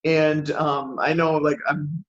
and 0.03 0.51
um, 0.51 0.97
I 0.99 1.13
know, 1.13 1.37
like 1.37 1.59
I'm. 1.67 2.03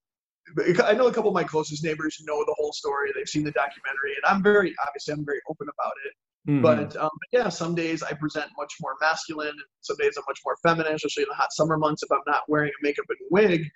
I 0.83 0.93
know 0.93 1.07
a 1.07 1.13
couple 1.13 1.29
of 1.29 1.33
my 1.33 1.43
closest 1.43 1.83
neighbors 1.83 2.21
know 2.23 2.43
the 2.45 2.55
whole 2.57 2.71
story. 2.71 3.11
They've 3.15 3.27
seen 3.27 3.43
the 3.43 3.51
documentary, 3.51 4.13
and 4.15 4.25
I'm 4.25 4.43
very 4.43 4.73
obviously 4.87 5.13
I'm 5.13 5.25
very 5.25 5.41
open 5.49 5.67
about 5.67 5.93
it. 6.05 6.13
Mm-hmm. 6.47 6.61
But, 6.61 6.95
um, 6.97 7.09
yeah, 7.31 7.49
some 7.49 7.73
days 7.73 8.03
I 8.03 8.13
present 8.13 8.51
much 8.55 8.73
more 8.79 8.93
masculine, 9.01 9.47
and 9.47 9.59
some 9.81 9.97
days 9.97 10.13
I'm 10.15 10.23
much 10.27 10.39
more 10.45 10.55
feminine, 10.61 10.93
especially 10.93 11.23
in 11.23 11.29
the 11.29 11.35
hot 11.35 11.51
summer 11.51 11.77
months 11.77 12.03
if 12.03 12.11
I'm 12.11 12.19
not 12.27 12.41
wearing 12.47 12.69
a 12.69 12.83
makeup 12.83 13.05
and 13.09 13.17
wig. 13.31 13.67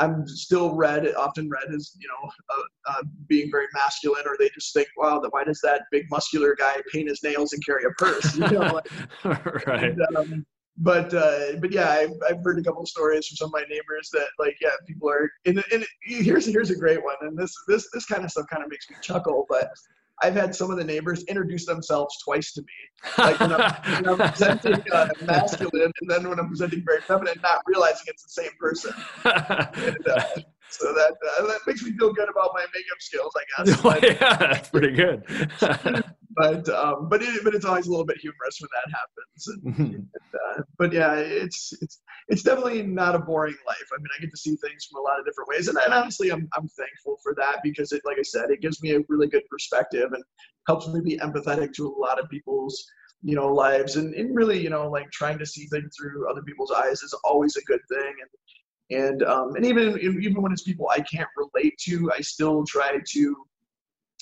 I'm 0.00 0.26
still 0.26 0.74
read, 0.74 1.14
often 1.14 1.48
read 1.48 1.72
as, 1.74 1.94
you 2.00 2.08
know, 2.08 2.30
uh, 2.48 2.92
uh, 2.92 3.02
being 3.28 3.50
very 3.50 3.66
masculine, 3.74 4.22
or 4.26 4.34
they 4.38 4.48
just 4.48 4.72
think, 4.72 4.88
wow, 4.96 5.22
why 5.30 5.44
does 5.44 5.60
that 5.62 5.82
big 5.92 6.06
muscular 6.10 6.56
guy 6.58 6.76
paint 6.92 7.08
his 7.08 7.22
nails 7.22 7.52
and 7.52 7.64
carry 7.64 7.84
a 7.84 7.90
purse? 7.90 8.34
You 8.34 8.48
know, 8.48 8.60
like, 8.60 8.88
right. 9.66 9.84
And, 9.84 10.00
um, 10.16 10.46
but 10.80 11.12
uh, 11.12 11.56
but 11.60 11.72
yeah, 11.72 11.90
I've, 11.90 12.12
I've 12.28 12.42
heard 12.42 12.58
a 12.58 12.62
couple 12.62 12.82
of 12.82 12.88
stories 12.88 13.26
from 13.26 13.36
some 13.36 13.46
of 13.46 13.52
my 13.52 13.64
neighbors 13.68 14.08
that 14.12 14.28
like 14.38 14.56
yeah, 14.60 14.70
people 14.86 15.10
are 15.10 15.30
and, 15.44 15.62
and 15.72 15.84
here's 16.02 16.46
here's 16.46 16.70
a 16.70 16.76
great 16.76 17.04
one, 17.04 17.16
and 17.20 17.38
this 17.38 17.54
this 17.68 17.88
this 17.92 18.06
kind 18.06 18.24
of 18.24 18.30
stuff 18.30 18.46
kind 18.50 18.64
of 18.64 18.70
makes 18.70 18.88
me 18.88 18.96
chuckle, 19.02 19.46
but 19.48 19.70
I've 20.22 20.34
had 20.34 20.54
some 20.54 20.70
of 20.70 20.78
the 20.78 20.84
neighbors 20.84 21.22
introduce 21.24 21.66
themselves 21.66 22.16
twice 22.22 22.52
to 22.52 22.62
me, 22.62 22.66
like 23.18 23.40
when 23.40 23.52
I'm, 23.52 23.72
when 24.04 24.08
I'm 24.08 24.30
presenting 24.30 24.82
uh, 24.92 25.08
masculine, 25.22 25.92
and 26.00 26.10
then 26.10 26.28
when 26.28 26.38
I'm 26.38 26.48
presenting 26.48 26.82
very 26.84 27.00
feminine, 27.02 27.40
not 27.42 27.62
realizing 27.66 28.04
it's 28.06 28.22
the 28.22 28.42
same 28.42 28.50
person. 28.58 28.92
And, 29.24 30.08
uh, 30.08 30.24
so 30.70 30.92
that 30.94 31.16
uh, 31.38 31.46
that 31.46 31.60
makes 31.66 31.82
me 31.82 31.92
feel 31.92 32.12
good 32.12 32.28
about 32.30 32.50
my 32.54 32.64
makeup 32.74 33.00
skills, 33.00 33.32
I 33.36 33.64
guess. 33.64 33.80
Oh, 33.84 33.98
yeah, 34.02 34.36
that's 34.36 34.68
pretty 34.68 34.92
good. 34.92 35.24
But 36.36 36.68
um, 36.68 37.08
but 37.08 37.22
it, 37.22 37.42
but 37.44 37.54
it's 37.54 37.64
always 37.64 37.86
a 37.86 37.90
little 37.90 38.06
bit 38.06 38.18
humorous 38.18 38.58
when 38.60 38.68
that 38.74 38.92
happens. 38.96 39.48
And, 39.48 39.88
and, 39.94 40.08
uh, 40.34 40.62
but 40.78 40.92
yeah, 40.92 41.14
it's 41.14 41.72
it's 41.80 42.00
it's 42.28 42.42
definitely 42.42 42.82
not 42.82 43.14
a 43.14 43.18
boring 43.18 43.56
life. 43.66 43.88
I 43.92 43.98
mean, 43.98 44.08
I 44.16 44.20
get 44.20 44.30
to 44.30 44.36
see 44.36 44.56
things 44.56 44.86
from 44.86 45.00
a 45.00 45.02
lot 45.02 45.18
of 45.18 45.26
different 45.26 45.48
ways, 45.48 45.68
and, 45.68 45.78
and 45.78 45.92
honestly, 45.92 46.30
I'm 46.30 46.48
I'm 46.56 46.68
thankful 46.68 47.18
for 47.22 47.34
that 47.36 47.58
because 47.62 47.92
it, 47.92 48.02
like 48.04 48.18
I 48.18 48.22
said, 48.22 48.50
it 48.50 48.60
gives 48.60 48.82
me 48.82 48.94
a 48.94 49.00
really 49.08 49.28
good 49.28 49.46
perspective 49.50 50.12
and 50.12 50.22
helps 50.66 50.88
me 50.88 51.00
be 51.00 51.18
empathetic 51.18 51.72
to 51.74 51.88
a 51.88 51.98
lot 51.98 52.20
of 52.20 52.28
people's 52.28 52.84
you 53.22 53.34
know 53.34 53.52
lives 53.52 53.96
and, 53.96 54.14
and 54.14 54.34
really 54.34 54.58
you 54.58 54.70
know 54.70 54.88
like 54.88 55.10
trying 55.10 55.38
to 55.38 55.44
see 55.44 55.66
things 55.66 55.94
through 55.94 56.30
other 56.30 56.40
people's 56.40 56.70
eyes 56.70 57.02
is 57.02 57.12
always 57.22 57.54
a 57.56 57.62
good 57.64 57.80
thing 57.90 58.14
and 58.18 58.30
and 58.90 59.22
um, 59.22 59.54
and 59.54 59.64
even 59.64 59.98
even 60.00 60.42
when 60.42 60.52
it's 60.52 60.62
people 60.62 60.88
I 60.90 61.00
can't 61.00 61.28
relate 61.36 61.78
to, 61.86 62.10
I 62.12 62.20
still 62.20 62.64
try 62.64 62.98
to, 63.04 63.36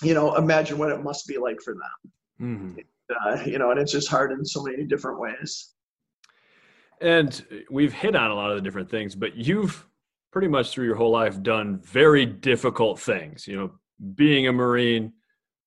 you 0.02 0.14
know, 0.14 0.36
imagine 0.36 0.78
what 0.78 0.90
it 0.90 1.02
must 1.02 1.26
be 1.26 1.38
like 1.38 1.60
for 1.62 1.74
them. 1.74 2.12
Mm-hmm. 2.40 2.78
Uh, 3.10 3.42
you 3.44 3.58
know, 3.58 3.70
and 3.70 3.80
it's 3.80 3.92
just 3.92 4.08
hard 4.08 4.32
in 4.32 4.44
so 4.44 4.62
many 4.62 4.84
different 4.84 5.18
ways. 5.18 5.74
And 7.00 7.44
we've 7.70 7.92
hit 7.92 8.16
on 8.16 8.30
a 8.30 8.34
lot 8.34 8.50
of 8.50 8.56
the 8.56 8.62
different 8.62 8.90
things, 8.90 9.14
but 9.14 9.36
you've 9.36 9.86
pretty 10.32 10.48
much 10.48 10.70
through 10.70 10.86
your 10.86 10.96
whole 10.96 11.10
life 11.10 11.42
done 11.42 11.80
very 11.84 12.26
difficult 12.26 13.00
things. 13.00 13.46
You 13.46 13.56
know, 13.56 13.70
being 14.14 14.48
a 14.48 14.52
Marine, 14.52 15.12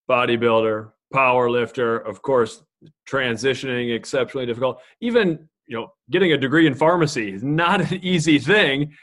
bodybuilder, 0.09 0.91
power 1.13 1.49
lifter, 1.49 1.97
of 1.97 2.21
course, 2.21 2.63
transitioning 3.09 3.95
exceptionally 3.95 4.45
difficult. 4.45 4.81
Even 4.99 5.47
you 5.67 5.77
know, 5.77 5.93
getting 6.09 6.33
a 6.33 6.37
degree 6.37 6.67
in 6.67 6.75
pharmacy 6.75 7.31
is 7.31 7.43
not 7.43 7.79
an 7.79 7.99
easy 8.03 8.39
thing. 8.39 8.93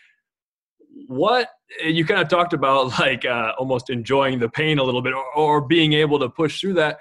What 1.06 1.48
you 1.84 2.04
kind 2.04 2.20
of 2.20 2.28
talked 2.28 2.52
about, 2.52 2.98
like 2.98 3.24
uh, 3.24 3.52
almost 3.58 3.90
enjoying 3.90 4.38
the 4.38 4.48
pain 4.48 4.78
a 4.78 4.82
little 4.82 5.02
bit, 5.02 5.14
or, 5.14 5.24
or 5.34 5.60
being 5.60 5.92
able 5.92 6.18
to 6.18 6.28
push 6.28 6.60
through 6.60 6.74
that. 6.74 6.98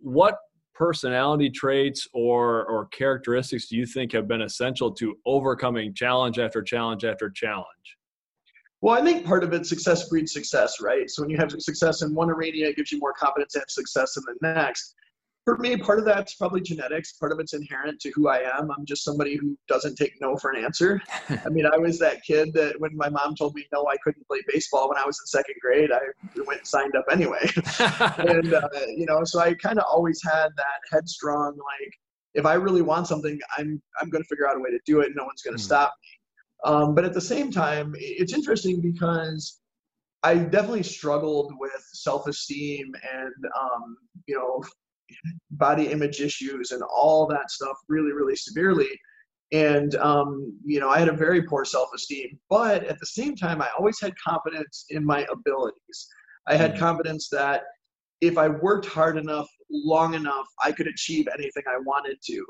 What 0.00 0.38
personality 0.74 1.48
traits 1.50 2.06
or 2.12 2.66
or 2.66 2.86
characteristics 2.86 3.68
do 3.68 3.76
you 3.76 3.86
think 3.86 4.12
have 4.12 4.28
been 4.28 4.42
essential 4.42 4.92
to 4.92 5.16
overcoming 5.24 5.94
challenge 5.94 6.38
after 6.38 6.62
challenge 6.62 7.04
after 7.04 7.30
challenge? 7.30 7.66
Well, 8.82 8.94
I 8.94 9.02
think 9.02 9.24
part 9.24 9.42
of 9.42 9.54
it 9.54 9.66
success 9.66 10.08
breeds 10.08 10.32
success, 10.32 10.80
right? 10.82 11.08
So 11.08 11.22
when 11.22 11.30
you 11.30 11.38
have 11.38 11.50
success 11.58 12.02
in 12.02 12.14
one 12.14 12.30
arena, 12.30 12.68
it 12.68 12.76
gives 12.76 12.92
you 12.92 12.98
more 12.98 13.14
confidence 13.14 13.54
to 13.54 13.60
have 13.60 13.70
success 13.70 14.16
in 14.18 14.22
the 14.26 14.54
next 14.54 14.94
for 15.46 15.56
me, 15.58 15.76
part 15.76 16.00
of 16.00 16.04
that's 16.04 16.34
probably 16.34 16.60
genetics. 16.60 17.12
Part 17.12 17.30
of 17.30 17.38
it's 17.38 17.54
inherent 17.54 18.00
to 18.00 18.10
who 18.16 18.26
I 18.26 18.38
am. 18.38 18.68
I'm 18.76 18.84
just 18.84 19.04
somebody 19.04 19.36
who 19.36 19.56
doesn't 19.68 19.94
take 19.94 20.20
no 20.20 20.36
for 20.36 20.50
an 20.50 20.62
answer. 20.62 21.00
I 21.28 21.48
mean, 21.50 21.64
I 21.64 21.78
was 21.78 22.00
that 22.00 22.24
kid 22.24 22.52
that 22.54 22.74
when 22.80 22.96
my 22.96 23.08
mom 23.08 23.36
told 23.36 23.54
me 23.54 23.64
no, 23.72 23.86
I 23.86 23.96
couldn't 24.02 24.26
play 24.26 24.40
baseball 24.52 24.88
when 24.88 24.98
I 24.98 25.06
was 25.06 25.20
in 25.20 25.26
second 25.26 25.54
grade, 25.62 25.92
I 25.92 26.00
went 26.44 26.58
and 26.58 26.66
signed 26.66 26.96
up 26.96 27.04
anyway. 27.12 27.48
and 27.78 28.54
uh, 28.54 28.68
you 28.88 29.06
know, 29.06 29.22
so 29.22 29.38
I 29.38 29.54
kind 29.54 29.78
of 29.78 29.84
always 29.88 30.20
had 30.24 30.48
that 30.56 30.80
headstrong, 30.90 31.52
like, 31.56 31.92
if 32.34 32.44
I 32.44 32.54
really 32.54 32.82
want 32.82 33.06
something, 33.06 33.38
I'm 33.56 33.80
I'm 34.00 34.10
going 34.10 34.24
to 34.24 34.28
figure 34.28 34.48
out 34.48 34.56
a 34.56 34.60
way 34.60 34.70
to 34.70 34.80
do 34.84 34.98
it. 34.98 35.12
No 35.14 35.24
one's 35.24 35.42
going 35.42 35.56
to 35.56 35.62
mm. 35.62 35.64
stop 35.64 35.94
me. 36.02 36.72
Um, 36.72 36.96
but 36.96 37.04
at 37.04 37.14
the 37.14 37.20
same 37.20 37.52
time, 37.52 37.94
it's 37.96 38.32
interesting 38.32 38.80
because 38.80 39.60
I 40.24 40.34
definitely 40.34 40.82
struggled 40.82 41.52
with 41.60 41.88
self-esteem 41.92 42.92
and 43.14 43.44
um, 43.56 43.96
you 44.26 44.34
know 44.34 44.64
body 45.52 45.88
image 45.88 46.20
issues 46.20 46.70
and 46.70 46.82
all 46.82 47.26
that 47.26 47.50
stuff 47.50 47.76
really, 47.88 48.12
really 48.12 48.36
severely. 48.36 48.88
And, 49.52 49.94
um, 49.96 50.58
you 50.64 50.80
know, 50.80 50.90
I 50.90 50.98
had 50.98 51.08
a 51.08 51.16
very 51.16 51.42
poor 51.42 51.64
self 51.64 51.88
esteem, 51.94 52.38
but 52.50 52.84
at 52.84 52.98
the 52.98 53.06
same 53.06 53.36
time, 53.36 53.62
I 53.62 53.68
always 53.78 54.00
had 54.00 54.12
confidence 54.18 54.86
in 54.90 55.04
my 55.04 55.26
abilities. 55.30 56.08
I 56.48 56.56
had 56.56 56.74
mm. 56.74 56.78
confidence 56.78 57.28
that 57.30 57.62
if 58.20 58.38
I 58.38 58.48
worked 58.48 58.86
hard 58.86 59.18
enough, 59.18 59.48
long 59.70 60.14
enough, 60.14 60.46
I 60.64 60.72
could 60.72 60.86
achieve 60.86 61.28
anything 61.32 61.62
I 61.68 61.78
wanted 61.78 62.16
to. 62.24 62.44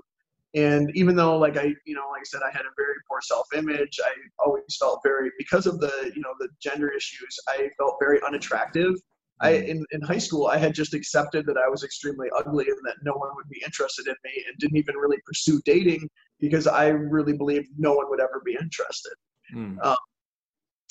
And 0.54 0.90
even 0.96 1.16
though, 1.16 1.36
like 1.36 1.59
I, 1.59 1.74
you 1.84 1.94
know, 1.94 2.04
like 2.12 2.20
I 2.20 2.24
said, 2.24 2.40
I 2.42 2.50
had 2.50 2.62
a 2.62 2.72
very 2.78 2.94
poor 3.09 3.20
self-image. 3.20 4.00
I 4.02 4.12
always 4.38 4.62
felt 4.80 5.00
very, 5.04 5.30
because 5.38 5.66
of 5.66 5.80
the, 5.80 6.12
you 6.14 6.22
know, 6.22 6.32
the 6.38 6.48
gender 6.62 6.88
issues, 6.88 7.38
I 7.48 7.68
felt 7.78 7.96
very 8.00 8.20
unattractive 8.26 8.94
I 9.41 9.51
in, 9.51 9.84
in 9.91 10.01
high 10.01 10.18
school 10.18 10.47
I 10.47 10.59
had 10.59 10.74
just 10.74 10.95
accepted 10.95 11.47
that 11.47 11.57
I 11.59 11.68
was 11.68 11.84
extremely 11.84 12.28
ugly 12.37 12.66
and 12.68 12.78
that 12.84 12.97
no 13.03 13.12
one 13.12 13.30
would 13.37 13.49
be 13.49 13.62
interested 13.64 14.07
in 14.07 14.14
me 14.24 14.45
and 14.49 14.59
didn't 14.59 14.78
even 14.78 14.97
really 14.97 15.18
pursue 15.26 15.61
dating 15.64 16.09
because 16.41 16.66
I 16.66 16.89
really 16.89 17.34
believed 17.34 17.68
no 17.76 17.93
one 17.95 18.09
would 18.09 18.20
ever 18.20 18.43
be 18.45 18.57
interested. 18.61 19.12
Mm. 19.55 19.84
Um, 19.84 19.97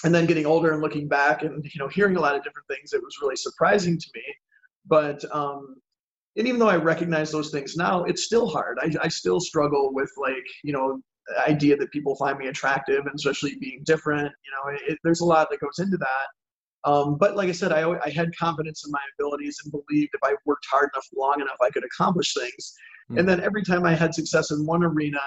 and 0.04 0.14
then 0.14 0.26
getting 0.26 0.46
older 0.46 0.72
and 0.72 0.82
looking 0.82 1.08
back 1.08 1.44
and 1.44 1.64
you 1.64 1.80
know 1.80 1.88
hearing 1.88 2.18
a 2.18 2.22
lot 2.22 2.36
of 2.36 2.44
different 2.44 2.68
things, 2.68 2.94
it 2.94 3.02
was 3.02 3.18
really 3.22 3.36
surprising 3.36 3.98
to 3.98 4.08
me. 4.14 4.24
But 4.86 5.24
um, 5.34 5.78
and 6.38 6.48
even 6.48 6.60
though 6.60 6.70
I 6.70 6.78
recognize 6.78 7.32
those 7.32 7.50
things 7.50 7.76
now, 7.76 8.04
it's 8.04 8.24
still 8.24 8.48
hard. 8.48 8.78
I, 8.82 8.92
I 9.02 9.08
still 9.08 9.40
struggle 9.40 9.94
with 9.94 10.12
like 10.18 10.46
you 10.64 10.74
know 10.74 11.02
idea 11.48 11.76
that 11.78 11.92
people 11.92 12.16
find 12.16 12.38
me 12.38 12.48
attractive 12.48 13.06
and 13.06 13.16
especially 13.16 13.56
being 13.60 13.82
different. 13.84 14.32
You 14.46 14.52
know, 14.52 14.78
it, 14.88 15.00
there's 15.04 15.22
a 15.22 15.26
lot 15.26 15.50
that 15.50 15.60
goes 15.60 15.80
into 15.80 15.98
that. 15.98 16.28
Um, 16.86 17.18
but 17.18 17.36
like 17.36 17.50
I 17.50 17.52
said, 17.52 17.72
I, 17.72 17.90
I 18.06 18.10
had 18.10 18.36
confidence 18.38 18.86
in 18.86 18.92
my 18.92 19.00
abilities 19.18 19.58
and 19.64 19.72
believed 19.72 20.12
if 20.14 20.22
I 20.24 20.36
worked 20.46 20.66
hard 20.70 20.90
enough, 20.94 21.08
long 21.16 21.42
enough, 21.42 21.58
I 21.62 21.72
could 21.72 21.84
accomplish 21.84 22.34
things. 22.34 22.74
Mm. 23.12 23.20
And 23.20 23.30
then 23.30 23.42
every 23.42 23.64
time 23.64 23.86
I 23.86 23.96
had 23.96 24.14
success 24.14 24.52
in 24.52 24.66
one 24.66 24.84
arena, 24.84 25.20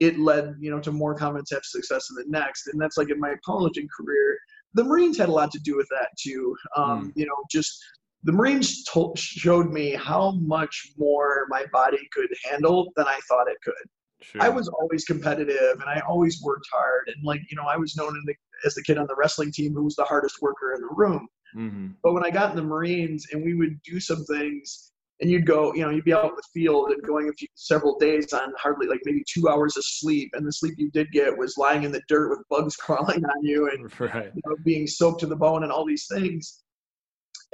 it 0.00 0.18
led, 0.18 0.54
you 0.58 0.70
know, 0.70 0.80
to 0.80 0.92
more 0.92 1.14
confidence 1.14 1.50
have 1.52 1.64
success 1.64 2.08
in 2.10 2.16
the 2.16 2.24
next. 2.38 2.68
And 2.68 2.80
that's 2.80 2.96
like 2.96 3.10
in 3.10 3.20
my 3.20 3.34
powerlifting 3.46 3.86
career. 3.96 4.38
The 4.72 4.84
Marines 4.84 5.18
had 5.18 5.28
a 5.28 5.32
lot 5.32 5.52
to 5.52 5.60
do 5.60 5.76
with 5.76 5.88
that 5.90 6.08
too. 6.18 6.56
Um, 6.76 7.08
mm. 7.08 7.12
You 7.16 7.26
know, 7.26 7.36
just 7.50 7.78
the 8.24 8.32
Marines 8.32 8.82
told, 8.84 9.18
showed 9.18 9.70
me 9.70 9.90
how 9.92 10.32
much 10.40 10.92
more 10.96 11.46
my 11.48 11.66
body 11.72 12.08
could 12.12 12.30
handle 12.50 12.90
than 12.96 13.06
I 13.06 13.20
thought 13.28 13.46
it 13.48 13.58
could. 13.62 13.74
Sure. 14.22 14.42
I 14.42 14.48
was 14.48 14.68
always 14.68 15.04
competitive 15.04 15.74
and 15.74 15.84
I 15.84 16.00
always 16.08 16.40
worked 16.42 16.66
hard. 16.72 17.08
And 17.14 17.22
like, 17.22 17.42
you 17.50 17.56
know, 17.56 17.66
I 17.68 17.76
was 17.76 17.94
known 17.94 18.16
in 18.16 18.22
the, 18.24 18.34
as 18.64 18.74
the 18.74 18.82
kid 18.82 18.98
on 18.98 19.06
the 19.06 19.14
wrestling 19.16 19.52
team 19.52 19.74
who 19.74 19.84
was 19.84 19.96
the 19.96 20.04
hardest 20.04 20.40
worker 20.42 20.74
in 20.74 20.80
the 20.80 20.94
room. 20.94 21.28
Mm-hmm. 21.56 21.88
But 22.02 22.14
when 22.14 22.24
I 22.24 22.30
got 22.30 22.50
in 22.50 22.56
the 22.56 22.62
Marines 22.62 23.26
and 23.32 23.44
we 23.44 23.54
would 23.54 23.80
do 23.82 24.00
some 24.00 24.24
things 24.24 24.92
and 25.20 25.30
you'd 25.30 25.46
go, 25.46 25.72
you 25.74 25.82
know, 25.82 25.90
you'd 25.90 26.04
be 26.04 26.12
out 26.12 26.24
in 26.24 26.34
the 26.34 26.42
field 26.52 26.90
and 26.90 27.02
going 27.02 27.28
a 27.28 27.32
few, 27.32 27.46
several 27.54 27.98
days 27.98 28.32
on 28.32 28.52
hardly 28.58 28.86
like 28.86 29.00
maybe 29.04 29.22
two 29.28 29.48
hours 29.48 29.76
of 29.76 29.84
sleep. 29.84 30.30
And 30.34 30.46
the 30.46 30.52
sleep 30.52 30.74
you 30.76 30.90
did 30.90 31.12
get 31.12 31.36
was 31.36 31.56
lying 31.56 31.84
in 31.84 31.92
the 31.92 32.02
dirt 32.08 32.30
with 32.30 32.40
bugs 32.50 32.76
crawling 32.76 33.24
on 33.24 33.44
you 33.44 33.70
and 33.70 34.00
right. 34.00 34.32
you 34.34 34.42
know, 34.46 34.56
being 34.64 34.86
soaked 34.86 35.20
to 35.20 35.26
the 35.26 35.36
bone 35.36 35.62
and 35.62 35.70
all 35.70 35.86
these 35.86 36.06
things. 36.12 36.60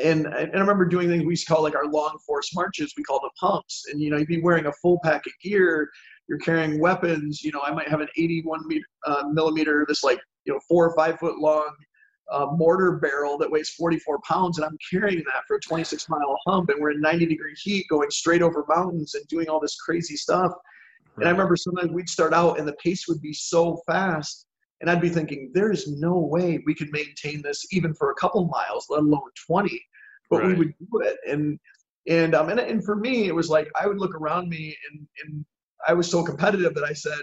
And, 0.02 0.26
and 0.26 0.54
I 0.54 0.58
remember 0.58 0.86
doing 0.86 1.08
things 1.08 1.24
we 1.24 1.32
used 1.32 1.46
to 1.46 1.52
call 1.52 1.62
like 1.62 1.74
our 1.74 1.86
long 1.86 2.16
force 2.26 2.54
marches. 2.54 2.94
We 2.96 3.02
called 3.02 3.22
them 3.22 3.30
humps. 3.38 3.84
And, 3.90 4.00
you 4.00 4.08
know, 4.08 4.16
you'd 4.16 4.28
be 4.28 4.40
wearing 4.40 4.64
a 4.64 4.72
full 4.80 4.98
pack 5.04 5.26
of 5.26 5.32
gear 5.42 5.90
you're 6.30 6.38
carrying 6.38 6.80
weapons. 6.80 7.42
You 7.42 7.50
know, 7.50 7.60
I 7.62 7.72
might 7.72 7.88
have 7.88 8.00
an 8.00 8.08
81 8.16 8.66
meter, 8.66 8.86
uh, 9.04 9.24
millimeter, 9.32 9.84
this 9.86 10.04
like 10.04 10.20
you 10.50 10.56
know 10.56 10.60
four 10.68 10.88
or 10.88 10.96
five 10.96 11.18
foot 11.18 11.38
long 11.38 11.70
uh, 12.32 12.46
mortar 12.52 12.98
barrel 12.98 13.38
that 13.38 13.50
weighs 13.50 13.70
44 13.70 14.20
pounds, 14.20 14.58
and 14.58 14.64
I'm 14.64 14.78
carrying 14.90 15.18
that 15.18 15.42
for 15.46 15.56
a 15.56 15.60
26 15.60 16.08
mile 16.08 16.36
hump, 16.46 16.70
and 16.70 16.80
we're 16.80 16.92
in 16.92 17.00
90 17.00 17.26
degree 17.26 17.54
heat 17.60 17.86
going 17.88 18.10
straight 18.10 18.42
over 18.42 18.64
mountains 18.68 19.14
and 19.14 19.26
doing 19.26 19.48
all 19.48 19.60
this 19.60 19.76
crazy 19.76 20.16
stuff. 20.16 20.52
And 21.16 21.26
I 21.26 21.30
remember 21.32 21.56
sometimes 21.56 21.90
we'd 21.90 22.08
start 22.08 22.32
out 22.32 22.58
and 22.58 22.68
the 22.68 22.74
pace 22.74 23.08
would 23.08 23.20
be 23.20 23.32
so 23.32 23.80
fast, 23.86 24.46
and 24.80 24.88
I'd 24.88 25.00
be 25.00 25.08
thinking, 25.08 25.50
there 25.54 25.72
is 25.72 25.88
no 25.88 26.18
way 26.18 26.62
we 26.66 26.74
could 26.74 26.92
maintain 26.92 27.42
this 27.42 27.66
even 27.72 27.94
for 27.94 28.12
a 28.12 28.14
couple 28.14 28.46
miles, 28.46 28.86
let 28.90 29.00
alone 29.00 29.30
20. 29.46 29.80
But 30.30 30.42
right. 30.42 30.48
we 30.48 30.54
would 30.54 30.74
do 30.78 31.00
it, 31.00 31.16
and 31.28 31.58
and 32.08 32.34
um 32.36 32.48
and, 32.48 32.60
and 32.60 32.84
for 32.84 32.94
me, 32.94 33.26
it 33.26 33.34
was 33.34 33.48
like 33.48 33.68
I 33.80 33.88
would 33.88 33.98
look 33.98 34.14
around 34.14 34.48
me 34.48 34.76
and 34.88 35.06
and 35.24 35.44
I 35.88 35.94
was 35.94 36.08
so 36.08 36.22
competitive 36.22 36.74
that 36.74 36.84
I 36.84 36.92
said, 36.92 37.18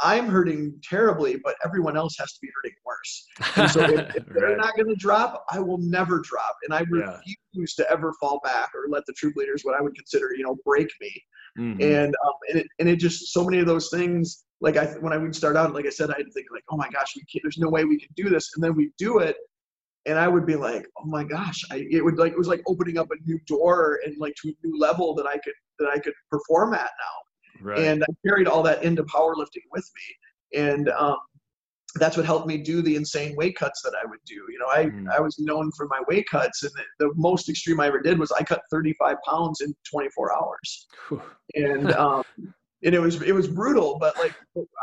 I'm 0.00 0.28
hurting 0.28 0.78
terribly, 0.82 1.36
but 1.42 1.54
everyone 1.64 1.96
else 1.96 2.16
has 2.18 2.32
to 2.34 2.38
be 2.42 2.50
hurting 2.54 2.76
worse. 2.84 3.26
And 3.56 3.70
so 3.70 3.80
if, 3.82 4.16
if 4.16 4.26
they're 4.26 4.48
right. 4.48 4.56
not 4.58 4.76
going 4.76 4.88
to 4.88 4.96
drop, 4.96 5.44
I 5.50 5.58
will 5.58 5.78
never 5.78 6.20
drop. 6.20 6.54
And 6.64 6.74
I 6.74 6.80
refuse 6.80 7.74
yeah. 7.78 7.84
to 7.84 7.90
ever 7.90 8.12
fall 8.20 8.40
back 8.44 8.70
or 8.74 8.88
let 8.88 9.06
the 9.06 9.14
troop 9.14 9.36
leaders, 9.36 9.62
what 9.62 9.74
I 9.74 9.82
would 9.82 9.94
consider, 9.94 10.34
you 10.36 10.44
know, 10.44 10.56
break 10.64 10.88
me. 11.00 11.12
Mm-hmm. 11.58 11.82
And, 11.82 12.14
um, 12.26 12.32
and, 12.50 12.58
it, 12.58 12.66
and 12.78 12.88
it 12.88 12.96
just, 12.96 13.32
so 13.32 13.42
many 13.44 13.58
of 13.58 13.66
those 13.66 13.88
things 13.88 14.44
like 14.60 14.76
I 14.76 14.86
when 15.00 15.12
I 15.12 15.18
would 15.18 15.34
start 15.34 15.56
out, 15.56 15.74
like 15.74 15.86
I 15.86 15.90
said, 15.90 16.10
I'd 16.10 16.32
think 16.32 16.46
like, 16.50 16.64
oh 16.70 16.76
my 16.76 16.88
gosh, 16.88 17.14
we 17.14 17.22
can't. 17.30 17.42
There's 17.42 17.58
no 17.58 17.68
way 17.68 17.84
we 17.84 17.98
can 17.98 18.08
do 18.16 18.28
this, 18.28 18.52
and 18.54 18.64
then 18.64 18.74
we 18.74 18.90
do 18.98 19.18
it, 19.18 19.36
and 20.06 20.18
I 20.18 20.28
would 20.28 20.46
be 20.46 20.56
like, 20.56 20.86
oh 20.98 21.04
my 21.06 21.24
gosh, 21.24 21.62
I 21.70 21.86
it 21.90 22.02
would 22.02 22.18
like 22.18 22.32
it 22.32 22.38
was 22.38 22.48
like 22.48 22.62
opening 22.66 22.98
up 22.98 23.08
a 23.10 23.28
new 23.28 23.38
door 23.46 24.00
and 24.04 24.16
like 24.18 24.34
to 24.42 24.48
a 24.48 24.66
new 24.66 24.78
level 24.78 25.14
that 25.16 25.26
I 25.26 25.38
could 25.38 25.54
that 25.78 25.90
I 25.92 25.98
could 25.98 26.14
perform 26.30 26.74
at 26.74 26.80
now. 26.80 27.25
Right. 27.66 27.80
And 27.80 28.02
I 28.04 28.06
carried 28.24 28.46
all 28.46 28.62
that 28.62 28.84
into 28.84 29.02
powerlifting 29.04 29.64
with 29.72 29.90
me, 29.94 30.60
and 30.60 30.88
um, 30.90 31.16
that's 31.98 32.16
what 32.16 32.26
helped 32.26 32.46
me 32.46 32.58
do 32.58 32.80
the 32.82 32.94
insane 32.94 33.34
weight 33.36 33.56
cuts 33.56 33.82
that 33.82 33.94
I 34.00 34.06
would 34.08 34.20
do. 34.24 34.34
You 34.34 34.58
know, 34.58 34.68
I, 34.72 34.84
mm. 34.86 35.10
I 35.10 35.20
was 35.20 35.38
known 35.38 35.70
for 35.76 35.88
my 35.88 36.00
weight 36.08 36.26
cuts, 36.30 36.62
and 36.62 36.72
the, 36.98 37.06
the, 37.06 37.12
most 37.16 37.48
extreme 37.48 37.80
I 37.80 37.88
ever 37.88 38.00
did 38.00 38.18
was 38.18 38.30
I 38.32 38.42
cut 38.42 38.62
35 38.70 39.16
pounds 39.26 39.60
in 39.62 39.74
24 39.90 40.32
hours, 40.36 40.86
and 41.54 41.92
um, 41.94 42.22
and 42.84 42.94
it 42.94 43.00
was 43.00 43.20
it 43.22 43.32
was 43.32 43.48
brutal. 43.48 43.98
But 43.98 44.16
like 44.18 44.34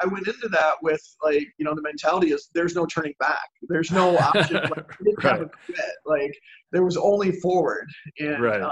I 0.01 0.07
went 0.07 0.27
into 0.27 0.49
that 0.49 0.73
with 0.81 1.01
like 1.23 1.47
you 1.57 1.65
know 1.65 1.73
the 1.73 1.81
mentality 1.81 2.31
is 2.31 2.49
there's 2.53 2.75
no 2.75 2.85
turning 2.85 3.13
back, 3.19 3.47
there's 3.69 3.91
no 3.91 4.17
option. 4.19 4.55
like, 4.55 5.23
right. 5.23 5.41
quit. 5.65 5.77
like 6.05 6.33
there 6.71 6.83
was 6.83 6.97
only 6.97 7.31
forward, 7.31 7.87
and 8.19 8.41
right. 8.41 8.61
Um, 8.61 8.71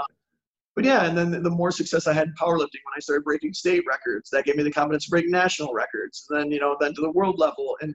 but 0.74 0.84
yeah, 0.84 1.04
and 1.04 1.16
then 1.16 1.42
the 1.42 1.50
more 1.50 1.70
success 1.70 2.06
I 2.06 2.14
had 2.14 2.28
in 2.28 2.34
powerlifting 2.34 2.80
when 2.84 2.94
I 2.96 3.00
started 3.00 3.24
breaking 3.24 3.52
state 3.52 3.84
records, 3.86 4.30
that 4.30 4.44
gave 4.44 4.56
me 4.56 4.62
the 4.62 4.70
confidence 4.70 5.04
to 5.04 5.10
break 5.10 5.28
national 5.28 5.74
records. 5.74 6.26
And 6.30 6.38
then 6.38 6.50
you 6.50 6.60
know, 6.60 6.76
then 6.80 6.94
to 6.94 7.00
the 7.00 7.10
world 7.10 7.38
level, 7.38 7.76
and 7.82 7.94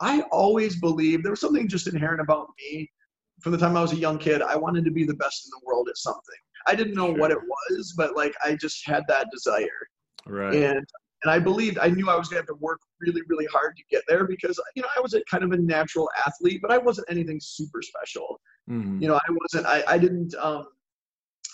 I 0.00 0.22
always 0.32 0.80
believed 0.80 1.24
there 1.24 1.32
was 1.32 1.40
something 1.40 1.68
just 1.68 1.86
inherent 1.86 2.20
about 2.20 2.48
me 2.58 2.90
from 3.40 3.52
the 3.52 3.58
time 3.58 3.76
I 3.76 3.82
was 3.82 3.92
a 3.92 3.96
young 3.96 4.18
kid. 4.18 4.42
I 4.42 4.56
wanted 4.56 4.84
to 4.86 4.90
be 4.90 5.04
the 5.04 5.14
best 5.14 5.46
in 5.46 5.50
the 5.50 5.66
world 5.66 5.88
at 5.88 5.96
something. 5.96 6.20
I 6.66 6.74
didn't 6.74 6.94
know 6.94 7.08
sure. 7.08 7.18
what 7.18 7.30
it 7.30 7.38
was, 7.38 7.94
but 7.96 8.16
like 8.16 8.34
I 8.44 8.56
just 8.56 8.86
had 8.86 9.04
that 9.08 9.28
desire. 9.30 9.68
Right. 10.26 10.54
And 10.54 10.84
and 11.22 11.30
I 11.30 11.38
believed 11.38 11.78
I 11.78 11.88
knew 11.88 12.10
I 12.10 12.16
was 12.16 12.28
gonna 12.28 12.40
have 12.40 12.46
to 12.48 12.54
work 12.54 12.80
really, 13.00 13.22
really 13.28 13.46
hard 13.46 13.76
to 13.76 13.82
get 13.90 14.02
there 14.08 14.26
because 14.26 14.60
you 14.74 14.82
know 14.82 14.88
I 14.96 15.00
was 15.00 15.14
a 15.14 15.22
kind 15.30 15.44
of 15.44 15.52
a 15.52 15.56
natural 15.56 16.10
athlete, 16.26 16.60
but 16.60 16.70
I 16.70 16.78
wasn't 16.78 17.06
anything 17.10 17.38
super 17.40 17.82
special. 17.82 18.40
Mm-hmm. 18.68 19.00
You 19.00 19.08
know, 19.08 19.14
I 19.14 19.32
wasn't. 19.42 19.66
I 19.66 19.84
I 19.86 19.98
didn't. 19.98 20.34
Um, 20.34 20.66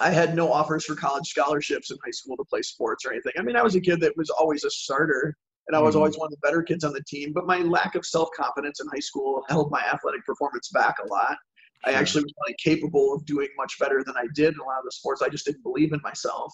I 0.00 0.10
had 0.10 0.34
no 0.34 0.52
offers 0.52 0.84
for 0.84 0.94
college 0.94 1.26
scholarships 1.28 1.90
in 1.90 1.98
high 2.04 2.10
school 2.10 2.36
to 2.36 2.44
play 2.44 2.62
sports 2.62 3.04
or 3.04 3.12
anything. 3.12 3.32
I 3.38 3.42
mean, 3.42 3.56
I 3.56 3.62
was 3.62 3.74
a 3.74 3.80
kid 3.80 4.00
that 4.00 4.16
was 4.16 4.30
always 4.30 4.64
a 4.64 4.70
starter, 4.70 5.36
and 5.68 5.76
I 5.76 5.80
was 5.80 5.94
mm-hmm. 5.94 5.98
always 5.98 6.18
one 6.18 6.26
of 6.26 6.30
the 6.32 6.46
better 6.46 6.62
kids 6.62 6.84
on 6.84 6.92
the 6.92 7.04
team. 7.06 7.32
But 7.32 7.46
my 7.46 7.58
lack 7.58 7.94
of 7.94 8.04
self 8.06 8.30
confidence 8.36 8.80
in 8.80 8.86
high 8.88 9.00
school 9.00 9.44
held 9.48 9.70
my 9.70 9.82
athletic 9.92 10.24
performance 10.24 10.70
back 10.70 10.96
a 11.04 11.08
lot. 11.08 11.36
I 11.84 11.92
actually 11.92 12.22
was 12.24 12.32
really 12.44 12.56
capable 12.62 13.12
of 13.12 13.26
doing 13.26 13.48
much 13.56 13.78
better 13.78 14.04
than 14.04 14.14
I 14.16 14.26
did 14.34 14.54
in 14.54 14.60
a 14.60 14.64
lot 14.64 14.78
of 14.78 14.84
the 14.84 14.92
sports. 14.92 15.20
I 15.20 15.28
just 15.28 15.44
didn't 15.44 15.64
believe 15.64 15.92
in 15.92 16.00
myself. 16.02 16.52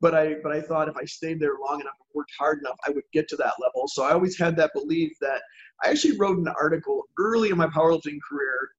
But 0.00 0.14
I 0.14 0.34
but 0.42 0.50
I 0.50 0.60
thought 0.60 0.88
if 0.88 0.96
I 0.96 1.04
stayed 1.04 1.38
there 1.38 1.54
long 1.64 1.80
enough 1.80 1.94
and 2.00 2.08
worked 2.14 2.32
hard 2.38 2.58
enough, 2.58 2.76
I 2.86 2.90
would 2.90 3.04
get 3.12 3.28
to 3.28 3.36
that 3.36 3.54
level. 3.60 3.86
So 3.86 4.02
I 4.02 4.12
always 4.12 4.36
had 4.38 4.56
that 4.56 4.72
belief 4.74 5.12
that 5.20 5.42
I 5.84 5.90
actually 5.90 6.18
wrote 6.18 6.38
an 6.38 6.48
article 6.48 7.04
early 7.18 7.50
in 7.50 7.56
my 7.56 7.68
powerlifting 7.68 8.18
career 8.28 8.70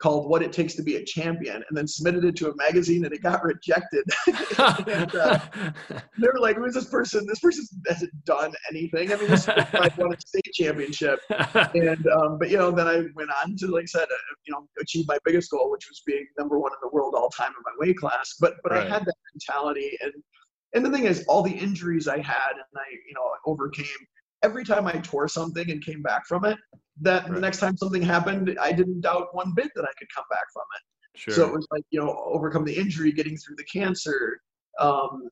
called 0.00 0.28
"What 0.28 0.42
It 0.42 0.52
Takes 0.52 0.74
to 0.74 0.82
Be 0.82 0.96
a 0.96 1.04
Champion," 1.04 1.56
and 1.56 1.76
then 1.76 1.86
submitted 1.86 2.24
it 2.24 2.36
to 2.36 2.50
a 2.50 2.56
magazine, 2.56 3.04
and 3.04 3.14
it 3.14 3.22
got 3.22 3.44
rejected. 3.44 4.04
and, 4.26 5.14
uh, 5.14 5.38
they 6.18 6.26
were 6.26 6.40
like, 6.40 6.56
"Who's 6.56 6.74
this 6.74 6.88
person? 6.88 7.26
This 7.26 7.40
person 7.40 7.64
hasn't 7.86 8.12
done 8.24 8.52
anything. 8.70 9.12
I 9.12 9.16
mean, 9.16 9.28
this 9.28 9.46
like 9.48 9.96
won 9.98 10.12
a 10.12 10.20
state 10.20 10.52
championship." 10.54 11.20
And 11.30 12.06
um, 12.08 12.38
but 12.38 12.50
you 12.50 12.56
know, 12.56 12.70
then 12.70 12.88
I 12.88 13.04
went 13.14 13.30
on 13.42 13.56
to, 13.56 13.66
like 13.68 13.84
I 13.84 13.86
said, 13.86 14.04
uh, 14.04 14.34
you 14.46 14.52
know, 14.52 14.66
achieve 14.80 15.06
my 15.06 15.18
biggest 15.24 15.50
goal, 15.50 15.70
which 15.70 15.86
was 15.88 16.02
being 16.06 16.26
number 16.38 16.58
one 16.58 16.72
in 16.72 16.78
the 16.82 16.94
world 16.94 17.14
all 17.14 17.30
time 17.30 17.50
in 17.50 17.62
my 17.64 17.86
weight 17.86 17.98
class. 17.98 18.36
But 18.40 18.54
but 18.62 18.72
right. 18.72 18.86
I 18.86 18.88
had 18.88 19.04
that 19.04 19.16
mentality, 19.34 19.96
and 20.02 20.12
and 20.74 20.84
the 20.84 20.90
thing 20.90 21.04
is, 21.04 21.24
all 21.28 21.42
the 21.42 21.52
injuries 21.52 22.08
I 22.08 22.18
had, 22.18 22.52
and 22.52 22.76
I 22.76 22.90
you 23.06 23.14
know 23.14 23.30
overcame 23.46 23.86
every 24.42 24.64
time 24.64 24.86
I 24.86 24.92
tore 24.92 25.28
something 25.28 25.70
and 25.70 25.84
came 25.84 26.02
back 26.02 26.26
from 26.26 26.44
it, 26.44 26.58
that 27.00 27.24
right. 27.24 27.34
the 27.34 27.40
next 27.40 27.58
time 27.58 27.76
something 27.76 28.02
happened, 28.02 28.56
I 28.60 28.72
didn't 28.72 29.00
doubt 29.00 29.34
one 29.34 29.52
bit 29.54 29.70
that 29.74 29.84
I 29.84 29.92
could 29.98 30.08
come 30.14 30.24
back 30.30 30.44
from 30.52 30.64
it. 30.76 31.18
Sure. 31.18 31.34
So 31.34 31.46
it 31.48 31.52
was 31.52 31.66
like, 31.70 31.84
you 31.90 32.00
know, 32.00 32.22
overcome 32.26 32.64
the 32.64 32.76
injury, 32.76 33.12
getting 33.12 33.36
through 33.36 33.56
the 33.56 33.64
cancer, 33.64 34.40
um, 34.78 35.28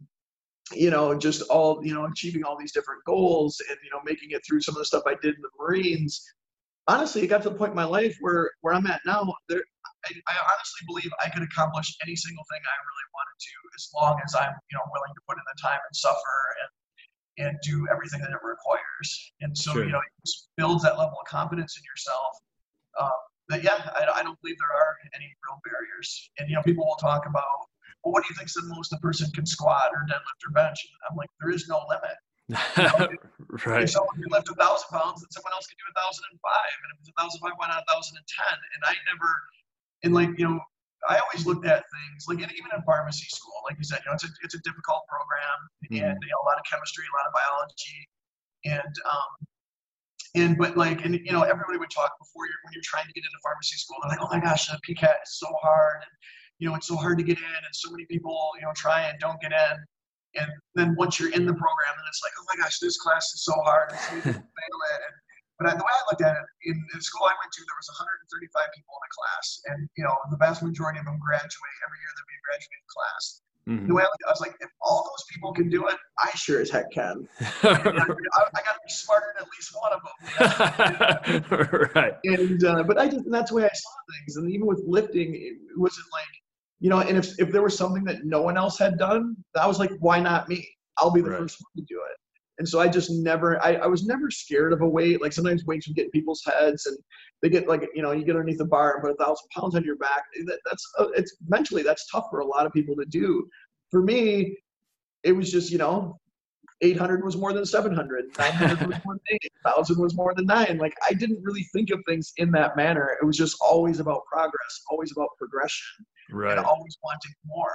you 0.72 0.90
know, 0.90 1.16
just 1.16 1.42
all, 1.48 1.80
you 1.84 1.94
know, 1.94 2.04
achieving 2.04 2.44
all 2.44 2.58
these 2.58 2.72
different 2.72 3.04
goals 3.04 3.60
and, 3.68 3.78
you 3.82 3.90
know, 3.90 4.00
making 4.04 4.30
it 4.32 4.42
through 4.46 4.60
some 4.60 4.74
of 4.74 4.80
the 4.80 4.84
stuff 4.84 5.04
I 5.06 5.14
did 5.22 5.34
in 5.36 5.40
the 5.40 5.48
Marines. 5.58 6.22
Honestly, 6.88 7.22
it 7.22 7.28
got 7.28 7.42
to 7.42 7.50
the 7.50 7.56
point 7.56 7.70
in 7.70 7.76
my 7.76 7.84
life 7.84 8.16
where, 8.20 8.50
where 8.60 8.74
I'm 8.74 8.86
at 8.86 9.00
now, 9.06 9.32
there, 9.48 9.62
I, 10.04 10.12
I 10.26 10.34
honestly 10.40 10.84
believe 10.86 11.10
I 11.24 11.28
could 11.30 11.42
accomplish 11.42 11.94
any 12.04 12.16
single 12.16 12.44
thing 12.50 12.60
I 12.64 12.76
really 12.80 13.08
wanted 13.12 13.38
to 13.40 13.54
as 13.76 13.88
long 13.94 14.20
as 14.24 14.34
I'm, 14.34 14.52
you 14.70 14.76
know, 14.76 14.84
willing 14.92 15.14
to 15.14 15.22
put 15.28 15.36
in 15.36 15.44
the 15.44 15.60
time 15.60 15.80
and 15.80 15.96
suffer 15.96 16.38
and 16.64 16.68
and 17.38 17.56
do 17.62 17.86
everything 17.90 18.20
that 18.20 18.30
it 18.30 18.42
requires. 18.42 19.32
And 19.40 19.56
so, 19.56 19.72
sure. 19.72 19.84
you 19.84 19.92
know, 19.92 19.98
it 19.98 20.12
just 20.26 20.50
builds 20.56 20.82
that 20.82 20.98
level 20.98 21.16
of 21.20 21.26
confidence 21.26 21.76
in 21.78 21.82
yourself. 21.84 22.36
Um, 23.00 23.20
that 23.48 23.64
yeah, 23.64 23.90
I, 23.94 24.20
I, 24.20 24.22
don't 24.22 24.38
believe 24.42 24.56
there 24.58 24.76
are 24.76 24.92
any 25.14 25.24
real 25.46 25.60
barriers. 25.64 26.30
And 26.38 26.50
you 26.50 26.56
know, 26.56 26.62
people 26.62 26.84
will 26.84 27.00
talk 27.00 27.26
about, 27.26 27.70
well, 28.04 28.12
what 28.12 28.22
do 28.22 28.28
you 28.30 28.36
think's 28.36 28.54
the 28.54 28.62
most 28.74 28.92
a 28.92 28.98
person 28.98 29.30
can 29.30 29.46
squat 29.46 29.90
or 29.92 30.02
deadlift 30.10 30.40
or 30.46 30.52
bench? 30.52 30.78
And 30.82 31.00
I'm 31.10 31.16
like, 31.16 31.30
there 31.40 31.50
is 31.50 31.68
no 31.68 31.80
limit. 31.88 32.16
You 32.78 32.84
know, 32.84 33.08
right. 33.66 33.84
If 33.84 33.90
someone 33.90 34.16
can 34.16 34.30
lift 34.30 34.48
a 34.48 34.54
thousand 34.54 34.88
pounds, 34.88 35.20
then 35.20 35.30
someone 35.30 35.52
else 35.52 35.66
can 35.68 35.76
do 35.76 35.88
a 35.92 35.96
thousand 36.00 36.24
and 36.32 36.40
five. 36.40 36.72
And 36.84 36.88
if 36.96 37.00
it's 37.00 37.12
a 37.12 37.16
thousand 37.20 37.40
five, 37.40 37.52
why 37.56 37.68
not 37.68 37.84
a 37.84 37.92
thousand 37.92 38.16
and 38.16 38.24
ten? 38.24 38.56
And 38.56 38.80
I 38.88 38.94
never, 39.04 39.28
and 40.04 40.12
like 40.16 40.32
you 40.40 40.48
know, 40.48 40.60
I 41.06 41.18
always 41.22 41.46
looked 41.46 41.66
at 41.66 41.84
things 41.94 42.26
like 42.26 42.38
even 42.38 42.70
in 42.74 42.82
pharmacy 42.82 43.26
school, 43.30 43.54
like 43.68 43.78
you 43.78 43.84
said, 43.84 44.00
you 44.04 44.10
know, 44.10 44.14
it's 44.14 44.24
a 44.24 44.32
it's 44.42 44.54
a 44.54 44.62
difficult 44.66 45.06
program 45.06 45.58
mm-hmm. 45.86 46.02
and 46.02 46.18
you 46.18 46.30
know, 46.30 46.40
a 46.42 46.46
lot 46.48 46.58
of 46.58 46.64
chemistry, 46.66 47.04
a 47.06 47.14
lot 47.14 47.26
of 47.30 47.32
biology, 47.34 48.00
and 48.66 48.94
um, 49.06 49.30
and 50.34 50.58
but 50.58 50.76
like 50.76 51.04
and 51.04 51.14
you 51.14 51.32
know 51.32 51.42
everybody 51.42 51.78
would 51.78 51.90
talk 51.90 52.18
before 52.18 52.46
you're 52.46 52.60
when 52.64 52.72
you're 52.72 52.84
trying 52.84 53.06
to 53.06 53.12
get 53.12 53.22
into 53.22 53.38
pharmacy 53.42 53.76
school. 53.76 53.96
They're 54.02 54.18
like, 54.18 54.22
oh 54.22 54.28
my 54.30 54.40
gosh, 54.40 54.66
the 54.66 54.78
PCAT 54.82 55.22
is 55.22 55.38
so 55.38 55.46
hard, 55.62 56.02
and 56.02 56.12
you 56.58 56.68
know 56.68 56.74
it's 56.74 56.88
so 56.88 56.96
hard 56.96 57.18
to 57.18 57.24
get 57.24 57.38
in, 57.38 57.44
and 57.62 57.74
so 57.74 57.90
many 57.90 58.04
people 58.06 58.34
you 58.58 58.66
know 58.66 58.72
try 58.74 59.08
and 59.08 59.18
don't 59.20 59.40
get 59.40 59.52
in. 59.52 59.76
And 60.36 60.50
then 60.74 60.94
once 60.96 61.18
you're 61.18 61.32
in 61.32 61.46
the 61.46 61.54
program, 61.54 61.94
and 61.96 62.06
it's 62.06 62.20
like, 62.22 62.32
oh 62.38 62.44
my 62.52 62.62
gosh, 62.62 62.78
this 62.78 62.98
class 62.98 63.32
is 63.34 63.44
so 63.44 63.54
hard, 63.64 63.92
and 63.92 64.00
so 64.00 64.10
fail 64.32 64.34
it, 64.34 65.00
and 65.06 65.16
but 65.58 65.66
the 65.74 65.82
way 65.82 65.90
I 65.90 66.02
looked 66.06 66.22
at 66.22 66.38
it, 66.38 66.46
in 66.70 66.78
the 66.94 67.02
school 67.02 67.26
I 67.26 67.34
went 67.34 67.50
to, 67.50 67.60
there 67.66 67.78
was 67.78 67.90
135 67.90 68.78
people 68.78 68.94
in 68.94 69.02
the 69.02 69.12
class, 69.12 69.46
and 69.74 69.78
you 69.98 70.04
know 70.06 70.14
the 70.30 70.38
vast 70.38 70.62
majority 70.62 71.02
of 71.02 71.06
them 71.06 71.18
graduate 71.18 71.78
every 71.82 71.98
year. 71.98 72.10
They'll 72.14 72.30
be 72.30 72.38
graduating 72.46 72.86
class. 72.86 73.42
Mm-hmm. 73.68 73.88
The 73.88 73.94
way 73.94 74.02
I, 74.02 74.06
looked, 74.06 74.24
I 74.26 74.30
was 74.30 74.40
like, 74.40 74.54
if 74.60 74.70
all 74.80 75.04
those 75.04 75.24
people 75.30 75.52
can 75.52 75.68
do 75.68 75.88
it, 75.88 75.96
I 76.18 76.30
sure 76.34 76.60
as 76.60 76.70
heck 76.70 76.90
can. 76.90 77.28
I, 77.40 77.68
I 77.68 78.60
got 78.64 78.74
to 78.74 78.80
be 78.86 78.90
smarter 78.90 79.34
than 79.34 79.44
at 79.44 79.50
least 79.52 79.76
one 79.76 79.92
of 79.92 80.00
them. 81.42 81.90
right. 81.94 82.14
And 82.24 82.64
uh, 82.64 82.82
but 82.84 82.98
I 82.98 83.08
just 83.08 83.30
that's 83.30 83.50
the 83.50 83.56
way 83.56 83.64
I 83.64 83.74
saw 83.74 83.90
things. 84.14 84.36
And 84.36 84.50
even 84.50 84.66
with 84.66 84.82
lifting, 84.86 85.34
it 85.34 85.58
wasn't 85.76 86.06
like 86.12 86.24
you 86.80 86.88
know. 86.88 87.00
And 87.00 87.18
if 87.18 87.38
if 87.38 87.50
there 87.52 87.62
was 87.62 87.76
something 87.76 88.04
that 88.04 88.24
no 88.24 88.40
one 88.40 88.56
else 88.56 88.78
had 88.78 88.96
done, 88.96 89.36
I 89.60 89.66
was 89.66 89.78
like, 89.78 89.90
why 89.98 90.20
not 90.20 90.48
me? 90.48 90.66
I'll 90.96 91.10
be 91.10 91.20
the 91.20 91.30
right. 91.30 91.40
first 91.40 91.58
one 91.60 91.84
to 91.84 91.94
do 91.94 92.00
it. 92.10 92.17
And 92.58 92.68
so 92.68 92.80
I 92.80 92.88
just 92.88 93.10
never, 93.10 93.62
I, 93.64 93.74
I 93.74 93.86
was 93.86 94.04
never 94.04 94.30
scared 94.30 94.72
of 94.72 94.80
a 94.80 94.88
weight. 94.88 95.22
Like 95.22 95.32
sometimes 95.32 95.64
weights 95.64 95.86
would 95.86 95.96
get 95.96 96.06
in 96.06 96.10
people's 96.10 96.42
heads 96.44 96.86
and 96.86 96.98
they 97.40 97.48
get 97.48 97.68
like, 97.68 97.88
you 97.94 98.02
know, 98.02 98.12
you 98.12 98.24
get 98.24 98.34
underneath 98.34 98.58
the 98.58 98.64
bar 98.64 98.94
and 98.94 99.02
put 99.02 99.12
a 99.12 99.24
thousand 99.24 99.48
pounds 99.56 99.76
on 99.76 99.84
your 99.84 99.96
back. 99.96 100.24
That, 100.46 100.58
that's, 100.64 100.84
uh, 100.98 101.08
it's 101.14 101.36
mentally, 101.48 101.82
that's 101.82 102.08
tough 102.10 102.26
for 102.30 102.40
a 102.40 102.46
lot 102.46 102.66
of 102.66 102.72
people 102.72 102.96
to 102.96 103.04
do. 103.04 103.48
For 103.90 104.02
me, 104.02 104.56
it 105.22 105.32
was 105.32 105.52
just, 105.52 105.70
you 105.70 105.78
know, 105.78 106.18
800 106.80 107.24
was 107.24 107.36
more 107.36 107.52
than 107.52 107.64
700, 107.64 108.26
900 108.38 108.86
was 108.86 108.96
more 109.04 109.14
than 109.14 109.38
8, 109.42 109.52
1000 109.62 109.98
was 110.02 110.14
more 110.14 110.34
than 110.34 110.46
9. 110.46 110.78
Like 110.78 110.94
I 111.08 111.12
didn't 111.14 111.42
really 111.42 111.66
think 111.72 111.90
of 111.90 112.00
things 112.08 112.32
in 112.36 112.50
that 112.52 112.76
manner. 112.76 113.16
It 113.20 113.24
was 113.24 113.36
just 113.36 113.56
always 113.60 114.00
about 114.00 114.22
progress, 114.30 114.82
always 114.90 115.12
about 115.12 115.28
progression, 115.38 116.04
right. 116.30 116.56
and 116.56 116.66
always 116.66 116.98
wanting 117.02 117.32
more. 117.46 117.74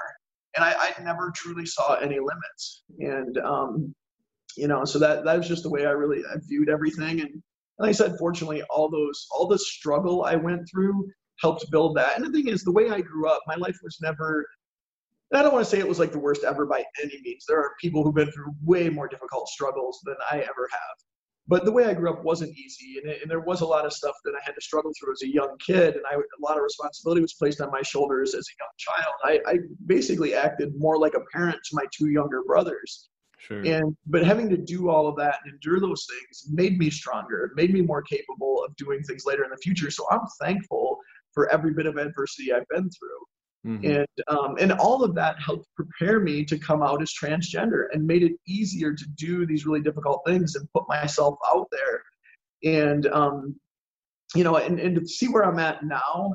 And 0.55 0.63
I, 0.63 0.93
I 0.97 1.01
never 1.01 1.31
truly 1.35 1.65
saw 1.65 1.95
any 1.95 2.19
limits. 2.19 2.83
And 2.99 3.37
um, 3.39 3.95
you 4.57 4.67
know 4.67 4.85
so 4.85 4.99
that 4.99 5.23
that 5.25 5.37
was 5.37 5.47
just 5.47 5.63
the 5.63 5.69
way 5.69 5.85
i 5.85 5.91
really 5.91 6.23
I 6.31 6.37
viewed 6.47 6.69
everything 6.69 7.21
and 7.21 7.41
like 7.79 7.89
i 7.89 7.91
said 7.91 8.15
fortunately 8.17 8.63
all 8.63 8.89
those 8.89 9.27
all 9.31 9.47
the 9.47 9.57
struggle 9.57 10.23
i 10.23 10.35
went 10.35 10.67
through 10.69 11.09
helped 11.41 11.69
build 11.71 11.97
that 11.97 12.15
and 12.15 12.25
the 12.25 12.31
thing 12.31 12.47
is 12.47 12.63
the 12.63 12.71
way 12.71 12.89
i 12.89 13.01
grew 13.01 13.27
up 13.27 13.41
my 13.47 13.55
life 13.55 13.77
was 13.83 13.97
never 14.01 14.45
I 15.35 15.41
don't 15.41 15.53
want 15.53 15.65
to 15.65 15.69
say 15.69 15.79
it 15.79 15.87
was 15.87 15.97
like 15.97 16.11
the 16.11 16.19
worst 16.19 16.43
ever 16.43 16.65
by 16.65 16.85
any 17.01 17.19
means. 17.23 17.45
There 17.47 17.59
are 17.59 17.71
people 17.81 18.03
who've 18.03 18.13
been 18.13 18.31
through 18.31 18.53
way 18.63 18.89
more 18.89 19.07
difficult 19.07 19.47
struggles 19.47 19.99
than 20.05 20.15
I 20.31 20.37
ever 20.41 20.69
have. 20.71 20.97
But 21.47 21.65
the 21.65 21.71
way 21.71 21.85
I 21.85 21.93
grew 21.93 22.09
up 22.09 22.23
wasn't 22.23 22.57
easy, 22.57 22.99
and, 22.99 23.11
it, 23.11 23.21
and 23.21 23.29
there 23.29 23.41
was 23.41 23.61
a 23.61 23.65
lot 23.65 23.85
of 23.85 23.91
stuff 23.91 24.15
that 24.23 24.33
I 24.33 24.39
had 24.45 24.53
to 24.53 24.61
struggle 24.61 24.91
through 24.97 25.11
as 25.11 25.23
a 25.23 25.27
young 25.27 25.57
kid, 25.57 25.95
and 25.95 26.05
I, 26.09 26.15
a 26.15 26.41
lot 26.41 26.55
of 26.55 26.63
responsibility 26.63 27.21
was 27.21 27.33
placed 27.33 27.59
on 27.59 27.69
my 27.69 27.81
shoulders 27.81 28.33
as 28.33 28.47
a 28.47 28.55
young 28.61 28.69
child. 28.77 29.41
I, 29.47 29.51
I 29.51 29.59
basically 29.85 30.35
acted 30.35 30.73
more 30.77 30.97
like 30.97 31.15
a 31.15 31.21
parent 31.33 31.57
to 31.57 31.75
my 31.75 31.85
two 31.91 32.09
younger 32.09 32.43
brothers. 32.43 33.09
Sure. 33.47 33.61
And 33.65 33.95
but 34.07 34.23
having 34.23 34.49
to 34.49 34.57
do 34.57 34.89
all 34.89 35.07
of 35.07 35.17
that 35.17 35.39
and 35.43 35.53
endure 35.53 35.79
those 35.79 36.07
things 36.09 36.47
made 36.49 36.77
me 36.77 36.89
stronger, 36.89 37.51
made 37.55 37.73
me 37.73 37.81
more 37.81 38.01
capable 38.01 38.63
of 38.63 38.75
doing 38.77 39.03
things 39.03 39.25
later 39.25 39.43
in 39.43 39.49
the 39.49 39.57
future. 39.57 39.91
So 39.91 40.05
I'm 40.09 40.25
thankful 40.41 40.97
for 41.33 41.51
every 41.51 41.73
bit 41.73 41.85
of 41.85 41.97
adversity 41.97 42.53
I've 42.53 42.67
been 42.69 42.89
through. 42.89 43.73
Mm-hmm. 43.73 43.91
And 43.91 44.07
um, 44.27 44.55
and 44.59 44.71
all 44.73 45.03
of 45.03 45.13
that 45.15 45.41
helped 45.41 45.67
prepare 45.75 46.19
me 46.19 46.45
to 46.45 46.57
come 46.57 46.81
out 46.81 47.01
as 47.01 47.13
transgender 47.13 47.87
and 47.91 48.05
made 48.05 48.23
it 48.23 48.33
easier 48.47 48.93
to 48.93 49.05
do 49.15 49.45
these 49.45 49.65
really 49.65 49.81
difficult 49.81 50.21
things 50.25 50.55
and 50.55 50.67
put 50.73 50.87
myself 50.87 51.35
out 51.53 51.67
there. 51.71 52.03
And 52.63 53.07
um, 53.07 53.55
you 54.35 54.43
know, 54.43 54.55
and, 54.55 54.79
and 54.79 54.95
to 54.95 55.05
see 55.05 55.27
where 55.27 55.43
I'm 55.43 55.59
at 55.59 55.83
now, 55.83 56.33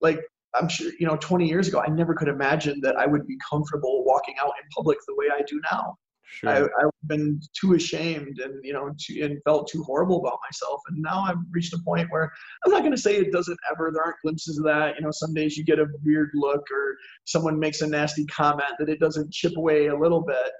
like 0.00 0.20
I'm 0.54 0.68
sure, 0.68 0.92
you 1.00 1.06
know, 1.06 1.16
20 1.16 1.48
years 1.48 1.66
ago, 1.66 1.82
I 1.84 1.88
never 1.88 2.14
could 2.14 2.28
imagine 2.28 2.80
that 2.82 2.96
I 2.96 3.06
would 3.06 3.26
be 3.26 3.36
comfortable 3.48 4.04
walking 4.04 4.34
out 4.40 4.52
in 4.60 4.68
public 4.74 4.98
the 5.06 5.14
way 5.16 5.26
I 5.32 5.42
do 5.42 5.60
now. 5.72 5.96
Sure. 6.34 6.50
I, 6.50 6.62
I've 6.62 6.90
been 7.06 7.40
too 7.58 7.74
ashamed 7.74 8.40
and, 8.40 8.64
you 8.64 8.72
know, 8.72 8.90
too, 8.98 9.22
and 9.22 9.40
felt 9.44 9.68
too 9.68 9.82
horrible 9.84 10.18
about 10.20 10.38
myself. 10.48 10.80
And 10.88 11.00
now 11.00 11.24
I've 11.28 11.38
reached 11.50 11.72
a 11.74 11.78
point 11.84 12.08
where 12.10 12.32
I'm 12.64 12.72
not 12.72 12.80
going 12.80 12.90
to 12.90 13.00
say 13.00 13.16
it 13.16 13.30
doesn't 13.30 13.58
ever, 13.70 13.90
there 13.92 14.02
aren't 14.02 14.20
glimpses 14.22 14.58
of 14.58 14.64
that. 14.64 14.96
You 14.96 15.02
know, 15.02 15.10
some 15.12 15.32
days 15.32 15.56
you 15.56 15.64
get 15.64 15.78
a 15.78 15.86
weird 16.04 16.30
look 16.34 16.64
or 16.72 16.96
someone 17.24 17.58
makes 17.58 17.82
a 17.82 17.86
nasty 17.86 18.26
comment 18.26 18.72
that 18.78 18.88
it 18.88 18.98
doesn't 18.98 19.32
chip 19.32 19.56
away 19.56 19.86
a 19.86 19.96
little 19.96 20.22
bit. 20.22 20.50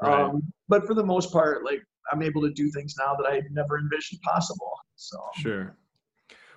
Right. 0.00 0.22
Um, 0.22 0.52
but 0.68 0.86
for 0.86 0.94
the 0.94 1.04
most 1.04 1.32
part, 1.32 1.64
like 1.64 1.82
I'm 2.12 2.22
able 2.22 2.42
to 2.42 2.50
do 2.50 2.70
things 2.70 2.94
now 2.98 3.16
that 3.16 3.28
I 3.28 3.40
never 3.50 3.78
envisioned 3.78 4.20
possible. 4.22 4.72
So, 4.94 5.18
sure. 5.36 5.76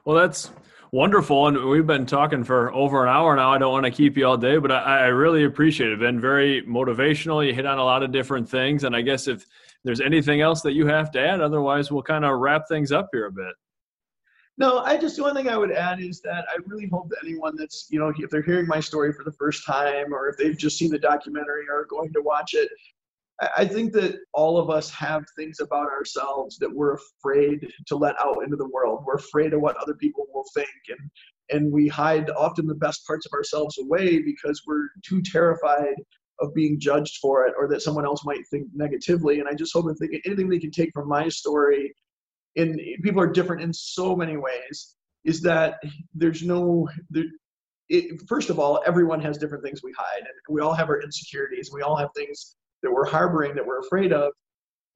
Well, 0.06 0.16
that's 0.16 0.52
wonderful. 0.92 1.48
And 1.48 1.66
we've 1.66 1.88
been 1.88 2.06
talking 2.06 2.44
for 2.44 2.72
over 2.74 3.04
an 3.04 3.10
hour 3.10 3.36
now. 3.36 3.54
I 3.54 3.58
don't 3.58 3.72
want 3.72 3.86
to 3.86 3.92
keep 3.92 4.18
you 4.18 4.26
all 4.26 4.38
day, 4.38 4.58
but 4.58 4.72
I, 4.72 5.06
I 5.06 5.06
really 5.08 5.44
appreciate 5.46 5.92
it. 5.92 6.00
Been 6.00 6.20
very 6.20 6.64
motivational. 6.64 7.46
You 7.46 7.54
hit 7.54 7.66
on 7.66 7.78
a 7.78 7.84
lot 7.84 8.04
of 8.04 8.12
different 8.12 8.50
things. 8.50 8.84
And 8.84 8.96
I 8.96 9.02
guess 9.02 9.28
if 9.28 9.46
there's 9.84 10.02
anything 10.02 10.42
else 10.42 10.62
that 10.62 10.74
you 10.74 10.88
have 10.88 11.12
to 11.12 11.20
add, 11.20 11.42
otherwise 11.42 11.92
we'll 11.92 12.04
kind 12.04 12.26
of 12.26 12.40
wrap 12.40 12.68
things 12.68 12.92
up 12.92 13.10
here 13.12 13.28
a 13.28 13.32
bit. 13.32 13.54
No, 14.60 14.80
I 14.80 14.98
just 14.98 15.18
the 15.18 15.22
one 15.22 15.36
thing 15.36 15.50
I 15.50 15.58
would 15.58 15.72
add 15.72 16.02
is 16.02 16.20
that 16.22 16.46
I 16.50 16.58
really 16.66 16.88
hope 16.88 17.10
that 17.10 17.20
anyone 17.24 17.56
that's 17.56 17.88
you 17.92 18.00
know 18.00 18.12
if 18.18 18.30
they're 18.32 18.42
hearing 18.42 18.66
my 18.66 18.80
story 18.80 19.14
for 19.14 19.24
the 19.24 19.32
first 19.34 19.66
time 19.68 20.12
or 20.12 20.30
if 20.30 20.38
they've 20.38 20.58
just 20.58 20.80
seen 20.80 20.90
the 20.90 20.98
documentary 20.98 21.66
or 21.70 21.86
going 21.86 22.12
to 22.14 22.22
watch 22.24 22.56
it, 22.56 22.70
I 23.56 23.66
think 23.66 23.94
that 23.94 24.16
all 24.34 24.58
of 24.58 24.70
us 24.70 24.90
have 24.92 25.24
things 25.36 25.60
about 25.60 25.88
ourselves 25.88 26.58
that 26.58 26.74
we're 26.74 26.96
afraid 26.96 27.68
to 27.86 27.96
let 27.96 28.16
out 28.20 28.44
into 28.44 28.56
the 28.56 28.70
world. 28.70 29.04
We're 29.06 29.16
afraid 29.16 29.54
of 29.54 29.62
what 29.62 29.78
other 29.78 29.94
people 29.94 30.26
will 30.34 30.46
think, 30.56 30.70
and 30.90 31.10
and 31.50 31.72
we 31.72 31.88
hide 31.88 32.30
often 32.32 32.68
the 32.68 32.76
best 32.76 33.06
parts 33.06 33.26
of 33.26 33.34
ourselves 33.34 33.78
away 33.78 34.20
because 34.20 34.64
we're 34.66 34.90
too 35.06 35.22
terrified 35.22 35.96
of 36.40 36.54
being 36.54 36.80
judged 36.80 37.18
for 37.22 37.48
it 37.48 37.54
or 37.58 37.68
that 37.70 37.82
someone 37.82 38.06
else 38.06 38.26
might 38.26 38.46
think 38.52 38.68
negatively. 38.76 39.40
And 39.40 39.48
I 39.48 39.54
just 39.54 39.74
hope 39.74 39.86
if 39.90 39.98
they 39.98 40.22
anything 40.26 40.50
they 40.50 40.60
can 40.60 40.72
take 40.72 40.92
from 40.94 41.08
my 41.08 41.30
story, 41.30 41.94
and 42.56 42.80
people 43.04 43.22
are 43.22 43.32
different 43.32 43.62
in 43.62 43.74
so 43.74 44.16
many 44.16 44.38
ways, 44.38 44.96
is 45.26 45.42
that 45.42 45.76
there's 46.16 46.44
no 46.44 46.90
there, 47.12 47.26
it, 47.90 48.22
first 48.28 48.50
of 48.50 48.60
all, 48.60 48.82
everyone 48.86 49.22
has 49.22 49.38
different 49.38 49.64
things 49.64 49.82
we 49.84 49.94
hide, 49.98 50.22
and 50.22 50.28
we 50.50 50.62
all 50.62 50.74
have 50.74 50.90
our 50.90 51.02
insecurities. 51.02 51.70
We 51.72 51.84
all 51.84 51.96
have 51.96 52.10
things 52.16 52.56
that 52.84 52.92
we're 52.92 53.06
harboring 53.06 53.56
that 53.56 53.66
we're 53.66 53.80
afraid 53.80 54.14
of. 54.14 54.32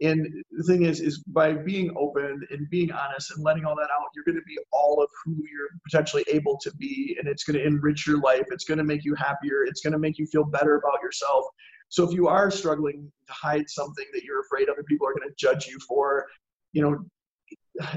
And 0.02 0.28
the 0.50 0.64
thing 0.64 0.84
is 0.84 1.00
is 1.00 1.20
by 1.28 1.54
being 1.54 1.92
open 1.96 2.42
and 2.50 2.70
being 2.70 2.92
honest 2.92 3.32
and 3.32 3.44
letting 3.44 3.66
all 3.66 3.76
that 3.76 3.90
out 3.94 4.08
you're 4.16 4.26
going 4.26 4.36
to 4.36 4.46
be 4.48 4.58
all 4.72 5.02
of 5.02 5.10
who 5.24 5.34
you're 5.34 5.70
potentially 5.88 6.24
able 6.28 6.58
to 6.64 6.74
be 6.76 7.16
and 7.20 7.28
it's 7.28 7.44
going 7.44 7.60
to 7.60 7.66
enrich 7.66 8.08
your 8.08 8.20
life. 8.20 8.46
It's 8.50 8.64
going 8.64 8.80
to 8.80 8.84
make 8.84 9.06
you 9.06 9.14
happier. 9.14 9.64
It's 9.64 9.82
going 9.82 9.94
to 9.94 10.00
make 10.00 10.18
you 10.18 10.26
feel 10.26 10.44
better 10.44 10.76
about 10.76 11.04
yourself. 11.04 11.46
So 11.90 12.08
if 12.08 12.14
you 12.14 12.28
are 12.30 12.50
struggling 12.50 13.12
to 13.28 13.34
hide 13.34 13.70
something 13.70 14.06
that 14.14 14.24
you're 14.24 14.42
afraid 14.42 14.70
other 14.70 14.84
people 14.84 15.08
are 15.08 15.14
going 15.14 15.30
to 15.30 15.36
judge 15.38 15.68
you 15.68 15.78
for 15.88 16.26
you 16.74 16.82
know 16.82 17.88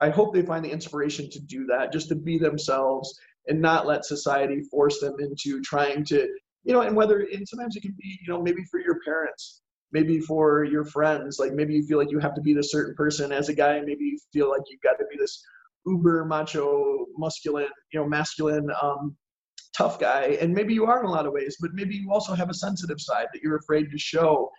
i 0.00 0.08
hope 0.08 0.34
they 0.34 0.42
find 0.42 0.64
the 0.64 0.70
inspiration 0.70 1.30
to 1.30 1.40
do 1.40 1.66
that 1.66 1.92
just 1.92 2.08
to 2.08 2.14
be 2.14 2.38
themselves 2.38 3.18
and 3.48 3.60
not 3.60 3.86
let 3.86 4.04
society 4.04 4.62
force 4.70 5.00
them 5.00 5.14
into 5.18 5.60
trying 5.62 6.04
to 6.04 6.28
you 6.64 6.72
know, 6.72 6.82
and 6.82 6.96
whether, 6.96 7.20
and 7.20 7.46
sometimes 7.46 7.76
it 7.76 7.82
can 7.82 7.94
be, 7.98 8.18
you 8.20 8.32
know, 8.32 8.40
maybe 8.40 8.64
for 8.70 8.80
your 8.80 9.00
parents, 9.04 9.62
maybe 9.92 10.20
for 10.20 10.64
your 10.64 10.84
friends, 10.84 11.38
like 11.38 11.52
maybe 11.52 11.74
you 11.74 11.84
feel 11.86 11.98
like 11.98 12.10
you 12.10 12.18
have 12.18 12.34
to 12.34 12.40
be 12.40 12.54
this 12.54 12.70
certain 12.70 12.94
person 12.94 13.32
as 13.32 13.48
a 13.48 13.54
guy, 13.54 13.80
maybe 13.80 14.04
you 14.04 14.18
feel 14.32 14.48
like 14.50 14.62
you've 14.70 14.80
got 14.80 14.98
to 14.98 15.04
be 15.10 15.16
this 15.18 15.44
uber 15.86 16.24
macho, 16.24 17.06
masculine, 17.18 17.68
you 17.92 18.00
know, 18.00 18.06
masculine, 18.06 18.70
um, 18.80 19.16
tough 19.76 19.98
guy. 19.98 20.38
And 20.40 20.54
maybe 20.54 20.74
you 20.74 20.86
are 20.86 21.00
in 21.00 21.06
a 21.06 21.10
lot 21.10 21.26
of 21.26 21.32
ways, 21.32 21.56
but 21.60 21.70
maybe 21.74 21.96
you 21.96 22.12
also 22.12 22.34
have 22.34 22.50
a 22.50 22.54
sensitive 22.54 23.00
side 23.00 23.26
that 23.32 23.42
you're 23.42 23.56
afraid 23.56 23.90
to 23.90 23.98
show. 23.98 24.50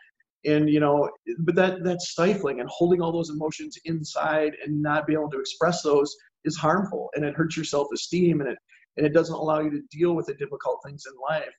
And, 0.45 0.69
you 0.69 0.81
know, 0.81 1.09
but 1.39 1.55
that, 1.55 1.83
that's 1.83 2.09
stifling 2.09 2.59
and 2.59 2.69
holding 2.69 3.01
all 3.01 3.13
those 3.13 3.29
emotions 3.29 3.77
inside 3.85 4.57
and 4.63 4.81
not 4.81 5.07
being 5.07 5.19
able 5.19 5.31
to 5.31 5.39
express 5.39 5.81
those 5.81 6.13
is 6.43 6.57
harmful 6.57 7.09
and 7.15 7.23
it 7.23 7.33
hurts 7.33 7.55
your 7.55 7.63
self-esteem 7.63 8.41
and 8.41 8.49
it, 8.49 8.57
and 8.97 9.05
it 9.05 9.13
doesn't 9.13 9.35
allow 9.35 9.61
you 9.61 9.71
to 9.71 9.81
deal 9.89 10.13
with 10.13 10.25
the 10.25 10.33
difficult 10.33 10.79
things 10.85 11.05
in 11.07 11.13
life 11.29 11.53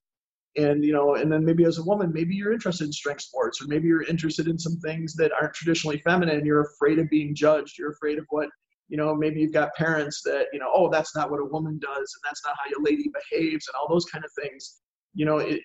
and 0.56 0.84
you 0.84 0.92
know 0.92 1.14
and 1.16 1.30
then 1.30 1.44
maybe 1.44 1.64
as 1.64 1.78
a 1.78 1.82
woman 1.82 2.12
maybe 2.12 2.34
you're 2.34 2.52
interested 2.52 2.84
in 2.84 2.92
strength 2.92 3.22
sports 3.22 3.60
or 3.60 3.66
maybe 3.66 3.88
you're 3.88 4.02
interested 4.02 4.46
in 4.46 4.58
some 4.58 4.76
things 4.78 5.14
that 5.14 5.32
aren't 5.32 5.54
traditionally 5.54 5.98
feminine 5.98 6.44
you're 6.44 6.62
afraid 6.62 6.98
of 6.98 7.10
being 7.10 7.34
judged 7.34 7.76
you're 7.78 7.90
afraid 7.90 8.18
of 8.18 8.24
what 8.30 8.48
you 8.88 8.96
know 8.96 9.14
maybe 9.14 9.40
you've 9.40 9.52
got 9.52 9.74
parents 9.74 10.22
that 10.22 10.46
you 10.52 10.58
know 10.58 10.70
oh 10.72 10.90
that's 10.90 11.16
not 11.16 11.30
what 11.30 11.40
a 11.40 11.44
woman 11.44 11.78
does 11.78 11.96
and 11.96 12.22
that's 12.24 12.42
not 12.44 12.54
how 12.58 12.70
a 12.70 12.84
lady 12.84 13.10
behaves 13.12 13.68
and 13.68 13.74
all 13.80 13.88
those 13.88 14.04
kind 14.06 14.24
of 14.24 14.30
things. 14.40 14.80
You 15.16 15.24
know 15.24 15.38
it, 15.38 15.60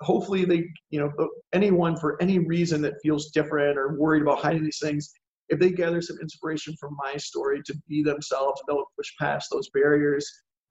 hopefully 0.00 0.44
they 0.44 0.66
you 0.90 1.00
know 1.00 1.12
anyone 1.52 1.96
for 1.96 2.20
any 2.20 2.40
reason 2.40 2.82
that 2.82 3.00
feels 3.02 3.30
different 3.30 3.78
or 3.78 3.98
worried 3.98 4.22
about 4.22 4.40
hiding 4.40 4.64
these 4.64 4.80
things 4.82 5.12
if 5.48 5.58
they 5.58 5.70
gather 5.70 6.02
some 6.02 6.18
inspiration 6.20 6.74
from 6.80 6.96
my 7.02 7.16
story 7.16 7.62
to 7.64 7.74
be 7.88 8.02
themselves 8.02 8.60
they'll 8.66 8.84
push 8.96 9.12
past 9.20 9.48
those 9.52 9.68
barriers 9.70 10.28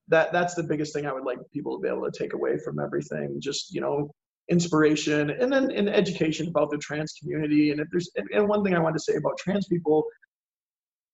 that 0.10 0.32
that's 0.32 0.56
the 0.56 0.64
biggest 0.64 0.94
thing 0.94 1.06
I 1.06 1.14
would 1.14 1.26
like 1.26 1.40
people 1.54 1.78
to 1.78 1.82
be 1.82 1.90
able 1.90 2.10
to 2.10 2.18
take 2.18 2.34
away 2.34 2.58
from 2.64 2.80
everything. 2.80 3.40
Just 3.40 3.74
you 3.74 3.82
know, 3.82 4.12
inspiration 4.50 5.30
and 5.30 5.52
then 5.52 5.72
in 5.72 5.88
education 5.88 6.48
about 6.48 6.72
the 6.72 6.78
trans 6.78 7.14
community. 7.20 7.72
And 7.72 7.80
if 7.82 7.88
there's 7.92 8.10
and 8.34 8.48
one 8.48 8.64
thing 8.64 8.76
I 8.76 8.80
want 8.80 8.96
to 8.96 9.02
say 9.02 9.16
about 9.16 9.38
trans 9.38 9.68
people, 9.68 10.06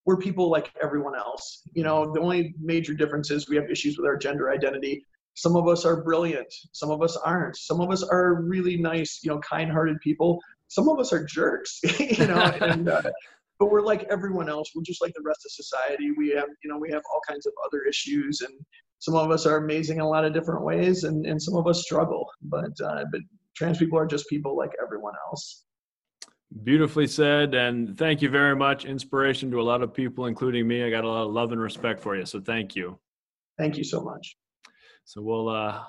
we're 0.05 0.17
people 0.17 0.49
like 0.49 0.71
everyone 0.81 1.15
else. 1.15 1.63
You 1.73 1.83
know, 1.83 2.13
the 2.13 2.19
only 2.19 2.53
major 2.61 2.93
difference 2.93 3.31
is 3.31 3.49
we 3.49 3.55
have 3.55 3.69
issues 3.69 3.97
with 3.97 4.05
our 4.05 4.17
gender 4.17 4.51
identity. 4.51 5.05
Some 5.35 5.55
of 5.55 5.67
us 5.67 5.85
are 5.85 6.03
brilliant. 6.03 6.53
Some 6.73 6.91
of 6.91 7.01
us 7.01 7.17
aren't. 7.17 7.57
Some 7.57 7.81
of 7.81 7.89
us 7.89 8.03
are 8.03 8.41
really 8.43 8.77
nice, 8.77 9.21
you 9.23 9.31
know, 9.31 9.39
kind-hearted 9.39 9.99
people. 10.01 10.39
Some 10.67 10.87
of 10.89 10.99
us 10.99 11.11
are 11.11 11.23
jerks, 11.25 11.79
you 11.99 12.27
know, 12.27 12.41
and 12.61 12.89
uh, 12.89 13.01
but 13.59 13.71
we're 13.71 13.81
like 13.81 14.05
everyone 14.09 14.49
else. 14.49 14.71
We're 14.75 14.83
just 14.83 15.01
like 15.01 15.13
the 15.15 15.23
rest 15.23 15.45
of 15.45 15.51
society. 15.51 16.11
We 16.17 16.29
have, 16.29 16.47
you 16.63 16.69
know, 16.69 16.77
we 16.77 16.91
have 16.91 17.01
all 17.11 17.21
kinds 17.27 17.45
of 17.45 17.53
other 17.65 17.83
issues, 17.83 18.41
and 18.41 18.53
some 18.99 19.15
of 19.15 19.31
us 19.31 19.45
are 19.45 19.57
amazing 19.57 19.97
in 19.97 20.03
a 20.03 20.09
lot 20.09 20.25
of 20.25 20.33
different 20.33 20.63
ways, 20.63 21.03
and, 21.03 21.25
and 21.25 21.41
some 21.41 21.55
of 21.55 21.67
us 21.67 21.81
struggle. 21.83 22.29
But 22.43 22.71
uh, 22.83 23.05
but 23.11 23.21
trans 23.55 23.77
people 23.77 23.97
are 23.97 24.05
just 24.07 24.27
people 24.29 24.57
like 24.57 24.71
everyone 24.81 25.13
else. 25.27 25.65
Beautifully 26.63 27.07
said, 27.07 27.55
and 27.55 27.97
thank 27.97 28.21
you 28.21 28.29
very 28.29 28.55
much. 28.55 28.85
Inspiration 28.85 29.49
to 29.51 29.59
a 29.59 29.63
lot 29.63 29.81
of 29.81 29.93
people, 29.93 30.27
including 30.27 30.67
me. 30.67 30.83
I 30.83 30.89
got 30.91 31.03
a 31.03 31.07
lot 31.07 31.25
of 31.25 31.31
love 31.31 31.51
and 31.51 31.59
respect 31.59 31.99
for 31.99 32.15
you, 32.15 32.25
so 32.25 32.39
thank 32.39 32.75
you. 32.75 32.99
Thank 33.57 33.77
you 33.77 33.83
so 33.83 34.01
much. 34.01 34.37
So 35.05 35.21
we'll 35.21 35.49
uh, 35.49 35.81